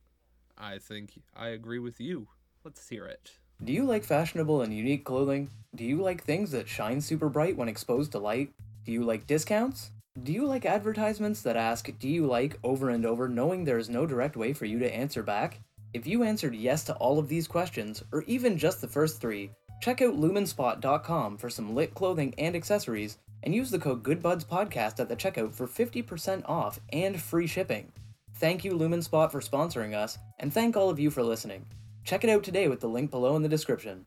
I 0.56 0.78
think 0.78 1.20
I 1.34 1.48
agree 1.48 1.78
with 1.78 2.00
you. 2.00 2.28
Let's 2.64 2.88
hear 2.88 3.06
it. 3.06 3.32
Do 3.62 3.72
you 3.72 3.84
like 3.84 4.04
fashionable 4.04 4.62
and 4.62 4.74
unique 4.74 5.04
clothing? 5.04 5.50
Do 5.74 5.84
you 5.84 6.00
like 6.00 6.24
things 6.24 6.50
that 6.52 6.68
shine 6.68 7.00
super 7.00 7.28
bright 7.28 7.56
when 7.56 7.68
exposed 7.68 8.12
to 8.12 8.18
light? 8.18 8.50
Do 8.84 8.92
you 8.92 9.04
like 9.04 9.26
discounts? 9.26 9.90
Do 10.22 10.32
you 10.32 10.46
like 10.46 10.66
advertisements 10.66 11.42
that 11.42 11.56
ask, 11.56 11.90
Do 11.98 12.08
you 12.08 12.26
like 12.26 12.58
over 12.64 12.90
and 12.90 13.06
over, 13.06 13.28
knowing 13.28 13.64
there 13.64 13.78
is 13.78 13.88
no 13.88 14.06
direct 14.06 14.36
way 14.36 14.52
for 14.52 14.64
you 14.64 14.78
to 14.80 14.94
answer 14.94 15.22
back? 15.22 15.60
If 15.92 16.06
you 16.06 16.22
answered 16.22 16.54
yes 16.54 16.84
to 16.84 16.94
all 16.94 17.18
of 17.18 17.28
these 17.28 17.48
questions, 17.48 18.02
or 18.12 18.22
even 18.22 18.58
just 18.58 18.80
the 18.80 18.88
first 18.88 19.20
three, 19.20 19.50
check 19.80 20.02
out 20.02 20.14
lumenspot.com 20.14 21.38
for 21.38 21.50
some 21.50 21.74
lit 21.74 21.94
clothing 21.94 22.34
and 22.38 22.54
accessories, 22.54 23.18
and 23.42 23.54
use 23.54 23.70
the 23.70 23.78
code 23.78 24.02
GoodBudsPodcast 24.02 25.00
at 25.00 25.08
the 25.08 25.16
checkout 25.16 25.54
for 25.54 25.66
50% 25.66 26.48
off 26.48 26.80
and 26.92 27.20
free 27.20 27.46
shipping. 27.46 27.92
Thank 28.34 28.64
you, 28.64 28.72
Lumenspot, 28.72 29.30
for 29.30 29.40
sponsoring 29.40 29.94
us, 29.94 30.18
and 30.38 30.52
thank 30.52 30.76
all 30.76 30.90
of 30.90 30.98
you 30.98 31.10
for 31.10 31.22
listening. 31.22 31.66
Check 32.04 32.24
it 32.24 32.30
out 32.30 32.42
today 32.44 32.68
with 32.68 32.80
the 32.80 32.88
link 32.88 33.10
below 33.10 33.36
in 33.36 33.42
the 33.42 33.48
description. 33.48 34.06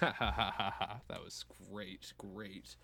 Ha 0.00 0.12
ha 0.16 0.30
ha 0.32 0.54
ha 0.56 0.74
ha. 0.78 1.00
That 1.08 1.22
was 1.22 1.44
great, 1.70 2.12
great. 2.18 2.76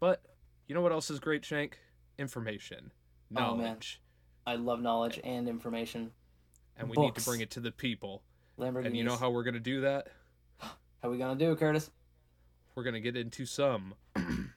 But 0.00 0.22
you 0.66 0.74
know 0.74 0.80
what 0.80 0.92
else 0.92 1.10
is 1.10 1.20
great, 1.20 1.44
Shank? 1.44 1.78
Information, 2.18 2.92
Oh, 3.36 3.40
knowledge, 3.56 4.00
I 4.46 4.54
love 4.56 4.80
knowledge 4.80 5.20
and 5.22 5.48
information. 5.48 6.12
and 6.76 6.88
we 6.88 6.96
need 6.96 7.14
to 7.14 7.24
bring 7.24 7.40
it 7.40 7.50
to 7.52 7.60
the 7.60 7.72
people. 7.72 8.22
Lamborghinis. 8.58 8.86
And 8.86 8.96
you 8.96 9.04
know 9.04 9.16
how 9.16 9.30
we're 9.30 9.44
gonna 9.44 9.60
do 9.60 9.82
that? 9.82 10.08
How 11.02 11.10
we 11.10 11.18
gonna 11.18 11.38
do 11.38 11.52
it, 11.52 11.58
Curtis? 11.58 11.90
We're 12.74 12.84
gonna 12.84 13.00
get 13.00 13.16
into 13.16 13.44
some 13.46 13.94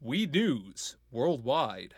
we 0.00 0.26
news 0.26 0.96
worldwide. 1.10 1.94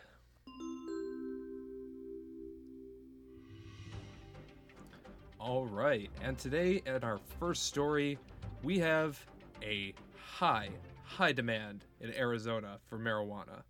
All 5.38 5.66
right, 5.66 6.10
and 6.22 6.36
today 6.36 6.82
in 6.84 7.04
our 7.04 7.18
first 7.38 7.64
story, 7.64 8.18
we 8.62 8.78
have 8.80 9.24
a 9.62 9.94
high, 10.16 10.68
high 11.04 11.32
demand 11.32 11.84
in 12.00 12.14
Arizona 12.16 12.78
for 12.88 12.98
marijuana. 12.98 13.62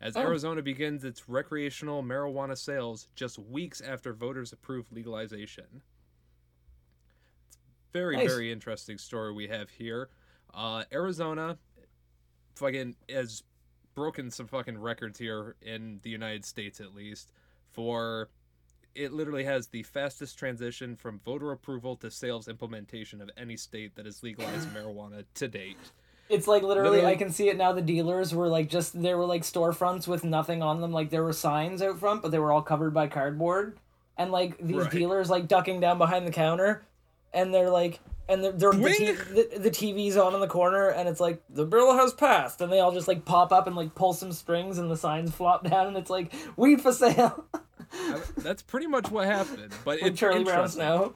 As 0.00 0.16
Oh. 0.16 0.20
Arizona 0.20 0.62
begins 0.62 1.04
its 1.04 1.28
recreational 1.28 2.02
marijuana 2.02 2.56
sales 2.56 3.08
just 3.14 3.38
weeks 3.38 3.80
after 3.80 4.12
voters 4.12 4.52
approve 4.52 4.90
legalization. 4.92 5.82
It's 7.48 7.56
a 7.56 7.92
very, 7.92 8.16
Nice. 8.16 8.28
very 8.30 8.52
interesting 8.52 8.98
story 8.98 9.32
we 9.32 9.48
have 9.48 9.70
here. 9.70 10.10
Uh, 10.52 10.84
Arizona 10.92 11.58
fucking 12.56 12.96
has 13.08 13.42
broken 14.00 14.30
some 14.30 14.46
fucking 14.46 14.78
records 14.78 15.18
here 15.18 15.56
in 15.60 16.00
the 16.02 16.08
United 16.08 16.42
States 16.42 16.80
at 16.80 16.94
least 16.94 17.32
for 17.70 18.30
it 18.94 19.12
literally 19.12 19.44
has 19.44 19.68
the 19.68 19.82
fastest 19.82 20.38
transition 20.38 20.96
from 20.96 21.18
voter 21.18 21.52
approval 21.52 21.96
to 21.96 22.10
sales 22.10 22.48
implementation 22.48 23.20
of 23.20 23.28
any 23.36 23.58
state 23.58 23.94
that 23.96 24.06
has 24.06 24.22
legalized 24.22 24.70
marijuana 24.74 25.24
to 25.34 25.48
date. 25.48 25.92
It's 26.30 26.46
like 26.46 26.62
literally, 26.62 27.04
I 27.04 27.16
can 27.16 27.30
see 27.30 27.48
it 27.48 27.56
now. 27.58 27.72
The 27.72 27.82
dealers 27.82 28.34
were 28.34 28.48
like 28.48 28.68
just 28.70 29.00
there 29.00 29.18
were 29.18 29.26
like 29.26 29.42
storefronts 29.42 30.06
with 30.06 30.24
nothing 30.24 30.62
on 30.62 30.80
them. 30.80 30.92
Like 30.92 31.10
there 31.10 31.24
were 31.24 31.32
signs 31.32 31.82
out 31.82 31.98
front, 31.98 32.22
but 32.22 32.30
they 32.30 32.38
were 32.38 32.52
all 32.52 32.62
covered 32.62 32.94
by 32.94 33.08
cardboard. 33.08 33.78
And 34.16 34.30
like 34.30 34.56
these 34.58 34.86
Right. 34.86 34.90
dealers 34.92 35.28
like 35.28 35.48
ducking 35.48 35.80
down 35.80 35.98
behind 35.98 36.26
the 36.26 36.32
counter, 36.32 36.86
and 37.34 37.52
they're 37.52 37.70
like, 37.70 38.00
and 38.30 38.42
they're, 38.44 38.52
they're 38.52 38.72
the, 38.72 38.88
t- 38.90 39.12
the, 39.12 39.58
the 39.58 39.70
TV's 39.70 40.16
on 40.16 40.34
in 40.34 40.40
the 40.40 40.46
corner, 40.46 40.88
and 40.88 41.08
it's 41.08 41.20
like 41.20 41.42
the 41.50 41.64
bill 41.66 41.94
has 41.96 42.12
passed, 42.14 42.60
and 42.60 42.72
they 42.72 42.80
all 42.80 42.92
just 42.92 43.08
like 43.08 43.24
pop 43.24 43.52
up 43.52 43.66
and 43.66 43.76
like 43.76 43.94
pull 43.94 44.12
some 44.12 44.32
strings, 44.32 44.78
and 44.78 44.90
the 44.90 44.96
signs 44.96 45.30
flop 45.32 45.64
down, 45.68 45.88
and 45.88 45.96
it's 45.96 46.10
like 46.10 46.32
weed 46.56 46.80
for 46.80 46.92
sale. 46.92 47.44
I- 47.92 48.20
That's 48.38 48.62
pretty 48.62 48.86
much 48.86 49.10
what 49.10 49.26
happened, 49.26 49.72
but 49.84 49.98
it's 50.02 50.18
Charlie 50.18 50.44
Brown. 50.44 50.68
Snow. 50.68 51.14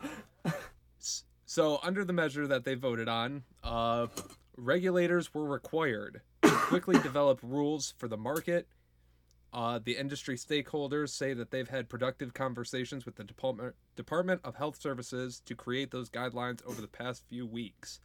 So, 1.47 1.79
under 1.85 2.05
the 2.05 2.13
measure 2.13 2.49
that 2.49 2.65
they 2.65 2.75
voted 2.75 3.09
on, 3.09 3.45
uh, 3.63 4.09
regulators 4.57 5.33
were 5.33 5.45
required 5.45 6.21
to 6.43 6.49
quickly 6.51 6.99
develop 6.99 7.39
rules 7.43 7.95
for 7.99 8.09
the 8.09 8.17
market. 8.17 8.67
Uh, 9.55 9.79
the 9.85 9.97
industry 9.97 10.37
stakeholders 10.37 11.11
say 11.11 11.33
that 11.33 11.53
they've 11.53 11.69
had 11.69 11.89
productive 11.89 12.35
conversations 12.35 13.07
with 13.07 13.15
the 13.15 13.23
Department 13.23 13.73
Department 13.95 14.41
of 14.43 14.57
Health 14.57 14.81
Services 14.81 15.41
to 15.47 15.55
create 15.55 15.93
those 15.93 16.11
guidelines 16.11 16.61
over 16.67 16.81
the 16.81 16.89
past 16.89 17.23
few 17.29 17.47
weeks. 17.47 18.01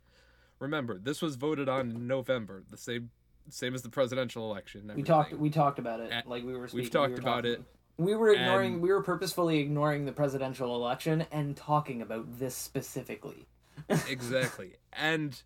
Remember, 0.59 0.99
this 0.99 1.23
was 1.23 1.37
voted 1.37 1.67
on 1.67 1.89
in 1.89 2.05
November, 2.07 2.61
the 2.69 2.77
same 2.77 3.09
same 3.49 3.73
as 3.73 3.81
the 3.81 3.89
presidential 3.89 4.51
election. 4.51 4.91
We 4.95 5.01
talked. 5.01 5.33
We 5.33 5.49
talked 5.49 5.79
about 5.79 6.01
it. 6.01 6.11
Uh, 6.13 6.21
like 6.27 6.43
we 6.45 6.55
were. 6.55 6.67
Speaking, 6.67 6.83
we've 6.83 6.85
we 6.85 6.89
talked 6.91 7.13
were 7.13 7.19
about 7.19 7.35
talking- 7.45 7.51
it, 7.53 7.63
We 7.97 8.13
were 8.13 8.29
ignoring. 8.29 8.73
and- 8.73 8.81
we 8.83 8.89
were 8.89 9.01
purposefully 9.01 9.57
ignoring 9.57 10.05
the 10.05 10.11
presidential 10.11 10.75
election 10.75 11.25
and 11.31 11.57
talking 11.57 12.03
about 12.03 12.37
this 12.37 12.53
specifically. 12.53 13.47
exactly, 14.07 14.73
and 14.93 15.41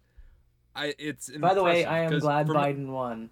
I 0.75 0.95
it's 0.99 1.29
By 1.29 1.53
the 1.53 1.63
way, 1.63 1.85
I 1.85 1.99
am 1.99 2.19
glad 2.19 2.47
from- 2.47 2.57
Biden 2.57 2.87
won. 2.87 3.29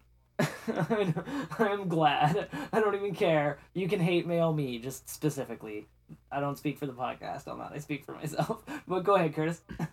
I'm 1.60 1.88
glad. 1.88 2.50
I 2.72 2.80
don't 2.80 2.96
even 2.96 3.14
care. 3.16 3.60
You 3.74 3.88
can 3.88 4.00
hate 4.00 4.28
mail 4.28 4.54
me, 4.54 4.80
just 4.80 5.10
specifically. 5.10 5.88
I 6.32 6.40
don't 6.40 6.58
speak 6.58 6.78
for 6.78 6.86
the 6.86 6.94
podcast 6.94 7.48
on 7.48 7.60
that. 7.60 7.72
I 7.74 7.80
speak 7.80 8.06
for 8.06 8.14
myself. 8.14 8.64
But 8.88 9.04
go 9.04 9.16
ahead, 9.16 9.34
Curtis. 9.34 9.62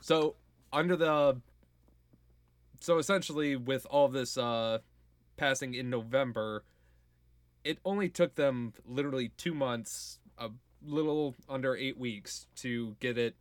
So 0.00 0.36
under 0.72 0.96
the 0.96 1.36
so 2.80 2.96
essentially 2.96 3.54
with 3.54 3.86
all 3.90 4.08
this 4.08 4.38
uh 4.38 4.78
passing 5.36 5.74
in 5.74 5.90
November, 5.90 6.64
it 7.64 7.78
only 7.84 8.08
took 8.08 8.34
them 8.34 8.72
literally 8.86 9.32
two 9.36 9.52
months, 9.52 10.20
a 10.38 10.48
little 10.82 11.34
under 11.50 11.76
eight 11.76 11.98
weeks 11.98 12.46
to 12.56 12.96
get 13.00 13.18
it 13.18 13.36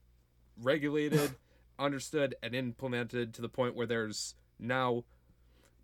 regulated, 0.62 1.36
understood, 1.80 2.36
and 2.44 2.54
implemented 2.54 3.34
to 3.36 3.42
the 3.42 3.50
point 3.50 3.76
where 3.76 3.88
there's 3.88 4.36
now 4.60 5.04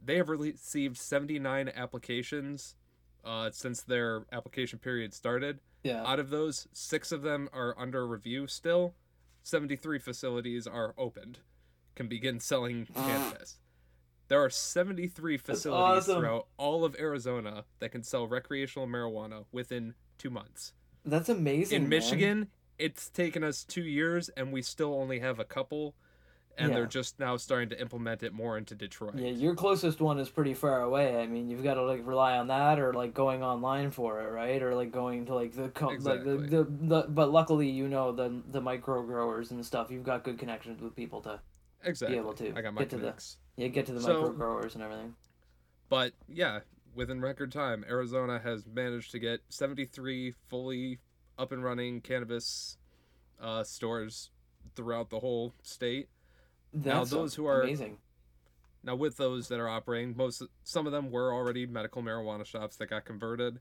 they 0.03 0.17
have 0.17 0.29
received 0.29 0.97
79 0.97 1.71
applications 1.75 2.75
uh, 3.23 3.49
since 3.51 3.81
their 3.81 4.25
application 4.31 4.79
period 4.79 5.13
started. 5.13 5.59
Yeah. 5.83 6.03
Out 6.05 6.19
of 6.19 6.29
those, 6.29 6.67
six 6.73 7.11
of 7.11 7.21
them 7.21 7.49
are 7.53 7.77
under 7.77 8.05
review 8.07 8.47
still. 8.47 8.95
73 9.43 9.99
facilities 9.99 10.67
are 10.67 10.93
opened, 10.97 11.39
can 11.95 12.07
begin 12.07 12.39
selling 12.39 12.87
cannabis. 12.93 13.57
There 14.27 14.43
are 14.43 14.49
73 14.49 15.37
facilities 15.37 16.03
awesome. 16.03 16.19
throughout 16.21 16.47
all 16.57 16.85
of 16.85 16.95
Arizona 16.99 17.65
that 17.79 17.91
can 17.91 18.03
sell 18.03 18.27
recreational 18.27 18.87
marijuana 18.87 19.45
within 19.51 19.95
two 20.19 20.29
months. 20.29 20.73
That's 21.03 21.29
amazing. 21.29 21.75
In 21.75 21.81
man. 21.83 21.89
Michigan, 21.89 22.47
it's 22.77 23.09
taken 23.09 23.43
us 23.43 23.63
two 23.63 23.81
years, 23.81 24.29
and 24.29 24.51
we 24.51 24.61
still 24.61 24.93
only 24.93 25.19
have 25.19 25.39
a 25.39 25.45
couple, 25.45 25.95
and 26.59 26.73
they're 26.75 26.85
just 26.85 27.19
now 27.19 27.37
starting 27.37 27.69
to 27.69 27.79
implement 27.79 28.23
it 28.23 28.33
more 28.33 28.57
into 28.57 28.75
Detroit. 28.75 29.15
Yeah, 29.15 29.29
your 29.29 29.55
closest 29.55 30.01
one 30.01 30.19
is 30.19 30.29
pretty 30.29 30.53
far 30.53 30.81
away. 30.81 31.17
I 31.21 31.25
mean, 31.27 31.49
you've 31.49 31.63
got 31.63 31.75
to 31.75 31.83
like 31.83 32.05
rely 32.05 32.37
on 32.37 32.47
that, 32.47 32.79
or 32.79 32.93
like 32.93 33.13
going 33.13 33.43
online 33.43 33.91
for 33.91 34.21
it, 34.21 34.29
right? 34.31 34.61
Or 34.61 34.75
like 34.75 34.91
going 34.91 35.25
to 35.27 35.35
like 35.35 35.53
the 35.53 35.69
co- 35.69 35.89
Exactly. 35.89 36.33
like 36.33 36.49
the, 36.49 36.63
the 36.63 36.63
the. 36.63 37.01
But 37.09 37.31
luckily, 37.31 37.69
you 37.69 37.87
know 37.87 38.11
the 38.11 38.41
the 38.49 38.61
micro 38.61 39.01
growers 39.03 39.51
and 39.51 39.65
stuff. 39.65 39.89
You've 39.91 40.03
got 40.03 40.23
good 40.23 40.37
connections 40.37 40.81
with 40.81 40.95
people 40.95 41.21
to 41.21 41.39
exactly. 41.83 42.15
Be 42.17 42.19
able 42.21 42.33
to 42.33 42.53
I 42.55 42.61
got 42.61 42.73
my 42.73 42.81
get 42.81 42.89
to 42.91 42.97
the- 42.97 43.13
yeah 43.57 43.67
get 43.67 43.85
to 43.87 43.93
the 43.93 44.01
So- 44.01 44.13
micro 44.21 44.33
growers 44.33 44.75
and 44.75 44.83
everything. 44.83 45.15
But 45.89 46.13
yeah, 46.27 46.59
within 46.93 47.21
record 47.21 47.51
time, 47.51 47.83
Arizona 47.89 48.39
has 48.43 48.65
managed 48.67 49.11
to 49.11 49.19
get 49.19 49.41
73 49.49 50.33
fully 50.47 50.99
up 51.37 51.51
and 51.51 51.63
running 51.63 52.01
cannabis 52.01 52.77
uh, 53.41 53.63
stores 53.63 54.29
throughout 54.75 55.09
the 55.09 55.19
whole 55.19 55.53
state. 55.63 56.09
That's 56.73 57.09
those 57.09 57.35
who 57.35 57.45
are- 57.45 57.61
amazing. 57.61 57.97
Now, 58.83 58.95
with 58.95 59.17
those 59.17 59.49
that 59.49 59.59
are 59.59 59.67
operating, 59.67 60.15
most 60.15 60.41
some 60.63 60.85
of 60.85 60.93
them 60.93 61.11
were 61.11 61.33
already 61.33 61.65
medical 61.65 62.01
marijuana 62.01 62.45
shops 62.45 62.77
that 62.77 62.87
got 62.89 63.03
converted, 63.03 63.59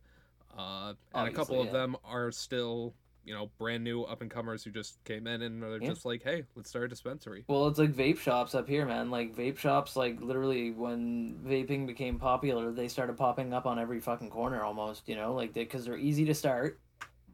uh, 0.57 0.95
and 1.15 1.29
a 1.29 1.33
couple 1.33 1.57
Obviously, 1.59 1.67
of 1.67 1.73
them 1.73 1.97
are 2.05 2.31
still, 2.31 2.95
you 3.25 3.35
know, 3.35 3.51
brand 3.59 3.83
new 3.83 4.03
up 4.05 4.23
and 4.23 4.31
comers 4.31 4.63
who 4.63 4.71
just 4.71 5.03
came 5.03 5.27
in 5.27 5.43
and 5.43 5.61
they're 5.61 5.83
Yeah. 5.83 5.89
just 5.89 6.05
like, 6.05 6.23
"Hey, 6.23 6.45
let's 6.55 6.71
start 6.71 6.85
a 6.85 6.89
dispensary." 6.89 7.45
Well, 7.49 7.67
it's 7.67 7.81
like 7.81 7.93
vape 7.95 8.19
shops 8.19 8.55
up 8.55 8.69
here, 8.69 8.87
man. 8.87 9.11
Like 9.11 9.35
vape 9.35 9.59
shops, 9.59 9.97
like 9.97 10.21
literally 10.21 10.71
when 10.71 11.41
vaping 11.45 11.85
became 11.89 12.21
popular, 12.21 12.71
they 12.71 12.87
started 12.87 13.17
popping 13.17 13.53
up 13.53 13.67
on 13.67 13.79
every 13.81 13.99
fucking 13.99 14.31
corner 14.31 14.63
almost. 14.63 15.09
You 15.09 15.17
know, 15.17 15.35
like 15.35 15.53
because 15.53 15.85
they, 15.87 15.91
are 15.91 15.97
easy 15.97 16.25
to 16.27 16.35
start. 16.35 16.79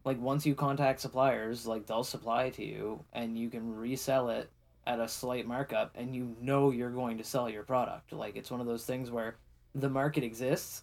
Like 0.06 0.18
once 0.20 0.46
you 0.46 0.54
contact 0.54 1.00
suppliers, 1.00 1.66
like 1.66 1.84
they'll 1.86 2.02
supply 2.02 2.48
to 2.50 2.64
you, 2.64 3.04
and 3.12 3.38
you 3.38 3.50
can 3.50 3.76
resell 3.76 4.30
it 4.30 4.50
at 4.86 5.00
a 5.00 5.08
slight 5.08 5.46
markup, 5.46 5.92
and 5.94 6.14
you 6.14 6.36
know 6.40 6.70
you're 6.70 6.90
going 6.90 7.18
to 7.18 7.24
sell 7.24 7.48
your 7.48 7.62
product. 7.62 8.12
Like 8.12 8.36
it's 8.36 8.50
one 8.50 8.60
of 8.60 8.66
those 8.66 8.84
things 8.84 9.10
where 9.10 9.36
the 9.74 9.88
market 9.88 10.24
exists, 10.24 10.82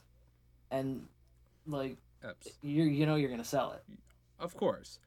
and 0.70 1.06
like 1.68 1.98
you 2.62 2.84
you 2.84 3.06
know 3.06 3.16
you're 3.16 3.30
gonna 3.30 3.44
sell 3.44 3.72
it. 3.72 3.84
Of 4.40 4.56
course. 4.56 5.00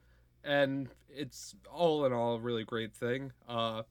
And 0.43 0.89
it's 1.09 1.55
all 1.71 2.05
in 2.05 2.13
all 2.13 2.35
a 2.35 2.39
really 2.39 2.63
great 2.63 2.93
thing. 2.93 3.31
Uh 3.47 3.83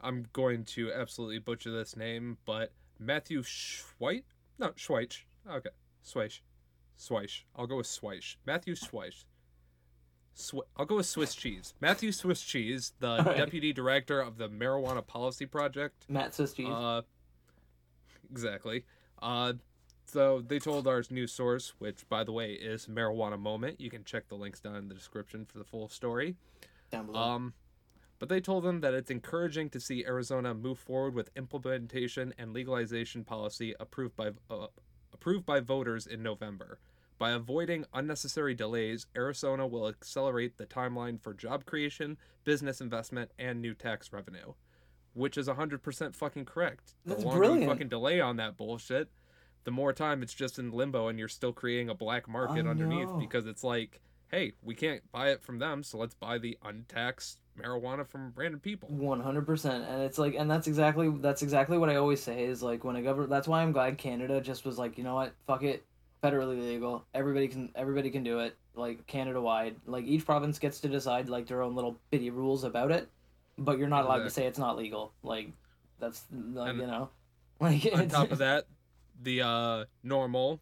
I'm 0.00 0.26
going 0.32 0.64
to 0.66 0.92
absolutely 0.92 1.38
butcher 1.38 1.70
this 1.70 1.96
name, 1.96 2.36
but 2.44 2.70
Matthew 2.98 3.42
Schweit? 3.42 4.24
No, 4.58 4.68
Schweich. 4.70 5.22
Okay. 5.50 5.70
Swish. 6.02 6.42
Swish. 6.96 7.46
I'll 7.56 7.66
go 7.66 7.78
with 7.78 7.86
Swish. 7.86 8.38
Matthew 8.46 8.74
Swish. 8.74 9.26
Sw- 10.38 10.54
I'll 10.76 10.84
go 10.84 10.96
with 10.96 11.06
Swiss 11.06 11.34
Cheese. 11.34 11.72
Matthew 11.80 12.12
Swiss 12.12 12.42
Cheese, 12.42 12.92
the 13.00 13.08
Alright. 13.08 13.36
deputy 13.38 13.72
director 13.72 14.20
of 14.20 14.36
the 14.36 14.48
Marijuana 14.48 15.04
Policy 15.04 15.46
Project, 15.46 16.04
Matt 16.08 16.34
Swiss 16.34 16.52
cheese. 16.52 16.68
uh, 16.68 17.00
exactly. 18.30 18.84
Uh, 19.20 19.54
so 20.04 20.42
they 20.46 20.58
told 20.58 20.86
our 20.86 21.02
news 21.10 21.32
source, 21.32 21.72
which 21.78 22.06
by 22.08 22.22
the 22.22 22.32
way 22.32 22.52
is 22.52 22.86
Marijuana 22.86 23.38
Moment. 23.38 23.80
You 23.80 23.88
can 23.90 24.04
check 24.04 24.28
the 24.28 24.34
links 24.36 24.60
down 24.60 24.76
in 24.76 24.88
the 24.88 24.94
description 24.94 25.46
for 25.46 25.58
the 25.58 25.64
full 25.64 25.88
story. 25.88 26.36
down 26.90 27.06
below. 27.06 27.18
Um, 27.18 27.54
but 28.18 28.28
they 28.28 28.40
told 28.40 28.64
them 28.64 28.80
that 28.80 28.94
it's 28.94 29.10
encouraging 29.10 29.70
to 29.70 29.80
see 29.80 30.04
Arizona 30.06 30.54
move 30.54 30.78
forward 30.78 31.14
with 31.14 31.30
implementation 31.36 32.32
and 32.38 32.52
legalization 32.52 33.24
policy 33.24 33.74
approved 33.80 34.16
by 34.16 34.30
uh, 34.50 34.66
approved 35.12 35.44
by 35.46 35.60
voters 35.60 36.06
in 36.06 36.22
November. 36.22 36.78
By 37.18 37.30
avoiding 37.30 37.86
unnecessary 37.94 38.54
delays, 38.54 39.06
Arizona 39.16 39.66
will 39.66 39.88
accelerate 39.88 40.58
the 40.58 40.66
timeline 40.66 41.20
for 41.20 41.32
job 41.32 41.64
creation, 41.64 42.18
business 42.44 42.80
investment, 42.80 43.30
and 43.38 43.62
new 43.62 43.72
tax 43.72 44.12
revenue, 44.12 44.52
which 45.14 45.38
is 45.38 45.48
100% 45.48 46.14
fucking 46.14 46.44
correct. 46.44 46.94
The 47.04 47.14
That's 47.14 47.24
longer 47.24 47.38
brilliant. 47.38 47.62
you 47.62 47.68
fucking 47.68 47.88
delay 47.88 48.20
on 48.20 48.36
that 48.36 48.56
bullshit, 48.58 49.08
the 49.64 49.70
more 49.70 49.92
time 49.92 50.22
it's 50.22 50.34
just 50.34 50.58
in 50.58 50.70
limbo 50.70 51.08
and 51.08 51.18
you're 51.18 51.28
still 51.28 51.52
creating 51.52 51.88
a 51.88 51.94
black 51.94 52.28
market 52.28 52.66
underneath 52.66 53.08
because 53.18 53.46
it's 53.46 53.64
like, 53.64 54.00
hey, 54.30 54.52
we 54.62 54.74
can't 54.74 55.02
buy 55.10 55.30
it 55.30 55.42
from 55.42 55.58
them, 55.58 55.82
so 55.82 55.98
let's 55.98 56.14
buy 56.14 56.38
the 56.38 56.58
untaxed 56.64 57.38
marijuana 57.58 58.06
from 58.06 58.32
random 58.36 58.60
people. 58.60 58.88
One 58.90 59.20
hundred 59.20 59.46
percent, 59.46 59.84
and 59.88 60.02
it's 60.02 60.18
like, 60.18 60.34
and 60.34 60.50
that's 60.50 60.66
exactly 60.66 61.08
that's 61.20 61.42
exactly 61.42 61.78
what 61.78 61.88
I 61.88 61.96
always 61.96 62.22
say 62.22 62.44
is 62.44 62.62
like 62.62 62.84
when 62.84 62.96
a 62.96 63.02
government. 63.02 63.30
That's 63.30 63.48
why 63.48 63.62
I'm 63.62 63.72
glad 63.72 63.98
Canada 63.98 64.40
just 64.40 64.64
was 64.64 64.78
like, 64.78 64.98
you 64.98 65.04
know 65.04 65.14
what, 65.14 65.32
fuck 65.46 65.62
it, 65.62 65.84
federally 66.22 66.60
legal. 66.60 67.04
Everybody 67.14 67.48
can 67.48 67.70
everybody 67.74 68.10
can 68.10 68.22
do 68.22 68.40
it, 68.40 68.56
like 68.74 69.06
Canada 69.06 69.40
wide. 69.40 69.76
Like 69.86 70.04
each 70.04 70.24
province 70.24 70.58
gets 70.58 70.80
to 70.80 70.88
decide 70.88 71.28
like 71.28 71.46
their 71.46 71.62
own 71.62 71.74
little 71.74 71.98
bitty 72.10 72.30
rules 72.30 72.64
about 72.64 72.90
it, 72.90 73.08
but 73.58 73.78
you're 73.78 73.88
not 73.88 74.04
allowed 74.04 74.24
to 74.24 74.30
say 74.30 74.46
it's 74.46 74.58
not 74.58 74.76
legal. 74.76 75.12
Like 75.22 75.50
that's 75.98 76.24
like 76.52 76.70
And 76.70 76.80
you 76.80 76.86
know, 76.86 77.10
like 77.60 77.88
On 77.94 78.08
top 78.08 78.32
of 78.32 78.38
that, 78.38 78.66
the 79.22 79.42
uh, 79.42 79.84
NORML, 80.04 80.58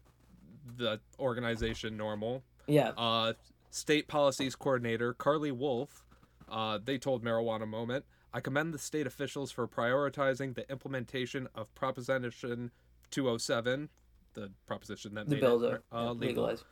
the 0.77 0.99
organization 1.19 1.97
NORML, 1.97 2.41
yeah, 2.67 2.89
uh, 2.97 3.33
state 3.69 4.07
policies 4.07 4.55
coordinator 4.55 5.13
Carly 5.13 5.51
Wolf, 5.51 6.05
uh, 6.49 6.79
they 6.83 6.97
told 6.97 7.23
Marijuana 7.23 7.67
Moment, 7.67 8.05
I 8.33 8.39
commend 8.41 8.73
the 8.73 8.79
state 8.79 9.07
officials 9.07 9.51
for 9.51 9.67
prioritizing 9.67 10.55
the 10.55 10.69
implementation 10.69 11.47
of 11.55 11.73
Proposition 11.73 12.71
207, 13.11 13.89
the 14.35 14.51
proposition 14.67 15.15
that 15.15 15.27
the 15.27 15.35
made 15.35 15.41
bill 15.41 15.63
it 15.63 15.83
uh, 15.91 16.11
legal, 16.11 16.43
legalize. 16.43 16.63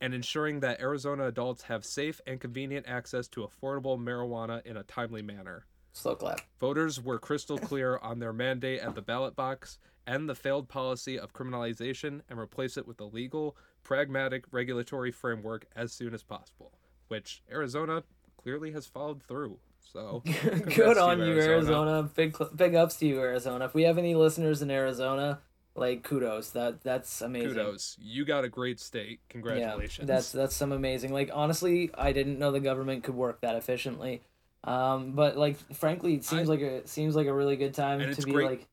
and 0.00 0.12
ensuring 0.12 0.60
that 0.60 0.80
Arizona 0.80 1.26
adults 1.26 1.62
have 1.62 1.84
safe 1.84 2.20
and 2.26 2.40
convenient 2.40 2.86
access 2.88 3.28
to 3.28 3.46
affordable 3.46 3.98
marijuana 3.98 4.64
in 4.66 4.76
a 4.76 4.82
timely 4.82 5.22
manner. 5.22 5.66
Slow 5.92 6.16
clap. 6.16 6.40
Voters 6.60 7.00
were 7.00 7.18
crystal 7.18 7.58
clear 7.58 7.98
on 7.98 8.18
their 8.18 8.32
mandate 8.32 8.80
at 8.80 8.94
the 8.94 9.02
ballot 9.02 9.36
box 9.36 9.78
end 10.08 10.28
the 10.28 10.34
failed 10.34 10.68
policy 10.68 11.18
of 11.18 11.32
criminalization 11.32 12.22
and 12.28 12.38
replace 12.38 12.76
it 12.76 12.86
with 12.86 13.00
a 13.00 13.04
legal, 13.04 13.56
pragmatic 13.84 14.44
regulatory 14.50 15.12
framework 15.12 15.66
as 15.76 15.92
soon 15.92 16.14
as 16.14 16.22
possible, 16.22 16.72
which 17.08 17.42
Arizona 17.50 18.02
clearly 18.36 18.72
has 18.72 18.86
followed 18.86 19.22
through. 19.22 19.58
So, 19.92 20.22
Good 20.74 20.98
on 20.98 21.20
you, 21.20 21.38
Arizona. 21.38 22.02
Big 22.02 22.36
big 22.54 22.74
ups 22.74 22.96
to 22.96 23.06
you, 23.06 23.20
Arizona. 23.20 23.64
If 23.64 23.74
we 23.74 23.84
have 23.84 23.96
any 23.96 24.14
listeners 24.14 24.60
in 24.60 24.70
Arizona, 24.70 25.40
like 25.74 26.02
kudos. 26.02 26.50
That 26.50 26.82
that's 26.82 27.20
amazing. 27.22 27.50
Kudos. 27.50 27.96
You 28.00 28.24
got 28.24 28.44
a 28.44 28.48
great 28.48 28.80
state. 28.80 29.20
Congratulations. 29.28 30.08
Yeah, 30.08 30.14
that's 30.14 30.32
that's 30.32 30.56
some 30.56 30.72
amazing. 30.72 31.12
Like 31.12 31.30
honestly, 31.32 31.90
I 31.96 32.12
didn't 32.12 32.38
know 32.38 32.50
the 32.52 32.60
government 32.60 33.04
could 33.04 33.14
work 33.14 33.40
that 33.42 33.54
efficiently. 33.56 34.22
Um, 34.64 35.12
but 35.12 35.36
like 35.36 35.56
frankly, 35.74 36.14
it 36.14 36.24
seems 36.24 36.48
I- 36.48 36.52
like 36.54 36.60
a 36.62 36.76
it 36.78 36.88
seems 36.88 37.14
like 37.14 37.26
a 37.26 37.32
really 37.34 37.56
good 37.56 37.74
time 37.74 38.00
to 38.00 38.22
be 38.22 38.32
great 38.32 38.46
like 38.50 38.66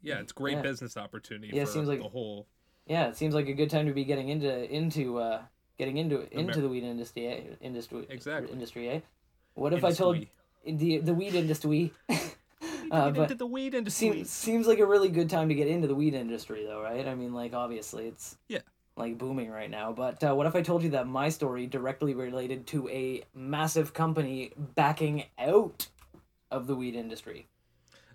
yeah, 0.00 0.20
it's 0.20 0.30
great 0.32 0.54
Yeah. 0.56 0.62
business 0.62 0.96
opportunity 0.96 1.54
Yeah, 1.56 1.62
it 1.62 1.66
for 1.66 1.72
seems 1.72 1.88
like- 1.88 1.98
the 2.00 2.08
whole. 2.08 2.46
yeah, 2.86 3.08
it 3.08 3.16
seems 3.16 3.34
like 3.34 3.48
a 3.48 3.52
good 3.52 3.68
time 3.68 3.86
to 3.86 3.92
be 3.92 4.04
getting 4.04 4.28
into 4.28 4.72
into 4.72 5.18
uh 5.18 5.42
getting 5.76 5.96
into 5.96 6.28
into 6.36 6.60
the 6.60 6.68
weed 6.68 6.84
industry 6.84 7.26
eh? 7.26 7.40
industry 7.60 8.06
Exactly. 8.08 8.52
industry. 8.52 8.88
Eh? 8.88 9.00
What 9.54 9.72
if 9.72 9.82
I 9.82 9.90
told 9.92 10.24
the 10.64 10.98
the 10.98 11.14
weed 11.14 11.34
industry? 11.34 11.92
uh, 12.92 13.06
Get 13.06 13.14
but 13.16 13.22
into 13.24 13.34
the 13.34 13.46
weed 13.46 13.74
industry. 13.74 14.10
seems 14.12 14.30
seems 14.30 14.66
like 14.66 14.78
a 14.78 14.86
really 14.86 15.08
good 15.08 15.28
time 15.30 15.48
to 15.48 15.54
get 15.54 15.68
into 15.68 15.86
the 15.88 15.94
weed 15.94 16.14
industry 16.14 16.64
though 16.66 16.82
right 16.82 17.06
i 17.06 17.14
mean 17.14 17.32
like 17.34 17.54
obviously 17.54 18.06
it's 18.06 18.36
Yeah. 18.48 18.60
like 18.96 19.18
booming 19.18 19.50
right 19.50 19.70
now 19.70 19.92
but 19.92 20.22
uh, 20.24 20.34
what 20.34 20.46
if 20.46 20.54
i 20.54 20.62
told 20.62 20.82
you 20.82 20.90
that 20.90 21.06
my 21.06 21.28
story 21.28 21.66
directly 21.66 22.14
related 22.14 22.66
to 22.68 22.88
a 22.88 23.22
massive 23.34 23.92
company 23.94 24.52
backing 24.74 25.24
out 25.38 25.88
of 26.50 26.66
the 26.66 26.74
weed 26.74 26.94
industry 26.94 27.46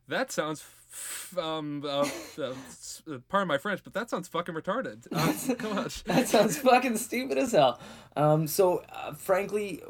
That 0.07 0.31
sounds, 0.31 0.61
f- 0.91 1.37
um, 1.37 1.83
uh, 1.85 2.01
uh, 2.37 2.43
uh, 2.43 3.17
pardon 3.29 3.47
my 3.47 3.57
French, 3.57 3.81
but 3.83 3.93
that 3.93 4.09
sounds 4.09 4.27
fucking 4.27 4.53
retarded. 4.55 5.07
Uh, 5.13 6.13
that 6.13 6.27
sounds 6.27 6.57
fucking 6.57 6.97
stupid 6.97 7.37
as 7.37 7.51
hell 7.53 7.79
um 8.17 8.47
so 8.47 8.83
uh, 8.91 9.13
frankly 9.13 9.81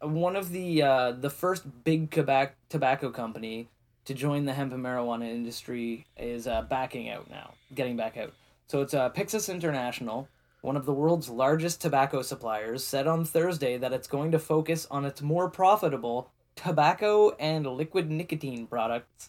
one 0.00 0.36
of 0.36 0.50
the 0.50 0.80
uh 0.82 1.10
the 1.12 1.28
first 1.30 1.64
big 1.84 2.10
Quebec 2.10 2.56
tobacco 2.68 3.10
company 3.10 3.68
to 4.08 4.14
join 4.14 4.46
the 4.46 4.54
hemp 4.54 4.72
and 4.72 4.82
marijuana 4.82 5.28
industry 5.30 6.06
is 6.16 6.46
uh, 6.46 6.62
backing 6.62 7.10
out 7.10 7.28
now 7.30 7.52
getting 7.74 7.94
back 7.96 8.16
out 8.16 8.32
so 8.66 8.80
it's 8.80 8.94
uh, 8.94 9.10
Pyxus 9.10 9.52
international 9.52 10.28
one 10.62 10.76
of 10.76 10.86
the 10.86 10.92
world's 10.94 11.28
largest 11.28 11.80
tobacco 11.80 12.22
suppliers 12.22 12.82
said 12.82 13.06
on 13.06 13.24
thursday 13.24 13.76
that 13.76 13.92
it's 13.92 14.08
going 14.08 14.32
to 14.32 14.38
focus 14.38 14.86
on 14.90 15.04
its 15.04 15.20
more 15.20 15.50
profitable 15.50 16.30
tobacco 16.56 17.30
and 17.38 17.66
liquid 17.66 18.10
nicotine 18.10 18.66
products 18.66 19.28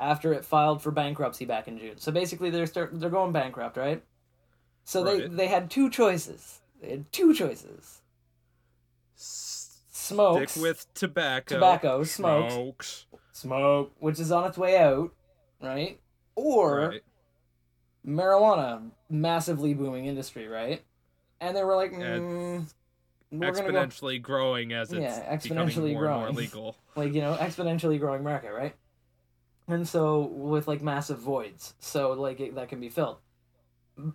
after 0.00 0.32
it 0.32 0.44
filed 0.44 0.82
for 0.82 0.90
bankruptcy 0.90 1.44
back 1.44 1.68
in 1.68 1.78
june 1.78 1.96
so 1.96 2.10
basically 2.10 2.50
they're 2.50 2.66
start, 2.66 2.90
they're 2.98 3.10
going 3.10 3.32
bankrupt 3.32 3.76
right 3.76 4.02
so 4.84 5.04
they 5.04 5.20
Right. 5.20 5.36
they 5.36 5.46
had 5.46 5.70
two 5.70 5.88
choices 5.90 6.60
they 6.82 6.90
had 6.90 7.12
two 7.12 7.32
choices 7.32 8.02
S- 9.16 9.78
smokes 9.90 10.52
Stick 10.52 10.62
with 10.62 10.86
tobacco. 10.94 11.54
Tobacco, 11.54 12.04
smokes. 12.04 12.54
Smokes. 12.54 13.06
Smoke 13.40 13.92
which 14.00 14.18
is 14.20 14.30
on 14.32 14.44
its 14.46 14.58
way 14.58 14.78
out 14.78 15.12
right? 15.62 15.98
Or 16.36 16.90
Right. 16.90 17.02
marijuana 18.06 18.90
massively 19.10 19.74
booming 19.74 20.06
industry 20.06 20.48
right? 20.48 20.82
And 21.40 21.56
they 21.56 21.62
were 21.64 21.76
like 21.76 21.92
mm, 21.92 22.64
we're 23.30 23.54
gonna 23.54 23.70
go 23.70 23.78
Exponentially 23.78 24.22
growing 24.22 24.72
as 24.72 24.92
it's 24.92 25.20
Yeah, 25.22 25.36
becoming 25.42 25.76
exponentially 25.76 25.92
more 25.92 26.04
and 26.04 26.14
more 26.14 26.26
growing. 26.26 26.36
legal. 26.36 26.76
like 26.96 27.12
you 27.14 27.20
know 27.20 27.36
exponentially 27.36 27.98
growing 27.98 28.22
market 28.24 28.52
right? 28.52 28.74
And 29.68 29.86
so 29.86 30.22
with 30.22 30.66
like 30.68 30.82
massive 30.82 31.18
voids 31.18 31.74
so 31.80 32.12
like 32.12 32.40
it, 32.40 32.54
that 32.56 32.68
can 32.68 32.80
be 32.80 32.88
filled. 32.88 33.18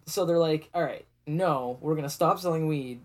So 0.05 0.25
they're 0.25 0.37
like 0.39 0.69
all 0.73 0.83
right 0.83 1.05
no 1.25 1.77
we're 1.81 1.95
gonna 1.95 2.09
stop 2.09 2.39
selling 2.39 2.67
weed. 2.67 3.01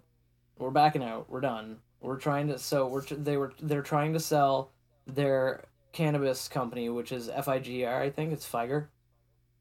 We're 0.58 0.70
backing 0.70 1.02
out. 1.04 1.30
We're 1.30 1.40
done. 1.40 1.78
We're 2.00 2.18
trying 2.18 2.48
to 2.48 2.58
so 2.58 2.86
we're 2.86 3.02
they 3.02 3.36
were 3.36 3.52
they're 3.60 3.82
trying 3.82 4.12
to 4.14 4.20
sell 4.20 4.70
their 5.06 5.64
cannabis 5.98 6.46
company 6.48 6.88
which 6.88 7.10
is 7.12 7.28
FIGR 7.28 7.92
i 8.06 8.08
think 8.10 8.32
it's 8.32 8.46
FIGR 8.48 8.86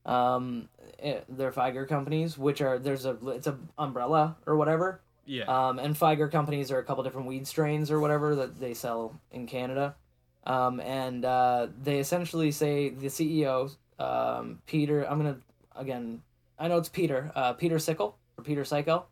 um 0.05 0.69
eh, 0.99 1.19
they're 1.29 1.51
FIGR 1.51 1.87
companies 1.89 2.37
which 2.37 2.61
are 2.61 2.77
there's 2.79 3.05
a 3.05 3.17
it's 3.37 3.47
a 3.47 3.57
umbrella 3.77 4.37
or 4.45 4.55
whatever 4.55 5.01
Yeah. 5.25 5.45
um, 5.45 5.79
and 5.79 5.95
FIGR 5.95 6.31
companies 6.31 6.71
are 6.71 6.79
a 6.79 6.83
couple 6.83 7.03
different 7.03 7.27
weed 7.27 7.45
strains 7.47 7.89
or 7.91 7.99
whatever 7.99 8.35
that 8.35 8.59
they 8.59 8.73
sell 8.73 9.19
in 9.31 9.45
Canada. 9.47 9.95
Um, 10.45 10.79
and 10.79 11.25
uh, 11.25 11.67
they 11.83 11.99
essentially 11.99 12.51
say 12.51 12.87
the 13.03 13.07
CEO, 13.07 13.75
um, 13.99 14.59
Peter, 14.65 15.03
I'm 15.03 15.19
going 15.21 15.35
to, 15.35 15.41
again, 15.75 16.21
I 16.57 16.69
know 16.69 16.77
it's 16.77 16.87
Peter, 16.87 17.31
uh, 17.35 17.51
Peter 17.53 17.75
Sikkel 17.75 18.13
or 18.37 18.43
Peter 18.45 18.63
Psycho, 18.63 19.07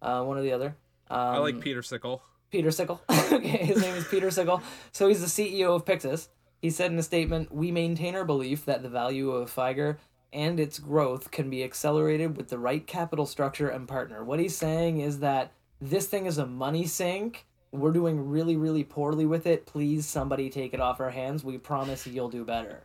uh, 0.00 0.22
one 0.22 0.38
or 0.38 0.42
the 0.42 0.52
other. 0.52 0.76
Um, 1.10 1.18
I 1.18 1.38
like 1.38 1.60
Peter 1.60 1.82
Sikkel. 1.82 2.20
Peter 2.52 2.68
Sikkel. 2.70 3.00
okay, 3.32 3.58
his 3.66 3.80
name 3.82 3.96
is 3.96 4.06
Peter 4.06 4.28
Sikkel. 4.28 4.62
So 4.92 5.08
he's 5.08 5.20
the 5.20 5.26
CEO 5.26 5.74
of 5.74 5.84
Pyxus. 5.84 6.28
He 6.60 6.70
said 6.70 6.90
in 6.90 6.98
a 6.98 7.02
statement, 7.02 7.52
"We 7.52 7.70
maintain 7.70 8.14
our 8.14 8.24
belief 8.24 8.64
that 8.64 8.82
the 8.82 8.88
value 8.88 9.30
of 9.30 9.50
FIGR 9.50 9.98
and 10.32 10.58
its 10.60 10.78
growth 10.78 11.30
can 11.30 11.48
be 11.48 11.62
accelerated 11.64 12.36
with 12.36 12.48
the 12.48 12.58
right 12.58 12.86
capital 12.86 13.26
structure 13.26 13.68
and 13.68 13.86
partner." 13.86 14.24
What 14.24 14.40
he's 14.40 14.56
saying 14.56 15.00
is 15.00 15.20
that 15.20 15.52
this 15.80 16.06
thing 16.06 16.26
is 16.26 16.38
a 16.38 16.46
money 16.46 16.86
sink. 16.86 17.46
We're 17.70 17.92
doing 17.92 18.28
really, 18.28 18.56
really 18.56 18.82
poorly 18.82 19.26
with 19.26 19.46
it. 19.46 19.66
Please, 19.66 20.06
somebody 20.06 20.50
take 20.50 20.72
it 20.74 20.80
off 20.80 21.00
our 21.00 21.10
hands. 21.10 21.44
We 21.44 21.58
promise 21.58 22.06
you'll 22.06 22.30
do 22.30 22.44
better. 22.44 22.82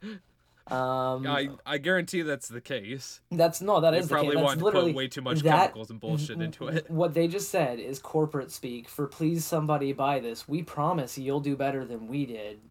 Um, 0.67 1.27
I 1.27 1.49
I 1.65 1.77
guarantee 1.77 2.21
that's 2.21 2.47
the 2.47 2.61
case. 2.61 3.19
that's 3.31 3.61
no, 3.61 3.81
that 3.81 3.91
They 3.91 3.99
is 3.99 4.07
the 4.07 4.13
probably 4.13 4.35
case. 4.35 4.45
That's 4.45 4.61
want 4.61 4.75
to 4.75 4.81
put 4.81 4.95
way 4.95 5.07
too 5.09 5.21
much 5.21 5.41
that- 5.41 5.67
chemicals 5.67 5.89
and 5.89 5.99
bullshit 5.99 6.41
into 6.41 6.67
it. 6.67 6.89
What 6.89 7.13
they 7.13 7.27
just 7.27 7.49
said 7.49 7.79
is 7.79 7.99
corporate 7.99 8.49
speak 8.51 8.87
for 8.87 9.07
please 9.07 9.43
somebody 9.43 9.91
buy 9.91 10.19
this. 10.19 10.47
We 10.47 10.63
promise 10.63 11.17
you'll 11.17 11.41
do 11.41 11.57
better 11.57 11.83
than 11.83 12.07
we 12.07 12.25
did. 12.25 12.61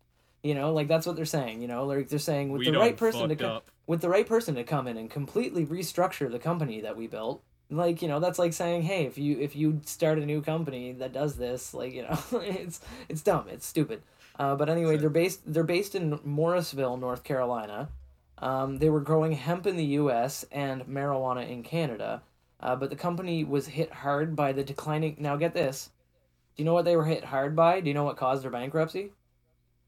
You 0.42 0.54
know, 0.54 0.72
like 0.72 0.88
that's 0.88 1.06
what 1.06 1.16
they're 1.16 1.24
saying. 1.24 1.62
You 1.62 1.68
know, 1.68 1.86
like 1.86 2.08
they're 2.08 2.18
saying 2.18 2.50
with 2.50 2.60
We 2.60 2.70
the 2.70 2.78
right 2.78 2.96
person 2.96 3.28
to 3.28 3.36
fucked 3.36 3.40
co- 3.40 3.72
with 3.86 4.00
the 4.00 4.08
right 4.08 4.26
person 4.26 4.54
to 4.56 4.64
come 4.64 4.88
in 4.88 4.96
and 4.96 5.08
completely 5.08 5.64
restructure 5.64 6.30
the 6.30 6.38
company 6.38 6.80
that 6.80 6.96
we 6.96 7.06
built. 7.06 7.42
Like 7.70 8.02
you 8.02 8.08
know, 8.08 8.20
that's 8.20 8.38
like 8.38 8.52
saying, 8.52 8.82
hey, 8.82 9.06
if 9.06 9.16
you 9.18 9.38
if 9.38 9.54
you 9.54 9.80
start 9.84 10.18
a 10.18 10.26
new 10.26 10.42
company 10.42 10.92
that 10.92 11.12
does 11.12 11.36
this, 11.36 11.72
like 11.72 11.92
you 11.94 12.02
know, 12.02 12.18
it's 12.42 12.80
it's 13.08 13.22
dumb, 13.22 13.46
it's 13.48 13.66
stupid. 13.66 14.02
Uh, 14.38 14.56
but 14.56 14.68
anyway, 14.68 14.96
they're 14.96 15.10
based 15.10 15.40
they're 15.46 15.62
based 15.62 15.94
in 15.94 16.18
Morrisville, 16.24 16.96
North 16.96 17.22
Carolina. 17.22 17.88
Um, 18.38 18.78
they 18.78 18.90
were 18.90 19.00
growing 19.00 19.32
hemp 19.32 19.66
in 19.68 19.76
the 19.76 19.84
U.S. 19.84 20.44
and 20.50 20.82
marijuana 20.86 21.48
in 21.48 21.62
Canada, 21.62 22.22
uh, 22.58 22.74
but 22.74 22.90
the 22.90 22.96
company 22.96 23.44
was 23.44 23.68
hit 23.68 23.92
hard 23.92 24.34
by 24.34 24.52
the 24.52 24.64
declining. 24.64 25.16
Now 25.20 25.36
get 25.36 25.54
this, 25.54 25.90
do 26.56 26.62
you 26.62 26.64
know 26.64 26.74
what 26.74 26.84
they 26.84 26.96
were 26.96 27.04
hit 27.04 27.24
hard 27.24 27.54
by? 27.54 27.80
Do 27.80 27.88
you 27.88 27.94
know 27.94 28.04
what 28.04 28.16
caused 28.16 28.42
their 28.42 28.50
bankruptcy? 28.50 29.12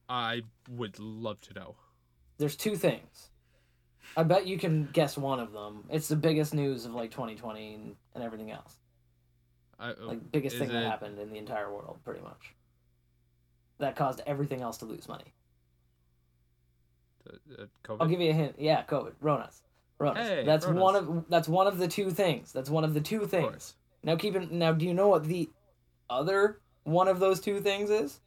I 0.09 0.43
would 0.71 0.99
love 0.99 1.41
to 1.43 1.55
know. 1.55 1.77
There's 2.39 2.57
two 2.57 2.77
things. 2.77 3.31
I 4.17 4.23
bet 4.23 4.47
you 4.47 4.59
can 4.59 4.89
guess 4.93 5.17
one 5.17 5.41
of 5.41 5.53
them. 5.53 5.85
It's 5.91 6.09
the 6.09 6.17
biggest 6.17 6.55
news 6.55 6.85
of 6.85 6.95
like 6.95 7.11
2020 7.11 7.75
and, 7.75 7.97
and 8.15 8.23
everything 8.23 8.51
else. 8.51 8.77
I, 9.79 9.93
Like 10.01 10.31
biggest 10.31 10.57
thing 10.57 10.69
that 10.69 10.85
happened 10.85 11.19
in 11.19 11.31
the 11.31 11.39
entire 11.39 11.73
world, 11.73 11.99
pretty 12.05 12.21
much. 12.21 12.55
That 13.79 13.97
caused 13.97 14.21
everything 14.27 14.63
else 14.63 14.79
to 14.79 14.85
lose 14.85 15.09
money. 15.09 15.35
uh, 17.29 17.65
COVID? 17.83 17.97
I'll 18.01 18.09
give 18.09 18.21
you 18.21 18.31
a 18.31 18.35
hint. 18.35 18.57
Yeah, 18.59 18.85
COVID, 18.85 19.15
Ronas, 19.23 19.63
Ronas. 20.01 20.17
Hey, 20.17 20.45
that's 20.45 20.67
Ronas. 20.67 20.81
one 20.81 20.97
of 20.97 21.25
that's 21.29 21.49
one 21.49 21.67
of 21.67 21.79
the 21.79 21.89
two 21.89 22.11
things. 22.11 22.53
That's 22.53 22.71
one 22.71 22.85
of 22.85 22.95
the 22.95 23.01
two 23.01 23.27
things. 23.27 23.75
Now 24.05 24.17
keep 24.17 24.37
in 24.37 24.59
now. 24.59 24.73
Do 24.73 24.85
you 24.85 24.95
know 24.95 25.09
what 25.09 25.25
the 25.25 25.51
other 26.09 26.61
one 26.85 27.09
of 27.09 27.19
those 27.19 27.41
two 27.41 27.61
things 27.61 27.91
is? 27.91 28.21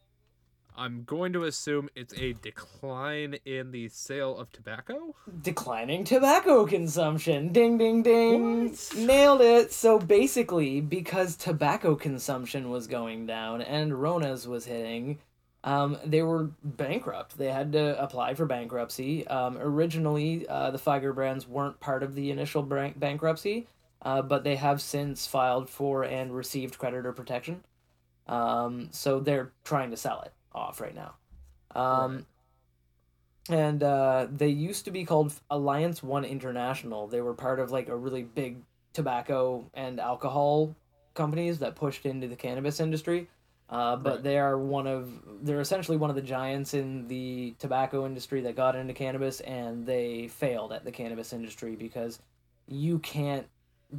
I'm 0.78 1.02
going 1.02 1.32
to 1.32 1.42
assume 1.42 1.88
it's 1.96 2.14
a 2.14 2.34
decline 2.34 3.38
in 3.44 3.72
the 3.72 3.88
sale 3.88 4.38
of 4.38 4.52
tobacco. 4.52 5.16
Declining 5.42 6.04
tobacco 6.04 6.64
consumption. 6.66 7.52
Ding 7.52 7.78
ding 7.78 8.04
ding. 8.04 8.68
What? 8.70 8.92
Nailed 8.96 9.40
it. 9.40 9.72
So 9.72 9.98
basically, 9.98 10.80
because 10.80 11.34
tobacco 11.36 11.96
consumption 11.96 12.70
was 12.70 12.86
going 12.86 13.26
down 13.26 13.60
and 13.60 14.00
Rona's 14.00 14.46
was 14.46 14.66
hitting, 14.66 15.18
Um, 15.64 15.98
they 16.04 16.22
were 16.22 16.50
bankrupt. 16.62 17.36
They 17.36 17.50
had 17.50 17.72
to 17.72 18.00
apply 18.00 18.34
for 18.34 18.46
bankruptcy. 18.46 19.26
Um, 19.26 19.58
originally, 19.58 20.46
uh, 20.48 20.70
the 20.70 20.78
FIGR 20.78 21.12
brands 21.12 21.48
weren't 21.48 21.80
part 21.80 22.04
of 22.04 22.14
the 22.14 22.30
initial 22.30 22.62
bank- 22.62 23.00
bankruptcy, 23.00 23.66
uh, 24.02 24.22
but 24.22 24.44
they 24.44 24.54
have 24.54 24.80
since 24.80 25.26
filed 25.26 25.68
for 25.68 26.04
and 26.04 26.32
received 26.32 26.78
creditor 26.78 27.12
protection. 27.12 27.64
Um, 28.28 28.90
so 28.92 29.18
they're 29.18 29.50
trying 29.64 29.90
to 29.90 29.96
sell 29.96 30.22
it 30.22 30.32
off 30.58 30.80
right 30.80 30.94
now. 30.94 31.14
Um, 31.80 32.26
And 33.48 33.82
uh, 33.82 34.26
they 34.30 34.48
used 34.48 34.84
to 34.84 34.90
be 34.90 35.04
called 35.04 35.32
Alliance 35.48 36.02
One 36.02 36.24
International. 36.24 37.06
They 37.06 37.22
were 37.22 37.32
part 37.34 37.60
of 37.60 37.70
like 37.70 37.88
a 37.88 37.96
really 37.96 38.22
big 38.22 38.58
tobacco 38.92 39.70
and 39.72 39.98
alcohol 40.00 40.76
companies 41.14 41.58
that 41.60 41.74
pushed 41.74 42.04
into 42.04 42.28
the 42.28 42.36
cannabis 42.36 42.78
industry. 42.80 43.28
Uh, 43.70 43.96
but 43.96 44.14
Right. 44.16 44.22
they 44.22 44.38
are 44.38 44.58
one 44.58 44.86
of 44.86 45.10
they're 45.42 45.60
essentially 45.60 45.96
one 45.98 46.10
of 46.10 46.16
the 46.16 46.22
giants 46.22 46.74
in 46.74 47.06
the 47.08 47.54
tobacco 47.58 48.06
industry 48.06 48.40
that 48.42 48.56
got 48.56 48.74
into 48.76 48.94
cannabis 48.94 49.40
and 49.40 49.86
they 49.86 50.28
failed 50.28 50.72
at 50.72 50.84
the 50.84 50.92
cannabis 50.92 51.32
industry 51.32 51.76
because 51.76 52.18
you 52.66 52.98
can't 52.98 53.46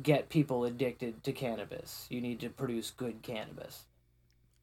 get 0.04 0.30
people 0.30 0.66
addicted 0.66 1.24
to 1.24 1.32
cannabis. 1.32 2.08
You 2.10 2.22
need 2.22 2.40
to 2.42 2.50
produce 2.50 2.92
good 2.92 3.22
cannabis. 3.22 3.86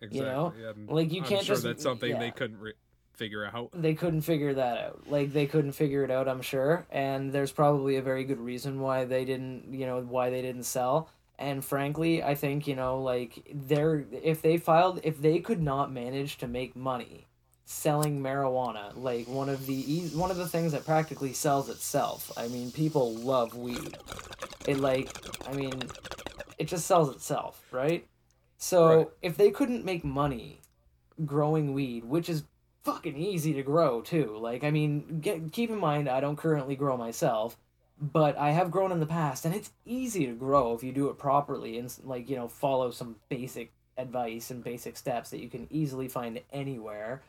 Exactly. 0.01 0.21
know, 0.31 0.53
and 0.75 0.89
like, 0.91 1.13
you 1.13 1.23
I'm 1.23 1.29
can't 1.29 1.45
sure 1.45 1.55
just- 1.55 1.65
that's 1.65 1.83
something 1.83 2.19
they 2.19 2.31
couldn't 2.31 2.61
re- 2.61 2.75
figure 3.15 3.47
out. 3.47 3.71
they 3.73 3.95
couldn't 3.95 4.21
figure 4.23 4.55
that 4.55 4.79
out. 4.79 5.03
Like 5.09 5.33
they 5.33 5.47
couldn't 5.47 5.73
figure 5.73 6.05
it 6.05 6.11
out, 6.11 6.29
I'm 6.29 6.43
sure. 6.43 6.87
And 6.91 7.33
there's 7.33 7.53
probably 7.53 7.97
a 7.97 8.03
very 8.03 8.25
good 8.25 8.39
reason 8.41 8.81
why 8.81 9.05
they 9.07 9.25
didn't, 9.25 9.73
you 9.73 9.87
know, 9.87 10.01
why 10.03 10.29
they 10.31 10.43
didn't 10.43 10.65
sell. 10.65 11.09
And 11.39 11.65
frankly, 11.65 12.23
I 12.23 12.35
think, 12.35 12.67
you 12.67 12.75
know, 12.75 13.01
like 13.01 13.49
they're 13.53 14.05
if 14.11 14.43
they 14.43 14.59
filed 14.59 15.01
if 15.03 15.21
they 15.21 15.39
could 15.39 15.63
not 15.63 15.91
manage 15.93 16.37
to 16.39 16.47
make 16.49 16.77
money 16.77 17.27
selling 17.65 18.21
marijuana, 18.23 18.93
like 18.97 19.27
one 19.27 19.49
of 19.49 19.67
the 19.67 19.83
one 20.15 20.31
of 20.31 20.37
the 20.37 20.47
things 20.49 20.73
that 20.73 20.85
practically 20.85 21.33
sells 21.33 21.69
itself. 21.69 22.31
I 22.37 22.49
mean, 22.49 22.71
people 22.71 23.15
love 23.15 23.57
weed. 23.57 23.97
It 24.67 24.79
like 24.79 25.11
I 25.49 25.53
mean, 25.53 25.75
it 26.59 26.69
just 26.69 26.87
sells 26.87 27.09
itself, 27.15 27.63
right? 27.71 28.07
So, 28.59 28.87
Right. 28.97 29.09
if 29.23 29.37
they 29.37 29.51
couldn't 29.51 29.85
make 29.85 30.05
money 30.05 30.61
growing 31.25 31.73
weed, 31.75 32.05
which 32.05 32.29
is 32.29 32.45
fucking 32.83 33.17
easy 33.17 33.53
to 33.55 33.63
grow 33.63 34.01
too. 34.01 34.37
Like, 34.39 34.63
I 34.65 34.71
mean, 34.71 35.21
get, 35.21 35.53
keep 35.53 35.71
in 35.71 35.79
mind, 35.79 36.09
I 36.09 36.21
don't 36.21 36.37
currently 36.37 36.77
grow 36.77 36.97
myself, 36.97 37.59
but 38.01 38.37
I 38.37 38.51
have 38.53 38.71
grown 38.71 38.93
in 38.93 39.01
the 39.01 39.07
past, 39.07 39.45
and 39.45 39.55
it's 39.55 39.73
easy 39.85 40.27
to 40.27 40.33
grow 40.35 40.75
if 40.75 40.83
you 40.85 40.93
do 40.93 41.09
it 41.09 41.19
properly 41.19 41.79
and, 41.79 41.93
like, 42.05 42.29
you 42.31 42.37
know, 42.37 42.49
follow 42.49 42.91
some 42.91 43.17
basic 43.29 43.73
advice 43.99 44.51
and 44.51 44.63
basic 44.63 44.97
steps 44.97 45.31
that 45.31 45.41
you 45.41 45.49
can 45.49 45.67
easily 45.71 46.07
find 46.07 46.41
anywhere. 46.53 47.23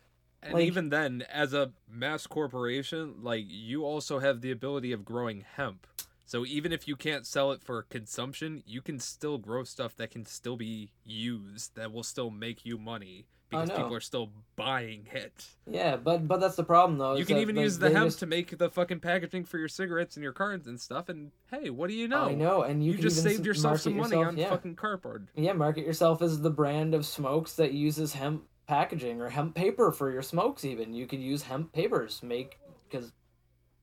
And 0.44 0.54
Like- 0.54 0.68
even 0.68 0.90
then, 0.90 1.24
as 1.32 1.54
a 1.54 1.72
mass 1.90 2.28
corporation, 2.28 3.24
like 3.24 3.46
you 3.48 3.84
also 3.86 4.20
have 4.20 4.42
the 4.42 4.52
ability 4.52 4.92
of 4.92 5.04
growing 5.04 5.42
hemp. 5.56 5.88
So 6.28 6.46
even 6.46 6.72
if 6.74 6.88
you 6.90 6.96
can't 6.98 7.26
sell 7.26 7.52
it 7.54 7.64
for 7.64 7.82
consumption, 7.84 8.62
you 8.68 8.82
can 8.82 9.00
still 9.00 9.38
grow 9.38 9.64
stuff 9.64 9.96
that 9.96 10.12
can 10.12 10.26
still 10.26 10.58
be 10.58 10.92
used 11.06 11.76
that 11.76 11.92
will 11.94 12.04
still 12.04 12.30
make 12.30 12.66
you 12.66 12.78
money 12.78 13.26
because 13.50 13.70
people 13.70 13.96
are 13.96 14.02
still 14.02 14.30
buying 14.58 15.08
it. 15.14 15.46
Yeah, 15.66 15.96
but 15.96 16.28
but 16.28 16.42
that's 16.42 16.58
the 16.58 16.66
problem 16.66 16.98
though. 17.00 17.16
You 17.16 17.24
can 17.24 17.38
even 17.38 17.56
like, 17.56 17.64
use 17.64 17.80
the 17.80 17.88
they 17.88 17.94
hemp 17.94 18.08
just- 18.08 18.20
to 18.20 18.26
make 18.26 18.58
the 18.58 18.70
fucking 18.70 19.00
packaging 19.00 19.46
for 19.46 19.58
your 19.58 19.70
cigarettes 19.70 20.18
and 20.18 20.24
your 20.24 20.34
cards 20.34 20.68
and 20.68 20.78
stuff. 20.82 21.08
And 21.08 21.32
hey, 21.50 21.70
what 21.70 21.88
do 21.88 21.94
you 21.96 22.10
know? 22.10 22.26
I 22.26 22.34
know, 22.36 22.64
and 22.64 22.84
you, 22.86 22.92
You, 22.92 22.98
just 22.98 23.24
saved 23.24 23.46
yourself 23.46 23.80
some 23.80 23.96
money 23.96 24.18
yourself- 24.18 24.28
on 24.28 24.38
yeah. 24.38 24.50
fucking 24.50 24.76
cardboard. 24.76 25.30
Yeah, 25.34 25.54
market 25.54 25.86
yourself 25.86 26.22
as 26.22 26.42
the 26.42 26.50
brand 26.50 26.94
of 26.94 27.06
smokes 27.06 27.54
that 27.54 27.72
uses 27.72 28.12
hemp 28.14 28.44
packaging 28.68 29.22
or 29.22 29.30
hemp 29.30 29.56
paper 29.56 29.94
for 29.94 30.12
your 30.12 30.22
smokes. 30.22 30.66
Even 30.66 30.94
you 30.94 31.08
could 31.08 31.22
use 31.22 31.44
hemp 31.44 31.72
papers. 31.72 32.22
Make 32.22 32.60
because 32.90 33.14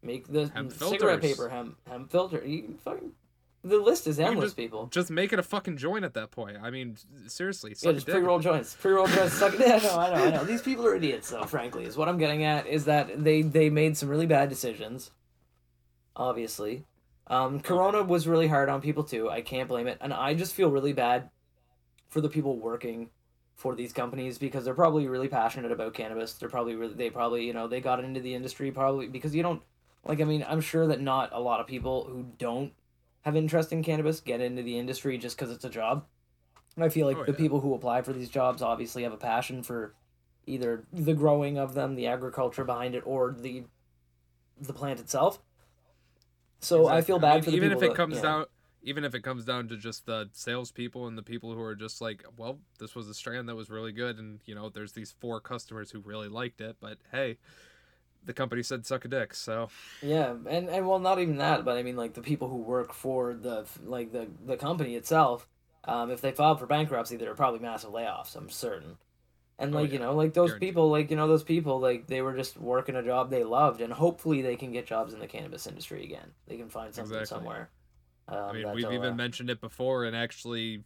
make 0.05 0.27
the 0.31 0.49
Hemp 0.55 0.73
cigarette 0.73 1.21
filters. 1.21 1.21
paper 1.21 1.49
hemp 1.49 1.77
hemp 1.89 2.11
filter. 2.11 2.43
You 2.45 2.63
can 2.63 2.79
fucking 2.79 3.13
the 3.63 3.79
list 3.79 4.07
is 4.07 4.21
endless. 4.21 4.47
just- 4.49 4.57
people. 4.59 4.87
Just 4.89 5.11
make 5.11 5.33
it 5.33 5.39
a 5.39 5.43
fucking 5.43 5.79
joint 5.79 6.05
at 6.05 6.13
that 6.15 6.31
point. 6.31 6.59
I 6.63 6.71
mean, 6.71 6.97
seriously, 7.27 7.75
Yeah, 7.81 7.93
just 7.93 8.07
pre 8.07 8.21
roll 8.21 8.39
joints. 8.39 8.75
Pre 8.79 8.93
roll 8.93 9.07
joints. 9.07 9.33
Suck 9.33 9.55
it. 9.55 9.61
Yeah, 9.61 9.79
no, 9.83 9.99
I 9.99 10.11
know, 10.11 10.25
I 10.27 10.31
know. 10.31 10.45
These 10.45 10.61
people 10.61 10.87
are 10.87 10.95
idiots, 10.95 11.31
though. 11.31 11.45
Frankly, 11.45 11.85
is 11.87 11.97
what 11.97 12.09
I'm 12.09 12.19
getting 12.19 12.45
at. 12.45 12.67
Is 12.67 12.85
that 12.85 13.25
they 13.25 13.41
they 13.43 13.71
made 13.71 13.97
some 13.97 14.11
really 14.11 14.27
bad 14.27 14.51
decisions. 14.51 15.11
Obviously, 16.17 16.85
um, 17.27 17.59
Corona 17.61 18.03
was 18.03 18.29
really 18.29 18.47
hard 18.49 18.69
on 18.69 18.81
people 18.81 19.03
too. 19.03 19.29
I 19.31 19.41
can't 19.41 19.69
blame 19.69 19.87
it, 19.87 19.99
and 20.01 20.13
I 20.13 20.35
just 20.35 20.55
feel 20.55 20.71
really 20.71 20.93
bad 20.93 21.31
for 22.09 22.21
the 22.21 22.29
people 22.29 22.59
working 22.59 23.11
for 23.57 23.75
these 23.75 23.93
companies 23.93 24.37
because 24.39 24.65
they're 24.65 24.75
probably 24.75 25.09
really 25.09 25.29
passionate 25.29 25.73
about 25.73 25.95
cannabis. 25.95 26.35
They're 26.35 26.49
probably 26.49 26.77
really 26.77 26.95
they 26.95 27.11
probably 27.11 27.47
you 27.47 27.53
know 27.53 27.67
they 27.67 27.81
got 27.81 28.03
into 28.05 28.21
the 28.21 28.35
industry 28.35 28.71
probably 28.71 29.09
because 29.09 29.35
you 29.35 29.43
don't 29.43 29.63
like 30.05 30.21
I 30.21 30.25
mean 30.25 30.45
I'm 30.49 30.61
sure 30.61 30.87
that 30.87 31.01
not 31.01 31.31
a 31.33 31.41
lot 31.41 31.61
of 31.61 31.67
people 31.67 32.05
who 32.05 32.27
don't 32.39 32.73
have 33.23 33.37
interest 33.37 33.73
in 33.73 33.83
cannabis 33.83 34.21
get 34.21 34.41
into 34.41 34.63
the 34.63 34.79
industry 34.79 35.17
just 35.19 35.37
because 35.37 35.51
it's 35.51 35.65
a 35.65 35.71
job. 35.71 36.05
I 36.77 36.89
feel 36.89 37.07
like 37.07 37.17
Oh, 37.17 37.25
the 37.25 37.33
yeah. 37.33 37.39
people 37.39 37.61
who 37.61 37.75
apply 37.75 38.03
for 38.03 38.13
these 38.13 38.29
jobs 38.29 38.61
obviously 38.63 39.03
have 39.05 39.13
a 39.13 39.17
passion 39.17 39.63
for 39.63 39.95
either 40.47 40.85
the 40.93 41.15
growing 41.15 41.57
of 41.57 41.75
them, 41.75 41.95
the 41.95 42.07
agriculture 42.07 42.65
behind 42.65 42.95
it, 42.95 43.03
or 43.07 43.33
the 43.33 43.65
the 44.61 44.73
plant 44.73 45.01
itself. 45.01 45.41
So 46.61 46.87
I 46.89 47.01
feel 47.03 47.19
bad 47.19 47.35
mean, 47.37 47.43
for 47.45 47.51
the 47.51 47.57
even 47.57 47.73
if 47.73 47.83
it 47.83 47.89
that- 47.89 47.97
comes 47.97 48.17
yeah. 48.17 48.23
down 48.23 48.47
even 48.87 49.03
if 49.03 49.15
it 49.15 49.23
comes 49.23 49.47
down 49.47 49.67
to 49.67 49.79
just 49.79 50.05
the 50.05 50.29
salespeople 50.33 51.07
and 51.07 51.17
the 51.17 51.23
people 51.23 51.55
who 51.55 51.61
are 51.63 51.75
just 51.75 52.03
like, 52.03 52.23
well, 52.37 52.59
this 52.79 52.95
was 52.95 53.09
a 53.09 53.15
strand 53.15 53.49
that 53.49 53.55
was 53.57 53.71
really 53.71 53.93
good, 53.93 54.19
and 54.19 54.41
you 54.45 54.55
know, 54.55 54.69
there's 54.69 54.93
these 54.93 55.11
four 55.21 55.41
customers 55.41 55.91
who 55.91 56.01
really 56.01 56.29
liked 56.29 56.61
it, 56.61 56.77
but 56.83 56.99
hey, 57.11 57.39
the 58.25 58.33
company 58.33 58.62
said 58.62 58.87
suck 58.87 59.05
a 59.05 59.09
dick, 59.09 59.35
so 59.35 59.68
Yeah, 60.01 60.35
and 60.49 60.68
and 60.68 60.87
well, 60.87 60.99
not 60.99 61.18
even 61.18 61.39
that, 61.39 61.64
but 61.64 61.77
I 61.79 61.83
mean, 61.83 61.97
like 61.97 62.14
the 62.14 62.20
people 62.20 62.49
who 62.49 62.59
work 62.59 62.93
for 62.93 63.35
the 63.35 63.66
like 63.85 64.12
the 64.12 64.29
the 64.45 64.57
company 64.57 64.97
itself. 64.97 65.49
Um, 65.87 66.11
if 66.11 66.20
they 66.22 66.33
filed 66.33 66.61
for 66.61 66.66
bankruptcy, 66.66 67.16
there 67.16 67.31
are 67.31 67.35
probably 67.35 67.61
massive 67.61 67.91
layoffs. 67.91 68.35
I'm 68.37 68.49
certain. 68.49 68.97
And 69.59 69.72
Oh, 69.72 69.75
like 69.75 69.93
you 69.93 69.99
know, 70.01 70.14
like 70.14 70.35
those 70.35 70.55
Guaranteed. 70.55 70.55
people, 70.55 70.91
like 70.91 71.11
you 71.11 71.16
know, 71.16 71.29
those 71.29 71.45
people, 71.45 71.81
like 71.81 72.09
they 72.09 72.22
were 72.22 72.37
just 72.37 72.59
working 72.59 72.97
a 72.97 73.03
job 73.05 73.31
they 73.31 73.45
loved, 73.45 73.81
and 73.83 73.93
hopefully 73.93 74.43
they 74.43 74.57
can 74.57 74.72
get 74.72 74.87
jobs 74.87 75.14
in 75.14 75.20
the 75.20 75.29
cannabis 75.29 75.66
industry 75.66 76.05
again. 76.05 76.33
They 76.47 76.57
can 76.59 76.70
find 76.70 76.95
something 76.95 77.25
Exactly. 77.25 77.25
somewhere. 77.25 77.70
Um, 78.29 78.39
I 78.51 78.53
mean, 78.59 78.72
we've 78.72 78.91
even 78.91 79.16
uh, 79.16 79.16
mentioned 79.16 79.51
it 79.51 79.61
before, 79.61 80.05
and 80.05 80.16
actually, 80.16 80.85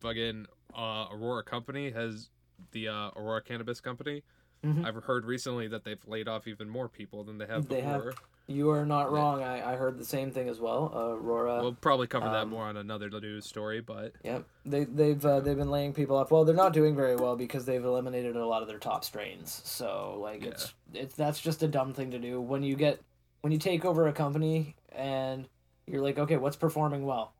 fucking 0.00 0.46
uh, 0.76 1.06
Aurora 1.12 1.42
Company 1.44 1.90
has 1.90 2.30
the 2.72 2.88
uh, 2.88 3.10
Aurora 3.16 3.42
Cannabis 3.42 3.80
Company. 3.80 4.22
Mhm. 4.64 4.84
I've 4.84 5.02
heard 5.04 5.24
recently 5.24 5.68
that 5.68 5.84
they've 5.84 6.00
laid 6.06 6.28
off 6.28 6.46
even 6.48 6.68
more 6.68 6.88
people 6.88 7.24
than 7.24 7.38
they 7.38 7.46
have 7.46 7.68
They 7.68 7.80
have. 7.80 8.04
before. 8.04 8.14
You 8.50 8.70
are 8.70 8.86
not 8.86 9.10
Yeah. 9.10 9.16
wrong. 9.16 9.42
I, 9.42 9.74
I 9.74 9.76
heard 9.76 9.98
the 9.98 10.04
same 10.04 10.30
thing 10.30 10.48
as 10.48 10.58
well. 10.58 10.90
Uh, 10.94 11.14
Aurora. 11.16 11.60
we'll 11.60 11.74
probably 11.74 12.06
cover 12.06 12.30
that 12.30 12.44
um, 12.44 12.48
more 12.50 12.64
on 12.64 12.78
another 12.78 13.10
news 13.10 13.44
story, 13.44 13.80
but 13.82 14.14
Yep, 14.24 14.44
they 14.64 14.84
they've 14.84 15.24
uh, 15.24 15.40
they've 15.40 15.56
been 15.56 15.70
laying 15.70 15.92
people 15.92 16.16
off. 16.16 16.30
Well, 16.30 16.44
they're 16.46 16.54
not 16.56 16.72
doing 16.72 16.96
very 16.96 17.14
well 17.14 17.36
because 17.36 17.66
they've 17.66 17.84
eliminated 17.84 18.36
a 18.36 18.46
lot 18.46 18.62
of 18.62 18.68
their 18.68 18.78
top 18.78 19.04
strains. 19.04 19.60
So 19.64 20.18
like 20.20 20.42
Yeah. 20.42 20.48
it's 20.50 20.74
it's 20.94 21.14
that's 21.14 21.40
just 21.40 21.62
a 21.62 21.68
dumb 21.68 21.92
thing 21.92 22.10
to 22.12 22.18
do 22.18 22.40
when 22.40 22.62
you 22.62 22.74
get 22.74 23.00
when 23.42 23.52
you 23.52 23.58
take 23.58 23.84
over 23.84 24.08
a 24.08 24.12
company 24.14 24.74
and 24.92 25.46
you're 25.86 26.02
like, 26.02 26.18
okay, 26.18 26.38
what's 26.38 26.56
performing 26.56 27.04
well? 27.04 27.34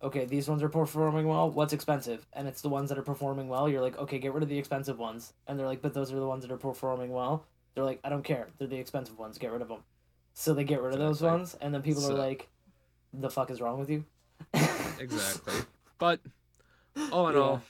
Okay, 0.00 0.24
these 0.26 0.48
ones 0.48 0.62
are 0.62 0.68
performing 0.68 1.26
well. 1.26 1.50
What's 1.50 1.72
expensive? 1.72 2.24
And 2.32 2.46
it's 2.46 2.60
the 2.62 2.68
ones 2.68 2.88
that 2.88 2.98
are 2.98 3.02
performing 3.02 3.48
well. 3.48 3.68
You're 3.68 3.80
like, 3.80 3.98
okay, 3.98 4.18
get 4.20 4.32
rid 4.32 4.44
of 4.44 4.48
the 4.48 4.56
expensive 4.58 4.98
ones. 4.98 5.32
And 5.48 5.58
they're 5.58 5.66
like, 5.66 5.82
but 5.82 5.92
those 5.92 6.12
are 6.12 6.20
the 6.20 6.26
ones 6.26 6.42
that 6.42 6.52
are 6.52 6.56
performing 6.56 7.10
well. 7.10 7.44
They're 7.74 7.82
like, 7.84 7.98
I 8.04 8.08
don't 8.08 8.22
care. 8.22 8.46
They're 8.58 8.68
the 8.68 8.76
expensive 8.76 9.18
ones. 9.18 9.38
Get 9.38 9.50
rid 9.50 9.60
of 9.62 9.68
them. 9.68 9.80
So 10.34 10.54
they 10.54 10.62
get 10.62 10.80
rid 10.82 10.92
of 10.92 11.00
those 11.00 11.16
Exactly. 11.16 11.38
ones, 11.38 11.56
and 11.60 11.74
then 11.74 11.82
people 11.82 12.00
So- 12.02 12.14
are 12.14 12.18
like, 12.18 12.48
the 13.12 13.28
fuck 13.30 13.50
is 13.50 13.60
wrong 13.60 13.80
with 13.80 13.90
you? 13.90 14.04
exactly. 15.00 15.54
But 15.98 16.20
all 17.10 17.28
in 17.28 17.34
Yeah. 17.34 17.40
all, 17.40 17.62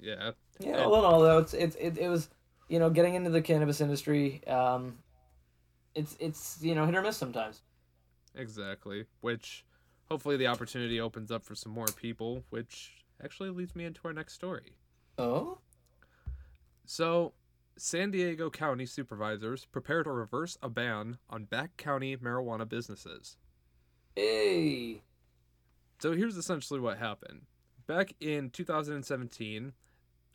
yeah, 0.00 0.30
Yeah, 0.60 0.68
And- 0.70 0.80
all 0.86 0.98
in 0.98 1.04
all, 1.04 1.20
though, 1.20 1.38
it's 1.38 1.52
it's 1.52 1.76
it, 1.76 1.98
it 1.98 2.08
was, 2.08 2.30
you 2.68 2.78
know, 2.78 2.88
getting 2.88 3.14
into 3.14 3.28
the 3.30 3.42
cannabis 3.42 3.80
industry. 3.82 4.42
Um, 4.46 4.98
it's 5.94 6.16
it's 6.18 6.58
you 6.62 6.74
know 6.74 6.86
hit 6.86 6.94
or 6.94 7.02
miss 7.02 7.16
sometimes. 7.18 7.60
exactly. 8.34 9.04
Which 9.20 9.64
hopefully 10.10 10.36
the 10.36 10.46
opportunity 10.46 11.00
opens 11.00 11.30
up 11.30 11.44
for 11.44 11.54
some 11.54 11.72
more 11.72 11.86
people, 11.86 12.44
which 12.50 13.04
actually 13.22 13.50
leads 13.50 13.74
me 13.74 13.84
into 13.84 14.00
our 14.04 14.12
next 14.12 14.34
story. 14.34 14.76
Oh. 15.18 15.58
So, 16.84 17.34
San 17.76 18.10
Diego 18.10 18.50
County 18.50 18.86
supervisors 18.86 19.64
prepare 19.66 20.02
to 20.02 20.10
reverse 20.10 20.58
a 20.62 20.68
ban 20.68 21.18
on 21.28 21.44
back 21.44 21.76
county 21.76 22.16
marijuana 22.16 22.68
businesses. 22.68 23.36
Hey. 24.16 25.02
So 26.00 26.12
here's 26.12 26.36
essentially 26.36 26.80
what 26.80 26.98
happened. 26.98 27.42
Back 27.86 28.14
in 28.20 28.50
2017, 28.50 29.72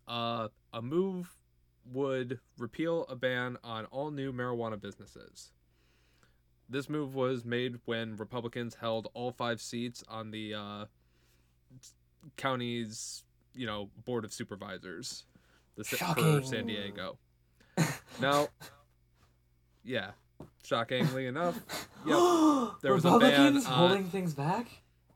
uh, 0.08 0.48
a 0.72 0.82
move 0.82 1.36
would 1.92 2.40
repeal 2.58 3.06
a 3.10 3.16
ban 3.16 3.58
on 3.64 3.86
all 3.86 4.10
new 4.12 4.32
marijuana 4.32 4.80
businesses. 4.80 5.52
This 6.74 6.90
move 6.90 7.14
was 7.14 7.46
made 7.46 7.76
when 7.86 8.16
Republicans 8.16 8.76
held 8.76 9.08
all 9.14 9.32
five 9.32 9.62
seats 9.62 10.04
on 10.10 10.32
the 10.32 10.56
uh, 10.56 10.86
county's, 12.36 13.24
you 13.54 13.66
know, 13.68 13.90
board 14.06 14.26
of 14.26 14.34
supervisors, 14.34 15.26
the 15.78 15.84
ci- 15.84 15.96
for 15.98 16.42
San 16.42 16.66
Diego. 16.66 17.18
Now, 18.20 18.48
yeah, 19.84 20.12
shockingly 20.64 21.28
enough, 21.28 21.56
yep, 22.08 22.18
there 22.82 22.94
was 22.94 23.06
a 23.06 23.10
ban 23.10 23.22
Republicans 23.22 23.66
on- 23.68 23.74
holding 23.74 24.06
things 24.06 24.34
back 24.34 24.68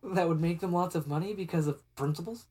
that 0.04 0.28
would 0.28 0.40
make 0.40 0.60
them 0.60 0.72
lots 0.72 0.96
of 0.96 1.08
money 1.08 1.34
because 1.34 1.68
of 1.68 1.82
principles. 1.96 2.46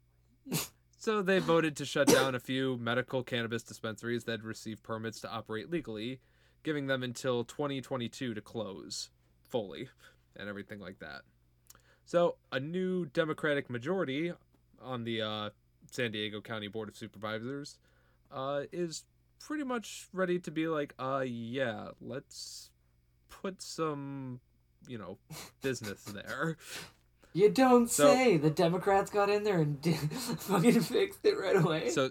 So 0.98 1.22
they 1.22 1.38
voted 1.38 1.76
to 1.76 1.84
shut 1.84 2.08
down 2.08 2.34
a 2.34 2.40
few 2.40 2.78
medical 2.78 3.22
cannabis 3.22 3.62
dispensaries 3.62 4.24
that 4.24 4.42
received 4.42 4.82
permits 4.82 5.20
to 5.20 5.30
operate 5.30 5.70
legally, 5.70 6.18
giving 6.66 6.88
them 6.88 7.04
until 7.04 7.44
2022 7.44 8.34
to 8.34 8.40
close 8.40 9.10
fully 9.48 9.88
and 10.34 10.48
everything 10.48 10.80
like 10.80 10.98
that. 10.98 11.22
So 12.04 12.36
a 12.50 12.58
new 12.58 13.06
Democratic 13.06 13.70
majority 13.70 14.32
on 14.82 15.04
the 15.04 15.22
uh, 15.22 15.50
San 15.92 16.10
Diego 16.10 16.40
County 16.40 16.66
Board 16.66 16.88
of 16.88 16.96
Supervisors 16.96 17.78
uh, 18.32 18.62
is 18.72 19.04
pretty 19.38 19.62
much 19.62 20.08
ready 20.12 20.40
to 20.40 20.50
be 20.50 20.66
like, 20.66 20.92
uh, 20.98 21.22
yeah, 21.24 21.90
let's 22.00 22.70
put 23.28 23.62
some, 23.62 24.40
you 24.88 24.98
know, 24.98 25.18
business 25.62 26.02
there. 26.12 26.56
You 27.32 27.48
don't 27.50 27.88
So- 27.88 28.12
say. 28.12 28.38
The 28.38 28.50
Democrats 28.50 29.10
got 29.10 29.30
in 29.30 29.44
there 29.44 29.60
and 29.60 29.80
did, 29.80 29.94
fucking 30.40 30.80
fixed 30.80 31.20
it 31.24 31.38
right 31.38 31.56
away. 31.56 31.90
So, 31.90 32.10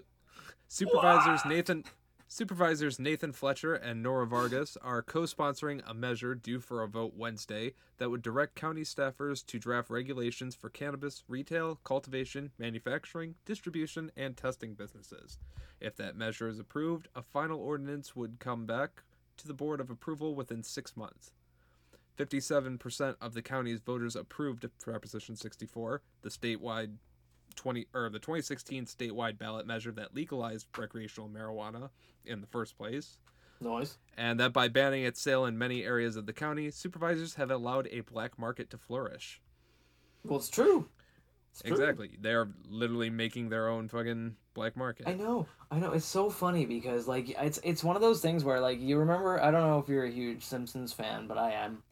supervisors 0.68 1.40
Nathan, 1.46 1.84
supervisors 2.28 2.98
Nathan 2.98 3.32
Fletcher 3.32 3.74
and 3.74 4.02
Nora 4.02 4.26
Vargas 4.26 4.76
are 4.82 5.02
co-sponsoring 5.02 5.82
a 5.86 5.94
measure 5.94 6.34
due 6.34 6.60
for 6.60 6.82
a 6.82 6.88
vote 6.88 7.14
Wednesday 7.16 7.74
that 7.98 8.10
would 8.10 8.22
direct 8.22 8.54
county 8.54 8.82
staffers 8.82 9.44
to 9.46 9.58
draft 9.58 9.90
regulations 9.90 10.54
for 10.54 10.68
cannabis 10.68 11.24
retail, 11.28 11.78
cultivation, 11.84 12.50
manufacturing, 12.58 13.34
distribution, 13.44 14.10
and 14.16 14.36
testing 14.36 14.74
businesses. 14.74 15.38
If 15.80 15.96
that 15.96 16.16
measure 16.16 16.48
is 16.48 16.58
approved, 16.58 17.08
a 17.14 17.22
final 17.22 17.60
ordinance 17.60 18.16
would 18.16 18.38
come 18.38 18.66
back 18.66 19.02
to 19.36 19.46
the 19.46 19.54
board 19.54 19.80
of 19.80 19.90
approval 19.90 20.34
within 20.34 20.62
six 20.62 20.96
months. 20.96 21.32
57% 22.18 23.16
of 23.20 23.34
the 23.34 23.42
county's 23.42 23.80
voters 23.80 24.16
approved 24.16 24.66
Proposition 24.82 25.36
64, 25.36 26.00
the 26.22 26.30
statewide 26.30 26.94
20 27.56 27.86
or 27.94 28.08
the 28.08 28.18
2016 28.18 28.86
statewide 28.86 29.38
ballot 29.38 29.66
measure 29.66 29.92
that 29.92 30.14
legalized 30.14 30.66
recreational 30.76 31.28
marijuana 31.28 31.90
in 32.24 32.40
the 32.40 32.46
first 32.46 32.76
place, 32.76 33.18
Noise. 33.60 33.98
and 34.16 34.38
that 34.40 34.52
by 34.52 34.68
banning 34.68 35.04
its 35.04 35.20
sale 35.20 35.44
in 35.46 35.58
many 35.58 35.84
areas 35.84 36.16
of 36.16 36.26
the 36.26 36.32
county, 36.32 36.70
supervisors 36.70 37.34
have 37.34 37.50
allowed 37.50 37.88
a 37.90 38.00
black 38.00 38.38
market 38.38 38.70
to 38.70 38.78
flourish. 38.78 39.40
Well, 40.24 40.38
it's 40.38 40.48
true. 40.48 40.88
It's 41.52 41.62
true. 41.62 41.72
Exactly. 41.72 42.10
They 42.20 42.34
are 42.34 42.48
literally 42.68 43.10
making 43.10 43.48
their 43.48 43.68
own 43.68 43.88
fucking 43.88 44.36
black 44.54 44.76
market. 44.76 45.08
I 45.08 45.14
know, 45.14 45.46
I 45.70 45.78
know. 45.78 45.92
It's 45.92 46.04
so 46.04 46.28
funny 46.28 46.66
because 46.66 47.08
like 47.08 47.30
it's 47.30 47.58
it's 47.62 47.82
one 47.82 47.96
of 47.96 48.02
those 48.02 48.20
things 48.20 48.44
where 48.44 48.60
like 48.60 48.80
you 48.80 48.98
remember. 48.98 49.40
I 49.42 49.50
don't 49.50 49.62
know 49.62 49.78
if 49.78 49.88
you're 49.88 50.04
a 50.04 50.10
huge 50.10 50.44
Simpsons 50.44 50.92
fan, 50.92 51.26
but 51.26 51.38
I 51.38 51.52
am, 51.52 51.82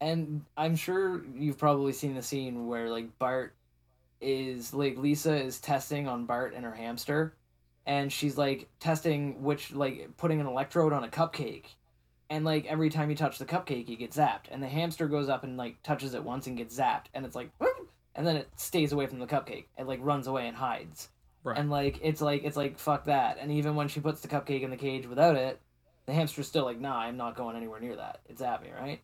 and 0.00 0.44
I'm 0.56 0.76
sure 0.76 1.24
you've 1.34 1.58
probably 1.58 1.92
seen 1.92 2.14
the 2.14 2.22
scene 2.22 2.68
where 2.68 2.88
like 2.88 3.18
Bart 3.18 3.54
is 4.20 4.72
like 4.74 4.96
Lisa 4.96 5.34
is 5.36 5.60
testing 5.60 6.08
on 6.08 6.26
Bart 6.26 6.54
and 6.54 6.64
her 6.64 6.74
hamster, 6.74 7.34
and 7.86 8.12
she's 8.12 8.36
like 8.38 8.68
testing 8.80 9.42
which 9.42 9.72
like 9.72 10.16
putting 10.16 10.40
an 10.40 10.46
electrode 10.46 10.92
on 10.92 11.04
a 11.04 11.08
cupcake. 11.08 11.66
And 12.28 12.44
like 12.44 12.66
every 12.66 12.90
time 12.90 13.08
you 13.10 13.16
touch 13.16 13.38
the 13.38 13.44
cupcake, 13.44 13.88
you 13.88 13.96
get 13.96 14.10
zapped, 14.12 14.46
and 14.50 14.62
the 14.62 14.68
hamster 14.68 15.06
goes 15.06 15.28
up 15.28 15.44
and 15.44 15.56
like 15.56 15.82
touches 15.82 16.14
it 16.14 16.24
once 16.24 16.46
and 16.46 16.56
gets 16.56 16.76
zapped, 16.78 17.06
and 17.14 17.24
it's 17.24 17.36
like, 17.36 17.50
"Whoop," 17.58 17.90
and 18.14 18.26
then 18.26 18.36
it 18.36 18.48
stays 18.56 18.92
away 18.92 19.06
from 19.06 19.20
the 19.20 19.26
cupcake. 19.26 19.66
It 19.78 19.86
like 19.86 20.00
runs 20.02 20.26
away 20.26 20.48
and 20.48 20.56
hides 20.56 21.08
Right. 21.44 21.58
and 21.58 21.70
like 21.70 22.00
it's 22.02 22.20
like 22.20 22.42
it's 22.42 22.56
like 22.56 22.76
fuck 22.76 23.04
that 23.04 23.36
and 23.40 23.52
even 23.52 23.76
when 23.76 23.86
she 23.86 24.00
puts 24.00 24.20
the 24.20 24.26
cupcake 24.26 24.62
in 24.62 24.70
the 24.70 24.76
cage 24.76 25.06
without 25.06 25.36
it 25.36 25.60
the 26.06 26.12
hamster's 26.12 26.48
still 26.48 26.64
like 26.64 26.80
nah 26.80 26.98
i'm 26.98 27.16
not 27.16 27.36
going 27.36 27.54
anywhere 27.54 27.78
near 27.78 27.94
that 27.94 28.18
it's 28.28 28.42
at 28.42 28.62
me 28.64 28.70
right 28.76 29.00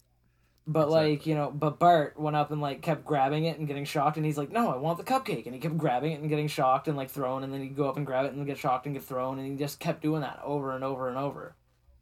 but 0.67 0.89
like 0.89 1.27
you 1.27 1.35
know 1.35 1.51
but 1.51 1.79
bart 1.81 2.19
went 2.19 2.37
up 2.37 2.51
and 2.53 2.61
like 2.61 2.81
kept 2.83 3.05
grabbing 3.05 3.45
it 3.47 3.59
and 3.59 3.67
getting 3.67 3.85
shocked 3.85 4.17
and 4.17 4.25
he's 4.25 4.39
like 4.39 4.51
no 4.53 4.71
i 4.73 4.77
want 4.77 4.97
the 4.97 5.03
cupcake 5.05 5.45
and 5.47 5.55
he 5.55 5.61
kept 5.61 5.77
grabbing 5.77 6.13
it 6.13 6.21
and 6.21 6.29
getting 6.29 6.47
shocked 6.47 6.87
and 6.87 6.97
like 6.97 7.11
thrown 7.11 7.43
and 7.43 7.53
then 7.53 7.61
he'd 7.61 7.75
go 7.77 7.89
up 7.89 7.97
and 7.97 8.07
grab 8.07 8.25
it 8.27 8.33
and 8.33 8.47
get 8.47 8.57
shocked 8.57 8.87
and 8.87 8.95
get 8.95 9.03
thrown 9.03 9.39
and 9.41 9.49
he 9.51 9.57
just 9.57 9.81
kept 9.81 10.01
doing 10.03 10.21
that 10.21 10.41
over 10.45 10.73
and 10.75 10.85
over 10.85 11.09
and 11.09 11.19
over. 11.19 11.55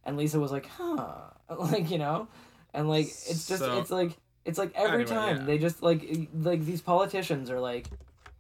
And 0.04 0.16
lisa 0.18 0.38
was 0.38 0.52
like 0.52 0.66
huh 0.66 1.14
like 1.58 1.90
you 1.90 1.96
know? 1.98 2.28
And 2.74 2.88
like 2.88 3.06
it's 3.06 3.46
just 3.48 3.61
So- 3.62 3.78
it's 3.78 3.90
like 3.90 4.16
it's 4.44 4.58
like 4.58 4.72
every 4.74 5.02
Anyway, 5.02 5.06
time 5.06 5.36
yeah. 5.38 5.44
they 5.44 5.58
just 5.58 5.82
like 5.82 6.04
like 6.34 6.64
these 6.64 6.80
politicians 6.82 7.50
are 7.50 7.61
like 7.61 7.86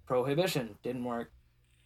prohibition 0.06 0.76
didn't 0.82 1.04
work. 1.04 1.30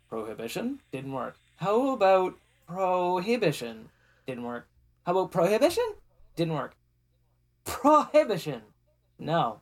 Prohibition 0.09 0.81
didn't 0.93 1.13
work. 1.13 1.37
How 1.57 1.91
about 1.91 2.35
prohibition 2.67 3.89
didn't 4.27 4.45
work? 4.45 4.67
How 5.07 5.13
about 5.13 5.31
prohibition 5.33 5.85
didn't 6.37 6.55
work 6.55 6.75
prohibition. 7.65 8.63
No. 9.19 9.61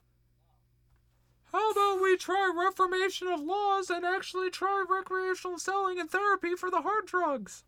How 1.53 1.71
about 1.71 2.01
we 2.03 2.17
try 2.17 2.51
reformation 2.57 3.29
of 3.29 3.41
laws 3.41 3.91
and 3.91 4.05
actually 4.05 4.51
try 4.51 4.85
recreational 4.89 5.59
selling 5.59 6.01
and 6.01 6.11
therapy 6.11 6.55
for 6.57 6.71
the 6.71 6.81
hard 6.81 7.07
drugs? 7.07 7.65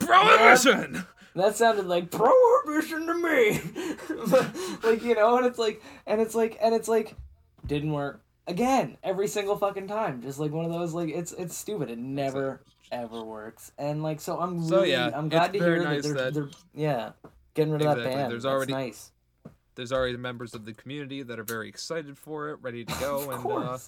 Prohibition! 0.00 1.06
that 1.34 1.56
sounded 1.56 1.86
like 1.86 2.10
prohibition 2.10 3.06
to 3.06 3.14
me. 3.14 3.60
Like 4.82 5.02
you 5.04 5.14
know 5.14 5.36
and 5.36 5.46
it's 5.46 5.58
like 5.58 5.80
and 6.06 6.20
it's 6.20 6.34
like 6.34 6.58
and 6.60 6.74
it's 6.74 6.88
like 6.88 7.14
didn't 7.66 7.92
work. 7.92 8.22
Again 8.48 8.96
every 9.02 9.28
single 9.28 9.56
fucking 9.56 9.86
time. 9.86 10.20
Just 10.22 10.38
like 10.40 10.50
one 10.50 10.64
of 10.64 10.72
those 10.72 10.92
like 10.92 11.10
it's 11.10 11.32
it's 11.32 11.56
stupid. 11.56 11.88
It 11.90 11.98
never 11.98 12.62
ever 12.90 13.22
works. 13.22 13.70
And 13.78 14.02
like 14.02 14.20
so 14.20 14.38
i'm 14.40 14.62
So, 14.64 14.78
really 14.78 14.90
yeah, 14.90 15.10
i'm 15.14 15.28
glad 15.28 15.52
to 15.52 15.58
hear 15.58 15.82
nice 15.84 16.02
that, 16.02 16.14
they're, 16.14 16.24
that- 16.24 16.34
they're 16.34 16.48
yeah 16.74 17.10
getting 17.54 17.72
rid 17.72 17.82
of 17.82 17.88
that 17.88 17.98
Exactly, 17.98 18.16
ban 18.16 18.30
there's 18.30 18.42
That's 18.42 18.52
already- 18.52 18.72
nice. 18.72 19.12
There's 19.74 19.92
already 19.92 20.18
members 20.18 20.54
of 20.54 20.66
the 20.66 20.74
community 20.74 21.22
that 21.22 21.38
are 21.38 21.44
very 21.44 21.66
excited 21.68 22.18
for 22.18 22.50
it, 22.50 22.58
ready 22.60 22.84
to 22.84 22.94
go, 23.00 23.30
of 23.30 23.44
and 23.44 23.46
uh, 23.52 23.78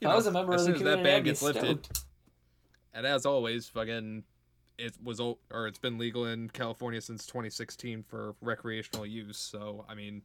you 0.00 0.06
if 0.06 0.06
i 0.06 0.10
know, 0.10 0.16
was 0.16 0.26
a 0.26 0.30
member 0.30 0.54
as 0.54 0.66
of 0.66 0.68
the 0.68 0.72
community. 0.72 0.74
As 0.74 0.78
soon 0.78 0.86
as 0.86 0.96
that 0.96 1.04
ban 1.04 1.22
gets 1.22 1.42
lifted, 1.42 1.88
and 2.94 3.06
as 3.06 3.26
always, 3.26 3.68
fucking, 3.68 4.24
it 4.78 4.94
was 5.04 5.20
or 5.20 5.66
it's 5.66 5.78
been 5.78 5.98
legal 5.98 6.24
in 6.24 6.48
California 6.48 7.00
since 7.02 7.26
2016 7.26 8.04
for 8.08 8.34
recreational 8.40 9.04
use. 9.04 9.36
So 9.36 9.84
I 9.86 9.94
mean, 9.94 10.22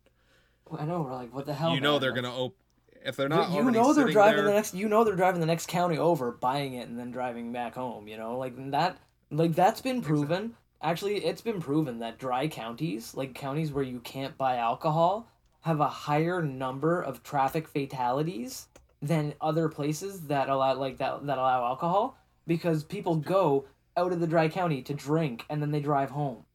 i 0.80 0.86
know 0.86 1.02
we're 1.02 1.14
like 1.14 1.34
what 1.34 1.46
the 1.46 1.54
hell 1.54 1.74
you 1.76 1.82
know 1.82 2.00
they're 2.00 2.14
gonna 2.14 2.36
open 2.36 2.58
if 3.04 3.16
they're 3.16 3.30
not 3.30 3.52
you 3.52 3.58
already 3.58 3.78
know 3.78 3.94
they're 3.94 4.08
driving 4.08 4.38
there, 4.38 4.46
the 4.46 4.54
next 4.54 4.74
you 4.74 4.88
know 4.90 5.04
they're 5.04 5.16
driving 5.16 5.40
the 5.40 5.46
next 5.46 5.68
county 5.68 5.98
over 5.98 6.32
buying 6.32 6.74
it 6.74 6.88
and 6.88 6.98
then 6.98 7.12
driving 7.12 7.52
back 7.52 7.76
home 7.76 8.08
you 8.08 8.18
know? 8.18 8.38
Like 8.38 8.54
that 8.72 8.98
like 9.30 9.54
that's 9.54 9.82
been 9.82 10.02
proven 10.02 10.56
actually 10.82 11.26
it's 11.26 11.42
been 11.42 11.62
proven 11.62 12.00
that 12.00 12.18
dry 12.18 12.48
counties 12.48 13.16
like 13.16 13.34
counties 13.34 13.72
where 13.72 13.84
you 13.84 14.00
can't 14.00 14.38
buy 14.38 14.58
alcohol 14.58 15.30
have 15.62 15.80
a 15.80 15.88
higher 15.88 16.42
number 16.42 17.02
of 17.02 17.24
traffic 17.24 17.68
fatalities 17.68 18.68
than 19.02 19.34
other 19.42 19.70
places 19.70 20.22
that 20.28 20.50
allow 20.50 20.74
like 20.76 20.98
that 20.98 21.26
that 21.26 21.38
allow 21.38 21.66
alcohol 21.66 22.18
because 22.48 22.84
people 22.84 23.16
go 23.16 23.66
out 23.98 24.12
of 24.12 24.20
the 24.20 24.28
dry 24.28 24.48
county 24.48 24.82
to 24.82 24.94
drink 24.94 25.46
and 25.50 25.62
then 25.62 25.72
they 25.72 25.80
drive 25.80 26.12
home 26.12 26.46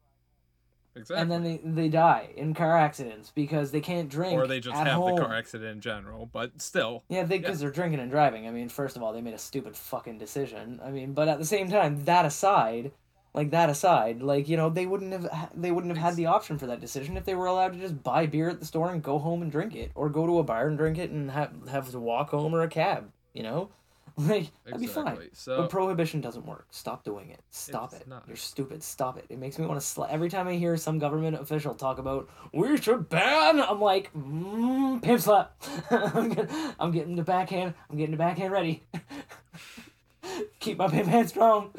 exactly. 0.94 1.22
and 1.22 1.30
then 1.30 1.42
they, 1.42 1.60
they 1.64 1.88
die 1.88 2.30
in 2.36 2.54
car 2.54 2.76
accidents 2.76 3.32
because 3.34 3.70
they 3.70 3.80
can't 3.80 4.08
drink 4.08 4.34
or 4.34 4.46
they 4.46 4.60
just 4.60 4.76
have 4.76 4.88
home. 4.88 5.16
the 5.16 5.22
car 5.22 5.34
accident 5.34 5.70
in 5.70 5.80
general. 5.80 6.26
But 6.26 6.60
still, 6.60 7.04
Yeah, 7.08 7.24
they 7.24 7.38
because 7.38 7.60
they're 7.60 7.70
drinking 7.70 8.00
and 8.00 8.10
driving. 8.10 8.46
I 8.46 8.50
mean, 8.50 8.68
first 8.68 8.96
of 8.96 9.02
all, 9.02 9.12
they 9.12 9.20
made 9.20 9.34
a 9.34 9.38
stupid 9.38 9.76
fucking 9.76 10.18
decision. 10.18 10.80
I 10.84 10.90
mean, 10.90 11.12
but 11.12 11.28
at 11.28 11.38
the 11.38 11.44
same 11.46 11.70
time, 11.70 12.04
that 12.04 12.24
aside, 12.24 12.92
like 13.32 13.50
that 13.52 13.70
aside, 13.70 14.22
like 14.22 14.48
you 14.48 14.56
know, 14.56 14.68
they 14.70 14.86
wouldn't 14.86 15.12
have 15.12 15.50
they 15.54 15.70
wouldn't 15.70 15.94
have 15.94 16.02
had 16.04 16.16
the 16.16 16.26
option 16.26 16.58
for 16.58 16.66
that 16.66 16.80
decision 16.80 17.16
if 17.16 17.24
they 17.24 17.34
were 17.34 17.46
allowed 17.46 17.72
to 17.74 17.78
just 17.78 18.02
buy 18.02 18.26
beer 18.26 18.48
at 18.50 18.58
the 18.60 18.66
store 18.66 18.90
and 18.90 19.02
go 19.02 19.18
home 19.18 19.42
and 19.42 19.52
drink 19.52 19.74
it, 19.76 19.92
or 19.94 20.08
go 20.08 20.26
to 20.26 20.38
a 20.38 20.42
bar 20.42 20.66
and 20.66 20.76
drink 20.76 20.98
it 20.98 21.10
and 21.10 21.30
have 21.30 21.52
have 21.68 21.90
to 21.90 21.98
walk 22.00 22.30
home 22.30 22.54
or 22.54 22.62
a 22.62 22.68
cab. 22.68 23.10
You 23.32 23.44
know, 23.44 23.70
like 24.16 24.50
that'd 24.64 24.80
be 24.80 24.86
fine. 24.88 25.16
So- 25.32 25.58
but 25.58 25.70
prohibition 25.70 26.20
doesn't 26.20 26.44
work. 26.44 26.66
Stop 26.70 27.04
doing 27.04 27.30
it. 27.30 27.38
Stop 27.50 27.92
it. 27.94 28.08
not. 28.08 28.24
You're 28.26 28.36
stupid. 28.36 28.82
Stop 28.82 29.16
it. 29.16 29.26
It 29.28 29.38
makes 29.38 29.56
me 29.60 29.66
want 29.66 29.80
to 29.80 29.86
slap. 29.86 30.10
Every 30.10 30.28
time 30.28 30.48
I 30.48 30.54
hear 30.54 30.76
some 30.76 30.98
government 30.98 31.36
official 31.40 31.74
talk 31.74 31.98
about 31.98 32.28
we 32.52 32.76
should 32.78 33.08
ban, 33.08 33.60
I'm 33.60 33.80
like, 33.80 34.12
mm, 34.12 35.00
pimp 35.02 35.20
slap. 35.20 35.54
I'm, 35.90 36.30
getting, 36.30 36.56
I'm 36.80 36.90
getting 36.90 37.14
the 37.14 37.22
backhand. 37.22 37.74
I'm 37.88 37.96
getting 37.96 38.10
the 38.10 38.16
backhand 38.16 38.52
ready. 38.52 38.82
Keep 40.60 40.78
my 40.78 40.88
pimp 40.88 41.08
hand 41.08 41.28
strong. 41.28 41.70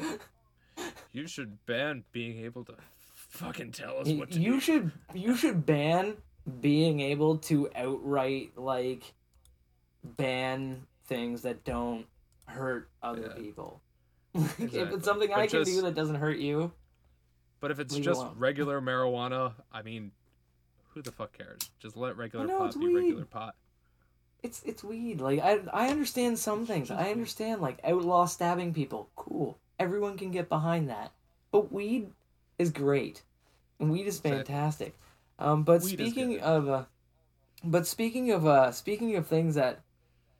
You 1.12 1.26
should 1.26 1.64
ban 1.66 2.04
being 2.12 2.44
able 2.44 2.64
to 2.64 2.74
fucking 3.14 3.72
tell 3.72 3.98
us 4.00 4.08
what 4.08 4.30
to 4.32 4.40
You 4.40 4.54
do. 4.54 4.60
should 4.60 4.92
you 5.14 5.34
should 5.36 5.64
ban 5.66 6.16
being 6.60 7.00
able 7.00 7.38
to 7.38 7.70
outright 7.74 8.52
like 8.56 9.14
ban 10.04 10.86
things 11.06 11.42
that 11.42 11.64
don't 11.64 12.06
hurt 12.46 12.88
other 13.02 13.32
Yeah. 13.36 13.42
people. 13.42 13.80
Like, 14.34 14.60
If 14.74 14.92
it's 14.92 15.04
something 15.04 15.32
I 15.32 15.42
But 15.42 15.50
can 15.50 15.64
do 15.64 15.82
that 15.82 15.94
doesn't 15.94 16.16
hurt 16.16 16.38
you, 16.38 16.72
But 17.60 17.70
if 17.70 17.78
it's 17.78 17.94
just 17.96 18.20
alone. 18.20 18.34
regular 18.38 18.80
marijuana, 18.80 19.52
I 19.70 19.82
mean, 19.82 20.10
who 20.94 21.02
the 21.02 21.12
fuck 21.12 21.36
cares? 21.36 21.70
Just 21.78 21.96
let 21.96 22.16
regular 22.16 22.48
pot 22.48 22.72
be 22.78 22.86
weed. 22.86 22.94
regular 22.94 23.24
pot. 23.26 23.54
it's 24.42 24.62
it's 24.64 24.82
weed. 24.82 25.20
Like 25.20 25.40
I 25.40 25.60
I 25.72 25.88
understand 25.90 26.38
some 26.38 26.66
things. 26.66 26.90
I 26.90 27.10
understand 27.12 27.60
like 27.60 27.78
outlaw 27.84 28.24
stabbing 28.26 28.74
people. 28.74 29.10
Cool. 29.16 29.58
Everyone 29.82 30.16
can 30.16 30.30
get 30.30 30.48
behind 30.48 30.88
that. 30.88 31.10
but 31.50 31.72
weed 31.72 32.12
is 32.58 32.70
great. 32.70 33.22
And 33.80 33.90
weed 33.90 34.06
is 34.06 34.20
fantastic. 34.20 34.94
Um, 35.38 35.64
but 35.64 35.82
is 35.82 35.90
speaking 35.90 36.40
of, 36.40 36.68
uh, 36.68 36.84
but 37.64 37.86
speaking 37.86 38.30
of, 38.30 38.46
uh, 38.46 38.70
speaking 38.70 39.16
of 39.16 39.26
things 39.26 39.56
that 39.56 39.80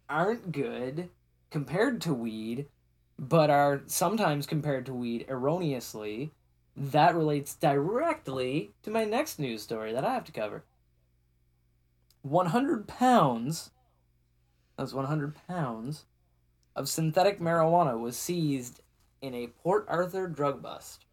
aren't 0.09 0.53
good 0.53 1.09
compared 1.51 2.01
to 2.03 2.15
weed, 2.15 2.67
but 3.19 3.51
are 3.51 3.83
sometimes 3.87 4.47
compared 4.47 4.87
to 4.87 4.95
weed 4.95 5.27
erroneously, 5.29 6.31
that 6.77 7.15
relates 7.17 7.57
directly 7.57 8.71
to 8.85 8.91
my 8.91 9.05
next 9.05 9.41
news 9.41 9.63
story 9.63 9.93
that 9.93 10.05
I 10.05 10.15
have 10.15 10.25
to 10.25 10.33
cover. 10.33 10.63
100 12.23 12.87
pounds, 12.87 13.71
that's 14.77 14.93
100 14.93 15.35
pounds, 15.49 16.05
of 16.77 16.89
synthetic 16.89 17.41
marijuana 17.41 17.99
was 17.99 18.17
seized 18.17 18.82
in 19.23 19.35
a 19.35 19.47
Port 19.47 19.87
Arthur 19.89 20.27
drug 20.29 20.61
bust. 20.63 21.07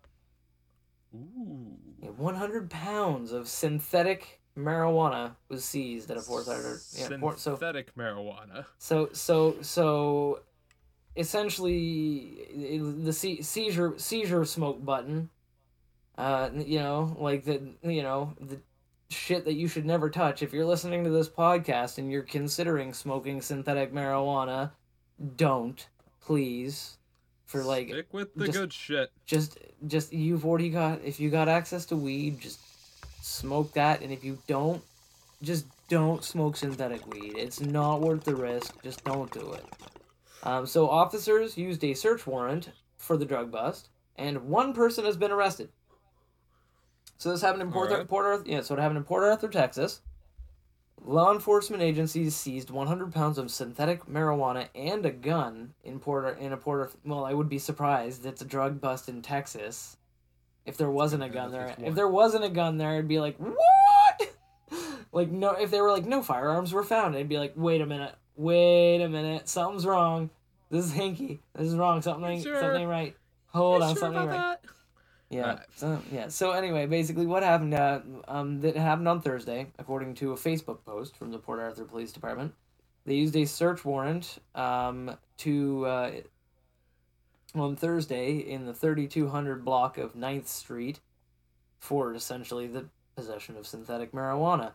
Ooh. 1.15 1.77
100 2.17 2.69
pounds 2.69 3.31
of 3.31 3.47
synthetic 3.47 4.39
marijuana 4.57 5.35
was 5.47 5.63
seized 5.63 6.11
at 6.11 6.17
a 6.17 6.21
Port 6.21 6.47
Arthur. 6.47 6.79
Yeah, 6.93 7.17
Port, 7.19 7.39
so 7.39 7.51
Synthetic 7.55 7.95
marijuana. 7.95 8.65
so 8.77 9.09
so 9.13 9.55
so 9.61 10.41
essentially 11.15 12.47
the 13.03 13.13
se- 13.13 13.41
seizure 13.41 13.93
seizure 13.97 14.45
smoke 14.45 14.83
button 14.85 15.29
uh 16.17 16.49
you 16.55 16.79
know 16.79 17.15
like 17.19 17.43
the 17.45 17.61
you 17.83 18.03
know 18.03 18.33
the 18.39 18.59
shit 19.09 19.43
that 19.45 19.53
you 19.55 19.67
should 19.67 19.85
never 19.85 20.09
touch 20.09 20.43
if 20.43 20.53
you're 20.53 20.65
listening 20.65 21.03
to 21.03 21.09
this 21.09 21.27
podcast 21.27 21.97
and 21.97 22.11
you're 22.11 22.21
considering 22.21 22.93
smoking 22.93 23.41
synthetic 23.41 23.91
marijuana 23.91 24.71
don't 25.35 25.87
please 26.21 26.98
for 27.49 27.63
like 27.63 27.89
Stick 27.89 28.13
with 28.13 28.33
the 28.35 28.45
just- 28.45 28.57
good 28.57 28.71
shit. 28.73 29.11
just 29.25 29.57
just 29.87 30.13
you've 30.13 30.45
already 30.45 30.69
got 30.69 31.01
if 31.03 31.19
you 31.19 31.29
got 31.31 31.49
access 31.49 31.85
to 31.87 31.95
weed 31.95 32.39
just 32.39 32.59
smoke 33.21 33.73
that 33.73 34.01
and 34.01 34.11
if 34.13 34.23
you 34.23 34.37
don't 34.47 34.81
just 35.41 35.65
don't 35.89 36.23
smoke 36.23 36.55
synthetic 36.55 37.05
weed. 37.07 37.33
It's 37.35 37.59
not 37.59 38.01
worth 38.01 38.23
the 38.23 38.35
risk. 38.35 38.75
Just 38.83 39.03
don't 39.03 39.31
do 39.31 39.53
it. 39.53 39.65
Um, 40.43 40.67
so 40.67 40.87
officers 40.89 41.57
used 41.57 41.83
a 41.83 41.93
search 41.95 42.27
warrant 42.27 42.69
for 42.97 43.17
the 43.17 43.25
drug 43.25 43.49
bust 43.51 43.89
and 44.15 44.43
one 44.49 44.73
person 44.73 45.05
has 45.05 45.17
been 45.17 45.31
arrested. 45.31 45.69
So 47.17 47.31
this 47.31 47.41
happened 47.41 47.63
in 47.63 47.71
port, 47.71 47.89
Alright. 47.91 48.07
port 48.07 48.25
arthur 48.27 48.43
yeah 48.45 48.61
so 48.61 48.75
it 48.75 48.79
happened 48.79 48.97
in 48.97 49.03
port 49.03 49.23
arthur 49.23 49.47
texas 49.49 50.01
law 51.03 51.31
enforcement 51.31 51.81
agencies 51.81 52.35
seized 52.35 52.69
100 52.69 53.13
pounds 53.13 53.37
of 53.37 53.49
synthetic 53.51 54.05
marijuana 54.05 54.67
and 54.75 55.05
a 55.05 55.11
gun 55.11 55.73
in 55.83 55.99
port 55.99 56.37
in 56.39 56.51
a 56.53 56.57
port 56.57 56.81
Arthur- 56.81 56.97
well 57.05 57.25
i 57.25 57.33
would 57.33 57.49
be 57.49 57.59
surprised. 57.59 58.25
It's 58.25 58.41
a 58.41 58.45
drug 58.45 58.79
bust 58.81 59.09
in 59.09 59.21
texas. 59.21 59.97
If 60.65 60.77
there 60.77 60.91
wasn't 60.91 61.23
a 61.23 61.29
gun 61.29 61.51
there 61.51 61.73
if 61.79 61.95
there 61.95 62.07
wasn't 62.07 62.43
a 62.43 62.49
gun 62.49 62.77
there 62.77 62.91
i'd 62.97 63.07
be 63.07 63.19
like 63.19 63.37
what? 63.37 63.55
Like 65.11 65.31
no 65.31 65.51
if 65.53 65.71
they 65.71 65.81
were 65.81 65.91
like 65.91 66.05
no 66.05 66.21
firearms 66.21 66.71
were 66.73 66.83
found 66.83 67.15
i'd 67.15 67.27
be 67.29 67.39
like 67.39 67.53
wait 67.55 67.81
a 67.81 67.85
minute 67.85 68.13
wait 68.35 69.01
a 69.01 69.09
minute 69.09 69.49
something's 69.49 69.85
wrong. 69.85 70.29
This 70.69 70.85
is 70.85 70.91
hinky. 70.93 71.39
This 71.55 71.67
is 71.69 71.75
wrong. 71.75 71.99
Something 72.03 72.25
ain't, 72.29 72.43
Sure. 72.43 72.59
something 72.59 72.81
ain't 72.81 72.89
right. 72.91 73.15
Hold 73.47 73.79
You 73.81 73.85
on 73.87 73.93
sure 73.95 73.99
something 74.01 74.21
ain't 74.21 74.29
about 74.29 74.37
right. 74.49 74.57
that? 74.61 74.69
Yeah. 75.29 75.59
So 75.75 76.01
yeah. 76.11 76.27
So 76.29 76.51
anyway, 76.51 76.85
basically, 76.85 77.25
what 77.25 77.43
happened? 77.43 77.73
Uh, 77.73 78.01
um, 78.27 78.61
that 78.61 78.75
happened 78.75 79.07
on 79.07 79.21
Thursday, 79.21 79.67
according 79.77 80.15
to 80.15 80.31
a 80.31 80.35
Facebook 80.35 80.83
post 80.85 81.15
from 81.15 81.31
the 81.31 81.37
Port 81.37 81.59
Arthur 81.59 81.85
Police 81.85 82.11
Department. 82.11 82.53
They 83.05 83.15
used 83.15 83.35
a 83.35 83.45
search 83.45 83.85
warrant 83.85 84.39
um, 84.55 85.17
to 85.37 85.85
uh, 85.85 86.11
on 87.55 87.75
Thursday 87.75 88.37
in 88.37 88.65
the 88.65 88.73
3200 88.73 89.63
block 89.63 89.97
of 89.97 90.13
9th 90.13 90.47
Street 90.47 90.99
for 91.79 92.13
essentially 92.13 92.67
the 92.67 92.85
possession 93.15 93.55
of 93.57 93.65
synthetic 93.65 94.11
marijuana. 94.11 94.73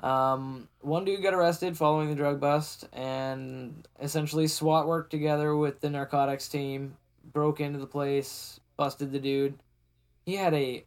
Um, 0.00 0.68
one 0.80 1.04
dude 1.04 1.22
got 1.22 1.34
arrested 1.34 1.76
following 1.76 2.10
the 2.10 2.16
drug 2.16 2.40
bust, 2.40 2.86
and 2.92 3.86
essentially 4.00 4.48
SWAT 4.48 4.86
worked 4.86 5.10
together 5.10 5.56
with 5.56 5.80
the 5.80 5.88
narcotics 5.88 6.48
team, 6.48 6.96
broke 7.32 7.60
into 7.60 7.78
the 7.78 7.86
place, 7.86 8.60
busted 8.76 9.12
the 9.12 9.18
dude. 9.18 9.54
He 10.24 10.36
had 10.36 10.54
a 10.54 10.84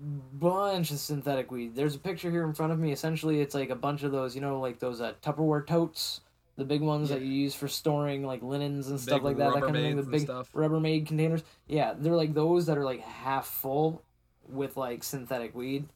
bunch 0.00 0.90
of 0.90 0.98
synthetic 0.98 1.50
weed. 1.50 1.76
There's 1.76 1.94
a 1.94 1.98
picture 1.98 2.30
here 2.30 2.44
in 2.44 2.54
front 2.54 2.72
of 2.72 2.78
me. 2.78 2.92
Essentially, 2.92 3.40
it's 3.40 3.54
like 3.54 3.70
a 3.70 3.76
bunch 3.76 4.02
of 4.02 4.12
those, 4.12 4.34
you 4.34 4.40
know, 4.40 4.60
like 4.60 4.78
those 4.78 5.00
uh, 5.00 5.12
Tupperware 5.22 5.66
totes, 5.66 6.22
the 6.56 6.64
big 6.64 6.80
ones 6.80 7.08
that 7.08 7.20
you 7.20 7.32
use 7.32 7.54
for 7.54 7.68
storing 7.68 8.26
like 8.26 8.42
linens 8.42 8.88
and 8.88 9.00
stuff 9.00 9.18
Big 9.18 9.24
like 9.24 9.36
that. 9.38 9.54
That 9.54 9.62
kind 9.62 9.76
of 9.76 9.82
thing. 9.82 9.96
The 9.96 10.02
big 10.02 10.22
stuff. 10.22 10.52
Rubbermaid 10.52 11.06
containers. 11.06 11.44
Yeah, 11.66 11.94
they're 11.96 12.16
like 12.16 12.34
those 12.34 12.66
that 12.66 12.76
are 12.76 12.84
like 12.84 13.00
half 13.00 13.46
full 13.46 14.02
with 14.48 14.76
like 14.76 15.04
synthetic 15.04 15.54
weed, 15.54 15.88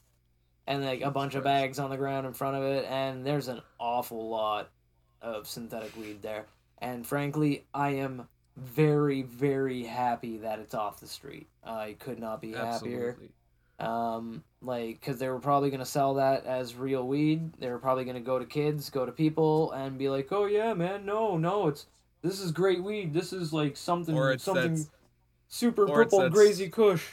and 0.66 0.84
like 0.84 1.00
a 1.00 1.10
bunch 1.10 1.34
of 1.34 1.44
bags 1.44 1.78
on 1.78 1.90
the 1.90 1.96
ground 1.96 2.26
in 2.26 2.32
front 2.32 2.56
of 2.56 2.62
it. 2.62 2.86
And 2.88 3.26
there's 3.26 3.48
an 3.48 3.60
awful 3.80 4.28
lot 4.28 4.70
of 5.20 5.48
synthetic 5.48 5.96
weed 5.96 6.22
there. 6.22 6.46
And 6.78 7.06
frankly, 7.06 7.64
I 7.74 7.90
am 7.90 8.28
very, 8.56 9.22
very 9.22 9.84
happy 9.84 10.38
that 10.38 10.58
it's 10.58 10.74
off 10.74 11.00
the 11.00 11.06
street. 11.06 11.46
I 11.64 11.96
could 11.98 12.18
not 12.18 12.40
be 12.40 12.52
happier 12.52 13.10
Absolutely. 13.10 13.30
um 13.78 14.42
like 14.62 14.98
because 15.00 15.18
they 15.18 15.28
were 15.28 15.38
probably 15.38 15.68
going 15.68 15.80
to 15.80 15.84
sell 15.86 16.14
that 16.14 16.46
as 16.46 16.74
real 16.74 17.06
weed 17.06 17.52
they 17.58 17.68
were 17.68 17.78
probably 17.78 18.04
going 18.04 18.16
to 18.16 18.22
go 18.22 18.38
to 18.38 18.46
kids 18.46 18.88
go 18.88 19.04
to 19.04 19.12
people 19.12 19.70
and 19.72 19.98
be 19.98 20.08
like 20.08 20.32
oh 20.32 20.46
yeah 20.46 20.72
man 20.72 21.04
no 21.04 21.36
no 21.36 21.68
it's 21.68 21.84
this 22.22 22.40
is 22.40 22.52
great 22.52 22.82
weed 22.82 23.12
this 23.12 23.34
is 23.34 23.52
like 23.52 23.76
something 23.76 24.38
something 24.38 24.86
super 25.48 25.86
purple 25.86 26.30
crazy 26.30 26.68
kush 26.70 27.04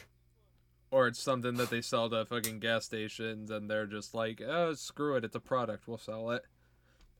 Or 0.91 1.07
it's 1.07 1.19
something 1.19 1.55
that 1.55 1.69
they 1.69 1.81
sell 1.81 2.09
to 2.11 2.23
fucking 2.25 2.59
gas 2.59 2.85
stations 2.85 3.49
and 3.49 3.69
they're 3.69 3.87
just 3.87 4.13
like, 4.13 4.39
oh, 4.41 4.73
screw 4.75 5.15
it, 5.15 5.25
it's 5.25 5.35
a 5.35 5.39
product, 5.39 5.87
we'll 5.87 5.97
sell 5.97 6.29
it. 6.31 6.43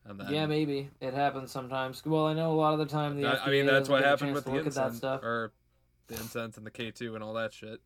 Then, 0.06 0.28
yeah 0.30 0.46
maybe 0.46 0.90
it 1.00 1.14
happens 1.14 1.50
sometimes 1.52 2.04
well 2.06 2.28
i 2.28 2.34
know 2.34 2.52
a 2.52 2.56
lot 2.56 2.74
of 2.74 2.80
the 2.80 2.86
time 2.86 3.16
the 3.16 3.24
that- 3.24 3.48
I 3.48 3.50
mean, 3.50 3.66
that's 3.66 3.88
what 3.88 4.04
happened 4.04 4.34
with 4.34 4.46
the 4.46 4.52
look 4.52 4.68
at 4.68 4.74
that 4.74 4.88
incense, 4.88 4.98
stuff 4.98 5.24
or 5.24 5.54
the 6.08 6.16
incense 6.16 6.58
and 6.58 6.66
the 6.66 6.72
K2 6.72 7.16
and 7.16 7.24
all 7.24 7.34
that 7.34 7.54
shit. 7.54 7.80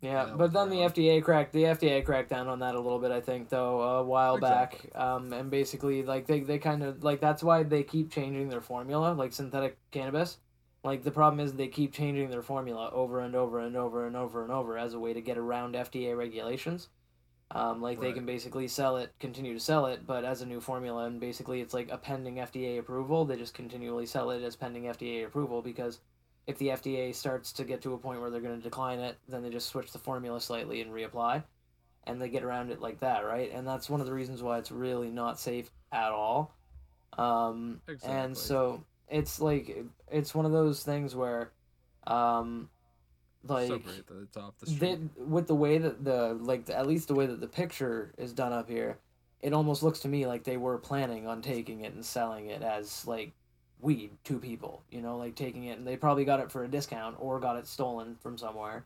Yeah, 0.00 0.26
that 0.26 0.38
but 0.38 0.52
then 0.52 0.70
the. 0.70 0.76
FDA 0.76 1.22
cracked 1.22 1.52
the 1.52 1.64
FDA 1.64 2.04
cracked 2.04 2.30
down 2.30 2.46
on 2.46 2.60
that 2.60 2.76
a 2.76 2.80
little 2.80 3.00
bit, 3.00 3.10
I 3.10 3.20
think, 3.20 3.48
though, 3.48 3.80
a 3.82 4.04
while 4.04 4.36
Exactly. 4.36 4.90
back. 4.92 5.00
Um, 5.02 5.32
and 5.32 5.50
basically, 5.50 6.04
like 6.04 6.26
they 6.26 6.40
they 6.40 6.58
kind 6.58 6.84
of 6.84 7.02
like 7.02 7.20
that's 7.20 7.42
why 7.42 7.64
they 7.64 7.82
keep 7.82 8.12
changing 8.12 8.48
their 8.48 8.60
formula, 8.60 9.12
like 9.12 9.32
synthetic 9.32 9.76
cannabis. 9.90 10.38
Like 10.84 11.02
the 11.02 11.10
problem 11.10 11.40
is 11.44 11.54
they 11.54 11.66
keep 11.66 11.92
changing 11.92 12.30
their 12.30 12.42
formula 12.42 12.90
over 12.92 13.20
and 13.20 13.34
over 13.34 13.58
and 13.58 13.76
over 13.76 14.06
and 14.06 14.14
over 14.14 14.44
and 14.44 14.52
over 14.52 14.78
as 14.78 14.94
a 14.94 15.00
way 15.00 15.12
to 15.12 15.20
get 15.20 15.36
around 15.36 15.74
FDA 15.74 16.16
regulations. 16.16 16.88
Um, 17.50 17.80
like 17.80 17.98
they 17.98 18.12
can 18.12 18.26
basically 18.26 18.68
sell 18.68 18.98
it, 18.98 19.10
continue 19.20 19.54
to 19.54 19.60
sell 19.60 19.86
it, 19.86 20.06
but 20.06 20.24
as 20.24 20.42
a 20.42 20.46
new 20.46 20.60
formula, 20.60 21.06
and 21.06 21.18
basically 21.18 21.62
it's 21.62 21.72
like 21.72 21.88
a 21.90 21.96
pending 21.96 22.36
FDA 22.36 22.78
approval. 22.78 23.24
They 23.24 23.36
just 23.36 23.54
continually 23.54 24.04
sell 24.04 24.30
it 24.30 24.42
as 24.42 24.54
pending 24.54 24.84
FDA 24.84 25.24
approval 25.24 25.62
because 25.62 26.00
if 26.46 26.58
the 26.58 26.68
FDA 26.68 27.14
starts 27.14 27.52
to 27.54 27.64
get 27.64 27.80
to 27.82 27.94
a 27.94 27.98
point 27.98 28.20
where 28.20 28.28
they're 28.30 28.42
going 28.42 28.56
to 28.56 28.62
decline 28.62 28.98
it, 28.98 29.16
then 29.28 29.42
they 29.42 29.48
just 29.48 29.68
switch 29.68 29.92
the 29.92 29.98
formula 29.98 30.40
slightly 30.40 30.82
and 30.82 30.92
reapply, 30.92 31.42
and 32.04 32.20
they 32.20 32.28
get 32.28 32.42
around 32.42 32.70
it 32.70 32.80
like 32.80 33.00
that, 33.00 33.24
right? 33.24 33.50
And 33.52 33.66
that's 33.66 33.88
one 33.88 34.00
of 34.00 34.06
the 34.06 34.12
reasons 34.12 34.42
why 34.42 34.58
it's 34.58 34.70
really 34.70 35.10
not 35.10 35.40
safe 35.40 35.70
at 35.90 36.10
all. 36.10 36.54
Um, 37.16 37.80
Exactly. 37.88 38.18
And 38.18 38.36
so 38.36 38.84
it's 39.08 39.40
like 39.40 39.84
it's 40.10 40.34
one 40.34 40.44
of 40.44 40.52
those 40.52 40.82
things 40.82 41.14
where, 41.14 41.52
um, 42.06 42.68
like 43.50 43.68
so 43.68 43.78
great 43.78 44.06
that 44.06 44.22
it's 44.22 44.36
off 44.36 44.54
the 44.58 44.70
they, 44.70 44.98
with 45.16 45.46
the 45.46 45.54
way 45.54 45.78
that 45.78 46.04
the 46.04 46.34
like 46.34 46.66
the, 46.66 46.76
at 46.76 46.86
least 46.86 47.08
the 47.08 47.14
way 47.14 47.26
that 47.26 47.40
the 47.40 47.48
picture 47.48 48.12
is 48.18 48.32
done 48.32 48.52
up 48.52 48.68
here, 48.68 48.98
it 49.40 49.52
almost 49.52 49.82
looks 49.82 50.00
to 50.00 50.08
me 50.08 50.26
like 50.26 50.44
they 50.44 50.56
were 50.56 50.78
planning 50.78 51.26
on 51.26 51.42
taking 51.42 51.82
it 51.82 51.94
and 51.94 52.04
selling 52.04 52.46
it 52.46 52.62
as 52.62 53.06
like 53.06 53.32
weed 53.80 54.10
to 54.24 54.38
people. 54.38 54.82
You 54.90 55.02
know, 55.02 55.16
like 55.16 55.34
taking 55.34 55.64
it 55.64 55.78
and 55.78 55.86
they 55.86 55.96
probably 55.96 56.24
got 56.24 56.40
it 56.40 56.50
for 56.50 56.64
a 56.64 56.68
discount 56.68 57.16
or 57.18 57.40
got 57.40 57.56
it 57.56 57.66
stolen 57.66 58.16
from 58.20 58.38
somewhere, 58.38 58.84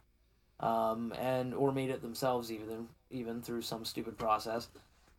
um, 0.61 1.13
and 1.19 1.55
or 1.55 1.73
made 1.73 1.91
it 1.91 2.03
themselves 2.03 2.51
even 2.53 2.89
even 3.11 3.43
through 3.43 3.63
some 3.63 3.85
stupid 3.85 4.19
process. 4.19 4.69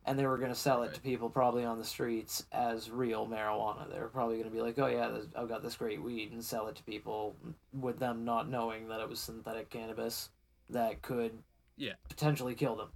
And 0.06 0.18
they 0.18 0.26
were 0.26 0.36
gonna 0.38 0.54
sell 0.54 0.82
it 0.82 0.92
to 0.94 1.00
people 1.00 1.30
probably 1.30 1.64
on 1.64 1.78
the 1.78 1.84
streets 1.84 2.44
as 2.52 2.90
real 2.90 3.26
marijuana. 3.26 3.90
They 3.90 3.98
were 3.98 4.08
probably 4.08 4.36
gonna 4.38 4.50
be 4.50 4.60
like, 4.60 4.78
"Oh 4.78 4.86
yeah, 4.86 5.08
this- 5.08 5.26
I've 5.34 5.48
got 5.48 5.62
this 5.62 5.76
great 5.76 6.02
weed," 6.02 6.32
and 6.32 6.44
sell 6.44 6.66
it 6.68 6.76
to 6.76 6.82
people 6.84 7.34
with 7.72 7.98
them 7.98 8.24
not 8.24 8.48
knowing 8.48 8.88
that 8.88 9.00
it 9.00 9.08
was 9.08 9.18
synthetic 9.20 9.70
cannabis 9.70 10.30
that 10.70 11.00
could 11.02 11.42
Yeah. 11.76 11.94
potentially 12.08 12.54
kill 12.54 12.76
them 12.76 12.88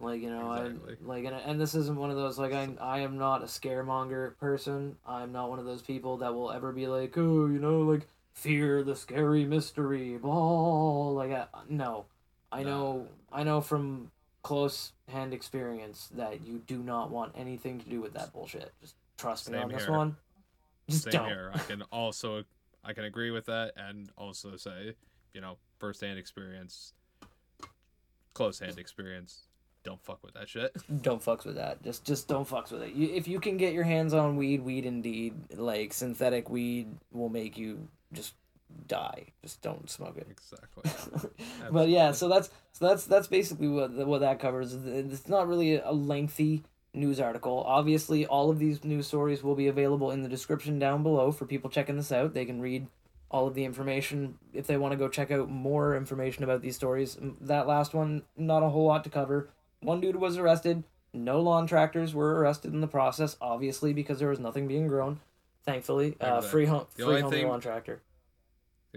like 0.00 0.20
you 0.22 0.30
know 0.30 0.52
Exactly. 0.52 0.96
I, 1.02 1.06
like 1.06 1.24
and, 1.24 1.34
and 1.34 1.60
this 1.60 1.74
isn't 1.74 1.96
one 1.96 2.10
of 2.10 2.16
those 2.16 2.38
like 2.38 2.52
I, 2.52 2.68
I 2.80 3.00
am 3.00 3.18
not 3.18 3.42
a 3.42 3.46
scaremonger 3.46 4.36
person 4.38 4.96
i'm 5.04 5.32
not 5.32 5.50
one 5.50 5.58
of 5.58 5.64
those 5.64 5.82
people 5.82 6.16
that 6.18 6.32
will 6.32 6.52
ever 6.52 6.70
be 6.72 6.86
like 6.86 7.18
oh 7.18 7.46
you 7.46 7.58
know 7.58 7.80
like 7.80 8.06
fear 8.32 8.84
the 8.84 8.94
scary 8.94 9.44
mystery 9.44 10.16
blah 10.16 11.08
like 11.10 11.32
I, 11.32 11.46
no 11.68 12.04
i 12.52 12.62
No. 12.62 12.68
know 12.70 13.06
i 13.32 13.42
know 13.42 13.60
from 13.60 14.10
close 14.48 14.92
hand 15.08 15.34
experience 15.34 16.08
that 16.16 16.40
you 16.40 16.62
do 16.66 16.78
not 16.78 17.10
want 17.10 17.30
anything 17.36 17.78
to 17.78 17.86
do 17.90 18.00
with 18.00 18.14
that 18.14 18.32
bullshit 18.32 18.72
just 18.80 18.94
trust 19.18 19.50
me 19.50 19.54
Same 19.54 19.64
on 19.64 19.70
this 19.70 19.86
one 19.86 20.16
just 20.88 21.04
Same 21.04 21.12
don't 21.12 21.26
here. 21.26 21.50
I 21.54 21.58
can 21.58 21.82
also 21.92 22.44
I 22.84 22.92
can 22.94 23.04
agree 23.04 23.30
with 23.30 23.46
that 23.46 23.72
and 23.76 24.08
also 24.16 24.56
say, 24.56 24.94
you 25.34 25.40
know, 25.40 25.58
first 25.78 26.00
hand 26.00 26.18
experience, 26.18 26.94
close 28.32 28.58
hand 28.58 28.78
experience, 28.78 29.42
don't 29.84 30.02
fuck 30.02 30.24
with 30.24 30.34
that 30.34 30.48
shit. 30.48 30.74
don't 31.02 31.22
fucks 31.22 31.44
with 31.44 31.56
that. 31.56 31.82
Just 31.82 32.04
just 32.04 32.28
don't 32.28 32.48
fucks 32.48 32.70
with 32.70 32.82
it. 32.82 32.94
You, 32.94 33.08
if 33.14 33.28
you 33.28 33.40
can 33.40 33.56
get 33.56 33.74
your 33.74 33.84
hands 33.84 34.14
on 34.14 34.36
weed, 34.36 34.62
weed 34.62 34.86
indeed. 34.86 35.34
Like 35.54 35.92
synthetic 35.92 36.48
weed 36.48 36.88
will 37.12 37.28
make 37.28 37.58
you 37.58 37.88
just 38.12 38.34
die. 38.86 39.26
Just 39.42 39.62
don't 39.62 39.88
smoke 39.88 40.16
it. 40.16 40.26
Exactly. 40.30 41.30
but 41.72 41.88
yeah, 41.88 42.12
so 42.12 42.28
that's 42.28 42.50
so 42.72 42.86
that's 42.88 43.04
that's 43.04 43.26
basically 43.26 43.68
what 43.68 43.92
what 44.06 44.20
that 44.20 44.38
covers. 44.40 44.74
It's 44.74 45.28
not 45.28 45.48
really 45.48 45.76
a 45.76 45.92
lengthy 45.92 46.64
news 46.94 47.20
article. 47.20 47.62
Obviously, 47.66 48.26
all 48.26 48.50
of 48.50 48.58
these 48.58 48.84
news 48.84 49.06
stories 49.06 49.42
will 49.42 49.54
be 49.54 49.68
available 49.68 50.10
in 50.10 50.22
the 50.22 50.28
description 50.28 50.78
down 50.78 51.02
below 51.02 51.32
for 51.32 51.44
people 51.46 51.70
checking 51.70 51.96
this 51.96 52.12
out. 52.12 52.34
They 52.34 52.44
can 52.44 52.60
read 52.60 52.86
all 53.30 53.46
of 53.46 53.54
the 53.54 53.64
information 53.64 54.38
if 54.54 54.66
they 54.66 54.76
want 54.78 54.92
to 54.92 54.96
go 54.96 55.08
check 55.08 55.30
out 55.30 55.50
more 55.50 55.96
information 55.96 56.44
about 56.44 56.62
these 56.62 56.76
stories. 56.76 57.16
That 57.42 57.66
last 57.66 57.94
one, 57.94 58.22
not 58.36 58.62
a 58.62 58.68
whole 58.70 58.86
lot 58.86 59.04
to 59.04 59.10
cover. 59.10 59.50
One 59.80 60.00
dude 60.00 60.16
was 60.16 60.38
arrested. 60.38 60.84
No 61.12 61.40
lawn 61.40 61.66
tractors 61.66 62.14
were 62.14 62.38
arrested 62.38 62.72
in 62.72 62.80
the 62.80 62.86
process, 62.86 63.36
obviously 63.40 63.92
because 63.92 64.18
there 64.18 64.28
was 64.28 64.38
nothing 64.38 64.66
being 64.66 64.86
grown. 64.88 65.20
Thankfully, 65.64 66.16
uh, 66.20 66.40
free 66.40 66.64
home, 66.66 66.86
free 66.96 67.20
home 67.20 67.30
thing- 67.30 67.48
lawn 67.48 67.60
tractor. 67.60 68.00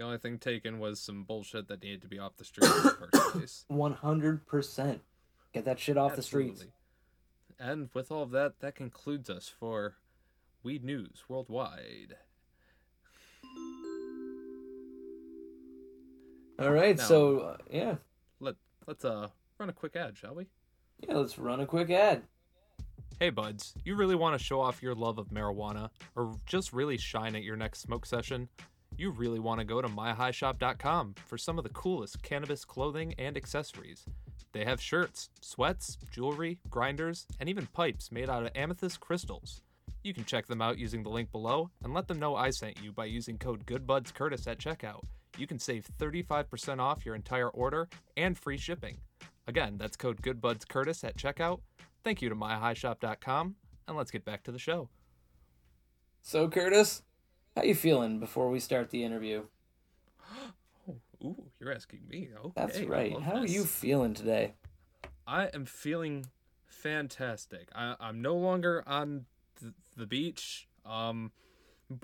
The 0.02 0.06
only 0.08 0.18
thing 0.18 0.38
taken 0.40 0.80
was 0.80 0.98
some 1.00 1.22
bullshit 1.22 1.68
that 1.68 1.80
needed 1.80 2.02
to 2.02 2.08
be 2.08 2.18
off 2.18 2.36
the 2.36 2.44
street 2.44 2.64
in 2.68 2.82
the 2.82 2.90
first 3.12 3.32
place. 3.32 3.64
One 3.68 3.92
hundred 3.92 4.44
percent. 4.48 5.00
Get 5.54 5.64
that 5.66 5.78
shit 5.78 5.96
off 5.96 6.16
the 6.16 6.22
streets. 6.22 6.64
And 7.60 7.88
with 7.94 8.10
all 8.10 8.24
of 8.24 8.32
that, 8.32 8.58
that 8.58 8.74
concludes 8.74 9.30
us 9.30 9.48
for 9.48 9.94
Weed 10.64 10.82
News 10.82 11.22
Worldwide. 11.28 12.16
All 16.58 16.72
right, 16.72 16.96
Now- 16.98 17.04
so 17.04 17.38
uh, 17.38 17.56
yeah, 17.70 17.94
Let 18.40 18.56
let's 18.88 19.04
uh 19.04 19.28
run 19.60 19.68
a 19.68 19.72
quick 19.72 19.94
ad, 19.94 20.18
shall 20.18 20.34
we? 20.34 20.46
yeah. 21.06 21.14
Let's 21.14 21.38
run 21.38 21.60
a 21.60 21.66
quick 21.66 21.90
ad. 21.90 22.22
Hey 23.20 23.30
buds, 23.30 23.74
you 23.84 23.94
really 23.94 24.16
want 24.16 24.36
to 24.36 24.44
show 24.44 24.60
off 24.60 24.82
your 24.82 24.96
love 24.96 25.18
of 25.18 25.28
marijuana 25.28 25.90
or 26.16 26.34
just 26.44 26.72
really 26.72 26.98
shine 26.98 27.36
at 27.36 27.44
your 27.44 27.54
next 27.54 27.82
smoke 27.82 28.04
session? 28.04 28.48
You 28.96 29.10
really 29.10 29.38
want 29.38 29.60
to 29.60 29.64
go 29.64 29.80
to 29.80 29.88
myhighshop.com 29.88 31.14
for 31.26 31.38
some 31.38 31.58
of 31.58 31.64
the 31.64 31.70
coolest 31.70 32.22
cannabis 32.22 32.64
clothing 32.64 33.14
and 33.18 33.36
accessories. 33.36 34.04
They 34.52 34.64
have 34.64 34.80
shirts, 34.80 35.30
sweats, 35.40 35.96
jewelry, 36.10 36.58
grinders, 36.68 37.26
and 37.40 37.48
even 37.48 37.66
pipes 37.66 38.12
made 38.12 38.28
out 38.28 38.44
of 38.44 38.52
amethyst 38.54 39.00
crystals. 39.00 39.62
You 40.04 40.12
can 40.12 40.24
check 40.24 40.46
them 40.46 40.60
out 40.60 40.78
using 40.78 41.02
the 41.02 41.10
link 41.10 41.32
below 41.32 41.70
and 41.82 41.94
let 41.94 42.08
them 42.08 42.18
know 42.18 42.34
I 42.34 42.50
sent 42.50 42.82
you 42.82 42.92
by 42.92 43.06
using 43.06 43.38
code 43.38 43.64
GoodBudsCurtis 43.66 44.46
at 44.46 44.58
checkout. 44.58 45.02
You 45.38 45.46
can 45.46 45.58
save 45.58 45.88
35% 45.98 46.80
off 46.80 47.06
your 47.06 47.14
entire 47.14 47.48
order 47.48 47.88
and 48.16 48.36
free 48.36 48.58
shipping. 48.58 48.98
Again, 49.46 49.76
that's 49.78 49.96
code 49.96 50.20
GoodBudsCurtis 50.20 51.04
at 51.04 51.16
checkout. 51.16 51.60
Thank 52.04 52.20
you 52.20 52.28
to 52.28 52.34
myhighshop.com, 52.34 53.54
and 53.88 53.96
let's 53.96 54.10
get 54.10 54.24
back 54.24 54.42
to 54.44 54.52
the 54.52 54.58
show. 54.58 54.88
So 56.20 56.48
Curtis, 56.48 57.02
how 57.56 57.62
you 57.62 57.74
feeling 57.74 58.18
before 58.18 58.50
we 58.50 58.60
start 58.60 58.90
the 58.90 59.04
interview? 59.04 59.44
Oh, 60.88 60.94
ooh, 61.24 61.44
you're 61.60 61.72
asking 61.72 62.00
me. 62.08 62.28
Okay. 62.36 62.52
That's 62.54 62.80
right. 62.80 63.20
How 63.20 63.36
are 63.36 63.46
you 63.46 63.64
feeling 63.64 64.14
today? 64.14 64.54
I 65.26 65.46
am 65.54 65.66
feeling 65.66 66.26
fantastic. 66.66 67.68
I, 67.74 67.94
I'm 68.00 68.22
no 68.22 68.34
longer 68.34 68.82
on 68.86 69.26
th- 69.60 69.74
the 69.96 70.06
beach. 70.06 70.68
Um, 70.84 71.32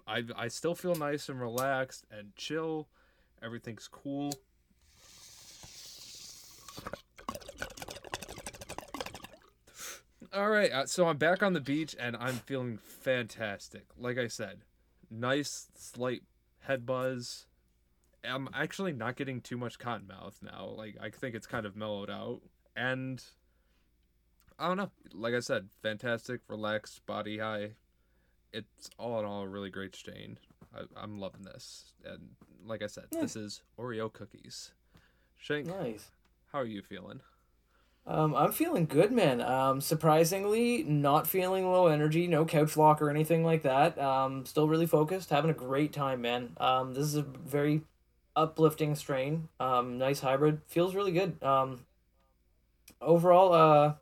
I 0.06 0.24
I 0.36 0.48
still 0.48 0.74
feel 0.74 0.94
nice 0.94 1.28
and 1.28 1.40
relaxed 1.40 2.04
and 2.10 2.34
chill. 2.36 2.88
Everything's 3.42 3.88
cool. 3.88 4.32
All 10.32 10.50
right, 10.50 10.70
uh, 10.70 10.86
so 10.86 11.08
I'm 11.08 11.16
back 11.16 11.42
on 11.42 11.54
the 11.54 11.60
beach 11.60 11.96
and 11.98 12.14
I'm 12.14 12.34
feeling 12.34 12.78
fantastic. 12.78 13.86
Like 13.98 14.18
I 14.18 14.28
said, 14.28 14.60
nice 15.10 15.68
slight 15.76 16.22
head 16.60 16.84
buzz. 16.86 17.46
I'm 18.24 18.48
actually 18.52 18.92
not 18.92 19.16
getting 19.16 19.40
too 19.40 19.56
much 19.56 19.78
cotton 19.78 20.06
mouth 20.08 20.38
now. 20.42 20.66
Like 20.76 20.96
I 21.00 21.10
think 21.10 21.34
it's 21.34 21.46
kind 21.46 21.66
of 21.66 21.76
mellowed 21.76 22.10
out, 22.10 22.40
and 22.76 23.22
I 24.58 24.68
don't 24.68 24.76
know. 24.76 24.90
Like 25.12 25.34
I 25.34 25.40
said, 25.40 25.68
fantastic, 25.82 26.40
relaxed, 26.48 27.04
body 27.06 27.38
high. 27.38 27.70
It's 28.52 28.90
all 28.98 29.20
in 29.20 29.24
all 29.26 29.42
a 29.42 29.48
really 29.48 29.70
great 29.70 29.94
strain. 29.94 30.38
I, 30.74 30.82
I'm 30.96 31.18
loving 31.18 31.42
this, 31.44 31.92
and 32.04 32.30
like 32.64 32.82
I 32.82 32.86
said, 32.86 33.04
Yeah. 33.12 33.20
this 33.22 33.36
is 33.36 33.62
Oreo 33.78 34.12
cookies. 34.12 34.72
Shank, 35.36 35.66
Nice. 35.68 36.10
how 36.52 36.58
are 36.58 36.64
you 36.66 36.82
feeling? 36.82 37.20
Um, 38.08 38.34
I'm 38.34 38.52
feeling 38.52 38.86
good, 38.86 39.12
man. 39.12 39.42
Um, 39.42 39.82
surprisingly, 39.82 40.82
not 40.82 41.26
feeling 41.26 41.70
low 41.70 41.88
energy, 41.88 42.26
no 42.26 42.46
couch 42.46 42.74
lock 42.74 43.02
or 43.02 43.10
anything 43.10 43.44
like 43.44 43.62
that. 43.64 43.98
Um, 43.98 44.46
still 44.46 44.66
really 44.66 44.86
focused, 44.86 45.28
having 45.28 45.50
a 45.50 45.54
great 45.54 45.92
time, 45.92 46.22
man. 46.22 46.56
Um, 46.56 46.94
this 46.94 47.04
is 47.04 47.16
a 47.16 47.22
very 47.22 47.82
uplifting 48.34 48.94
strain. 48.94 49.48
Um, 49.60 49.98
nice 49.98 50.20
hybrid, 50.20 50.62
feels 50.66 50.94
really 50.94 51.12
good. 51.12 51.42
Um, 51.42 51.84
overall, 53.02 53.52
uh, 53.52 53.94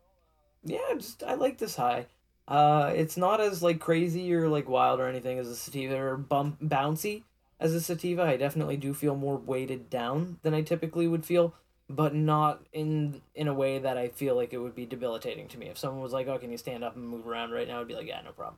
yeah, 0.63 0.93
just 0.93 1.21
I 1.23 1.33
like 1.33 1.57
this 1.57 1.75
high. 1.75 2.05
Uh, 2.47 2.93
it's 2.95 3.17
not 3.17 3.41
as 3.41 3.61
like 3.61 3.81
crazy 3.81 4.33
or 4.33 4.47
like 4.47 4.69
wild 4.69 5.01
or 5.01 5.09
anything 5.09 5.37
as 5.37 5.49
a 5.49 5.55
sativa 5.55 6.01
or 6.01 6.15
bump 6.15 6.61
bouncy 6.61 7.23
as 7.59 7.73
a 7.73 7.81
sativa. 7.81 8.23
I 8.23 8.37
definitely 8.37 8.77
do 8.77 8.93
feel 8.93 9.17
more 9.17 9.35
weighted 9.35 9.89
down 9.89 10.37
than 10.43 10.53
I 10.53 10.61
typically 10.61 11.09
would 11.09 11.25
feel 11.25 11.53
but 11.89 12.13
not 12.13 12.63
in 12.73 13.21
in 13.35 13.47
a 13.47 13.53
way 13.53 13.79
that 13.79 13.97
I 13.97 14.09
feel 14.09 14.35
like 14.35 14.53
it 14.53 14.57
would 14.57 14.75
be 14.75 14.85
debilitating 14.85 15.47
to 15.49 15.57
me. 15.57 15.67
If 15.67 15.77
someone 15.77 16.01
was 16.01 16.13
like, 16.13 16.27
"Oh, 16.27 16.37
can 16.37 16.51
you 16.51 16.57
stand 16.57 16.83
up 16.83 16.95
and 16.95 17.07
move 17.07 17.27
around 17.27 17.51
right 17.51 17.67
now?" 17.67 17.79
I'd 17.79 17.87
be 17.87 17.95
like, 17.95 18.07
"Yeah, 18.07 18.21
no 18.21 18.31
problem." 18.31 18.57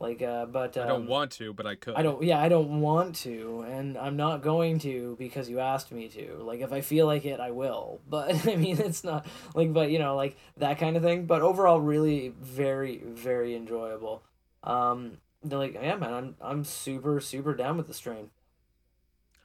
Like, 0.00 0.22
uh, 0.22 0.46
but 0.46 0.78
um, 0.78 0.84
I 0.84 0.88
don't 0.88 1.06
want 1.08 1.30
to, 1.32 1.52
but 1.52 1.66
I 1.66 1.74
could. 1.74 1.94
I 1.94 2.02
don't. 2.02 2.22
Yeah, 2.22 2.40
I 2.40 2.48
don't 2.48 2.80
want 2.80 3.16
to, 3.16 3.66
and 3.68 3.98
I'm 3.98 4.16
not 4.16 4.40
going 4.40 4.78
to 4.80 5.14
because 5.18 5.50
you 5.50 5.60
asked 5.60 5.92
me 5.92 6.08
to. 6.08 6.36
Like, 6.42 6.60
if 6.60 6.72
I 6.72 6.80
feel 6.80 7.04
like 7.04 7.26
it, 7.26 7.38
I 7.38 7.50
will. 7.50 8.00
But 8.08 8.48
I 8.48 8.56
mean, 8.56 8.78
it's 8.78 9.04
not 9.04 9.26
like, 9.54 9.74
but 9.74 9.90
you 9.90 9.98
know, 9.98 10.16
like 10.16 10.38
that 10.56 10.78
kind 10.78 10.96
of 10.96 11.02
thing. 11.02 11.26
But 11.26 11.42
overall, 11.42 11.80
really, 11.80 12.32
very, 12.40 13.02
very 13.04 13.54
enjoyable. 13.54 14.22
Um, 14.64 15.18
they're 15.42 15.58
like, 15.58 15.74
yeah, 15.74 15.96
man, 15.96 16.14
I'm 16.14 16.36
I'm 16.40 16.64
super, 16.64 17.20
super 17.20 17.54
down 17.54 17.76
with 17.76 17.86
the 17.86 17.94
strain. 17.94 18.30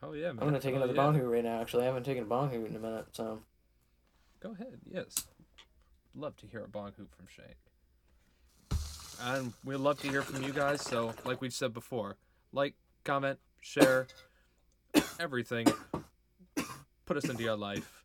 Oh 0.07 0.13
yeah, 0.13 0.27
man. 0.27 0.39
I'm 0.41 0.47
gonna 0.47 0.59
take 0.59 0.73
Oh, 0.73 0.77
another 0.77 0.93
yeah. 0.93 1.01
bong 1.01 1.15
hoot 1.15 1.25
right 1.31 1.43
now. 1.43 1.61
Actually, 1.61 1.83
I 1.83 1.85
haven't 1.87 2.03
taken 2.03 2.23
a 2.23 2.27
bong 2.27 2.49
hoot 2.49 2.69
in 2.69 2.75
a 2.75 2.79
minute, 2.79 3.07
so. 3.13 3.41
Go 4.39 4.51
ahead. 4.51 4.79
Yes. 4.85 5.25
Love 6.13 6.35
to 6.37 6.47
hear 6.47 6.63
a 6.63 6.67
bong 6.67 6.91
hoop 6.97 7.09
from 7.15 7.25
Shank. 7.27 7.55
And 9.21 9.53
we'd 9.63 9.77
love 9.77 9.99
to 10.01 10.09
hear 10.09 10.21
from 10.21 10.43
you 10.43 10.51
guys. 10.51 10.81
So, 10.81 11.13
like 11.23 11.41
we've 11.41 11.53
said 11.53 11.73
before, 11.73 12.17
like, 12.51 12.75
comment, 13.03 13.39
share, 13.61 14.07
everything. 15.19 15.65
Put 17.05 17.17
us 17.17 17.25
into 17.29 17.43
your 17.43 17.55
life. 17.55 18.03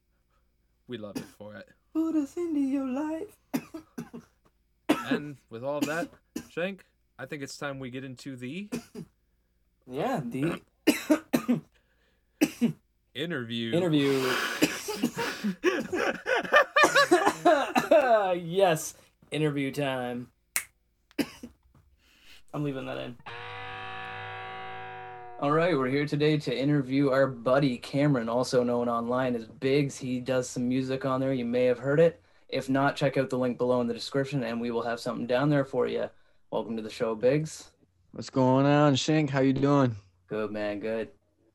We 0.88 0.98
love 0.98 1.16
it 1.16 1.24
for 1.38 1.56
it. 1.56 1.68
Put 1.92 2.14
us 2.16 2.36
into 2.36 2.60
your 2.60 2.86
life. 2.86 3.36
And 5.06 5.38
with 5.48 5.64
all 5.64 5.78
of 5.78 5.86
that, 5.86 6.08
Shank, 6.50 6.84
I 7.18 7.26
think 7.26 7.42
it's 7.42 7.56
time 7.56 7.80
we 7.80 7.90
get 7.90 8.04
into 8.04 8.36
the 8.36 8.68
Yeah, 9.90 10.20
the 10.24 10.60
interview. 13.14 13.74
interview. 13.74 14.32
yes, 18.44 18.94
interview 19.30 19.72
time. 19.72 20.28
I'm 22.52 22.64
leaving 22.64 22.86
that 22.86 22.98
in. 22.98 23.16
All 25.40 25.52
right, 25.52 25.76
we're 25.76 25.88
here 25.88 26.04
today 26.04 26.36
to 26.36 26.54
interview 26.54 27.10
our 27.10 27.26
buddy 27.26 27.78
Cameron, 27.78 28.28
also 28.28 28.62
known 28.62 28.88
online 28.88 29.34
as 29.34 29.46
Biggs. 29.46 29.96
He 29.96 30.20
does 30.20 30.50
some 30.50 30.68
music 30.68 31.06
on 31.06 31.20
there. 31.20 31.32
You 31.32 31.46
may 31.46 31.64
have 31.64 31.78
heard 31.78 32.00
it. 32.00 32.20
If 32.48 32.68
not, 32.68 32.96
check 32.96 33.16
out 33.16 33.30
the 33.30 33.38
link 33.38 33.56
below 33.56 33.80
in 33.80 33.86
the 33.86 33.94
description, 33.94 34.42
and 34.42 34.60
we 34.60 34.70
will 34.70 34.82
have 34.82 35.00
something 35.00 35.26
down 35.26 35.48
there 35.48 35.64
for 35.64 35.86
you. 35.86 36.10
Welcome 36.50 36.76
to 36.76 36.82
the 36.82 36.90
show, 36.90 37.14
Biggs. 37.14 37.70
What's 38.12 38.28
going 38.28 38.66
on, 38.66 38.96
Shank? 38.96 39.30
How 39.30 39.40
you 39.40 39.52
doing? 39.52 39.94
Good 40.28 40.50
man, 40.50 40.80
good. 40.80 41.08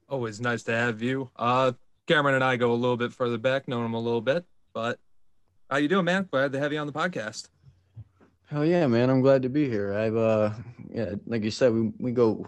Always 0.07 0.39
nice 0.39 0.63
to 0.63 0.71
have 0.71 1.01
you. 1.01 1.29
Uh, 1.35 1.71
Cameron 2.07 2.35
and 2.35 2.43
I 2.43 2.57
go 2.57 2.71
a 2.71 2.75
little 2.75 2.97
bit 2.97 3.11
further 3.11 3.37
back, 3.37 3.67
known 3.67 3.85
him 3.85 3.93
a 3.95 3.99
little 3.99 4.21
bit, 4.21 4.45
but 4.73 4.99
how 5.69 5.77
you 5.77 5.87
doing, 5.87 6.05
man? 6.05 6.27
Glad 6.29 6.51
to 6.53 6.59
have 6.59 6.71
you 6.71 6.79
on 6.79 6.85
the 6.87 6.93
podcast. 6.93 7.49
Hell 8.47 8.63
yeah, 8.63 8.85
man! 8.85 9.09
I'm 9.09 9.21
glad 9.21 9.41
to 9.41 9.49
be 9.49 9.67
here. 9.67 9.93
I've 9.93 10.15
uh, 10.15 10.51
yeah, 10.93 11.15
like 11.25 11.43
you 11.43 11.49
said, 11.49 11.73
we 11.73 11.91
we 11.97 12.11
go 12.11 12.47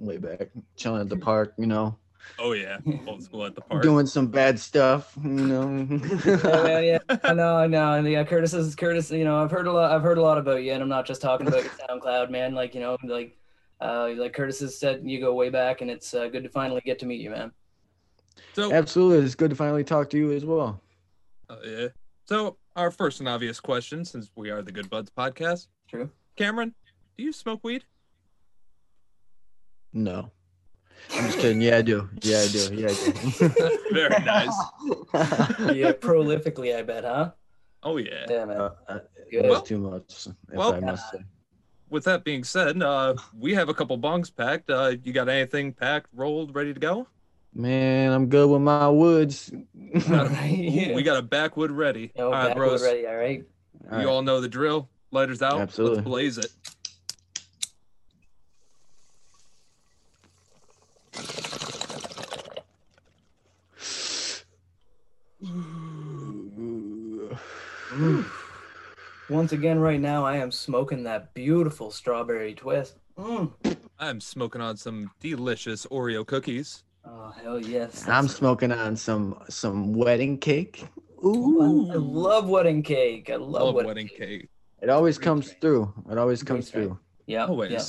way 0.00 0.16
back, 0.16 0.50
chilling 0.74 1.00
at 1.00 1.08
the 1.08 1.16
park, 1.16 1.54
you 1.56 1.66
know, 1.66 1.96
Oh 2.38 2.52
yeah, 2.52 2.78
old 3.06 3.22
school 3.22 3.44
at 3.44 3.54
the 3.54 3.60
park. 3.60 3.82
doing 3.82 4.06
some 4.06 4.28
bad 4.28 4.58
stuff, 4.58 5.12
you 5.22 5.30
know. 5.30 5.86
yeah, 6.24 6.66
yeah, 6.66 6.98
yeah. 7.08 7.16
I 7.24 7.34
know, 7.34 7.56
I 7.56 7.66
know. 7.66 7.92
And 7.94 8.08
yeah, 8.08 8.24
Curtis 8.24 8.54
is 8.54 8.74
Curtis. 8.74 9.10
You 9.10 9.24
know, 9.24 9.42
I've 9.42 9.50
heard 9.50 9.66
a 9.66 9.72
lot. 9.72 9.90
I've 9.90 10.02
heard 10.02 10.18
a 10.18 10.22
lot 10.22 10.38
about 10.38 10.62
you, 10.62 10.72
and 10.72 10.82
I'm 10.82 10.88
not 10.88 11.06
just 11.06 11.20
talking 11.22 11.46
about 11.46 11.62
your 11.62 11.72
SoundCloud, 11.88 12.30
man. 12.30 12.54
Like 12.54 12.74
you 12.74 12.80
know, 12.80 12.96
like, 13.04 13.36
uh, 13.80 14.10
like 14.16 14.32
Curtis 14.32 14.60
has 14.60 14.78
said, 14.78 15.02
you 15.04 15.20
go 15.20 15.34
way 15.34 15.48
back, 15.50 15.80
and 15.80 15.90
it's 15.90 16.12
uh, 16.14 16.28
good 16.28 16.42
to 16.44 16.48
finally 16.50 16.80
get 16.84 16.98
to 17.00 17.06
meet 17.06 17.20
you, 17.20 17.30
man. 17.30 17.52
So, 18.54 18.72
Absolutely, 18.72 19.24
it's 19.24 19.34
good 19.34 19.50
to 19.50 19.56
finally 19.56 19.84
talk 19.84 20.10
to 20.10 20.18
you 20.18 20.32
as 20.32 20.44
well. 20.44 20.80
uh, 21.48 21.56
yeah. 21.64 21.88
So, 22.26 22.56
our 22.76 22.90
first 22.90 23.20
and 23.20 23.28
obvious 23.28 23.58
question, 23.60 24.04
since 24.04 24.30
we 24.36 24.50
are 24.50 24.62
the 24.62 24.72
Good 24.72 24.88
Buds 24.88 25.10
podcast, 25.10 25.66
True. 25.88 26.10
Cameron, 26.36 26.74
do 27.18 27.24
you 27.24 27.32
smoke 27.32 27.60
weed? 27.64 27.84
No, 29.92 30.30
I'm 31.14 31.26
just 31.26 31.38
kidding. 31.38 31.60
Yeah, 31.60 31.78
I 31.78 31.82
do. 31.82 32.08
Yeah, 32.22 32.38
I 32.40 32.46
do. 32.48 32.74
Yeah, 32.74 32.88
I 32.88 32.94
do. 32.94 33.78
Very 33.92 34.24
nice. 34.24 34.54
Yeah, 35.74 35.92
prolifically, 35.92 36.76
I 36.76 36.82
bet, 36.82 37.04
huh? 37.04 37.32
Oh 37.82 37.96
yeah. 37.96 38.26
Yeah, 38.28 38.44
man. 38.44 38.56
Uh, 38.60 38.70
uh, 38.88 38.98
Good. 39.30 39.44
that's 39.44 39.50
Well- 39.50 39.62
too 39.62 39.78
much, 39.78 40.26
if 40.26 40.34
well, 40.54 40.74
I 40.74 40.80
must 40.80 41.10
say. 41.10 41.18
With 41.90 42.04
that 42.04 42.22
being 42.22 42.44
said, 42.44 42.80
uh, 42.80 43.16
we 43.36 43.54
have 43.54 43.68
a 43.68 43.74
couple 43.74 43.98
bongs 43.98 44.34
packed. 44.34 44.70
Uh, 44.70 44.92
you 45.02 45.12
got 45.12 45.28
anything 45.28 45.72
packed, 45.72 46.06
rolled, 46.14 46.54
ready 46.54 46.72
to 46.72 46.78
go? 46.78 47.08
Man, 47.52 48.12
I'm 48.12 48.28
good 48.28 48.48
with 48.48 48.62
my 48.62 48.88
woods. 48.88 49.50
All 49.52 50.28
right. 50.28 50.88
Ooh, 50.90 50.94
we 50.94 51.02
got 51.02 51.16
a 51.16 51.22
backwood 51.22 51.72
ready. 51.72 52.12
Yo, 52.14 52.26
all 52.26 52.30
right, 52.30 52.48
backwood 52.48 52.68
bros. 52.68 52.82
ready, 52.82 53.06
all 53.08 53.16
right? 53.16 53.44
You 54.00 54.08
all 54.08 54.22
know 54.22 54.40
the 54.40 54.48
drill. 54.48 54.88
Lighters 55.10 55.42
out. 55.42 55.60
Absolutely. 55.60 55.96
Let's 55.96 56.06
blaze 56.06 56.38
it. 56.38 56.52
Once 69.30 69.52
again, 69.52 69.78
right 69.78 70.00
now, 70.00 70.24
I 70.24 70.36
am 70.36 70.50
smoking 70.50 71.02
that 71.04 71.32
beautiful 71.34 71.90
strawberry 71.90 72.54
twist. 72.54 72.98
Mm. 73.16 73.52
I'm 73.98 74.20
smoking 74.20 74.60
on 74.60 74.76
some 74.76 75.10
delicious 75.20 75.86
Oreo 75.86 76.26
cookies. 76.26 76.82
Oh, 77.04 77.32
hell 77.42 77.58
yes. 77.60 78.08
I'm 78.08 78.28
smoking 78.28 78.72
on 78.72 78.96
some 78.96 79.40
some 79.48 79.92
wedding 79.94 80.36
cake. 80.38 80.84
Ooh, 81.24 81.28
Ooh, 81.62 81.90
I, 81.90 81.94
I 81.94 81.96
love 81.96 82.48
wedding 82.48 82.82
cake. 82.82 83.30
I 83.30 83.36
love, 83.36 83.50
Love 83.66 83.74
wedding, 83.74 83.88
wedding 83.88 84.08
cake. 84.08 84.18
cake. 84.18 84.48
it 84.82 84.88
always 84.90 85.16
Great 85.18 85.24
comes 85.24 85.48
cake. 85.48 85.60
through. 85.60 85.92
It 86.10 86.18
always 86.18 86.42
Great 86.42 86.48
comes 86.56 86.64
cake. 86.66 86.74
through. 86.74 86.98
Yeah, 87.26 87.46
Always. 87.46 87.70
yeah. 87.70 87.82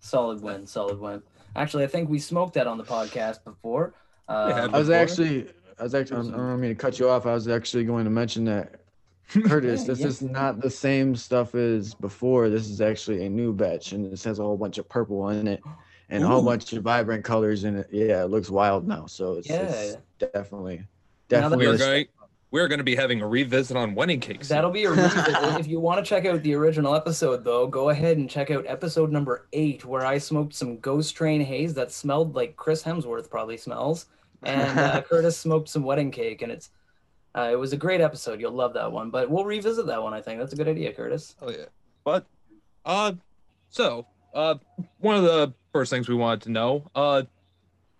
Solid 0.00 0.40
win, 0.42 0.66
solid 0.66 0.98
win. 0.98 1.22
Actually, 1.56 1.84
I 1.84 1.88
think 1.88 2.08
we 2.08 2.18
smoked 2.18 2.54
that 2.54 2.66
on 2.66 2.78
the 2.78 2.84
podcast 2.84 3.42
before. 3.44 3.94
Uh, 4.28 4.54
have 4.54 4.74
I 4.74 4.78
was 4.78 4.90
actually, 4.90 5.48
I 5.78 5.82
was 5.82 5.94
actually, 5.94 6.28
I 6.32 6.36
don't 6.36 6.60
mean 6.60 6.70
to 6.70 6.74
cut 6.76 6.98
you 6.98 7.08
off. 7.08 7.26
I 7.26 7.34
was 7.34 7.48
actually 7.48 7.84
going 7.84 8.04
to 8.04 8.10
mention 8.10 8.44
that 8.44 8.80
Curtis, 9.46 9.82
Yeah, 9.82 9.86
this 9.88 10.00
yeah. 10.00 10.06
is 10.06 10.22
not 10.22 10.60
the 10.60 10.70
same 10.70 11.14
stuff 11.14 11.54
as 11.54 11.94
before. 11.94 12.48
This 12.48 12.68
is 12.68 12.80
actually 12.80 13.26
a 13.26 13.28
new 13.28 13.52
batch, 13.52 13.92
and 13.92 14.10
this 14.10 14.24
has 14.24 14.38
a 14.38 14.42
whole 14.42 14.56
bunch 14.56 14.78
of 14.78 14.88
purple 14.88 15.28
in 15.28 15.46
it, 15.46 15.62
and 16.08 16.24
a 16.24 16.26
whole 16.26 16.42
bunch 16.42 16.72
of 16.72 16.82
vibrant 16.82 17.24
colors 17.24 17.64
in 17.64 17.76
it. 17.76 17.88
Yeah, 17.92 18.24
it 18.24 18.30
looks 18.30 18.48
wild 18.48 18.88
now. 18.88 19.06
So 19.06 19.34
it's, 19.34 19.50
it's 19.50 19.98
definitely, 20.18 20.76
Now 20.78 20.84
that 21.28 21.40
definitely. 21.42 21.66
We 21.66 21.72
are 21.74 21.78
going. 21.78 22.06
We're 22.50 22.66
going 22.68 22.78
to 22.78 22.84
be 22.84 22.96
having 22.96 23.20
a 23.20 23.28
revisit 23.28 23.76
on 23.76 23.94
wedding 23.94 24.20
cakes. 24.20 24.48
That'll 24.48 24.70
be 24.70 24.84
a 24.84 24.90
revisit. 24.90 25.60
if 25.60 25.66
you 25.66 25.80
want 25.80 26.02
to 26.02 26.08
check 26.08 26.24
out 26.24 26.42
the 26.42 26.54
original 26.54 26.94
episode, 26.94 27.44
though, 27.44 27.66
go 27.66 27.90
ahead 27.90 28.16
and 28.16 28.30
check 28.30 28.50
out 28.50 28.64
episode 28.66 29.12
number 29.12 29.46
eight, 29.52 29.84
where 29.84 30.06
I 30.06 30.16
smoked 30.16 30.54
some 30.54 30.78
Ghost 30.78 31.14
Train 31.14 31.42
haze 31.42 31.74
that 31.74 31.92
smelled 31.92 32.34
like 32.34 32.56
Chris 32.56 32.82
Hemsworth 32.82 33.28
probably 33.28 33.58
smells, 33.58 34.06
and 34.44 34.78
uh, 34.78 35.02
Curtis 35.10 35.36
smoked 35.36 35.68
some 35.68 35.82
wedding 35.82 36.10
cake, 36.10 36.40
and 36.40 36.50
it's 36.50 36.70
uh, 37.38 37.50
it 37.52 37.56
was 37.56 37.72
a 37.72 37.76
great 37.76 38.00
episode. 38.00 38.40
You'll 38.40 38.52
love 38.52 38.72
that 38.74 38.90
one. 38.90 39.10
But 39.10 39.30
we'll 39.30 39.44
revisit 39.44 39.86
that 39.86 40.02
one. 40.02 40.12
I 40.14 40.20
think 40.20 40.40
that's 40.40 40.52
a 40.52 40.56
good 40.56 40.68
idea, 40.68 40.92
Curtis. 40.92 41.36
Oh 41.40 41.50
yeah. 41.50 41.66
But 42.04 42.26
uh 42.84 43.12
so 43.70 44.06
uh 44.34 44.54
one 44.98 45.16
of 45.16 45.22
the 45.24 45.52
first 45.72 45.90
things 45.90 46.08
we 46.08 46.14
wanted 46.14 46.42
to 46.42 46.50
know, 46.50 46.90
uh 46.94 47.22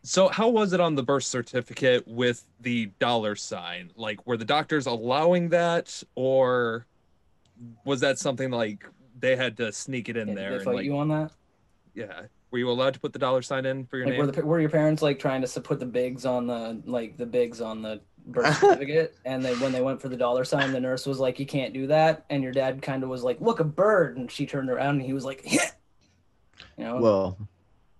so 0.03 0.29
how 0.29 0.49
was 0.49 0.73
it 0.73 0.81
on 0.81 0.95
the 0.95 1.03
birth 1.03 1.25
certificate 1.25 2.07
with 2.09 2.45
the 2.61 2.87
dollar 2.99 3.37
sign? 3.37 3.91
Like 3.97 4.27
were 4.27 4.37
the 4.37 4.45
doctors 4.45 4.87
allowing 4.87 5.51
that 5.51 6.03
or 6.15 6.87
was 7.85 8.01
that 8.01 8.19
something 8.19 8.51
like 8.51 8.87
they 9.19 9.37
had 9.37 9.57
to 9.59 9.73
sneak 9.73 10.09
it 10.09 10.17
in 10.17 10.29
Did 10.29 10.37
there 10.37 10.59
they 10.59 10.65
fight 10.65 10.75
like 10.77 10.85
you 10.85 10.97
on 10.99 11.09
that? 11.09 11.33
yeah. 11.95 12.23
Were 12.51 12.59
you 12.59 12.71
allowed 12.71 12.95
to 12.95 13.01
put 13.01 13.13
the 13.13 13.19
dollar 13.19 13.43
sign 13.43 13.67
in 13.67 13.85
for 13.85 13.99
your 13.99 14.07
Like, 14.07 14.13
name? 14.17 14.27
were, 14.27 14.33
the, 14.33 14.47
were 14.47 14.61
your 14.61 14.71
parents 14.71 15.03
like 15.03 15.19
trying 15.19 15.43
to 15.43 15.61
put 15.61 15.79
the 15.81 15.85
Biggs 15.85 16.25
on 16.25 16.47
the 16.47 16.81
like 16.87 17.19
the 17.19 17.27
Biggs 17.27 17.61
on 17.61 17.83
the 17.83 18.01
birth 18.29 18.59
certificate, 18.59 19.17
and 19.25 19.45
then 19.45 19.59
when 19.61 19.73
they 19.73 19.81
went 19.81 20.01
for 20.01 20.09
the 20.09 20.17
dollar 20.17 20.45
sign, 20.45 20.73
the 20.73 20.81
nurse 20.81 21.07
was 21.07 21.19
like, 21.19 21.39
"You 21.41 21.47
can't 21.47 21.73
do 21.75 21.87
that," 21.89 22.25
and 22.31 22.43
your 22.43 22.53
dad 22.53 22.81
kind 22.83 23.03
of 23.03 23.09
was 23.09 23.23
like, 23.25 23.41
"Look, 23.41 23.61
a 23.61 23.65
bird," 23.65 24.17
and 24.17 24.31
she 24.31 24.47
turned 24.47 24.71
around 24.71 24.97
and 24.97 25.03
he 25.03 25.13
was 25.13 25.25
like, 25.25 25.43
"Hit." 25.45 25.73
You 26.77 26.85
know, 26.85 26.97
well, 26.99 27.39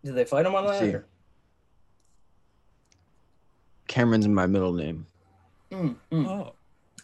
did 0.05 0.15
they 0.15 0.25
fight 0.25 0.47
him 0.47 0.55
on 0.55 0.67
that? 0.67 0.79
see. 0.81 0.91
or- 0.95 1.07
Cameron's 3.87 4.29
my 4.29 4.47
middle 4.47 4.73
name. 4.73 5.07
Mm, 5.71 5.97
mm. 6.13 6.27
oh. 6.27 6.55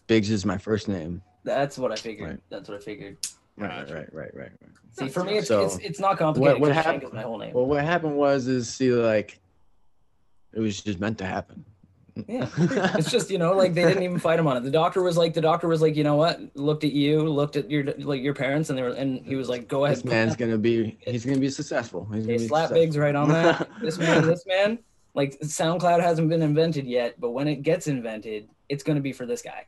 Biggs 0.06 0.30
is 0.30 0.44
my 0.44 0.58
first 0.58 0.86
name. 0.88 1.22
That's 1.44 1.78
what 1.78 1.92
I 1.92 1.96
figured. 1.96 2.28
Right. 2.30 2.40
That's 2.50 2.68
what 2.68 2.76
I 2.76 2.80
figured. 2.80 3.16
Right, 3.56 3.70
right, 3.90 3.90
right, 3.90 4.12
right, 4.14 4.34
right. 4.34 4.50
See, 4.98 5.08
for 5.08 5.24
me, 5.24 5.38
it's 5.38 5.48
So, 5.48 5.64
it's, 5.64 5.78
it's 5.78 5.98
not 6.00 6.18
complicated. 6.18 6.60
what 6.60 6.68
'cause 6.72 6.74
Shank 6.84 6.86
happened- 6.86 7.04
is 7.04 7.12
my 7.12 7.22
whole 7.22 7.38
name. 7.38 7.52
Well, 7.54 7.66
what 7.66 7.82
happened 7.84 8.16
was, 8.16 8.46
is 8.48 8.72
see, 8.72 8.90
like, 8.92 9.38
it 10.52 10.60
was 10.60 10.80
just 10.82 11.00
meant 11.00 11.18
to 11.18 11.26
happen. 11.26 11.64
Yeah. 12.16 12.48
it's 12.58 13.10
just 13.10 13.28
you 13.28 13.38
know 13.38 13.54
like 13.54 13.74
they 13.74 13.84
didn't 13.84 14.04
even 14.04 14.18
fight 14.18 14.38
him 14.38 14.46
on 14.46 14.56
it. 14.56 14.62
The 14.62 14.70
doctor 14.70 15.02
was 15.02 15.16
like 15.16 15.34
the 15.34 15.40
doctor 15.40 15.66
was 15.66 15.82
like 15.82 15.96
you 15.96 16.04
know 16.04 16.14
what 16.14 16.40
looked 16.54 16.84
at 16.84 16.92
you 16.92 17.28
looked 17.28 17.56
at 17.56 17.68
your 17.68 17.84
like 17.98 18.22
your 18.22 18.34
parents 18.34 18.70
and 18.70 18.78
they 18.78 18.82
were 18.82 18.90
and 18.90 19.24
he 19.26 19.34
was 19.34 19.48
like 19.48 19.66
go 19.66 19.84
ahead. 19.84 19.96
this 19.96 20.04
man's 20.04 20.36
gonna 20.36 20.58
be, 20.58 20.96
he's 21.00 21.24
gonna 21.24 21.38
be 21.38 21.50
successful. 21.50 22.08
He's 22.12 22.26
They 22.26 22.36
gonna 22.36 22.48
slap 22.48 22.68
successful. 22.68 22.84
Biggs 22.86 22.98
right 22.98 23.16
on 23.16 23.30
that. 23.30 23.68
this 23.80 23.98
man, 23.98 24.26
this 24.26 24.46
man, 24.46 24.78
like 25.14 25.38
SoundCloud 25.40 26.00
hasn't 26.00 26.28
been 26.28 26.42
invented 26.42 26.86
yet, 26.86 27.20
but 27.20 27.30
when 27.30 27.48
it 27.48 27.62
gets 27.62 27.88
invented, 27.88 28.48
it's 28.68 28.84
gonna 28.84 29.00
be 29.00 29.12
for 29.12 29.26
this 29.26 29.42
guy. 29.42 29.66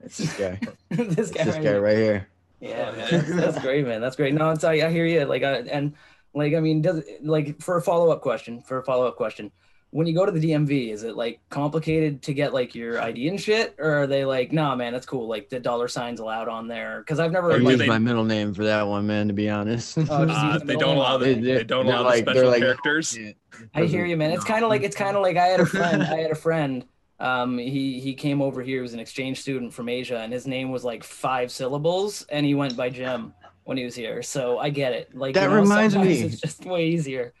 It's 0.00 0.18
this 0.18 0.36
guy. 0.36 0.60
this 0.90 1.30
guy, 1.30 1.44
this 1.44 1.54
right 1.54 1.64
guy 1.64 1.70
here. 1.70 1.80
right 1.80 1.96
here. 1.96 2.28
Yeah, 2.60 2.90
man, 2.90 3.10
that's, 3.10 3.28
that's 3.34 3.58
great, 3.60 3.86
man. 3.86 4.00
That's 4.00 4.16
great. 4.16 4.34
No, 4.34 4.50
it's 4.50 4.64
I, 4.64 4.72
I 4.74 4.90
hear 4.90 5.06
you. 5.06 5.24
Like, 5.24 5.42
I, 5.42 5.58
and 5.58 5.94
like, 6.34 6.54
I 6.54 6.60
mean, 6.60 6.82
does 6.82 7.02
like 7.22 7.60
for 7.62 7.76
a 7.76 7.82
follow 7.82 8.10
up 8.10 8.20
question, 8.20 8.62
for 8.62 8.78
a 8.78 8.84
follow 8.84 9.06
up 9.06 9.16
question, 9.16 9.52
when 9.90 10.06
you 10.06 10.14
go 10.14 10.26
to 10.26 10.32
the 10.32 10.38
DMV, 10.52 10.92
is 10.92 11.02
it 11.02 11.16
like 11.16 11.40
complicated 11.48 12.20
to 12.22 12.34
get 12.34 12.52
like 12.52 12.74
your 12.74 13.00
ID 13.00 13.28
and 13.28 13.40
shit, 13.40 13.74
or 13.78 14.02
are 14.02 14.06
they 14.06 14.24
like, 14.24 14.52
nah, 14.52 14.76
man, 14.76 14.92
that's 14.92 15.06
cool. 15.06 15.26
Like 15.28 15.48
the 15.48 15.58
dollar 15.58 15.88
signs 15.88 16.20
allowed 16.20 16.46
on 16.48 16.68
there 16.68 17.00
because 17.00 17.18
I've 17.18 17.32
never 17.32 17.50
I 17.52 17.54
Or 17.56 17.60
like, 17.60 17.78
they- 17.78 17.86
my 17.86 17.98
middle 17.98 18.24
name 18.24 18.52
for 18.52 18.64
that 18.64 18.86
one, 18.86 19.06
man. 19.06 19.28
To 19.28 19.34
be 19.34 19.48
honest. 19.48 19.96
Oh, 19.98 20.02
Uh, 20.28 20.58
the 20.58 20.64
they 20.66 20.76
don't 20.76 20.96
allow 20.98 21.16
the, 21.16 21.24
They- 21.26 21.34
they, 21.34 21.40
they're- 21.40 21.64
don't 21.64 21.86
allow 21.86 22.02
like- 22.04 22.24
the 22.26 22.32
special 22.32 22.50
like- 22.50 22.60
characters. 22.60 23.16
Yeah, 23.16 23.32
I 23.74 23.84
hear 23.84 24.04
you, 24.04 24.16
man. 24.16 24.30
It's 24.32 24.44
kind 24.44 24.62
of 24.62 24.68
like 24.70 24.82
it's 24.82 24.96
kind 24.96 25.16
of 25.16 25.22
like 25.22 25.36
I 25.36 25.46
had 25.46 25.60
a 25.60 25.66
friend. 25.66 26.02
I 26.02 26.16
had 26.20 26.30
a 26.30 26.34
friend. 26.36 26.84
Um, 27.20 27.58
he 27.58 27.98
he 27.98 28.14
came 28.14 28.40
over 28.42 28.62
here. 28.62 28.76
He 28.76 28.82
was 28.82 28.92
an 28.94 29.00
exchange 29.00 29.40
student 29.40 29.72
from 29.72 29.88
Asia, 29.88 30.18
and 30.18 30.32
his 30.32 30.46
name 30.46 30.70
was 30.70 30.84
like 30.84 31.02
five 31.02 31.50
syllables, 31.50 32.24
and 32.30 32.44
he 32.46 32.54
went 32.54 32.76
by 32.76 32.90
Jim 32.90 33.32
when 33.64 33.76
he 33.76 33.84
was 33.84 33.94
here. 33.96 34.22
So 34.22 34.58
I 34.58 34.68
get 34.70 34.92
it. 34.92 35.16
Like 35.16 35.34
That 35.34 35.44
you 35.44 35.48
know, 35.48 35.62
reminds 35.62 35.96
me. 35.96 36.20
it's 36.20 36.40
just 36.40 36.64
way 36.64 36.86
easier. 36.88 37.32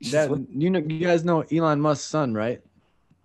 It's 0.00 0.12
That 0.12 0.30
you 0.50 0.70
know, 0.70 0.78
you 0.80 1.06
guys 1.06 1.24
know 1.24 1.42
Elon 1.52 1.80
Musk's 1.80 2.04
son, 2.06 2.34
right? 2.34 2.60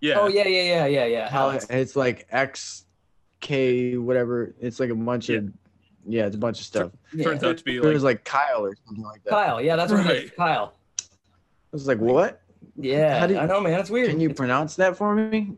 Yeah. 0.00 0.18
oh 0.20 0.26
yeah, 0.28 0.46
yeah, 0.48 0.62
yeah, 0.62 0.86
yeah, 0.86 1.04
yeah. 1.04 1.28
How 1.28 1.50
Alex. 1.50 1.66
it's 1.70 1.94
like 1.96 2.26
X, 2.30 2.86
K, 3.40 3.96
whatever. 3.96 4.54
It's 4.60 4.80
like 4.80 4.90
a 4.90 4.94
bunch 4.94 5.28
of, 5.28 5.48
yeah, 6.06 6.26
it's 6.26 6.34
a 6.36 6.38
bunch 6.38 6.58
of 6.60 6.66
stuff. 6.66 6.90
Yeah. 7.14 7.24
Turns 7.24 7.44
out 7.44 7.58
to 7.58 7.64
be 7.64 7.76
It 7.76 7.84
was 7.84 8.02
like 8.02 8.24
Kyle 8.24 8.64
or 8.64 8.74
something 8.86 9.04
like 9.04 9.22
that. 9.24 9.30
Kyle. 9.30 9.60
Yeah, 9.60 9.76
that's 9.76 9.92
what 9.92 10.06
it 10.06 10.10
is. 10.16 10.22
Right. 10.30 10.36
Kyle. 10.36 10.74
I 10.98 11.04
was 11.72 11.86
like, 11.86 11.98
what? 11.98 12.40
Yeah, 12.76 13.18
How 13.20 13.26
do 13.26 13.34
you- 13.34 13.40
I 13.40 13.46
know, 13.46 13.60
man. 13.60 13.78
It's 13.78 13.90
weird. 13.90 14.08
Can 14.10 14.18
you 14.18 14.30
It's- 14.30 14.36
pronounce 14.38 14.76
that 14.76 14.96
for 14.96 15.14
me? 15.14 15.52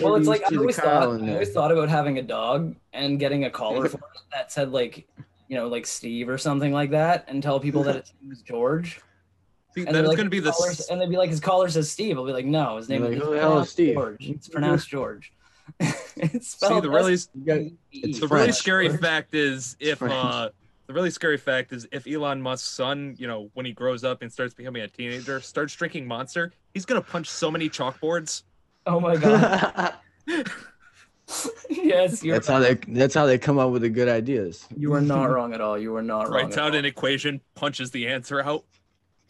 well, 0.00 0.16
it's 0.16 0.26
like 0.26 0.42
I 0.50 0.56
always 0.56 0.76
thought. 0.76 1.02
I 1.22 1.32
always 1.32 1.52
thought 1.52 1.70
about 1.70 1.88
having 1.90 2.18
a 2.18 2.22
dog 2.22 2.74
and 2.92 3.18
getting 3.20 3.44
a 3.44 3.50
collar 3.50 3.88
for 3.88 3.98
it 3.98 4.02
that 4.32 4.50
said 4.50 4.72
like, 4.72 5.06
you 5.48 5.56
know, 5.56 5.68
like 5.68 5.86
Steve 5.86 6.28
or 6.28 6.38
something 6.38 6.72
like 6.72 6.90
that, 6.90 7.24
and 7.28 7.42
tell 7.42 7.60
people 7.60 7.82
that 7.84 7.96
its 7.96 8.12
name 8.22 8.34
George. 8.44 9.00
See, 9.74 9.86
And 9.86 9.94
that 9.94 10.04
like, 10.06 10.16
going 10.16 10.26
to 10.26 10.30
be 10.30 10.40
the 10.40 10.50
collar- 10.52 10.72
and 10.90 11.00
they'd 11.00 11.08
be 11.10 11.16
like, 11.16 11.30
his 11.30 11.40
collar 11.40 11.68
says 11.68 11.90
Steve. 11.90 12.18
I'll 12.18 12.26
be 12.26 12.32
like, 12.32 12.44
no, 12.46 12.76
his 12.76 12.88
name 12.88 13.02
You're 13.04 13.12
is 13.12 13.18
like, 13.18 13.22
it's 13.22 13.26
who 13.28 13.34
the 13.34 13.40
hell 13.40 13.50
is 13.60 13.72
pronounced 13.72 13.72
Steve? 13.72 13.94
George. 13.94 14.16
It's 14.28 14.48
pronounced 14.48 14.88
George. 14.88 15.32
it's 15.80 16.48
see 16.48 16.56
spelled 16.66 16.84
the 16.84 16.90
really 16.90 17.12
You 17.34 17.44
got- 17.44 17.60
it's 17.92 18.18
the 18.20 18.26
really 18.28 18.52
scary 18.52 18.88
George. 18.88 19.00
fact 19.00 19.34
is 19.34 19.76
if 19.78 20.02
uh 20.02 20.50
the 20.88 20.94
really 20.94 21.10
scary 21.10 21.36
fact 21.38 21.72
is 21.72 21.86
if 21.92 22.08
Elon 22.08 22.42
Musk's 22.42 22.68
son, 22.68 23.14
you 23.16 23.28
know, 23.28 23.48
when 23.54 23.64
he 23.64 23.70
grows 23.72 24.02
up 24.02 24.22
and 24.22 24.32
starts 24.32 24.52
becoming 24.52 24.82
a 24.82 24.88
teenager, 24.88 25.40
starts 25.40 25.72
drinking 25.76 26.04
Monster, 26.08 26.52
he's 26.74 26.84
gonna 26.84 27.00
punch 27.00 27.28
so 27.30 27.48
many 27.52 27.68
chalkboards. 27.68 28.42
Oh 28.86 28.98
my 28.98 29.16
god. 29.16 29.94
yes, 31.70 32.24
you're 32.24 32.34
that's 32.36 32.48
how 32.48 32.58
they. 32.58 32.74
That's 32.88 33.14
how 33.14 33.26
they 33.26 33.38
come 33.38 33.58
up 33.58 33.70
with 33.70 33.82
the 33.82 33.88
good 33.88 34.08
ideas. 34.08 34.66
you 34.76 34.92
are 34.94 35.00
not 35.00 35.26
wrong 35.30 35.54
at 35.54 35.60
all. 35.60 35.78
You 35.78 35.94
are 35.96 36.02
not 36.02 36.22
wrong. 36.28 36.44
Writes 36.44 36.56
out 36.56 36.72
all. 36.72 36.78
an 36.78 36.84
equation, 36.84 37.40
punches 37.54 37.90
the 37.92 38.08
answer 38.08 38.40
out. 38.42 38.64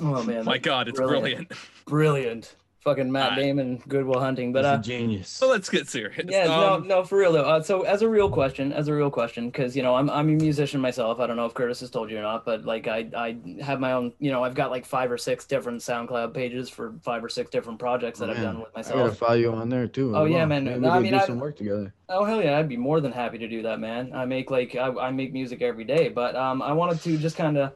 Oh 0.02 0.22
man. 0.24 0.44
My 0.44 0.58
God, 0.58 0.88
it's 0.88 0.98
Brilliant. 0.98 1.48
brilliant. 1.48 1.52
Brilliant. 1.86 2.56
fucking 2.80 3.12
Matt 3.12 3.32
Alright. 3.32 3.38
Damon, 3.40 3.82
Goodwill 3.88 4.20
Hunting. 4.20 4.54
But 4.54 4.60
He's 4.64 4.72
uh, 4.72 4.78
a 4.78 4.82
genius. 4.82 5.28
So 5.28 5.48
let's 5.50 5.68
get 5.68 5.86
serious. 5.86 6.24
yeah, 6.28 6.44
no, 6.44 6.74
Um, 6.74 6.88
no, 6.88 7.04
for 7.04 7.18
real 7.18 7.32
though. 7.32 7.44
Uh, 7.44 7.62
so 7.62 7.82
as 7.82 8.00
a 8.00 8.08
real 8.08 8.30
question, 8.30 8.72
as 8.72 8.88
a 8.88 8.94
real 8.94 9.10
question, 9.10 9.50
because 9.50 9.76
you 9.76 9.82
know 9.82 9.94
I'm 9.96 10.08
I'm 10.08 10.28
a 10.30 10.32
musician 10.32 10.80
myself. 10.80 11.20
I 11.20 11.26
don't 11.26 11.36
know 11.36 11.44
if 11.44 11.52
Curtis 11.52 11.80
has 11.80 11.90
told 11.90 12.10
you 12.10 12.18
or 12.18 12.22
not, 12.22 12.46
but 12.46 12.64
like 12.64 12.88
I 12.88 13.06
I 13.14 13.36
have 13.62 13.80
my 13.80 13.92
own. 13.92 14.14
You 14.18 14.30
know, 14.30 14.42
I've 14.42 14.54
got 14.54 14.70
like 14.70 14.86
five 14.86 15.12
or 15.12 15.18
six 15.18 15.44
different 15.44 15.80
SoundCloud 15.82 16.32
pages 16.32 16.70
for 16.70 16.94
five 17.02 17.22
or 17.22 17.28
six 17.28 17.50
different 17.50 17.78
projects 17.78 18.18
that 18.20 18.30
I've 18.30 18.38
done 18.38 18.60
with 18.60 18.74
myself. 18.74 18.94
I 18.94 18.98
gotta 18.98 19.08
myself. 19.10 19.18
follow 19.18 19.34
you 19.38 19.52
on 19.52 19.68
there 19.68 19.86
too. 19.86 20.16
Oh, 20.16 20.24
as 20.24 20.30
yeah, 20.30 20.46
man. 20.46 20.64
Maybe 20.64 20.80
No, 20.80 20.90
we 20.92 20.96
I 20.96 21.00
mean, 21.00 21.12
do 21.12 21.18
I- 21.18 21.26
some 21.26 21.38
work 21.40 21.56
together. 21.56 21.92
Oh 22.08 22.24
hell 22.24 22.42
yeah, 22.42 22.58
I'd 22.58 22.68
be 22.68 22.76
more 22.78 23.00
than 23.02 23.12
happy 23.12 23.36
to 23.38 23.46
do 23.48 23.62
that, 23.62 23.78
man. 23.78 24.12
I 24.14 24.24
make 24.24 24.50
like 24.50 24.74
I, 24.74 24.88
I 24.88 25.10
make 25.10 25.32
music 25.34 25.60
every 25.60 25.84
day, 25.84 26.08
but 26.08 26.34
um 26.34 26.62
I 26.62 26.72
wanted 26.72 27.00
to 27.02 27.18
just 27.18 27.36
kind 27.36 27.58
of 27.58 27.72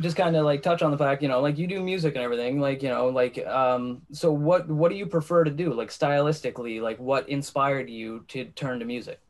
just 0.00 0.16
kind 0.16 0.36
of 0.36 0.44
like 0.44 0.62
touch 0.62 0.82
on 0.82 0.90
the 0.90 0.98
fact, 0.98 1.22
you 1.22 1.28
know, 1.28 1.40
like 1.40 1.58
you 1.58 1.66
do 1.66 1.80
music 1.82 2.14
and 2.14 2.24
everything, 2.24 2.60
like, 2.60 2.82
you 2.82 2.88
know, 2.88 3.08
like 3.08 3.38
um 3.46 4.02
so 4.12 4.32
what 4.32 4.68
what 4.68 4.90
do 4.90 4.96
you 4.96 5.06
prefer 5.06 5.44
to 5.44 5.50
do? 5.50 5.72
Like 5.72 5.90
stylistically, 5.90 6.80
like 6.80 6.98
what 6.98 7.28
inspired 7.28 7.88
you 7.90 8.24
to 8.28 8.46
turn 8.46 8.78
to 8.80 8.84
music? 8.84 9.20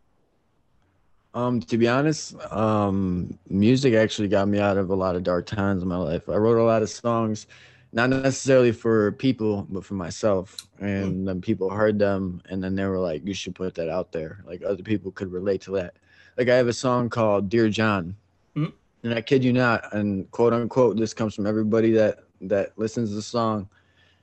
Um, 1.35 1.61
to 1.63 1.77
be 1.79 1.89
honest, 1.89 2.37
um, 2.53 3.39
music 3.49 3.95
actually 3.95 4.29
got 4.29 4.47
me 4.47 4.61
out 4.61 4.77
of 4.77 4.91
a 4.91 4.95
lot 4.95 5.17
of 5.17 5.25
dark 5.25 5.47
times 5.47 5.83
in 5.83 5.89
my 5.89 5.97
life. 5.97 6.29
I 6.29 6.37
wrote 6.37 6.59
a 6.59 6.65
lot 6.65 6.83
of 6.83 6.89
songs, 6.91 7.49
not 7.93 8.11
necessarily 8.11 8.71
for 8.71 9.13
people, 9.13 9.67
but 9.69 9.85
for 9.85 9.95
myself. 9.95 10.69
And 10.79 11.27
then 11.27 11.41
people 11.41 11.71
heard 11.71 11.99
them, 11.99 12.41
and 12.49 12.63
then 12.63 12.77
they 12.77 12.85
were 12.87 13.01
like, 13.01 13.27
"You 13.27 13.35
should 13.35 13.55
put 13.57 13.75
that 13.75 13.89
out 13.91 14.13
there." 14.13 14.45
Like 14.47 14.63
other 14.63 14.83
people 14.85 15.11
could 15.11 15.33
relate 15.33 15.63
to 15.63 15.73
that. 15.73 15.97
Like 16.39 16.49
I 16.49 16.55
have 16.57 16.69
a 16.69 16.73
song 16.73 17.09
called 17.11 17.49
"Dear 17.49 17.69
John," 17.69 18.17
Hmm. 18.55 18.71
And 19.05 19.15
I 19.15 19.21
kid 19.21 19.45
you 19.45 19.53
not, 19.53 19.93
and 19.93 20.29
quote 20.31 20.53
unquote, 20.53 20.97
this 20.97 21.15
comes 21.15 21.35
from 21.35 21.47
everybody 21.47 21.93
that 21.93 22.21
that 22.41 22.77
listens 22.77 23.11
to 23.11 23.17
the 23.17 23.23
song. 23.23 23.69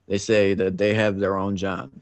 They 0.07 0.17
say 0.17 0.53
that 0.55 0.77
they 0.77 0.93
have 0.95 1.19
their 1.19 1.37
own 1.37 1.55
John, 1.55 2.01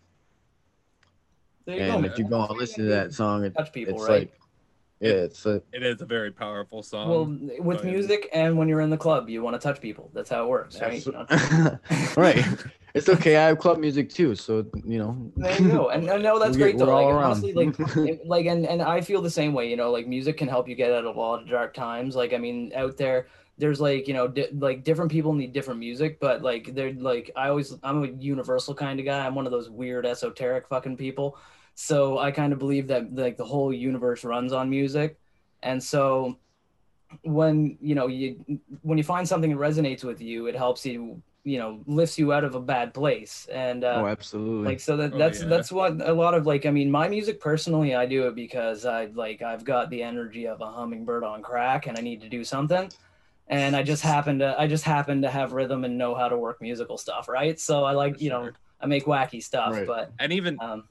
There 1.65 1.75
you 1.75 1.81
and 1.81 2.03
go. 2.03 2.09
if 2.09 2.17
you 2.17 2.27
go 2.27 2.43
and 2.45 2.57
listen 2.57 2.85
to 2.85 2.89
that 2.89 3.13
song, 3.13 3.43
it, 3.43 3.53
touch 3.53 3.71
people, 3.71 3.93
it's 3.93 4.09
right? 4.09 4.19
like, 4.21 4.38
yeah, 4.99 5.11
it's 5.11 5.45
a, 5.45 5.61
it 5.71 5.83
is 5.83 6.01
a 6.01 6.05
very 6.05 6.31
powerful 6.31 6.83
song. 6.83 7.09
well, 7.09 7.61
with 7.63 7.83
music 7.83 8.29
and 8.33 8.57
when 8.57 8.67
you're 8.67 8.81
in 8.81 8.89
the 8.89 8.97
club, 8.97 9.29
you 9.29 9.41
want 9.41 9.53
to 9.53 9.59
touch 9.59 9.79
people. 9.81 10.09
That's 10.13 10.29
how 10.29 10.43
it 10.43 10.49
works, 10.49 10.79
right? 10.81 11.05
You 11.05 11.11
know? 11.13 11.79
right. 12.17 12.45
It's 12.95 13.07
okay. 13.07 13.37
I 13.37 13.47
have 13.47 13.59
club 13.59 13.77
music 13.79 14.09
too, 14.09 14.35
so 14.35 14.65
you 14.83 14.97
know. 14.97 15.31
There 15.37 15.61
you 15.61 15.69
go. 15.69 15.89
And, 15.89 16.09
and 16.09 16.23
no, 16.23 16.39
that's 16.39 16.57
We- 16.57 16.63
great 16.63 16.77
though. 16.77 16.87
we're 16.87 16.93
all 16.93 17.05
Like 17.05 17.13
around. 17.13 17.31
honestly, 17.31 17.53
like 17.53 17.75
it- 17.97 18.25
like 18.25 18.45
and 18.47 18.65
and 18.65 18.81
I 18.81 19.01
feel 19.01 19.21
the 19.21 19.29
same 19.29 19.53
way. 19.53 19.69
You 19.69 19.77
know, 19.77 19.91
like 19.91 20.07
music 20.07 20.37
can 20.37 20.47
help 20.47 20.67
you 20.67 20.75
get 20.75 20.91
out 20.91 21.05
of 21.05 21.15
a 21.15 21.19
lot 21.19 21.43
of 21.43 21.49
dark 21.49 21.73
times. 21.73 22.15
Like 22.15 22.33
I 22.33 22.37
mean, 22.37 22.71
out 22.75 22.97
there, 22.97 23.27
there's 23.59 23.79
like 23.79 24.07
you 24.07 24.13
know, 24.15 24.27
di- 24.27 24.49
like 24.53 24.83
different 24.83 25.11
people 25.11 25.33
need 25.33 25.53
different 25.53 25.79
music, 25.79 26.19
but 26.19 26.41
like 26.41 26.73
they're 26.73 26.93
like 26.93 27.29
I 27.35 27.49
always 27.49 27.75
I'm 27.83 28.03
a 28.03 28.07
universal 28.07 28.73
kind 28.73 28.99
of 28.99 29.05
guy. 29.05 29.23
I'm 29.25 29.35
one 29.35 29.45
of 29.45 29.51
those 29.51 29.69
weird 29.69 30.05
esoteric 30.07 30.67
fucking 30.67 30.97
people. 30.97 31.37
So 31.81 32.17
I 32.19 32.31
kind 32.31 32.51
of 32.51 32.59
believe 32.59 32.87
that 32.87 33.15
like 33.15 33.37
the 33.37 33.45
whole 33.45 33.71
universe 33.73 34.25
runs 34.25 34.51
on 34.51 34.69
music, 34.69 35.17
and 35.63 35.81
so 35.81 36.37
when 37.23 37.77
you 37.81 37.95
know 37.95 38.07
you 38.07 38.59
when 38.81 38.97
you 38.97 39.03
find 39.03 39.25
something 39.25 39.49
that 39.51 39.57
resonates 39.57 40.03
with 40.03 40.21
you, 40.21 40.47
it 40.47 40.55
helps 40.57 40.85
you 40.85 41.21
you 41.45 41.57
know 41.57 41.81
lifts 41.87 42.19
you 42.19 42.33
out 42.33 42.43
of 42.43 42.53
a 42.55 42.59
bad 42.59 42.93
place 42.93 43.47
and 43.49 43.85
uh, 43.85 44.01
oh, 44.03 44.07
absolutely. 44.07 44.67
like 44.67 44.79
so 44.81 44.97
that 44.97 45.13
Oh, 45.13 45.17
that's 45.17 45.39
yeah. 45.39 45.47
that's 45.47 45.71
what 45.71 46.05
a 46.05 46.11
lot 46.13 46.33
of 46.33 46.45
like 46.45 46.65
i 46.65 46.69
mean 46.69 46.91
my 46.91 47.07
music 47.07 47.39
personally 47.39 47.95
i 47.95 48.05
do 48.05 48.27
it 48.27 48.35
because 48.35 48.85
i 48.85 49.05
like 49.05 49.41
i've 49.41 49.63
got 49.63 49.89
the 49.89 50.03
energy 50.03 50.47
of 50.47 50.59
a 50.59 50.69
hummingbird 50.69 51.23
on 51.23 51.41
crack 51.41 51.87
and 51.87 51.97
i 51.97 52.01
need 52.01 52.19
to 52.21 52.29
do 52.29 52.43
something 52.43 52.91
and 53.47 53.73
i 53.73 53.81
just 53.81 54.03
happen 54.03 54.37
to 54.39 54.53
i 54.59 54.67
just 54.67 54.83
happen 54.83 55.21
to 55.21 55.29
have 55.29 55.53
rhythm 55.53 55.85
and 55.85 55.97
know 55.97 56.13
how 56.13 56.27
to 56.27 56.37
work 56.37 56.61
musical 56.61 56.97
stuff 56.97 57.29
right 57.29 57.57
so 57.57 57.85
i 57.85 57.93
like 57.93 58.19
you 58.19 58.29
know 58.29 58.51
i 58.81 58.85
make 58.85 59.05
wacky 59.05 59.41
stuff 59.41 59.71
Right. 59.71 59.87
but 59.87 60.11
and 60.19 60.33
even 60.33 60.57
um 60.59 60.83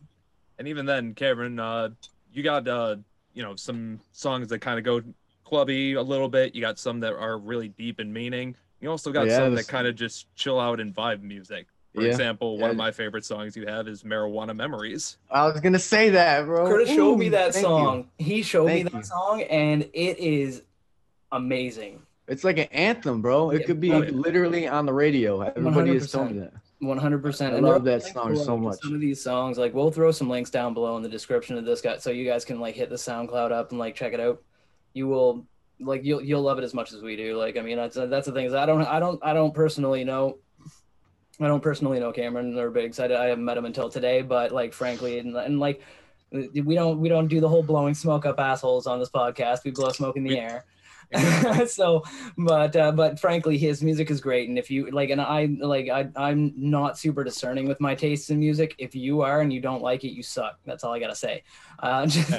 and 0.59 0.69
even 0.69 0.87
then, 0.87 1.15
Cameron, 1.15 1.59
uh, 1.59 1.91
you 2.33 2.43
got 2.43 2.67
uh, 2.69 2.97
you 3.35 3.43
know, 3.43 3.57
some 3.57 4.01
songs 4.13 4.49
that 4.49 4.61
kind 4.61 4.79
of 4.79 4.85
go 4.85 5.03
clubby 5.45 5.95
a 5.95 6.03
little 6.03 6.29
bit. 6.29 6.55
You 6.55 6.61
got 6.61 6.79
some 6.79 7.01
that 7.01 7.13
are 7.15 7.39
really 7.39 7.69
deep 7.69 8.01
in 8.01 8.13
meaning. 8.13 8.55
You 8.81 8.91
also 8.91 9.11
got 9.13 9.27
Yeah, 9.27 9.37
some 9.37 9.55
this- 9.55 9.67
that 9.67 9.71
kind 9.73 9.87
of 9.87 9.95
just 9.97 10.33
chill 10.37 10.59
out 10.61 10.81
and 10.81 10.95
vibe 10.95 11.23
music. 11.23 11.67
For 11.95 12.03
Yeah. 12.03 12.09
example, 12.11 12.59
one 12.59 12.71
of 12.71 12.77
my 12.77 12.91
favorite 12.93 13.25
songs 13.25 13.57
you 13.57 13.67
have 13.67 13.89
is 13.89 14.03
"Marijuana 14.03 14.55
Memories." 14.55 15.17
I 15.31 15.47
was 15.47 15.59
gonna 15.61 15.79
say 15.79 16.11
that, 16.11 16.45
bro. 16.45 16.67
curtis 16.69 16.91
showed 16.95 17.17
me 17.17 17.31
that 17.31 17.55
thank 17.55 17.63
you. 17.65 17.69
song 17.71 18.09
he 18.19 18.43
showed 18.43 18.67
me 18.67 18.83
that 18.83 18.93
you. 18.93 19.03
song 19.03 19.43
and 19.43 19.83
it 19.95 20.19
is 20.19 20.63
amazing 21.33 22.03
It's 22.29 22.45
like 22.45 22.59
an 22.59 22.69
anthem, 22.73 23.23
bro. 23.23 23.51
It 23.51 23.61
Yeah, 23.61 23.67
could 23.67 23.81
be 23.81 23.91
oh, 23.93 24.01
literally 24.01 24.69
on 24.69 24.85
the 24.85 24.93
radio. 24.93 25.41
Everybody 25.41 25.95
has 25.95 26.13
told 26.13 26.31
me 26.33 26.41
that. 26.41 26.53
One 26.81 26.99
hundred 26.99 27.23
percent. 27.23 27.55
I 27.55 27.57
And 27.59 27.67
love 27.67 27.83
that 27.85 28.05
song 28.05 28.33
below 28.33 28.45
so 28.45 28.57
much. 28.57 28.79
Some 28.83 28.95
of 28.95 29.01
these 29.01 29.21
songs, 29.23 29.59
like 29.59 29.75
we'll 29.75 29.91
throw 29.91 30.13
some 30.13 30.29
links 30.29 30.51
down 30.51 30.75
below 30.75 30.97
in 30.97 31.03
the 31.03 31.09
description 31.09 31.59
of 31.59 31.65
this 31.65 31.81
guy, 31.81 31.97
so 31.99 32.11
you 32.11 32.25
guys 32.25 32.45
can 32.45 32.61
like 32.61 32.77
hit 32.77 32.89
the 32.89 32.95
SoundCloud 32.97 33.51
up 33.51 33.71
and 33.71 33.81
like 33.81 33.97
check 33.97 34.13
it 34.13 34.21
out. 34.21 34.41
You 34.95 35.09
will 35.09 35.45
like 35.81 36.05
you'll 36.05 36.23
you'll 36.23 36.43
love 36.43 36.59
it 36.59 36.65
as 36.65 36.75
much 36.75 36.93
as 36.93 37.03
we 37.03 37.17
do. 37.17 37.37
Like 37.37 37.57
I 37.57 37.63
mean, 37.63 37.77
that's 37.77 37.97
that's 37.97 38.27
the 38.27 38.33
thing 38.33 38.47
is 38.47 38.55
I 38.55 38.65
don't 38.65 38.83
I 38.83 39.01
don't 39.01 39.19
I 39.25 39.33
don't 39.33 39.53
personally 39.53 40.05
know. 40.05 40.39
I 41.41 41.47
don't 41.49 41.63
personally 41.63 41.99
know 42.01 42.13
Cameron 42.13 42.57
or 42.59 42.71
Biggs. 42.71 42.99
I, 43.01 43.07
I 43.07 43.27
haven't 43.27 43.45
met 43.45 43.57
him 43.57 43.65
until 43.65 43.89
today, 43.89 44.23
but 44.23 44.53
like 44.53 44.73
frankly, 44.73 45.19
and, 45.19 45.37
and 45.37 45.59
like 45.59 45.83
we 46.33 46.75
don't 46.75 47.01
we 47.01 47.09
don't 47.09 47.27
do 47.27 47.41
the 47.41 47.49
whole 47.49 47.63
blowing 47.63 47.95
smoke 47.95 48.25
up 48.27 48.39
assholes 48.39 48.87
on 48.87 49.01
this 49.01 49.11
podcast. 49.11 49.65
We 49.65 49.73
blow 49.73 49.91
smoke 49.91 50.17
in 50.17 50.23
the 50.23 50.31
We- 50.31 50.39
air. 50.39 50.65
so 51.67 52.03
but 52.37 52.77
uh, 52.77 52.93
but 52.93 53.19
frankly 53.19 53.57
his 53.57 53.83
music 53.83 54.11
is 54.11 54.21
great 54.21 54.49
and 54.49 54.59
if 54.59 54.71
you 54.71 54.91
like 54.91 55.11
and 55.11 55.21
i 55.21 55.47
like 55.61 55.89
I, 55.89 56.09
i'm 56.17 56.53
not 56.57 56.99
super 56.99 57.25
discerning 57.25 57.67
with 57.67 57.81
my 57.81 57.95
tastes 57.95 58.31
in 58.31 58.39
music 58.39 58.75
if 58.79 58.95
you 58.95 59.23
are 59.23 59.41
and 59.41 59.53
you 59.53 59.61
don't 59.61 59.81
like 59.83 60.05
it 60.05 60.11
you 60.11 60.23
suck 60.23 60.59
that's 60.67 60.85
all 60.85 60.93
i 60.93 60.99
gotta 60.99 61.15
say 61.17 61.43
uh, 61.81 62.05
just, 62.07 62.31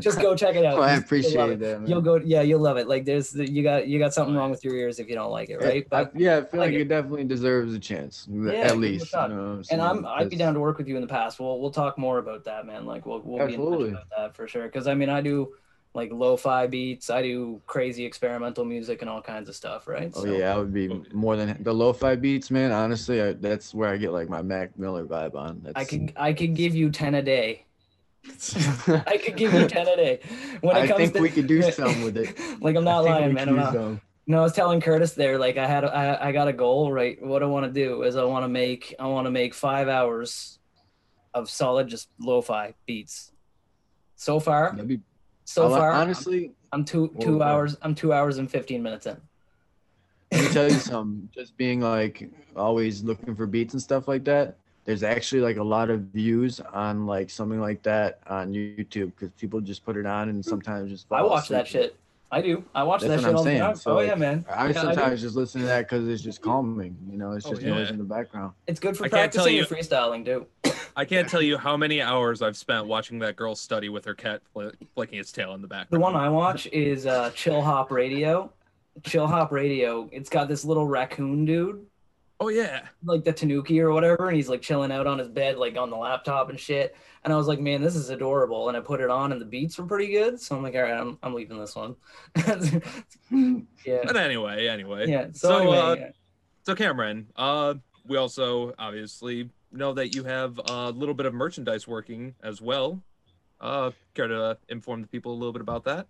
just 0.00 0.20
go 0.20 0.34
check 0.36 0.56
it 0.56 0.64
out 0.64 0.78
Well, 0.78 0.88
I 0.88 0.94
appreciate 0.94 1.50
it. 1.50 1.60
that. 1.60 1.80
Man. 1.80 1.88
you'll 1.90 2.00
go 2.00 2.16
yeah 2.16 2.42
you'll 2.42 2.60
love 2.60 2.76
it 2.76 2.88
like 2.88 3.04
there's 3.04 3.34
you 3.34 3.62
got 3.62 3.86
you 3.86 3.98
got 3.98 4.12
something 4.12 4.34
wrong 4.34 4.50
with 4.50 4.64
your 4.64 4.74
ears 4.74 4.98
if 4.98 5.08
you 5.08 5.14
don't 5.14 5.30
like 5.30 5.50
it 5.50 5.58
right 5.62 5.86
I, 5.92 6.04
but 6.04 6.18
yeah, 6.20 6.38
I 6.38 6.40
feel 6.42 6.60
like 6.60 6.68
like 6.68 6.74
it. 6.74 6.80
it 6.82 6.88
definitely 6.88 7.24
deserves 7.24 7.72
a 7.74 7.78
chance, 7.78 8.26
give 8.30 8.46
it 8.46 8.54
a 8.56 8.60
at 8.64 8.76
least. 8.78 9.12
you 9.12 9.18
know 9.18 9.24
what 9.26 9.30
I'm 9.32 9.62
and 9.70 9.80
I'm 9.80 10.06
I'd 10.06 10.28
be 10.30 10.36
down 10.36 10.54
to 10.54 10.60
work 10.60 10.76
with 10.78 10.88
you 10.88 10.96
in 10.96 11.00
the 11.02 11.08
past. 11.08 11.38
We'll 11.40 11.60
we'll 11.60 11.70
talk 11.70 11.96
more 11.96 12.18
about 12.18 12.44
that, 12.44 12.66
man. 12.66 12.84
Like 12.84 13.06
we'll 13.06 13.20
we'll 13.20 13.38
be 13.46 13.54
in 13.54 13.60
Absolutely. 13.60 13.90
touch 13.92 14.02
about 14.06 14.18
that 14.18 14.36
for 14.36 14.46
sure. 14.48 14.64
Because 14.64 14.86
I 14.86 14.94
mean, 14.94 15.08
I 15.08 15.20
do 15.20 15.54
like 15.94 16.10
lo-fi 16.12 16.66
beats. 16.66 17.10
I 17.10 17.22
do 17.22 17.60
crazy 17.66 18.04
experimental 18.04 18.64
music 18.64 19.00
and 19.02 19.10
all 19.10 19.22
kinds 19.22 19.48
of 19.48 19.56
stuff, 19.56 19.88
right? 19.88 20.12
Oh 20.14 20.24
So- 20.24 20.36
yeah, 20.36 20.54
I 20.54 20.58
would 20.58 20.72
be 20.72 20.88
more 21.12 21.36
than 21.36 21.62
the 21.62 21.72
lo-fi 21.72 22.14
beats, 22.16 22.50
man. 22.50 22.72
Honestly, 22.72 23.22
I, 23.22 23.32
that's 23.32 23.74
where 23.74 23.88
I 23.88 23.96
get 23.96 24.12
like 24.12 24.28
my 24.28 24.42
Mac 24.42 24.78
Miller 24.78 25.04
vibe 25.04 25.34
on. 25.34 25.60
That's, 25.64 25.76
I 25.76 25.84
could 25.84 26.12
I 26.16 26.32
could 26.32 26.54
give 26.54 26.74
you 26.74 26.90
ten 26.90 27.14
a 27.14 27.22
day. 27.22 27.64
I 28.88 29.18
could 29.24 29.36
give 29.36 29.54
you 29.54 29.66
ten 29.68 29.88
a 29.88 29.96
day. 29.96 30.20
When 30.60 30.76
it 30.76 30.80
I 30.80 30.86
comes 30.88 30.98
think 31.00 31.14
to, 31.14 31.20
we 31.22 31.30
could 31.30 31.46
do 31.46 31.62
something 31.72 32.02
with 32.04 32.16
it. 32.16 32.38
Like 32.60 32.76
I'm 32.76 32.84
not 32.84 33.04
lying, 33.04 33.32
man. 33.34 33.48
I'm 33.48 33.56
not. 33.56 33.72
something. 33.72 34.00
No, 34.26 34.40
I 34.40 34.42
was 34.42 34.52
telling 34.52 34.82
Curtis 34.82 35.14
there, 35.14 35.38
like 35.38 35.56
I 35.56 35.66
had, 35.66 35.86
I, 35.86 36.28
I 36.28 36.32
got 36.32 36.48
a 36.48 36.52
goal, 36.52 36.92
right? 36.92 37.16
What 37.24 37.42
I 37.42 37.46
want 37.46 37.64
to 37.64 37.72
do 37.72 38.02
is 38.02 38.14
I 38.14 38.24
want 38.24 38.44
to 38.44 38.48
make, 38.48 38.94
I 39.00 39.06
want 39.06 39.26
to 39.26 39.30
make 39.30 39.54
five 39.54 39.88
hours 39.88 40.58
of 41.32 41.48
solid, 41.48 41.88
just 41.88 42.10
lo-fi 42.20 42.74
beats. 42.84 43.32
So 44.16 44.38
far, 44.38 44.72
That'd 44.72 44.86
be, 44.86 45.00
so 45.48 45.72
I- 45.72 45.78
far, 45.78 45.92
honestly, 45.92 46.52
I'm 46.72 46.84
two, 46.84 47.06
What 47.06 47.20
two 47.22 47.30
was 47.32 47.38
that? 47.38 47.44
hours, 47.46 47.76
I'm 47.80 47.94
two 47.94 48.12
hours 48.12 48.36
and 48.36 48.50
fifteen 48.50 48.82
minutes 48.82 49.06
in. 49.06 49.16
let 50.30 50.42
me 50.42 50.48
tell 50.48 50.70
you 50.70 50.78
something. 50.78 51.28
Just 51.34 51.56
being 51.56 51.80
like 51.80 52.28
always 52.54 53.02
looking 53.02 53.34
for 53.34 53.46
beats 53.46 53.72
and 53.72 53.82
stuff 53.82 54.08
like 54.08 54.24
that. 54.24 54.56
There's 54.84 55.02
actually 55.02 55.40
like 55.40 55.56
a 55.56 55.62
lot 55.62 55.88
of 55.88 56.00
views 56.00 56.60
on 56.60 57.06
like 57.06 57.30
something 57.30 57.60
like 57.60 57.82
that 57.84 58.20
on 58.26 58.52
YouTube 58.52 59.12
because 59.16 59.30
people 59.38 59.60
just 59.62 59.84
put 59.86 59.96
it 59.96 60.04
on 60.04 60.28
and 60.28 60.44
hmm. 60.44 60.48
sometimes 60.48 60.90
just. 60.90 61.06
I 61.10 61.20
fall 61.20 61.30
watch 61.30 61.48
that 61.48 61.66
shit. 61.66 61.96
I 62.30 62.42
do. 62.42 62.62
I 62.74 62.82
watch 62.82 63.00
That's 63.00 63.10
that 63.10 63.16
what 63.16 63.20
shit 63.22 63.28
I'm 63.30 63.36
all 63.36 63.42
the 63.44 63.48
saying. 63.50 63.60
time. 63.60 63.76
So, 63.76 63.92
oh 63.92 63.94
like, 63.96 64.08
yeah, 64.08 64.14
man. 64.16 64.44
I 64.50 64.64
Yeah, 64.64 64.68
I 64.68 64.72
sometimes 64.82 65.22
just 65.22 65.34
listen 65.34 65.62
to 65.62 65.66
that 65.68 65.88
because 65.88 66.06
it's 66.06 66.22
just 66.22 66.40
oh, 66.42 66.44
calming. 66.44 66.94
You 67.10 67.16
know, 67.16 67.32
it's 67.32 67.46
Oh, 67.46 67.50
just 67.50 67.62
yeah. 67.62 67.70
noise 67.70 67.88
in 67.90 67.96
the 67.96 68.04
background. 68.04 68.52
It's 68.66 68.78
good 68.80 68.98
for 68.98 69.06
I 69.06 69.08
can't 69.08 69.32
tell 69.32 69.44
practicing 69.44 69.56
you- 69.56 69.82
freestyling 69.82 70.26
too. 70.26 70.46
I 70.98 71.04
can't 71.04 71.28
tell 71.28 71.40
you 71.40 71.56
how 71.56 71.76
many 71.76 72.02
hours 72.02 72.42
I've 72.42 72.56
spent 72.56 72.86
watching 72.88 73.20
that 73.20 73.36
girl 73.36 73.54
study 73.54 73.88
with 73.88 74.04
her 74.04 74.14
cat 74.14 74.42
fl- 74.52 74.70
flicking 74.96 75.20
its 75.20 75.30
tail 75.30 75.54
in 75.54 75.62
the 75.62 75.68
background. 75.68 76.02
The 76.02 76.04
one 76.04 76.16
I 76.16 76.28
watch 76.28 76.66
is 76.72 77.06
uh, 77.06 77.30
Chill 77.36 77.62
Hop 77.62 77.92
Radio. 77.92 78.52
Chill 79.04 79.28
Hop 79.28 79.52
Radio. 79.52 80.08
It's 80.10 80.28
got 80.28 80.48
this 80.48 80.64
little 80.64 80.88
raccoon 80.88 81.44
dude, 81.44 81.86
Oh 82.40 82.48
yeah. 82.48 82.82
like 83.04 83.22
the 83.22 83.32
Tanuki 83.32 83.80
or 83.80 83.92
whatever, 83.92 84.26
and 84.26 84.36
he's 84.36 84.48
like 84.48 84.60
chilling 84.60 84.90
out 84.90 85.06
on 85.06 85.20
his 85.20 85.28
bed, 85.28 85.56
like 85.56 85.76
on 85.76 85.88
the 85.88 85.96
laptop 85.96 86.50
and 86.50 86.58
shit. 86.58 86.96
And 87.22 87.32
I 87.32 87.36
was 87.36 87.46
like, 87.46 87.60
man, 87.60 87.80
this 87.80 87.94
is 87.94 88.10
adorable. 88.10 88.68
And 88.68 88.76
I 88.76 88.80
put 88.80 89.00
it 89.00 89.08
on, 89.08 89.30
and 89.30 89.40
the 89.40 89.44
beats 89.46 89.78
were 89.78 89.86
pretty 89.86 90.10
good. 90.12 90.40
So 90.40 90.56
I'm 90.56 90.64
like, 90.64 90.74
all 90.74 90.82
right, 90.82 90.98
I'm, 90.98 91.16
I'm 91.22 91.32
leaving 91.32 91.60
this 91.60 91.76
one. 91.76 91.94
yeah, 93.84 94.00
But 94.04 94.16
anyway, 94.16 94.66
anyway. 94.66 95.06
yeah. 95.08 95.26
So, 95.32 95.48
So, 95.48 95.56
anyway, 95.58 95.78
uh, 95.78 95.94
yeah. 95.94 96.10
So 96.64 96.74
Cameron, 96.74 97.28
uh, 97.36 97.74
we 98.06 98.16
also 98.16 98.74
obviously 98.78 99.48
know 99.72 99.92
that 99.94 100.14
you 100.14 100.24
have 100.24 100.60
a 100.66 100.90
little 100.90 101.14
bit 101.14 101.26
of 101.26 101.34
merchandise 101.34 101.86
working 101.86 102.34
as 102.42 102.60
well. 102.60 103.02
Uh, 103.60 103.90
care 104.14 104.28
to 104.28 104.56
inform 104.68 105.02
the 105.02 105.08
people 105.08 105.32
a 105.32 105.34
little 105.34 105.52
bit 105.52 105.62
about 105.62 105.84
that? 105.84 106.06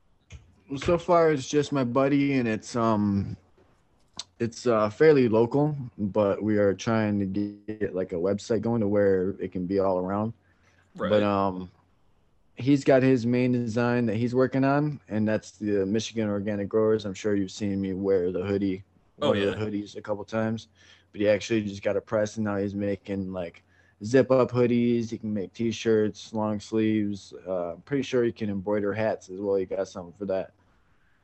Well, 0.70 0.78
so 0.78 0.98
far 0.98 1.32
it's 1.32 1.48
just 1.48 1.72
my 1.72 1.84
buddy, 1.84 2.34
and 2.34 2.46
it's 2.46 2.76
um, 2.76 3.36
it's 4.38 4.66
uh, 4.66 4.90
fairly 4.90 5.28
local, 5.28 5.74
but 5.96 6.42
we 6.42 6.58
are 6.58 6.74
trying 6.74 7.18
to 7.20 7.26
get 7.26 7.94
like 7.94 8.12
a 8.12 8.16
website 8.16 8.60
going 8.60 8.80
to 8.82 8.88
where 8.88 9.30
it 9.40 9.50
can 9.50 9.66
be 9.66 9.78
all 9.78 9.98
around. 9.98 10.34
Right. 10.94 11.08
But 11.08 11.22
um, 11.22 11.70
he's 12.56 12.84
got 12.84 13.02
his 13.02 13.24
main 13.24 13.52
design 13.52 14.04
that 14.06 14.16
he's 14.16 14.34
working 14.34 14.64
on, 14.64 15.00
and 15.08 15.26
that's 15.26 15.52
the 15.52 15.86
Michigan 15.86 16.28
Organic 16.28 16.68
Growers. 16.68 17.06
I'm 17.06 17.14
sure 17.14 17.34
you've 17.34 17.50
seen 17.50 17.80
me 17.80 17.94
wear 17.94 18.30
the 18.30 18.42
hoodie, 18.42 18.84
Oh, 19.22 19.32
yeah. 19.32 19.46
the 19.46 19.56
hoodies 19.56 19.96
a 19.96 20.02
couple 20.02 20.24
times. 20.24 20.68
But 21.12 21.20
he 21.20 21.28
actually 21.28 21.62
just 21.62 21.82
got 21.82 21.96
a 21.96 22.00
press, 22.00 22.36
and 22.36 22.44
now 22.44 22.56
he's 22.56 22.74
making 22.74 23.32
like 23.32 23.62
zip 24.04 24.30
up 24.30 24.50
hoodies. 24.50 25.10
He 25.10 25.18
can 25.18 25.32
make 25.32 25.52
t-shirts, 25.52 26.32
long 26.32 26.60
sleeves. 26.60 27.32
Uh, 27.46 27.72
I'm 27.72 27.80
pretty 27.82 28.02
sure 28.02 28.24
he 28.24 28.32
can 28.32 28.50
embroider 28.50 28.92
hats 28.92 29.30
as 29.30 29.40
well. 29.40 29.56
He 29.56 29.64
got 29.64 29.88
something 29.88 30.14
for 30.18 30.26
that. 30.26 30.52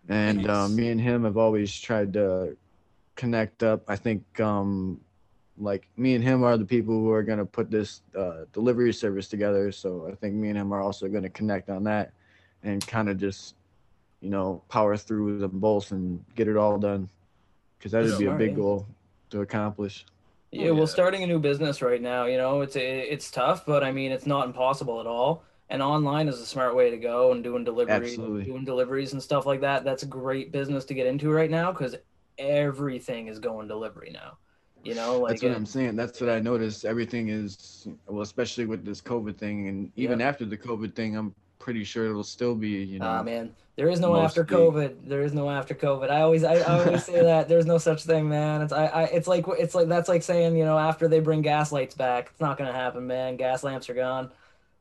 And 0.08 0.44
Nice. 0.44 0.50
um, 0.50 0.76
me 0.76 0.90
and 0.90 1.00
him 1.00 1.24
have 1.24 1.36
always 1.36 1.78
tried 1.78 2.12
to 2.14 2.56
connect 3.16 3.62
up. 3.62 3.82
I 3.88 3.96
think 3.96 4.40
um, 4.40 5.00
like 5.56 5.88
me 5.96 6.14
and 6.14 6.24
him 6.24 6.42
are 6.42 6.56
the 6.56 6.64
people 6.64 6.94
who 6.94 7.10
are 7.10 7.22
going 7.22 7.38
to 7.38 7.46
put 7.46 7.70
this 7.70 8.02
uh, 8.18 8.44
delivery 8.52 8.92
service 8.92 9.28
together. 9.28 9.70
So 9.72 10.08
I 10.10 10.14
think 10.14 10.34
me 10.34 10.48
and 10.48 10.58
him 10.58 10.72
are 10.72 10.80
also 10.80 11.08
going 11.08 11.22
to 11.22 11.30
connect 11.30 11.70
on 11.70 11.84
that 11.84 12.12
and 12.62 12.84
kind 12.86 13.08
of 13.08 13.18
just, 13.18 13.54
you 14.20 14.30
know, 14.30 14.62
power 14.68 14.96
through 14.96 15.38
them 15.38 15.58
both 15.58 15.92
and 15.92 16.24
get 16.34 16.48
it 16.48 16.56
all 16.56 16.78
done. 16.78 17.08
Because 17.78 17.92
that 17.92 18.02
would 18.02 18.18
be 18.18 18.26
a 18.26 18.32
big 18.32 18.56
goal 18.56 18.86
to 19.34 19.42
accomplish. 19.42 20.06
Yeah, 20.50 20.70
Oh, 20.70 20.74
well, 20.74 20.86
starting 20.86 21.22
a 21.24 21.26
new 21.26 21.40
business 21.40 21.82
right 21.82 22.00
now, 22.00 22.26
you 22.26 22.38
know, 22.38 22.60
it's 22.60 22.76
it's 22.76 23.30
tough, 23.30 23.66
but 23.66 23.82
I 23.82 23.90
mean, 23.90 24.12
it's 24.12 24.26
not 24.26 24.46
impossible 24.46 25.00
at 25.00 25.06
all. 25.06 25.42
And 25.68 25.82
online 25.82 26.28
is 26.28 26.40
a 26.40 26.46
smart 26.46 26.76
way 26.76 26.90
to 26.90 26.96
go, 26.96 27.32
and 27.32 27.42
doing 27.42 27.64
delivery, 27.64 28.16
doing 28.16 28.64
deliveries 28.64 29.12
and 29.12 29.22
stuff 29.22 29.46
like 29.46 29.62
that. 29.62 29.82
That's 29.82 30.04
a 30.04 30.06
great 30.06 30.52
business 30.52 30.84
to 30.86 30.94
get 30.94 31.06
into 31.06 31.30
right 31.30 31.50
now 31.50 31.72
because 31.72 31.96
everything 32.38 33.26
is 33.28 33.38
going 33.40 33.66
delivery 33.66 34.10
now. 34.12 34.38
You 34.84 34.94
know, 34.94 35.18
like 35.18 35.30
That's 35.30 35.42
what 35.42 35.52
it- 35.52 35.56
I'm 35.56 35.66
saying. 35.66 35.96
That's 35.96 36.20
what 36.20 36.30
I 36.30 36.38
noticed. 36.38 36.84
Everything 36.84 37.30
is 37.30 37.88
well, 38.06 38.22
especially 38.22 38.66
with 38.66 38.84
this 38.84 39.00
COVID 39.00 39.36
thing, 39.36 39.66
and 39.68 39.90
even 39.96 40.20
after 40.20 40.44
the 40.44 40.58
COVID 40.58 40.94
thing, 40.94 41.16
I'm 41.16 41.34
pretty 41.64 41.82
sure 41.82 42.04
it'll 42.06 42.22
still 42.22 42.54
be, 42.54 42.68
you 42.68 42.98
know. 42.98 43.06
Ah 43.06 43.22
man, 43.22 43.54
there 43.76 43.88
is 43.88 43.98
no 43.98 44.14
after 44.20 44.42
mostly- 44.42 44.56
COVID. 44.58 45.08
There 45.08 45.22
is 45.22 45.32
no 45.32 45.48
after 45.48 45.74
COVID. 45.74 46.10
I 46.10 46.20
always, 46.20 46.44
I, 46.44 46.56
I 46.56 46.84
always 46.84 47.04
say 47.04 47.22
that 47.22 47.48
there's 47.48 47.64
no 47.64 47.78
such 47.78 48.04
thing, 48.04 48.28
man. 48.28 48.60
It's, 48.60 48.72
I, 48.72 48.84
I, 48.86 49.02
it's 49.04 49.26
like, 49.26 49.46
it's 49.48 49.74
like 49.74 49.88
that's 49.88 50.08
like 50.08 50.22
saying, 50.22 50.56
you 50.56 50.66
know, 50.66 50.78
after 50.78 51.08
they 51.08 51.20
bring 51.20 51.40
gas 51.40 51.72
lights 51.72 51.94
back, 51.94 52.28
it's 52.30 52.40
not 52.40 52.58
gonna 52.58 52.72
happen, 52.72 53.06
man. 53.06 53.36
Gas 53.36 53.64
lamps 53.64 53.88
are 53.88 53.94
gone. 53.94 54.30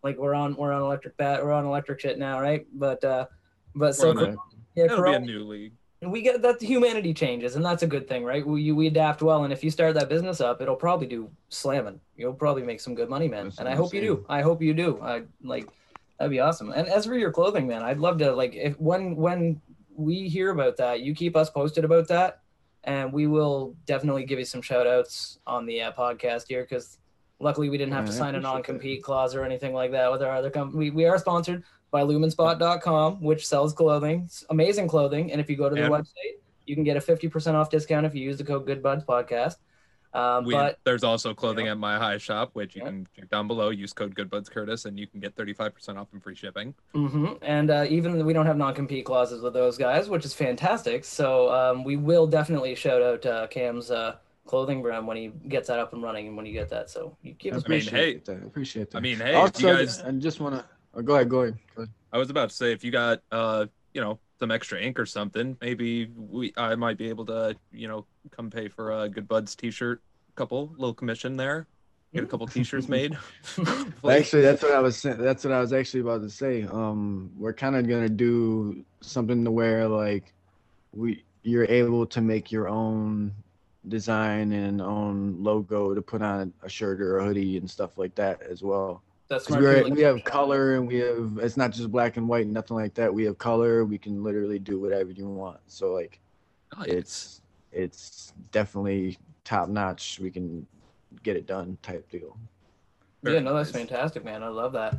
Like 0.03 0.17
we're 0.17 0.35
on, 0.35 0.55
we're 0.57 0.73
on 0.73 0.81
electric 0.81 1.15
bat, 1.15 1.41
we're 1.43 1.53
on 1.53 1.63
electric 1.65 2.01
shit 2.01 2.19
now, 2.19 2.41
right? 2.41 2.67
But, 2.73 3.01
uh, 3.05 3.25
but 3.73 3.95
so 3.95 4.09
on 4.09 4.17
Right. 4.17 4.35
yeah, 4.75 4.83
It'll 4.85 5.03
be 5.03 5.13
a 5.13 5.19
new 5.19 5.43
league. 5.45 5.71
we 6.01 6.21
get 6.21 6.41
that 6.41 6.61
humanity 6.61 7.13
changes, 7.13 7.55
and 7.55 7.63
that's 7.63 7.83
a 7.83 7.87
good 7.87 8.09
thing, 8.09 8.25
right? 8.25 8.45
We 8.45 8.73
we 8.73 8.87
adapt 8.87 9.21
well, 9.21 9.45
and 9.45 9.53
if 9.53 9.63
you 9.63 9.71
start 9.71 9.93
that 9.95 10.09
business 10.09 10.41
up, 10.41 10.61
it'll 10.61 10.75
probably 10.75 11.07
do 11.07 11.29
slamming. 11.47 12.01
You'll 12.17 12.33
probably 12.33 12.63
make 12.63 12.81
some 12.81 12.93
good 12.93 13.09
money, 13.09 13.29
man. 13.29 13.45
That's 13.45 13.59
and 13.59 13.69
I 13.69 13.75
hope 13.75 13.93
you 13.93 14.01
do. 14.01 14.25
I 14.27 14.41
hope 14.41 14.61
you 14.61 14.73
do. 14.73 14.99
I 15.01 15.23
like 15.41 15.65
that'd 16.23 16.31
be 16.31 16.39
awesome. 16.39 16.71
And 16.71 16.87
as 16.87 17.05
for 17.05 17.15
your 17.15 17.31
clothing, 17.31 17.67
man, 17.67 17.83
I'd 17.83 17.99
love 17.99 18.17
to 18.19 18.31
like 18.31 18.55
if 18.55 18.79
when 18.79 19.15
when 19.15 19.61
we 19.95 20.27
hear 20.27 20.49
about 20.51 20.77
that, 20.77 21.01
you 21.01 21.13
keep 21.13 21.35
us 21.35 21.49
posted 21.49 21.85
about 21.85 22.07
that, 22.07 22.41
and 22.83 23.13
we 23.13 23.27
will 23.27 23.75
definitely 23.85 24.25
give 24.25 24.39
you 24.39 24.45
some 24.45 24.61
shout 24.61 24.87
outs 24.87 25.39
on 25.45 25.65
the 25.65 25.81
uh, 25.81 25.91
podcast 25.91 26.47
here 26.47 26.63
because 26.63 26.97
luckily 27.39 27.69
we 27.69 27.77
didn't 27.77 27.93
have 27.93 28.05
Yeah, 28.05 28.11
to 28.11 28.17
sign 28.17 28.35
a 28.35 28.39
non-compete 28.39 29.03
clause 29.03 29.35
or 29.35 29.43
anything 29.43 29.73
like 29.73 29.91
that 29.91 30.11
with 30.11 30.23
our 30.23 30.31
other 30.35 30.49
company. 30.49 30.77
We, 30.79 30.89
we 30.91 31.05
are 31.05 31.17
sponsored 31.17 31.63
by 31.91 32.01
lumenspot.com, 32.01 33.21
which 33.21 33.45
sells 33.45 33.73
clothing, 33.73 34.29
amazing 34.49 34.87
clothing. 34.87 35.31
And 35.31 35.39
if 35.39 35.49
you 35.49 35.55
go 35.55 35.69
to 35.69 35.75
their 35.75 35.89
website, 36.01 36.39
you 36.65 36.75
can 36.75 36.83
get 36.83 36.97
a 36.97 37.01
50% 37.01 37.53
off 37.53 37.69
discount 37.69 38.05
if 38.05 38.15
you 38.15 38.21
use 38.23 38.37
the 38.37 38.43
code 38.43 38.65
GoodBuds 38.67 39.05
Podcast. 39.05 39.57
Um, 40.13 40.45
We, 40.45 40.53
but 40.53 40.79
there's 40.83 41.03
also 41.03 41.33
clothing 41.33 41.67
at 41.67 41.77
my 41.77 41.97
high 41.97 42.17
shop, 42.19 42.51
which 42.53 42.75
you 42.75 42.81
Yeah. 42.83 42.89
can 42.89 43.07
check 43.15 43.29
down 43.29 43.47
below. 43.47 43.69
Use 43.69 43.93
code 43.93 44.13
Goodbuds 44.15 44.49
Curtis, 44.49 44.85
and 44.85 44.99
you 44.99 45.07
can 45.07 45.19
get 45.19 45.35
35% 45.35 45.97
off 45.97 46.07
and 46.13 46.21
free 46.21 46.35
shipping. 46.35 46.73
mhm. 46.93 47.37
and 47.41 47.71
uh, 47.71 47.85
even 47.89 48.23
we 48.25 48.33
don't 48.33 48.45
have 48.45 48.57
non-compete 48.57 49.05
clauses 49.05 49.41
with 49.41 49.53
those 49.53 49.77
guys, 49.77 50.09
which 50.09 50.23
is 50.25 50.33
fantastic. 50.33 51.03
So 51.03 51.51
um, 51.51 51.83
we 51.83 51.95
will 51.97 52.27
definitely 52.27 52.75
shout 52.75 53.01
out 53.01 53.25
uh, 53.25 53.47
Cam's 53.47 53.89
uh, 53.89 54.17
clothing 54.45 54.81
brand 54.81 55.07
when 55.07 55.17
he 55.17 55.29
gets 55.47 55.67
that 55.69 55.79
up 55.79 55.93
and 55.93 56.03
running 56.03 56.27
and 56.27 56.37
when 56.37 56.45
you 56.45 56.53
get 56.53 56.69
that. 56.69 56.89
So 56.89 57.17
you 57.23 57.33
give 57.33 57.53
I 57.53 57.57
us 57.57 57.67
mean, 57.67 57.79
appreciate 57.79 58.27
hey- 58.27 58.33
that. 58.35 58.45
Appreciate 58.45 58.91
that. 58.91 58.97
I 58.97 59.01
mean, 59.01 59.17
hey, 59.17 59.33
also, 59.33 59.67
you 59.67 59.73
I- 59.73 59.77
guys, 59.77 60.01
I 60.01 60.11
just 60.11 60.39
want 60.39 60.55
to 60.55 60.65
oh, 60.93 61.01
go 61.01 61.15
ahead, 61.15 61.29
go 61.29 61.41
ahead. 61.41 61.57
Go 61.75 61.81
ahead. 61.83 61.93
I 62.11 62.17
was 62.19 62.29
about 62.29 62.49
to 62.49 62.55
say, 62.55 62.71
if 62.71 62.83
you 62.83 62.91
got, 62.91 63.21
uh, 63.31 63.65
you 63.95 64.01
know, 64.01 64.19
some 64.43 64.51
extra 64.51 64.77
ink 64.77 64.99
or 64.99 65.05
something, 65.05 65.55
maybe 65.61 66.07
we, 66.17 66.51
I 66.57 66.75
might 66.75 66.97
be 66.97 67.07
able 67.07 67.25
to, 67.27 67.55
you 67.71 67.87
know, 67.87 68.05
come 68.29 68.49
pay 68.49 68.67
for 68.67 68.91
a 68.91 69.07
Good 69.07 69.25
Buds 69.25 69.55
T-shirt, 69.55 70.01
couple 70.35 70.73
little 70.77 70.93
commission 70.93 71.37
there, 71.37 71.65
get 72.13 72.25
a 72.25 72.27
couple 72.27 72.45
T-shirts 72.45 72.89
made. 72.89 73.17
Actually, 74.09 74.41
that's 74.41 74.61
what 74.61 74.73
I 74.73 74.79
was. 74.79 75.01
That's 75.01 75.45
what 75.45 75.53
I 75.53 75.61
was 75.61 75.71
actually 75.71 76.01
about 76.01 76.23
to 76.23 76.29
say. 76.29 76.63
Um, 76.63 77.31
we're 77.37 77.53
kind 77.53 77.77
of 77.77 77.87
gonna 77.87 78.09
do 78.09 78.83
something 78.99 79.45
to 79.45 79.51
where 79.51 79.87
like 79.87 80.33
we 80.91 81.23
you're 81.43 81.63
able 81.69 82.05
to 82.07 82.19
make 82.19 82.51
your 82.51 82.67
own 82.67 83.33
design 83.87 84.51
and 84.51 84.81
own 84.81 85.41
logo 85.41 85.93
to 85.93 86.01
put 86.01 86.21
on 86.21 86.51
a 86.63 86.69
shirt 86.69 86.99
or 86.99 87.19
a 87.19 87.23
hoodie 87.23 87.55
and 87.55 87.69
stuff 87.69 87.97
like 87.97 88.13
that 88.15 88.41
as 88.41 88.61
well. 88.61 89.03
That's 89.29 89.45
'Cause 89.45 89.57
smart. 89.57 89.63
we're, 89.63 89.77
too, 89.79 89.83
like- 89.85 89.93
we 89.93 90.01
have 90.01 90.23
color 90.23 90.75
and 90.75 90.87
we 90.87 90.97
have 90.99 91.37
it's 91.41 91.57
not 91.57 91.71
just 91.71 91.91
black 91.91 92.17
and 92.17 92.27
white, 92.27 92.47
nothing 92.47 92.75
like 92.77 92.93
that. 92.95 93.13
We 93.13 93.23
have 93.25 93.37
color. 93.37 93.85
We 93.85 93.97
can 93.97 94.23
literally 94.23 94.59
do 94.59 94.79
whatever 94.79 95.11
you 95.11 95.27
want. 95.27 95.59
So 95.67 95.93
like 95.93 96.19
Nice. 96.77 96.87
it's 96.87 97.41
it's 97.71 98.33
definitely 98.51 99.17
top 99.43 99.69
notch. 99.69 100.19
We 100.19 100.29
can 100.29 100.67
get 101.23 101.35
it 101.35 101.45
done 101.47 101.77
type 101.81 102.09
deal. 102.09 102.37
Yeah, 103.23 103.39
no, 103.39 103.53
that's 103.55 103.71
fantastic, 103.71 104.25
man. 104.25 104.43
I 104.43 104.49
love 104.49 104.73
that. 104.73 104.97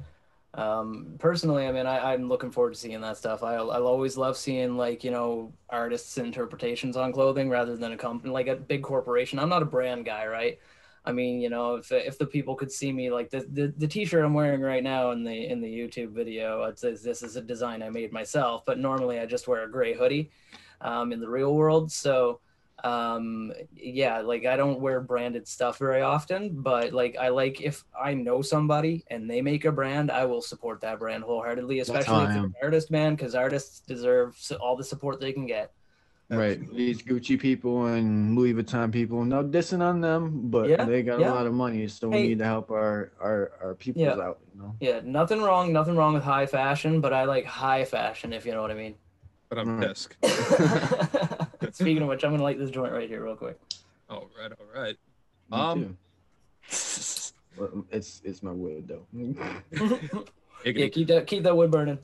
Um, 0.55 1.17
personally, 1.19 1.67
I 1.67 1.73
mean, 1.73 1.85
I, 1.87 2.13
I'm 2.15 2.29
looking 2.29 2.51
forward 2.53 2.75
to 2.75 2.79
seeing 2.81 3.01
that 3.01 3.17
stuff. 3.17 3.43
I, 3.43 3.55
I'll 3.57 3.87
always 3.87 4.17
love 4.17 4.37
seeing 4.37 4.77
like 4.77 5.05
you 5.05 5.11
know 5.11 5.53
artists' 5.69 6.17
interpretations 6.17 6.97
on 6.97 7.13
clothing 7.13 7.51
rather 7.51 7.77
than 7.77 7.93
a 7.93 7.97
company 7.97 8.33
like 8.33 8.47
a 8.47 8.57
big 8.57 8.83
corporation. 8.83 9.39
I'm 9.39 9.49
not 9.49 9.63
a 9.63 9.67
brand 9.67 10.05
guy, 10.05 10.27
right? 10.27 10.59
I 11.05 11.13
mean, 11.13 11.41
you 11.41 11.51
know, 11.51 11.77
if 11.77 11.93
if 11.93 12.19
the 12.19 12.27
people 12.27 12.55
could 12.55 12.73
see 12.73 12.93
me 12.93 13.11
like 13.11 13.31
the 13.31 13.47
the, 13.51 13.75
the 13.77 13.87
T-shirt 13.87 14.25
I'm 14.25 14.35
wearing 14.35 14.61
right 14.61 14.83
now 14.83 15.11
in 15.11 15.23
the 15.25 15.47
in 15.47 15.61
the 15.61 15.69
YouTube 15.69 16.11
video, 16.11 16.63
it 16.65 16.79
says 16.79 17.03
this 17.03 17.23
is 17.23 17.37
a 17.37 17.43
design 17.43 17.83
I 17.83 17.91
made 17.91 18.13
myself. 18.13 18.65
But 18.65 18.79
normally 18.79 19.21
I 19.21 19.27
just 19.27 19.47
wear 19.47 19.65
a 19.65 19.71
gray 19.71 19.95
hoodie 19.95 20.31
um, 20.81 21.13
in 21.13 21.21
the 21.21 21.29
real 21.29 21.55
world. 21.55 21.93
So 21.93 22.41
um 22.83 23.51
yeah 23.73 24.21
like 24.21 24.45
i 24.45 24.57
don't 24.57 24.81
wear 24.81 25.01
branded 25.01 25.49
stuff 25.49 25.79
very 25.79 26.03
often 26.03 26.51
but 26.61 26.93
like 26.93 27.17
i 27.19 27.29
like 27.29 27.61
if 27.63 27.83
i 27.99 28.13
know 28.13 28.43
somebody 28.43 29.03
and 29.09 29.31
they 29.31 29.41
make 29.41 29.65
a 29.65 29.73
brand 29.73 30.11
i 30.11 30.25
will 30.25 30.43
support 30.43 30.81
that 30.83 30.99
brand 30.99 31.25
wholeheartedly 31.25 31.79
especially 31.79 32.25
if 32.25 32.29
they're 32.31 32.45
an 32.45 32.55
artist 32.63 32.91
man 32.91 33.15
because 33.15 33.35
artists 33.35 33.81
deserve 33.81 34.37
all 34.61 34.77
the 34.77 34.85
support 34.85 35.19
they 35.19 35.33
can 35.33 35.47
get 35.47 35.73
Right. 36.31 36.59
These 36.75 37.03
Gucci 37.03 37.39
people 37.39 37.87
and 37.87 38.35
Louis 38.37 38.55
Vuitton 38.55 38.91
people, 38.91 39.25
no 39.25 39.45
dissing 39.45 39.83
on 39.83 40.01
them, 40.01 40.49
but 40.51 40.69
Yeah, 40.69 40.85
they 40.85 41.03
got 41.03 41.21
yeah. 41.21 41.31
a 41.31 41.35
lot 41.35 41.47
of 41.47 41.53
money, 41.53 41.87
so 41.87 42.09
we 42.09 42.23
need 42.23 42.39
to 42.39 42.45
help 42.45 42.71
our 42.71 43.13
our 43.21 43.53
our 43.63 43.75
people 43.75 44.03
Yeah. 44.03 44.13
out. 44.15 44.39
You 44.55 44.63
know. 44.63 44.75
yeah 44.81 45.01
nothing 45.05 45.43
wrong 45.43 45.73
nothing 45.73 45.97
wrong 45.97 46.15
with 46.15 46.23
high 46.23 46.47
fashion 46.47 47.01
but 47.01 47.13
i 47.13 47.25
like 47.25 47.45
high 47.45 47.85
fashion 47.85 48.33
if 48.33 48.47
you 48.47 48.53
know 48.53 48.63
what 48.63 48.71
i 48.71 48.75
mean 48.75 48.95
but 49.49 49.59
I'm 49.59 49.81
Right. 49.81 49.89
pissed. 49.89 50.17
speaking 51.75 52.03
of 52.05 52.09
which 52.09 52.23
i'm 52.25 52.31
gonna 52.31 52.43
light 52.45 52.57
this 52.59 52.71
joint 52.71 52.93
right 52.93 53.09
here 53.09 53.25
real 53.25 53.35
quick 53.35 53.59
All 54.09 54.31
right, 54.41 54.53
all 54.53 54.81
right. 54.83 54.97
Me 55.51 55.59
Um, 55.59 55.83
too. 55.83 55.97
Well, 57.59 57.85
it's 57.91 58.21
it's 58.25 58.43
my 58.45 58.51
wood 58.53 58.87
though. 58.89 59.07
yeah 60.65 60.89
keep 60.89 61.09
that 61.09 61.27
keep 61.27 61.43
that 61.43 61.57
wood 61.57 61.71
burning 61.73 61.99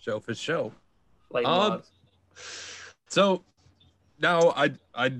show 0.00 0.18
for 0.20 0.34
show. 0.34 0.72
like 1.30 1.46
Um, 1.46 1.58
logs. 1.70 1.90
So 3.08 3.42
now 4.20 4.50
I 4.56 4.72
I 4.94 5.12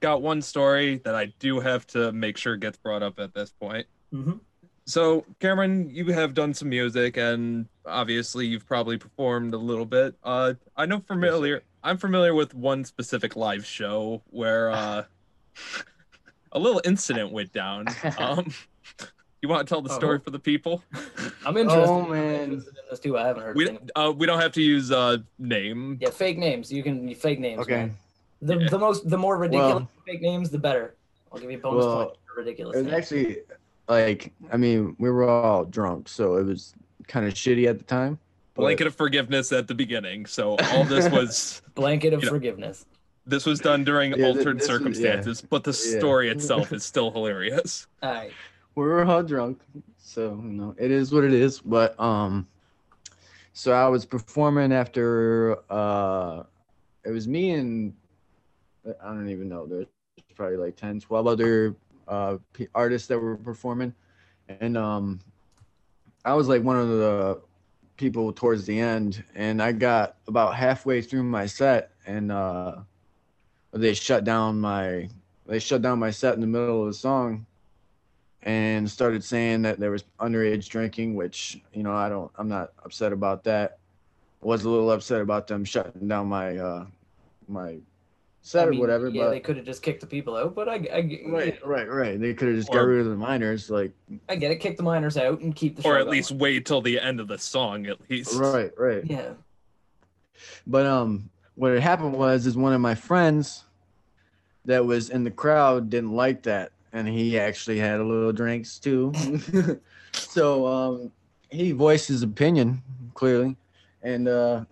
got 0.00 0.22
one 0.22 0.42
story 0.42 1.00
that 1.04 1.14
I 1.14 1.26
do 1.38 1.60
have 1.60 1.86
to 1.88 2.12
make 2.12 2.36
sure 2.36 2.56
gets 2.56 2.78
brought 2.78 3.02
up 3.02 3.18
at 3.18 3.34
this 3.34 3.52
point. 3.52 3.86
Mhm. 4.12 4.40
So 4.84 5.24
Cameron, 5.38 5.90
you 5.90 6.12
have 6.12 6.34
done 6.34 6.52
some 6.54 6.68
music 6.68 7.16
and 7.16 7.66
obviously 7.86 8.46
you've 8.46 8.66
probably 8.66 8.98
performed 8.98 9.54
a 9.54 9.58
little 9.58 9.86
bit. 9.86 10.16
Uh 10.24 10.54
I 10.76 10.86
know 10.86 11.00
familiar 11.00 11.62
I'm 11.84 11.98
familiar 11.98 12.34
with 12.34 12.54
one 12.54 12.84
specific 12.84 13.36
live 13.36 13.64
show 13.64 14.22
where 14.30 14.70
uh 14.70 15.04
a 16.52 16.58
little 16.58 16.80
incident 16.84 17.32
went 17.32 17.52
down. 17.52 17.86
Um 18.18 18.52
you 19.42 19.48
want 19.48 19.66
to 19.66 19.70
tell 19.74 19.82
the 19.82 19.90
story 19.90 20.18
Oh. 20.18 20.24
for 20.24 20.30
the 20.30 20.38
people? 20.38 20.82
i'm 21.44 21.56
interested 21.56 21.84
Oh, 21.90 22.06
man. 22.06 22.44
interested 22.44 22.68
in 22.76 22.84
this 22.90 23.00
too 23.00 23.18
i 23.18 23.26
haven't 23.26 23.42
heard 23.42 23.56
We 23.56 23.68
anything. 23.68 23.90
uh 23.96 24.12
we 24.16 24.26
don't 24.26 24.40
have 24.40 24.52
to 24.52 24.62
use 24.62 24.90
uh 24.92 25.18
name. 25.38 25.98
Yeah, 26.00 26.10
fake 26.10 26.38
names. 26.38 26.72
You 26.72 26.82
can 26.82 27.12
fake 27.14 27.40
names. 27.40 27.60
Okay. 27.62 27.76
man. 27.76 27.96
The 28.40 28.56
Yeah. 28.58 28.68
the 28.70 28.78
most 28.78 29.08
the 29.10 29.18
more 29.18 29.36
ridiculous 29.36 29.74
Well- 29.74 29.88
fake 30.06 30.22
names, 30.22 30.50
the 30.50 30.58
better. 30.58 30.94
I'll 31.32 31.38
give 31.40 31.50
you 31.50 31.58
a 31.58 31.60
bonus 31.60 31.84
Well, 31.84 32.04
point 32.06 32.16
for 32.26 32.34
ridiculous. 32.40 32.76
It 32.76 32.78
was 32.84 32.86
names. 32.92 32.96
actually 33.02 33.36
like 33.88 34.32
I 34.52 34.56
mean 34.56 34.96
we 34.98 35.10
were 35.10 35.28
all 35.28 35.64
drunk, 35.64 36.08
so 36.08 36.36
it 36.36 36.44
was 36.44 36.74
kind 37.08 37.26
of 37.26 37.34
shitty 37.34 37.66
at 37.68 37.78
the 37.78 37.84
time. 37.84 38.18
but- 38.54 38.62
Blanket 38.62 38.86
of 38.86 38.94
forgiveness 38.94 39.50
at 39.52 39.66
the 39.66 39.74
beginning. 39.74 40.26
So 40.26 40.56
all 40.70 40.84
this 40.84 41.08
was 41.18 41.62
Blanket 41.74 42.12
of 42.12 42.20
you 42.20 42.26
know- 42.26 42.32
forgiveness. 42.32 42.86
This 43.24 43.46
was 43.46 43.60
done 43.60 43.84
during 43.84 44.14
Yeah, 44.18 44.26
altered 44.26 44.58
this 44.58 44.62
was- 44.62 44.68
yeah. 44.68 44.74
circumstances, 44.74 45.40
but 45.40 45.62
the 45.64 45.70
Yeah. 45.70 45.98
story 45.98 46.28
itself 46.34 46.72
is 46.72 46.84
still 46.84 47.10
hilarious. 47.12 47.86
All 48.02 48.12
right. 48.12 48.32
We 48.74 48.84
were 48.84 49.04
all 49.04 49.22
drunk 49.22 49.60
so 49.98 50.40
you 50.42 50.52
know 50.52 50.74
it 50.78 50.90
is 50.90 51.12
what 51.12 51.24
it 51.24 51.32
is 51.32 51.60
but 51.60 51.98
um 52.00 52.46
so 53.52 53.72
i 53.72 53.86
was 53.86 54.04
performing 54.04 54.72
after 54.72 55.58
uh 55.70 56.42
it 57.04 57.10
was 57.10 57.28
me 57.28 57.50
and 57.52 57.94
i 59.02 59.08
don't 59.08 59.28
even 59.28 59.48
know 59.48 59.66
there's 59.66 59.86
probably 60.34 60.56
like 60.56 60.76
10 60.76 61.00
12 61.00 61.26
other 61.26 61.76
uh 62.08 62.36
artists 62.74 63.08
that 63.08 63.18
were 63.18 63.36
performing. 63.36 63.94
And 64.48 64.76
um 64.76 65.20
i 66.24 66.34
was 66.34 66.48
like 66.48 66.62
one 66.62 66.76
of 66.76 66.88
the 66.88 67.40
people 67.96 68.32
towards 68.32 68.64
the 68.64 68.78
end 68.78 69.22
and 69.34 69.62
i 69.62 69.70
got 69.70 70.16
about 70.26 70.56
halfway 70.56 71.02
through 71.02 71.22
my 71.22 71.46
set 71.46 71.92
and 72.06 72.32
uh 72.32 72.76
they 73.72 73.94
shut 73.94 74.24
down 74.24 74.60
my 74.60 75.08
they 75.46 75.58
shut 75.58 75.82
down 75.82 75.98
my 75.98 76.10
set 76.10 76.34
in 76.34 76.40
the 76.40 76.46
middle 76.46 76.82
of 76.82 76.88
the 76.88 76.94
song 76.94 77.46
and 78.44 78.90
started 78.90 79.22
saying 79.22 79.62
that 79.62 79.78
there 79.78 79.90
was 79.90 80.04
underage 80.20 80.68
drinking, 80.68 81.14
which 81.14 81.60
you 81.72 81.82
know 81.82 81.92
I 81.92 82.08
don't, 82.08 82.30
I'm 82.36 82.48
not 82.48 82.72
upset 82.84 83.12
about 83.12 83.44
that. 83.44 83.78
Was 84.40 84.64
a 84.64 84.68
little 84.70 84.90
upset 84.90 85.20
about 85.20 85.46
them 85.46 85.64
shutting 85.64 86.08
down 86.08 86.26
my 86.26 86.56
uh 86.58 86.86
my 87.48 87.76
set 88.40 88.66
I 88.66 88.70
mean, 88.70 88.78
or 88.78 88.80
whatever. 88.80 89.08
Yeah, 89.08 89.24
but 89.24 89.30
they 89.30 89.38
could 89.40 89.56
have 89.56 89.64
just 89.64 89.82
kicked 89.82 90.00
the 90.00 90.06
people 90.08 90.34
out, 90.36 90.56
but 90.56 90.68
I, 90.68 90.74
I, 90.92 91.20
right, 91.28 91.64
right, 91.64 91.88
right. 91.88 92.20
They 92.20 92.34
could 92.34 92.48
have 92.48 92.56
just 92.56 92.70
Or- 92.70 92.74
got 92.78 92.82
rid 92.86 93.00
of 93.00 93.06
the 93.06 93.14
minors, 93.16 93.70
like 93.70 93.92
I 94.28 94.34
get 94.34 94.50
it. 94.50 94.56
Kick 94.56 94.76
the 94.76 94.82
minors 94.82 95.16
out 95.16 95.40
and 95.40 95.54
keep 95.54 95.76
the 95.76 95.82
show 95.82 95.90
or 95.90 95.98
at 95.98 96.04
going. 96.06 96.10
least 96.16 96.32
wait 96.32 96.66
till 96.66 96.80
the 96.82 96.98
end 96.98 97.20
of 97.20 97.28
the 97.28 97.38
song, 97.38 97.86
at 97.86 97.98
least. 98.10 98.34
right, 98.34 98.72
right. 98.76 99.04
Yeah. 99.04 99.34
But 100.66 100.86
um, 100.86 101.30
what 101.54 101.70
had 101.72 101.82
happened 101.82 102.14
was 102.14 102.46
is 102.46 102.56
one 102.56 102.72
of 102.72 102.80
my 102.80 102.96
friends 102.96 103.62
that 104.64 104.84
was 104.84 105.08
in 105.10 105.22
the 105.22 105.30
crowd 105.30 105.88
didn't 105.88 106.12
like 106.16 106.42
that, 106.42 106.72
and 106.92 107.08
he 107.08 107.38
actually 107.38 107.78
had 107.78 108.00
a 108.00 108.04
little 108.04 108.32
drinks 108.32 108.78
too. 108.78 109.12
so 110.12 110.66
um, 110.66 111.12
he 111.50 111.72
voiced 111.72 112.08
his 112.08 112.22
opinion 112.22 112.82
clearly, 113.14 113.56
and 114.02 114.28
uh, 114.28 114.64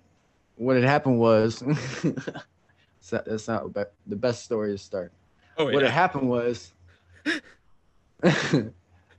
what 0.57 0.77
had 0.77 0.85
happened 0.85 1.19
was 1.19 1.61
that's 2.03 3.13
not- 3.13 3.25
that's 3.25 3.49
not 3.49 3.73
the 3.75 4.17
best 4.17 4.45
story 4.45 4.73
to 4.73 4.79
start. 4.79 5.13
Oh 5.59 5.65
What 5.73 5.83
had 5.83 5.91
happened 5.93 6.29
was. 6.29 6.73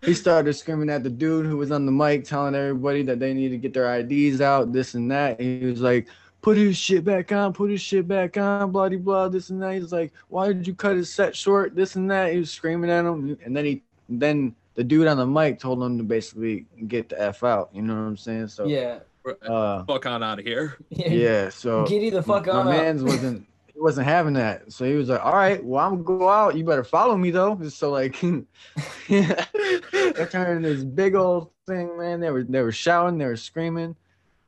he 0.04 0.14
started 0.14 0.54
screaming 0.54 0.90
at 0.90 1.04
the 1.04 1.10
dude 1.10 1.46
who 1.46 1.58
was 1.58 1.72
on 1.72 1.86
the 1.86 1.92
mic 1.92 2.24
telling 2.24 2.56
everybody 2.56 3.04
that 3.04 3.20
they 3.20 3.34
need 3.34 3.50
to 3.50 3.58
get 3.58 3.74
their 3.74 3.94
IDs 4.00 4.42
out, 4.42 4.72
this 4.74 4.94
and 4.96 5.12
that. 5.12 5.40
He 5.40 5.66
was 5.66 5.82
like, 5.82 6.08
put 6.42 6.58
his 6.58 6.76
shit 6.78 7.04
back 7.04 7.32
on, 7.32 7.54
put 7.54 7.70
his 7.72 7.82
shit 7.82 8.08
back 8.08 8.38
on, 8.38 8.72
bloody 8.72 8.98
blah, 8.98 9.24
blah, 9.24 9.30
this 9.30 9.50
and 9.50 9.62
that. 9.62 9.74
He's 9.76 9.92
like, 9.92 10.12
why 10.30 10.48
did 10.48 10.66
you 10.66 10.74
cut 10.74 10.96
his 10.96 11.12
set 11.12 11.36
short, 11.36 11.76
this 11.76 11.96
and 11.96 12.10
that. 12.12 12.32
He 12.34 12.40
was 12.40 12.52
screaming 12.52 12.90
at 12.90 13.06
him. 13.06 13.38
And 13.46 13.56
then 13.56 13.66
he, 13.66 13.84
then 14.10 14.56
the 14.76 14.84
dude 14.84 15.08
on 15.08 15.18
the 15.18 15.26
mic 15.26 15.60
told 15.60 15.82
him 15.84 15.98
to 15.98 16.04
basically 16.04 16.66
get 16.88 17.10
the 17.10 17.22
F 17.22 17.44
out. 17.44 17.70
You 17.74 17.82
know 17.84 17.94
what 17.94 18.02
I'm 18.02 18.18
saying? 18.18 18.48
So, 18.48 18.66
Yeah. 18.66 19.00
uh, 19.48 19.84
Fuck 19.86 20.06
on 20.08 20.24
out 20.24 20.40
of 20.40 20.46
here. 20.46 20.78
yeah. 20.90 21.50
So, 21.50 21.86
Giddy 21.86 22.10
the 22.10 22.24
fuck 22.24 22.48
out. 22.48 22.54
my 22.54 22.60
on 22.62 22.68
up. 22.68 22.74
man's 22.74 23.04
wasn't 23.04 23.48
he 23.74 23.80
wasn't 23.80 24.08
having 24.08 24.34
that. 24.34 24.72
So 24.72 24.86
he 24.86 24.94
was 24.94 25.10
like, 25.10 25.24
All 25.24 25.34
right, 25.36 25.64
well, 25.64 25.86
I'm 25.86 26.02
gonna 26.04 26.20
go 26.20 26.28
out. 26.30 26.56
You 26.56 26.64
better 26.64 26.84
follow 26.84 27.16
me 27.18 27.30
though. 27.32 27.56
Just 27.56 27.78
So 27.78 27.92
like 27.92 28.20
they're 29.10 30.28
turning 30.32 30.64
this 30.64 30.84
big 30.84 31.16
old 31.16 31.52
thing, 31.68 31.98
man. 31.98 32.20
They 32.20 32.32
were 32.32 32.44
they 32.44 32.62
were 32.62 32.72
shouting, 32.72 33.18
they 33.18 33.26
were 33.26 33.38
screaming. 33.38 33.96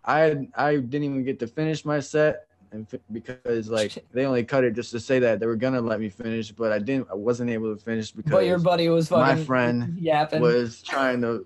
I 0.05 0.47
I 0.55 0.75
didn't 0.77 1.03
even 1.03 1.23
get 1.23 1.39
to 1.39 1.47
finish 1.47 1.85
my 1.85 1.99
set 1.99 2.47
and 2.71 2.89
fi- 2.89 2.99
because 3.11 3.69
like 3.69 3.93
they 4.11 4.25
only 4.25 4.43
cut 4.43 4.63
it 4.63 4.73
just 4.73 4.91
to 4.91 4.99
say 4.99 5.19
that 5.19 5.39
they 5.39 5.45
were 5.45 5.55
gonna 5.55 5.81
let 5.81 5.99
me 5.99 6.09
finish, 6.09 6.51
but 6.51 6.71
I 6.71 6.79
didn't 6.79 7.07
I 7.11 7.15
wasn't 7.15 7.49
able 7.51 7.75
to 7.75 7.81
finish 7.81 8.11
because 8.11 8.31
But 8.31 8.45
your 8.45 8.59
buddy 8.59 8.89
was 8.89 9.09
my 9.11 9.35
friend 9.35 9.95
yapping. 9.99 10.41
was 10.41 10.81
trying 10.81 11.21
to 11.21 11.45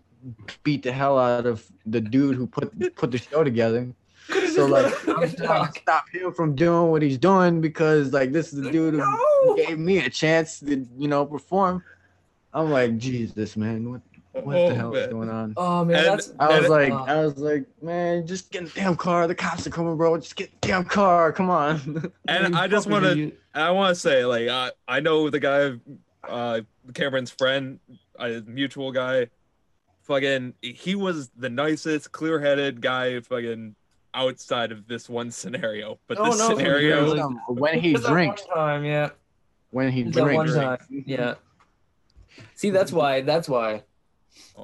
beat 0.64 0.84
the 0.84 0.92
hell 0.92 1.18
out 1.18 1.46
of 1.46 1.66
the 1.86 2.02
dude 2.02 2.36
who 2.36 2.48
put 2.48 2.96
put 2.96 3.12
the 3.12 3.18
show 3.18 3.44
together. 3.44 3.88
So 4.54 4.66
like 4.66 4.88
I'm 5.08 5.30
trying 5.32 5.72
to 5.72 5.80
stop 5.80 6.04
him 6.12 6.34
from 6.34 6.56
doing 6.56 6.92
what 6.92 7.02
he's 7.02 7.18
doing 7.18 7.62
because 7.62 8.12
like 8.12 8.32
this 8.34 8.52
is 8.52 8.62
the 8.62 8.72
dude 8.72 8.96
who 8.96 9.00
No! 9.00 9.56
gave 9.56 9.78
me 9.80 10.00
a 10.00 10.10
chance 10.10 10.60
to 10.62 10.86
you 10.98 11.08
know 11.08 11.26
perform. 11.26 11.84
I'm 12.52 12.72
like 12.72 12.98
Jesus, 12.98 13.56
man, 13.56 13.90
what 13.92 14.02
what 14.44 14.56
Oh, 14.56 14.70
the 14.70 14.76
hell 14.76 14.96
is 14.96 15.08
going 15.08 15.30
on? 15.30 15.54
Oh 15.58 15.84
man, 15.86 15.98
And- 15.98 16.06
that's 16.06 16.34
I 16.40 16.60
was 16.60 16.70
like, 16.70 16.92
uh, 16.92 17.04
I 17.04 17.26
was 17.26 17.38
like, 17.38 17.66
man, 17.82 18.26
just 18.28 18.52
get 18.52 18.62
in 18.64 18.68
the 18.68 18.74
damn 18.76 18.96
car. 18.96 19.28
The 19.28 19.36
cops 19.36 19.66
are 19.68 19.70
coming, 19.70 19.96
bro. 19.98 20.18
Just 20.18 20.36
get 20.36 20.48
in 20.50 20.54
the 20.62 20.68
damn 20.68 20.86
car. 20.86 21.32
Come 21.32 21.50
on. 21.50 22.12
And 22.28 22.56
I 22.56 22.68
just 22.68 22.88
want 22.88 23.06
to, 23.06 23.32
I 23.54 23.72
want 23.72 23.94
to 23.96 24.00
say, 24.00 24.26
like, 24.26 24.48
I, 24.50 24.72
I 24.88 25.00
know 25.00 25.30
the 25.30 25.40
guy, 25.40 25.72
uh, 26.28 26.62
Cameron's 26.94 27.32
friend, 27.32 27.80
a 28.20 28.42
mutual 28.46 28.92
guy, 28.92 29.28
fucking, 30.04 30.54
he 30.62 30.96
was 30.96 31.30
the 31.38 31.50
nicest, 31.50 32.12
clear-headed 32.12 32.82
guy, 32.82 33.20
fucking, 33.22 33.76
outside 34.14 34.72
of 34.72 34.88
this 34.88 35.08
one 35.10 35.30
scenario. 35.32 36.00
But 36.08 36.18
Oh, 36.20 36.26
this 36.32 36.40
no, 36.40 36.56
scenario, 36.58 37.04
really. 37.04 37.22
when 37.50 37.80
he 37.80 37.94
Just 37.94 38.08
drinks, 38.08 38.44
time, 38.46 38.84
yeah, 38.86 39.10
when 39.72 39.92
he 39.92 40.04
Just 40.04 40.18
drinks, 40.18 40.54
time. 40.56 40.80
yeah. 40.90 41.36
See, 42.56 42.70
that's 42.70 42.92
why. 42.92 43.22
That's 43.22 43.48
why 43.50 43.84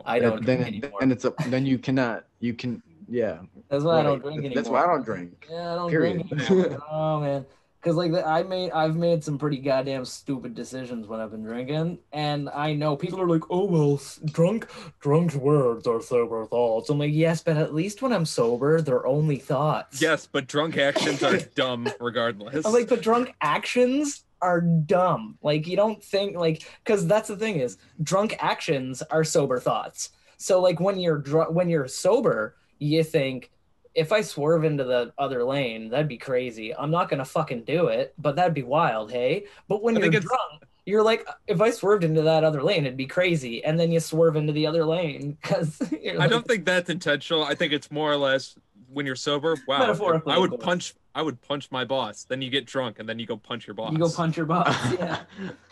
I 0.06 0.20
don't 0.20 0.46
then, 0.46 0.62
drink 0.62 0.84
anymore. 0.84 1.00
then 1.00 1.12
it's 1.12 1.26
a 1.26 1.34
then 1.48 1.66
you 1.66 1.78
cannot 1.78 2.26
you 2.40 2.54
can 2.54 2.82
yeah. 3.10 3.40
That's 3.70 3.84
why 3.84 4.00
I 4.00 4.04
don't 4.04 4.22
drink 4.22 4.40
anymore. 4.40 4.56
That's 4.56 4.70
why 4.70 4.84
I 4.84 4.88
don't 4.88 5.04
drink. 5.04 5.48
Yeah, 5.50 5.74
I 5.74 5.76
don't 5.76 5.90
Period. 5.90 6.28
drink 6.30 6.50
anymore. 6.50 6.84
oh 6.92 7.20
man, 7.20 7.46
because 7.82 7.96
like 7.98 8.12
the- 8.14 8.26
I 8.26 8.44
made, 8.44 8.72
I've 8.72 8.96
made 8.96 9.24
some 9.24 9.38
pretty 9.38 9.58
goddamn 9.58 10.06
stupid 10.06 10.56
decisions 10.56 11.06
when 11.06 11.20
I've 11.20 11.32
been 11.32 11.44
drinking, 11.44 12.00
and 12.14 12.50
I 12.50 12.74
know 12.74 12.96
people 12.96 13.20
are 13.22 13.28
like, 13.28 13.44
"Oh 13.50 13.66
well, 13.66 13.96
s- 13.96 14.20
drunk, 14.26 14.68
drunk's 15.02 15.36
words 15.36 15.86
are 15.86 16.02
sober 16.02 16.46
thoughts." 16.46 16.90
I'm 16.90 16.98
like, 16.98 17.12
yes, 17.14 17.44
but 17.44 17.58
at 17.58 17.74
least 17.74 18.02
when 18.02 18.14
I'm 18.14 18.26
sober, 18.26 18.80
they're 18.82 19.06
only 19.06 19.38
thoughts. 19.38 20.02
yes, 20.02 20.26
but 20.26 20.48
drunk 20.48 20.78
actions 20.78 21.22
are 21.24 21.38
dumb 21.56 21.90
regardless. 22.00 22.66
I'm 22.66 22.72
like, 22.74 22.88
but 22.88 23.02
drunk 23.02 23.34
actions 23.42 24.24
are 24.44 24.60
dumb. 24.62 25.38
Like 25.42 25.66
you 25.68 25.78
don't 25.78 26.04
think 26.04 26.36
like 26.36 26.68
because 26.84 27.08
that's 27.08 27.30
the 27.30 27.38
thing 27.38 27.60
is 27.60 27.78
drunk 28.04 28.36
actions 28.40 29.02
are 29.04 29.24
sober 29.24 29.60
thoughts. 29.60 30.10
So 30.38 30.62
like 30.62 30.82
when 30.82 31.00
you're 31.00 31.18
dr- 31.18 31.54
when 31.54 31.70
you're 31.70 31.88
sober, 31.88 32.58
you 32.78 33.04
think 33.04 33.50
if 33.96 34.12
I 34.12 34.22
swerve 34.22 34.66
into 34.66 34.84
the 34.84 35.14
other 35.18 35.44
lane, 35.44 35.90
that'd 35.90 36.08
be 36.08 36.18
crazy. 36.18 36.76
I'm 36.76 36.92
not 36.92 37.10
gonna 37.10 37.26
fucking 37.26 37.64
do 37.64 37.88
it, 37.88 38.14
but 38.18 38.36
that'd 38.36 38.54
be 38.54 38.64
wild, 38.64 39.12
hey. 39.12 39.46
But 39.70 39.82
when 39.82 39.96
I 39.98 40.02
you're 40.02 40.20
drunk, 40.20 40.66
you're 40.86 41.04
like, 41.04 41.26
if 41.48 41.62
I 41.62 41.70
swerved 41.70 42.04
into 42.04 42.24
that 42.24 42.44
other 42.44 42.62
lane, 42.62 42.86
it'd 42.86 42.98
be 42.98 43.06
crazy, 43.06 43.64
and 43.64 43.80
then 43.80 43.92
you 43.92 44.02
swerve 44.02 44.36
into 44.36 44.52
the 44.52 44.68
other 44.68 44.84
lane 44.84 45.38
because 45.42 45.82
I 46.20 46.28
don't 46.28 46.46
think 46.46 46.66
that's 46.66 46.90
intentional. 46.90 47.44
I 47.44 47.56
think 47.56 47.72
it's 47.72 47.90
more 47.90 48.12
or 48.12 48.18
less 48.18 48.56
when 48.92 49.06
you're 49.06 49.16
sober. 49.16 49.56
Wow, 49.68 49.80
Metaphorically, 49.80 50.34
I 50.34 50.38
would 50.38 50.60
punch. 50.60 50.94
I 51.16 51.22
would 51.22 51.42
punch 51.42 51.70
my 51.72 51.86
boss. 51.86 52.24
Then 52.24 52.42
you 52.42 52.50
get 52.50 52.66
drunk, 52.66 52.98
and 53.00 53.08
then 53.08 53.20
you 53.20 53.26
go 53.28 53.38
punch 53.38 53.68
your 53.68 53.74
boss. 53.76 53.92
you 53.92 54.00
go 54.00 54.10
punch 54.10 54.36
your 54.38 54.46
boss. 54.48 54.76
Yeah, 55.00 55.20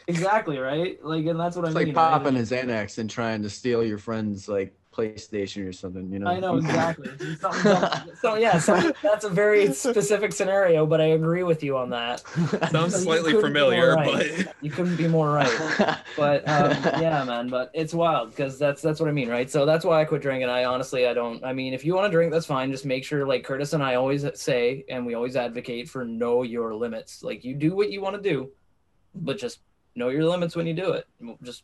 exactly, 0.08 0.58
right? 0.60 1.04
Like, 1.04 1.26
and 1.26 1.40
that's 1.40 1.56
what 1.56 1.66
It's 1.66 1.76
I 1.76 1.80
like 1.80 1.88
mean. 1.88 1.96
right? 1.96 2.12
popping 2.12 2.36
a 2.38 2.42
Xanax 2.42 2.98
and 2.98 3.10
trying 3.10 3.42
to 3.44 3.50
steal 3.50 3.84
your 3.84 3.98
friend's 3.98 4.48
like 4.48 4.74
PlayStation 4.96 5.68
or 5.68 5.72
something, 5.72 6.12
you 6.12 6.20
know. 6.20 6.28
I 6.28 6.40
know 6.40 6.58
exactly. 6.58 7.10
It's 7.20 7.42
something 7.42 7.64
dumb. 7.64 8.10
so 8.20 8.36
yeah, 8.36 8.60
so 8.60 8.92
that's 9.02 9.24
a 9.24 9.30
very 9.30 9.72
specific 9.74 10.34
scenario, 10.34 10.86
but 10.86 11.00
I 11.00 11.06
agree 11.06 11.44
with 11.44 11.64
you 11.64 11.78
on 11.78 11.90
that. 11.92 12.20
Sounds 12.72 12.96
So 12.96 13.00
slightly 13.00 13.34
familiar, 13.34 13.94
right. 13.94 14.46
but 14.46 14.56
You 14.62 14.70
couldn't 14.70 14.98
be 14.98 15.08
more 15.08 15.32
right. 15.32 15.98
But 16.18 16.48
um, 16.48 16.72
yeah, 17.02 17.24
man. 17.24 17.48
But 17.48 17.72
it's 17.74 17.94
wild 17.94 18.32
because 18.32 18.60
that's 18.60 18.82
that's 18.82 19.00
what 19.00 19.08
I 19.08 19.14
mean, 19.14 19.30
right? 19.30 19.50
So 19.50 19.66
that's 19.66 19.86
why 19.86 20.02
I 20.02 20.06
quit 20.06 20.22
drinking. 20.22 20.50
I 20.50 20.66
honestly, 20.66 21.08
I 21.08 21.14
don't. 21.14 21.44
I 21.44 21.54
mean, 21.54 21.74
if 21.74 21.86
you 21.86 21.96
want 21.96 22.06
to 22.06 22.12
drink, 22.12 22.32
that's 22.32 22.46
fine. 22.46 22.72
Just 22.72 22.86
make 22.86 23.06
sure, 23.06 23.26
like 23.26 23.44
Curtis 23.44 23.74
and 23.74 23.82
I 23.82 23.96
always 23.96 24.26
say, 24.36 24.84
and 24.90 25.06
we 25.06 25.14
always 25.14 25.36
advocate 25.36 25.90
for 25.90 26.04
know 26.04 26.44
your 26.44 26.76
limits. 26.76 27.24
Like 27.24 27.46
you 27.46 27.56
do 27.56 27.76
what 27.76 27.92
you 27.92 28.02
want 28.02 28.22
to 28.22 28.22
do, 28.22 28.52
but 29.16 29.38
just 29.38 29.60
know 29.96 30.10
your 30.10 30.26
limits 30.26 30.56
when 30.56 30.68
you 30.68 30.74
do 30.74 30.92
it. 30.92 31.06
Just 31.42 31.64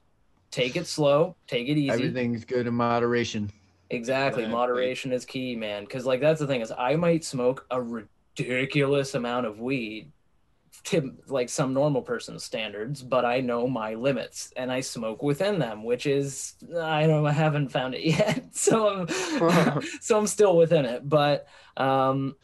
take 0.51 0.75
it 0.75 0.87
slow, 0.87 1.35
take 1.47 1.67
it 1.67 1.77
easy. 1.77 1.89
Everything's 1.89 2.45
good 2.45 2.67
in 2.67 2.73
moderation. 2.73 3.51
Exactly. 3.89 4.43
Exactly. 4.43 4.47
Moderation 4.47 5.11
is 5.13 5.25
key, 5.25 5.55
man. 5.55 5.85
Because 5.85 6.05
like 6.05 6.19
that's 6.19 6.39
the 6.39 6.47
thing 6.47 6.61
is 6.61 6.71
I 6.77 6.95
might 6.95 7.23
smoke 7.23 7.65
a 7.71 7.81
ridiculous 7.81 9.15
amount 9.15 9.45
of 9.45 9.59
weed 9.59 10.11
to 10.85 11.13
like 11.27 11.49
some 11.49 11.73
normal 11.73 12.01
person's 12.01 12.43
standards, 12.43 13.03
but 13.03 13.25
I 13.25 13.41
know 13.41 13.67
my 13.67 13.95
limits 13.95 14.51
and 14.55 14.71
I 14.71 14.81
smoke 14.81 15.21
within 15.23 15.59
them, 15.59 15.83
which 15.83 16.05
is 16.05 16.55
I 16.79 17.07
don't 17.07 17.25
I 17.25 17.31
haven't 17.33 17.69
found 17.69 17.95
it 17.95 18.01
yet. 18.05 18.55
So 18.55 18.87
I'm 18.89 19.81
so 20.01 20.17
I'm 20.17 20.27
still 20.27 20.55
within 20.57 20.85
it. 20.85 21.07
But 21.07 21.47
um 21.77 22.35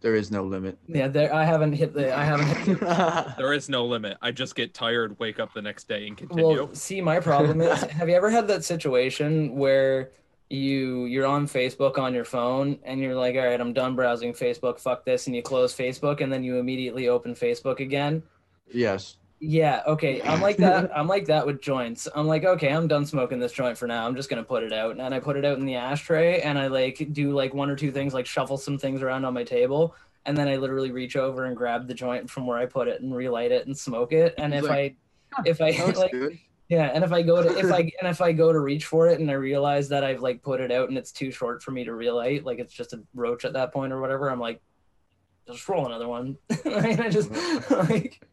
There 0.00 0.14
is 0.14 0.30
no 0.30 0.44
limit. 0.44 0.78
yeah, 0.88 1.08
there 1.08 1.32
I 1.34 1.44
haven't 1.44 1.72
hit 1.74 1.94
the 1.94 2.16
I 2.16 2.24
haven't 2.24 2.48
hit 2.48 2.80
there 3.38 3.52
is 3.52 3.68
no 3.68 3.86
limit. 3.86 4.16
I 4.20 4.32
just 4.32 4.54
get 4.54 4.74
tired, 4.74 5.18
wake 5.18 5.38
up 5.40 5.52
the 5.54 5.62
next 5.62 5.88
day, 5.88 6.06
and 6.06 6.16
continue. 6.16 6.64
Well, 6.64 6.74
see, 6.74 7.00
my 7.00 7.20
problem 7.20 7.60
is, 7.60 7.82
have 7.82 8.08
you 8.08 8.14
ever 8.14 8.30
had 8.30 8.48
that 8.48 8.64
situation 8.64 9.54
where 9.56 10.12
you 10.52 11.06
you're 11.06 11.26
on 11.26 11.46
Facebook 11.46 11.98
on 11.98 12.14
your 12.14 12.24
phone 12.24 12.78
and 12.84 13.00
you're 13.00 13.14
like, 13.14 13.34
all 13.36 13.46
right, 13.46 13.60
I'm 13.60 13.72
done 13.72 13.96
browsing 13.96 14.32
Facebook, 14.32 14.78
fuck 14.78 15.04
this, 15.04 15.26
and 15.26 15.34
you 15.34 15.42
close 15.42 15.74
Facebook 15.74 16.20
and 16.20 16.32
then 16.32 16.44
you 16.44 16.58
immediately 16.58 17.08
open 17.08 17.34
Facebook 17.34 17.80
again 17.80 18.22
Yes. 18.72 19.16
Yeah, 19.40 19.82
okay. 19.86 20.22
I'm 20.22 20.40
like 20.40 20.56
that. 20.58 20.96
I'm 20.96 21.08
like 21.08 21.26
that 21.26 21.46
with 21.46 21.60
joints. 21.60 22.06
I'm 22.14 22.26
like, 22.26 22.44
okay, 22.44 22.72
I'm 22.72 22.86
done 22.86 23.04
smoking 23.06 23.40
this 23.40 23.52
joint 23.52 23.76
for 23.76 23.86
now. 23.86 24.06
I'm 24.06 24.14
just 24.14 24.30
gonna 24.30 24.44
put 24.44 24.62
it 24.62 24.72
out, 24.72 24.98
and 24.98 25.14
I 25.14 25.18
put 25.18 25.36
it 25.36 25.44
out 25.44 25.58
in 25.58 25.66
the 25.66 25.74
ashtray, 25.74 26.40
and 26.42 26.58
I 26.58 26.68
like 26.68 27.08
do 27.12 27.32
like 27.32 27.52
one 27.52 27.68
or 27.68 27.76
two 27.76 27.90
things, 27.90 28.14
like 28.14 28.26
shuffle 28.26 28.56
some 28.56 28.78
things 28.78 29.02
around 29.02 29.24
on 29.24 29.34
my 29.34 29.42
table, 29.42 29.96
and 30.26 30.36
then 30.36 30.46
I 30.46 30.56
literally 30.56 30.92
reach 30.92 31.16
over 31.16 31.44
and 31.46 31.56
grab 31.56 31.88
the 31.88 31.94
joint 31.94 32.30
from 32.30 32.46
where 32.46 32.56
I 32.56 32.66
put 32.66 32.86
it 32.86 33.00
and 33.00 33.14
relight 33.14 33.50
it 33.50 33.66
and 33.66 33.76
smoke 33.76 34.12
it. 34.12 34.34
And 34.38 34.54
He's 34.54 34.62
if 34.62 34.70
like, 34.70 34.96
I, 35.36 35.42
if 35.44 35.60
I 35.60 35.72
That 35.76 35.86
looks 35.86 35.98
like, 35.98 36.12
good. 36.12 36.38
Yeah, 36.68 36.90
and 36.94 37.04
if 37.04 37.12
I 37.12 37.22
go 37.22 37.42
to 37.42 37.58
if 37.58 37.72
I 37.72 37.80
and 38.00 38.10
if 38.10 38.20
I 38.20 38.32
go 38.32 38.52
to 38.52 38.60
reach 38.60 38.86
for 38.86 39.08
it 39.08 39.20
and 39.20 39.30
I 39.30 39.34
realize 39.34 39.88
that 39.90 40.04
I've 40.04 40.20
like 40.20 40.42
put 40.42 40.60
it 40.60 40.72
out 40.72 40.88
and 40.88 40.96
it's 40.98 41.12
too 41.12 41.30
short 41.30 41.62
for 41.62 41.70
me 41.70 41.84
to 41.84 41.94
relight, 41.94 42.44
like 42.44 42.58
it's 42.58 42.72
just 42.72 42.92
a 42.92 43.02
roach 43.14 43.44
at 43.44 43.52
that 43.54 43.72
point 43.72 43.92
or 43.92 44.00
whatever, 44.00 44.30
I'm 44.30 44.40
like, 44.40 44.60
just 45.46 45.68
roll 45.68 45.86
another 45.86 46.08
one. 46.08 46.38
and 46.64 47.00
I 47.00 47.08
just 47.08 47.30
like 47.70 48.26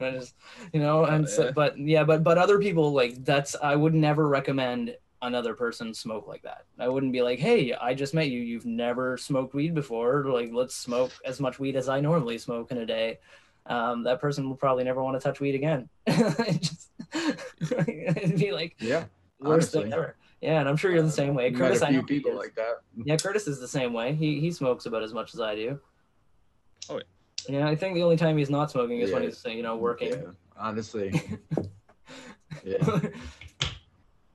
I 0.00 0.10
just 0.10 0.34
you 0.72 0.80
know, 0.80 1.04
and 1.04 1.28
so 1.28 1.46
yeah. 1.46 1.50
but 1.52 1.78
yeah, 1.78 2.04
but 2.04 2.22
but 2.22 2.38
other 2.38 2.58
people 2.58 2.92
like 2.92 3.24
that's 3.24 3.56
I 3.62 3.76
would 3.76 3.94
never 3.94 4.28
recommend 4.28 4.96
another 5.22 5.54
person 5.54 5.94
smoke 5.94 6.26
like 6.26 6.42
that. 6.42 6.64
I 6.78 6.88
wouldn't 6.88 7.12
be 7.12 7.22
like, 7.22 7.38
hey, 7.38 7.74
I 7.74 7.94
just 7.94 8.12
met 8.12 8.28
you. 8.28 8.40
You've 8.40 8.66
never 8.66 9.16
smoked 9.16 9.54
weed 9.54 9.74
before. 9.74 10.24
Like, 10.24 10.50
let's 10.52 10.74
smoke 10.74 11.12
as 11.24 11.40
much 11.40 11.58
weed 11.58 11.76
as 11.76 11.88
I 11.88 12.00
normally 12.00 12.38
smoke 12.38 12.72
in 12.72 12.78
a 12.78 12.86
day. 12.86 13.20
Um, 13.66 14.02
that 14.02 14.20
person 14.20 14.48
will 14.48 14.56
probably 14.56 14.82
never 14.82 15.02
want 15.02 15.20
to 15.20 15.22
touch 15.22 15.38
weed 15.38 15.54
again. 15.54 15.88
Just, 16.08 16.90
it'd 17.60 18.38
be 18.38 18.52
like 18.52 18.76
Yeah. 18.80 19.04
worst 19.40 19.72
thing 19.72 19.92
ever. 19.92 20.16
Yeah, 20.40 20.58
and 20.60 20.68
I'm 20.68 20.76
sure 20.76 20.90
you're 20.90 21.02
the 21.02 21.10
same 21.10 21.34
way. 21.34 21.50
Met 21.50 21.58
Curtis, 21.58 21.82
a 21.82 21.86
I 21.86 21.88
few 21.90 21.98
know 21.98 22.04
people 22.06 22.32
is. 22.32 22.36
like 22.38 22.54
that. 22.56 22.82
Yeah, 23.04 23.16
Curtis 23.16 23.46
is 23.46 23.60
the 23.60 23.68
same 23.68 23.92
way. 23.92 24.14
He 24.14 24.40
he 24.40 24.50
smokes 24.50 24.86
about 24.86 25.02
as 25.02 25.14
much 25.14 25.34
as 25.34 25.40
I 25.40 25.54
do. 25.54 25.78
Oh, 26.90 26.96
yeah. 26.96 27.02
Yeah, 27.60 27.68
I 27.68 27.76
think 27.76 27.94
the 27.94 28.02
only 28.02 28.16
time 28.16 28.36
he's 28.38 28.50
not 28.50 28.70
smoking 28.70 29.00
is 29.00 29.12
when 29.12 29.22
Yeah. 29.22 29.28
he's 29.28 29.44
you 29.44 29.62
know 29.62 29.76
working. 29.76 30.10
Yeah, 30.10 30.30
honestly. 30.56 31.20
yeah. 32.64 33.00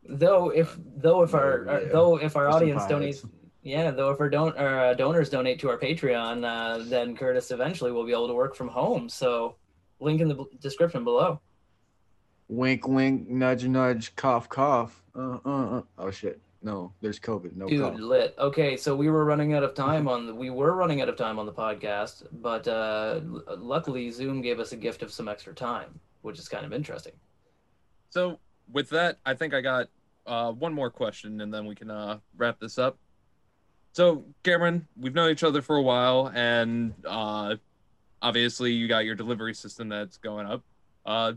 though 0.03 0.49
if 0.49 0.77
though 0.97 1.23
if 1.23 1.33
our, 1.33 1.63
Yeah, 1.65 1.71
our- 1.73 1.85
though 1.85 2.17
if 2.17 2.35
our 2.35 2.45
For 2.45 2.51
some 2.51 2.61
audience 2.61 2.83
donates 2.83 3.29
yeah 3.61 3.91
though 3.91 4.09
if 4.11 4.19
our 4.21 4.29
don 4.29 4.57
our 4.57 4.79
uh, 4.87 4.93
donors 4.93 5.29
donate 5.29 5.59
to 5.59 5.69
our 5.69 5.77
patreon 5.77 6.45
uh, 6.45 6.83
then 6.89 7.15
curtis 7.15 7.51
eventually 7.51 7.91
will 7.91 8.05
be 8.05 8.13
able 8.13 8.27
to 8.27 8.33
work 8.33 8.55
from 8.55 8.69
home 8.69 9.09
so 9.09 9.55
link 9.99 10.21
in 10.21 10.29
the 10.29 10.35
b- 10.35 10.45
description 10.61 11.03
below 11.03 11.41
Wink, 12.49 12.87
wink, 12.87 13.27
nudge, 13.29 13.65
nudge, 13.65 14.15
cough, 14.15 14.47
cough. 14.49 15.03
Uh, 15.15 15.37
uh, 15.45 15.77
uh. 15.77 15.81
Oh 15.97 16.11
shit. 16.11 16.39
No, 16.63 16.91
there's 17.01 17.19
COVID. 17.19 17.55
No 17.55 17.67
dude 17.67 17.81
cough. 17.81 17.99
lit 17.99 18.35
okay 18.39 18.75
so 18.77 18.95
we 18.95 19.09
were 19.09 19.25
running 19.25 19.53
out 19.53 19.63
of 19.63 19.73
time 19.75 20.07
on 20.07 20.25
the, 20.27 20.33
we 20.33 20.49
were 20.49 20.73
running 20.75 21.01
out 21.01 21.09
of 21.09 21.15
time 21.15 21.37
on 21.39 21.45
the 21.45 21.53
podcast 21.53 22.25
but 22.31 22.67
uh 22.67 23.19
luckily 23.57 24.09
zoom 24.11 24.41
gave 24.41 24.59
us 24.59 24.71
a 24.71 24.75
gift 24.75 25.01
of 25.03 25.11
some 25.11 25.27
extra 25.27 25.53
time 25.53 25.99
which 26.23 26.39
is 26.39 26.47
kind 26.49 26.65
of 26.65 26.73
interesting 26.73 27.13
So 28.09 28.39
with 28.71 28.89
that, 28.89 29.17
I 29.25 29.33
think 29.33 29.53
I 29.53 29.61
got 29.61 29.87
uh, 30.25 30.51
one 30.51 30.73
more 30.73 30.89
question, 30.89 31.41
and 31.41 31.53
then 31.53 31.65
we 31.65 31.75
can 31.75 31.89
uh, 31.91 32.19
wrap 32.35 32.59
this 32.59 32.77
up. 32.77 32.97
So 33.93 34.25
Cameron, 34.43 34.87
we've 34.99 35.13
known 35.15 35.31
each 35.31 35.43
other 35.43 35.61
for 35.61 35.77
a 35.77 35.81
while, 35.81 36.31
and 36.33 36.93
uh, 37.05 37.55
obviously 38.21 38.71
you 38.73 38.87
got 38.87 39.05
your 39.05 39.15
delivery 39.15 39.53
system 39.53 39.89
that's 39.89 40.17
going 40.17 40.45
up. 40.47 40.63
Uh, 41.05 41.33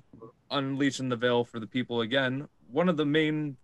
unleashing 0.50 1.08
the 1.08 1.16
veil 1.16 1.44
for 1.44 1.60
the 1.60 1.66
people 1.66 2.00
again. 2.00 2.48
One 2.70 2.88
of 2.88 2.96
the 2.96 3.06
main 3.06 3.56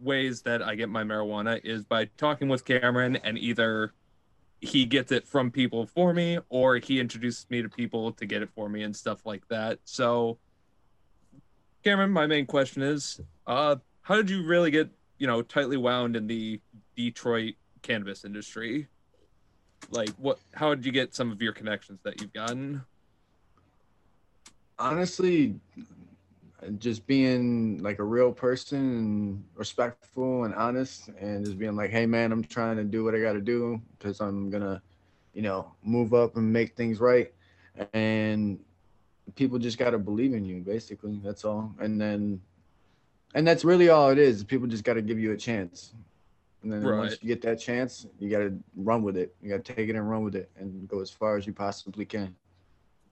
ways 0.00 0.42
that 0.42 0.62
I 0.62 0.74
get 0.74 0.88
my 0.88 1.04
marijuana 1.04 1.60
is 1.64 1.84
by 1.84 2.06
talking 2.16 2.48
with 2.48 2.64
Cameron, 2.64 3.16
and 3.16 3.38
either 3.38 3.92
he 4.60 4.84
gets 4.84 5.12
it 5.12 5.26
from 5.26 5.50
people 5.50 5.86
for 5.86 6.12
me, 6.12 6.38
or 6.48 6.76
he 6.76 7.00
introduces 7.00 7.46
me 7.50 7.62
to 7.62 7.68
people 7.68 8.12
to 8.12 8.26
get 8.26 8.42
it 8.42 8.50
for 8.54 8.68
me 8.68 8.82
and 8.82 8.94
stuff 8.94 9.24
like 9.24 9.46
that. 9.48 9.78
So. 9.84 10.38
Cameron, 11.84 12.10
my 12.10 12.28
main 12.28 12.46
question 12.46 12.80
is, 12.80 13.20
uh, 13.44 13.74
how 14.02 14.14
did 14.14 14.30
you 14.30 14.44
really 14.44 14.70
get, 14.70 14.88
you 15.18 15.26
know, 15.26 15.42
tightly 15.42 15.76
wound 15.76 16.14
in 16.14 16.28
the 16.28 16.60
Detroit 16.94 17.54
cannabis 17.82 18.24
industry? 18.24 18.86
Like, 19.90 20.10
what? 20.10 20.38
How 20.54 20.76
did 20.76 20.86
you 20.86 20.92
get 20.92 21.12
some 21.12 21.32
of 21.32 21.42
your 21.42 21.52
connections 21.52 21.98
that 22.04 22.20
you've 22.20 22.32
gotten? 22.32 22.82
honestly 24.82 25.54
just 26.78 27.06
being 27.06 27.82
like 27.82 27.98
a 27.98 28.04
real 28.04 28.32
person 28.32 28.78
and 28.78 29.44
respectful 29.56 30.44
and 30.44 30.54
honest 30.54 31.08
and 31.20 31.44
just 31.44 31.58
being 31.58 31.74
like 31.74 31.90
hey 31.90 32.06
man 32.06 32.30
i'm 32.30 32.44
trying 32.44 32.76
to 32.76 32.84
do 32.84 33.02
what 33.02 33.14
i 33.14 33.20
got 33.20 33.32
to 33.32 33.40
do 33.40 33.80
because 33.98 34.20
i'm 34.20 34.48
gonna 34.48 34.80
you 35.32 35.42
know 35.42 35.72
move 35.82 36.14
up 36.14 36.36
and 36.36 36.52
make 36.52 36.74
things 36.76 37.00
right. 37.00 37.32
And 37.92 38.58
people 39.34 39.58
just 39.58 39.78
got 39.78 39.90
to 39.90 39.98
believe 39.98 40.34
in 40.34 40.44
you 40.44 40.60
basically. 40.60 41.20
That's 41.24 41.44
all. 41.44 41.74
And 41.80 42.00
then 42.00 42.40
and 43.34 43.46
that's 43.46 43.64
really 43.64 43.88
all 43.88 44.10
it 44.10 44.18
is. 44.18 44.44
People 44.44 44.66
just 44.66 44.84
got 44.84 44.94
to 44.94 45.02
give 45.02 45.18
you 45.18 45.32
a 45.32 45.36
chance. 45.36 45.94
And 46.62 46.72
then 46.72 46.84
once 46.84 47.18
you 47.20 47.28
get 47.28 47.42
that 47.42 47.58
chance 47.58 48.06
you 48.20 48.30
got 48.30 48.38
to 48.38 48.54
run 48.76 49.02
with 49.02 49.16
it. 49.16 49.34
You 49.42 49.50
got 49.50 49.64
to 49.64 49.74
take 49.74 49.88
it 49.88 49.96
and 49.96 50.08
run 50.08 50.22
with 50.22 50.36
it 50.36 50.50
and 50.58 50.86
go 50.88 51.00
as 51.00 51.10
far 51.10 51.36
as 51.36 51.46
you 51.46 51.52
possibly 51.52 52.04
can. 52.04 52.34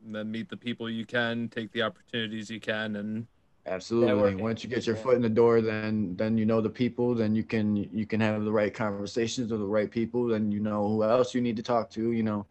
And 0.04 0.14
then 0.14 0.30
meet 0.30 0.48
the 0.48 0.56
people 0.56 0.88
you 0.88 1.04
can, 1.04 1.48
take 1.48 1.72
the 1.72 1.82
opportunities 1.82 2.48
you 2.48 2.60
can, 2.60 2.96
and 2.96 3.26
Absolutely. 3.70 4.32
Networking. 4.32 4.40
Once 4.40 4.64
you 4.64 4.68
get 4.68 4.84
your 4.86 4.96
Yeah. 4.96 5.02
foot 5.02 5.14
in 5.14 5.22
the 5.22 5.28
door, 5.28 5.60
then 5.60 6.16
then 6.16 6.36
you 6.36 6.44
know 6.44 6.60
the 6.60 6.68
people. 6.68 7.14
Then 7.14 7.36
you 7.36 7.44
can 7.44 7.76
you 7.76 8.04
can 8.04 8.20
have 8.20 8.44
the 8.44 8.50
right 8.52 8.74
conversations 8.74 9.52
with 9.52 9.60
the 9.60 9.66
right 9.66 9.90
people. 9.90 10.26
Then 10.26 10.50
you 10.50 10.58
know 10.60 10.88
who 10.88 11.04
else 11.04 11.34
you 11.34 11.40
need 11.40 11.56
to 11.56 11.62
talk 11.62 11.88
to. 11.90 12.10
You 12.10 12.24
know, 12.24 12.46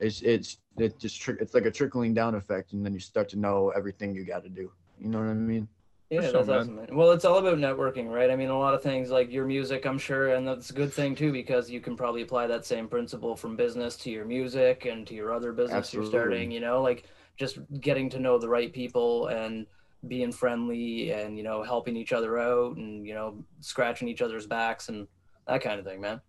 it's 0.00 0.20
it's 0.22 0.58
it 0.76 0.98
just 0.98 1.20
tri- 1.20 1.36
it's 1.40 1.54
like 1.54 1.64
a 1.66 1.70
trickling 1.70 2.12
down 2.12 2.34
effect, 2.34 2.72
and 2.72 2.84
then 2.84 2.92
you 2.92 2.98
start 2.98 3.28
to 3.30 3.38
know 3.38 3.70
everything 3.70 4.14
you 4.14 4.24
got 4.24 4.42
to 4.42 4.48
do. 4.48 4.72
You 5.00 5.08
know 5.10 5.20
what 5.20 5.28
I 5.28 5.34
mean? 5.34 5.68
Yeah, 6.10 6.22
sure, 6.22 6.32
that's 6.32 6.48
man. 6.48 6.58
awesome. 6.58 6.76
Man. 6.76 6.88
Well, 6.92 7.12
it's 7.12 7.24
all 7.24 7.38
about 7.38 7.58
networking, 7.58 8.08
right? 8.08 8.30
I 8.30 8.34
mean, 8.34 8.48
a 8.48 8.58
lot 8.58 8.74
of 8.74 8.82
things 8.82 9.10
like 9.10 9.30
your 9.30 9.44
music, 9.44 9.84
I'm 9.86 9.98
sure, 9.98 10.34
and 10.34 10.48
that's 10.48 10.70
a 10.70 10.72
good 10.72 10.92
thing 10.92 11.14
too 11.14 11.30
because 11.30 11.70
you 11.70 11.80
can 11.80 11.96
probably 11.96 12.22
apply 12.22 12.48
that 12.48 12.64
same 12.64 12.88
principle 12.88 13.36
from 13.36 13.54
business 13.56 13.94
to 13.98 14.10
your 14.10 14.24
music 14.24 14.86
and 14.86 15.06
to 15.06 15.14
your 15.14 15.32
other 15.32 15.52
business 15.52 15.94
you're 15.94 16.04
starting. 16.04 16.50
You 16.50 16.60
know, 16.60 16.82
like 16.82 17.04
just 17.36 17.58
getting 17.80 18.08
to 18.10 18.18
know 18.18 18.38
the 18.38 18.48
right 18.48 18.72
people 18.72 19.28
and 19.28 19.66
being 20.06 20.32
friendly 20.32 21.10
and 21.12 21.36
you 21.36 21.42
know 21.44 21.62
helping 21.62 21.96
each 21.96 22.12
other 22.12 22.38
out 22.38 22.76
and 22.76 23.06
you 23.06 23.14
know 23.14 23.44
scratching 23.60 24.08
each 24.08 24.22
other's 24.22 24.46
backs 24.46 24.88
and 24.88 25.08
that 25.46 25.60
kind 25.62 25.78
of 25.80 25.86
thing, 25.86 26.00
man. 26.00 26.20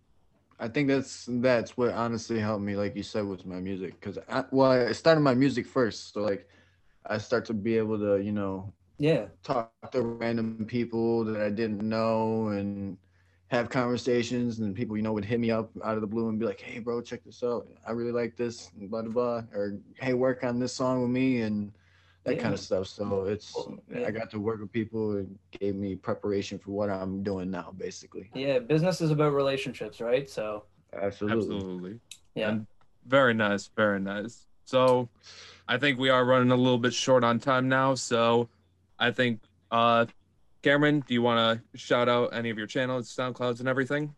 I 0.58 0.68
think 0.68 0.88
that's 0.88 1.26
that's 1.28 1.76
what 1.76 1.90
honestly 1.92 2.38
helped 2.38 2.62
me, 2.62 2.76
like 2.76 2.94
you 2.94 3.02
said, 3.02 3.26
with 3.26 3.46
my 3.46 3.60
music. 3.60 3.98
Cause 4.00 4.18
I, 4.28 4.44
well, 4.50 4.70
I 4.72 4.92
started 4.92 5.20
my 5.20 5.34
music 5.34 5.66
first, 5.66 6.12
so 6.12 6.20
like 6.22 6.48
I 7.06 7.18
start 7.18 7.46
to 7.46 7.54
be 7.54 7.78
able 7.78 7.98
to 7.98 8.18
you 8.22 8.32
know 8.32 8.72
Yeah, 8.98 9.28
talk 9.44 9.72
to 9.92 10.02
random 10.02 10.66
people 10.66 11.24
that 11.26 11.40
I 11.40 11.50
didn't 11.50 11.82
know 11.82 12.48
and 12.48 12.98
have 13.48 13.70
conversations 13.70 14.60
and 14.60 14.74
people 14.76 14.96
you 14.96 15.02
know 15.02 15.12
would 15.14 15.24
hit 15.26 15.40
me 15.40 15.50
up 15.50 15.70
out 15.84 15.96
of 15.96 16.02
the 16.02 16.06
blue 16.08 16.28
and 16.30 16.38
be 16.38 16.46
like, 16.46 16.60
"Hey, 16.60 16.80
bro, 16.80 17.02
check 17.02 17.24
this 17.24 17.42
out. 17.44 17.68
I 17.86 17.92
really 17.92 18.12
like 18.12 18.36
this." 18.36 18.70
Blah 18.76 19.02
blah 19.02 19.12
blah. 19.12 19.42
Or, 19.54 19.78
"Hey, 20.00 20.14
work 20.14 20.44
on 20.44 20.58
this 20.60 20.74
song 20.74 21.02
with 21.02 21.10
me," 21.10 21.42
and 21.42 21.72
that 22.24 22.38
kind 22.38 22.52
of 22.52 22.60
stuff. 22.60 22.86
So 22.86 23.24
it's 23.24 23.54
Well, 23.54 23.78
yeah. 23.94 24.06
I 24.06 24.10
got 24.10 24.30
to 24.30 24.40
work 24.40 24.60
with 24.60 24.70
people 24.72 25.16
and 25.16 25.38
gave 25.58 25.74
me 25.74 25.96
preparation 25.96 26.58
for 26.58 26.70
what 26.72 26.90
I'm 26.90 27.22
doing 27.22 27.50
now, 27.50 27.72
basically. 27.76 28.30
yeah. 28.34 28.58
Business 28.58 29.00
is 29.00 29.10
about 29.10 29.32
relationships, 29.32 30.00
right? 30.00 30.28
So 30.28 30.64
Absolutely. 30.92 31.56
absolutely, 31.56 32.00
yeah. 32.34 32.50
And 32.50 32.66
very 33.06 33.32
nice, 33.32 33.70
very 33.76 34.00
nice. 34.00 34.46
So, 34.64 35.08
I 35.66 35.78
think 35.78 35.98
we 35.98 36.10
are 36.10 36.24
running 36.24 36.50
a 36.50 36.56
little 36.56 36.78
bit 36.78 36.92
short 36.92 37.24
on 37.24 37.38
time 37.40 37.68
now. 37.68 37.94
So, 37.94 38.48
I 38.98 39.10
think, 39.10 39.40
uh, 39.70 40.06
Cameron, 40.62 41.02
do 41.06 41.14
you 41.14 41.22
want 41.22 41.38
to 41.72 41.78
shout 41.78 42.08
out 42.08 42.34
any 42.34 42.50
of 42.50 42.58
your 42.58 42.66
channels, 42.66 43.08
SoundClouds, 43.14 43.60
and 43.60 43.68
everything? 43.68 44.14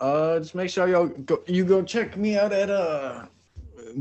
Uh, 0.00 0.38
just 0.38 0.54
make 0.54 0.70
sure 0.70 0.88
y'all 0.88 1.08
go. 1.08 1.42
You 1.46 1.64
go 1.64 1.82
check 1.82 2.16
me 2.16 2.38
out 2.38 2.52
at 2.52 2.70
uh, 2.70 3.26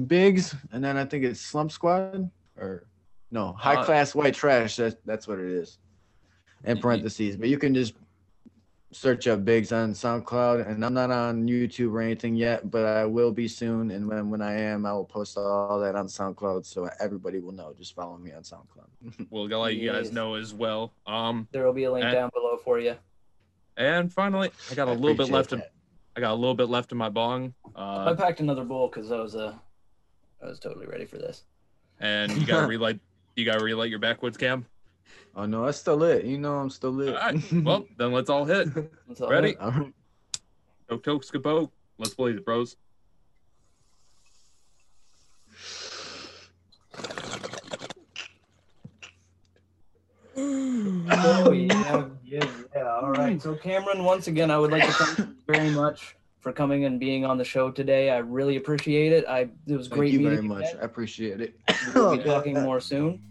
Biggs, 0.07 0.55
and 0.71 0.83
then 0.83 0.95
I 0.97 1.05
think 1.05 1.23
it's 1.23 1.39
Slump 1.41 1.71
Squad 1.71 2.29
or 2.57 2.85
no 3.31 3.53
High 3.53 3.75
Uh, 3.75 3.85
Class 3.85 4.13
White 4.15 4.33
Trash. 4.33 4.75
That's 4.75 4.95
that's 5.05 5.27
what 5.27 5.39
it 5.39 5.49
is. 5.49 5.79
In 6.65 6.79
parentheses, 6.79 7.35
but 7.35 7.49
you 7.49 7.57
can 7.57 7.73
just 7.73 7.93
search 8.91 9.27
up 9.27 9.43
Biggs 9.43 9.71
on 9.73 9.91
SoundCloud, 9.93 10.65
and 10.67 10.85
I'm 10.85 10.93
not 10.93 11.09
on 11.11 11.45
YouTube 11.47 11.91
or 11.91 11.99
anything 12.01 12.35
yet, 12.35 12.69
but 12.71 12.85
I 12.85 13.05
will 13.05 13.31
be 13.31 13.47
soon. 13.49 13.91
And 13.91 14.07
when 14.07 14.29
when 14.29 14.41
I 14.41 14.53
am, 14.53 14.85
I 14.85 14.93
will 14.93 15.03
post 15.03 15.37
all 15.37 15.77
that 15.81 15.95
on 15.95 16.07
SoundCloud, 16.07 16.65
so 16.65 16.87
everybody 17.01 17.39
will 17.39 17.51
know. 17.51 17.73
Just 17.77 17.95
follow 17.95 18.17
me 18.17 18.31
on 18.31 18.43
SoundCloud. 18.43 19.27
We'll 19.29 19.47
let 19.47 19.75
you 19.75 19.91
guys 19.91 20.11
know 20.13 20.35
as 20.35 20.53
well. 20.53 20.93
Um, 21.05 21.47
There 21.51 21.65
will 21.65 21.73
be 21.73 21.83
a 21.85 21.91
link 21.91 22.05
And- 22.05 22.13
down 22.13 22.29
below 22.33 22.55
for 22.63 22.79
you. 22.79 22.95
and 23.75 24.13
finally, 24.13 24.51
I 24.71 24.75
got 24.75 24.87
a 24.87 24.91
I 24.91 24.93
little 24.93 25.15
bit 25.17 25.27
appreciate 25.29 25.33
left. 25.35 25.53
In. 25.53 25.63
I 26.15 26.19
got 26.21 26.31
a 26.31 26.35
little 26.35 26.53
bit 26.55 26.69
left 26.69 26.91
in 26.93 26.97
my 26.97 27.09
bong. 27.09 27.53
I 27.75 27.81
Uh, 28.11 28.15
packed 28.15 28.39
another 28.39 28.63
bowl 28.63 28.87
because 28.87 29.11
I 29.11 29.19
was 29.19 29.35
uh, 29.35 29.53
I 30.41 30.45
was 30.47 30.59
totally 30.59 30.85
ready 30.85 31.05
for 31.05 31.17
this 31.17 31.43
and 31.99 32.31
you 32.31 32.45
gotta 32.45 32.67
relight. 32.75 32.99
You 33.35 33.45
gotta 33.45 33.63
relight 33.63 33.89
your 33.89 33.99
backwoods 33.99 34.37
cam. 34.37 34.65
Oh 35.35 35.45
no, 35.45 35.65
that's 35.65 35.79
still 35.79 35.97
lit. 35.97 36.25
You 36.25 36.37
know 36.37 36.55
I'm 36.55 36.69
still 36.69 36.91
lit. 36.91 37.15
All 37.15 37.15
right. 37.15 37.53
Well, 37.53 37.85
then 37.97 38.11
let's 38.11 38.29
all 38.29 38.45
hit. 38.45 38.69
Let's 39.07 39.21
all 39.21 39.29
Ready? 39.29 39.55
All 39.57 39.71
right. 39.71 39.93
Toke 40.89 41.03
toke. 41.03 41.71
Let's 41.97 42.13
play 42.13 42.33
the 42.33 42.41
bros. 42.41 42.75
oh 50.35 51.51
yeah, 51.51 52.05
yeah, 52.25 52.45
yeah. 52.75 52.99
All 53.01 53.11
right. 53.11 53.41
So 53.41 53.55
Cameron, 53.55 54.03
once 54.03 54.27
again, 54.27 54.51
I 54.51 54.57
would 54.57 54.71
like 54.71 54.85
to 54.85 54.91
thank 54.91 55.17
you 55.19 55.35
very 55.47 55.69
much 55.69 56.15
for 56.43 56.51
coming 56.51 56.83
and 56.83 56.99
being 56.99 57.25
on 57.25 57.37
the 57.37 57.45
show 57.45 57.71
today. 57.71 58.09
I 58.09 58.17
really 58.17 58.57
appreciate 58.57 59.13
it. 59.13 59.25
I 59.27 59.47
it 59.65 59.77
was 59.77 59.87
Thank 59.87 59.99
great 59.99 60.11
you 60.11 60.19
meeting 60.19 60.31
very 60.33 60.43
you. 60.43 60.49
much. 60.49 60.65
Ed. 60.65 60.79
I 60.81 60.83
appreciate 60.83 61.39
it. 61.39 61.55
We'll 61.95 62.17
be 62.17 62.23
talking 62.25 62.61
more 62.61 62.81
soon. 62.81 63.23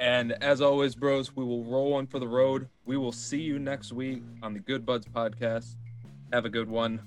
And 0.00 0.32
as 0.42 0.60
always, 0.60 0.96
bros, 0.96 1.36
we 1.36 1.44
will 1.44 1.64
roll 1.64 1.94
on 1.94 2.08
for 2.08 2.18
the 2.18 2.26
road. 2.26 2.68
We 2.84 2.96
will 2.96 3.12
see 3.12 3.40
you 3.40 3.60
next 3.60 3.92
week 3.92 4.24
on 4.42 4.52
the 4.52 4.58
Good 4.58 4.84
Buds 4.84 5.06
podcast. 5.06 5.76
Have 6.32 6.44
a 6.44 6.48
good 6.48 6.68
one. 6.68 7.00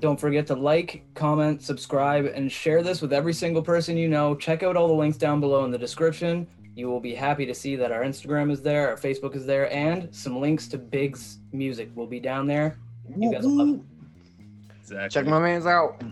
Don't 0.00 0.18
forget 0.18 0.48
to 0.48 0.56
like, 0.56 1.04
comment, 1.14 1.62
subscribe, 1.62 2.24
and 2.24 2.50
share 2.50 2.82
this 2.82 3.00
with 3.00 3.12
every 3.12 3.32
single 3.32 3.62
person 3.62 3.96
you 3.96 4.08
know. 4.08 4.34
Check 4.34 4.64
out 4.64 4.76
all 4.76 4.88
the 4.88 4.94
links 4.94 5.16
down 5.16 5.38
below 5.38 5.64
in 5.64 5.70
the 5.70 5.78
description. 5.78 6.48
You 6.74 6.88
will 6.88 6.98
be 6.98 7.14
happy 7.14 7.46
to 7.46 7.54
see 7.54 7.76
that 7.76 7.92
our 7.92 8.02
Instagram 8.02 8.50
is 8.50 8.60
there, 8.60 8.88
our 8.88 8.96
Facebook 8.96 9.36
is 9.36 9.46
there, 9.46 9.72
and 9.72 10.12
some 10.12 10.40
links 10.40 10.66
to 10.68 10.78
Big's 10.78 11.38
music 11.52 11.90
will 11.94 12.08
be 12.08 12.18
down 12.18 12.48
there. 12.48 12.78
You 13.16 13.30
guys 13.30 13.44
will 13.44 13.56
love 13.56 13.68
it. 13.76 13.80
Exactly. 14.92 15.22
Check 15.22 15.26
my 15.30 15.38
man's 15.38 15.66
out. 15.66 16.02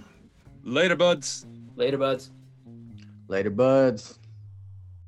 Later, 0.65 0.97
buds. 0.97 1.47
Later, 1.77 1.98
buds. 1.98 2.31
Later, 3.28 3.51
buds. 3.51 4.19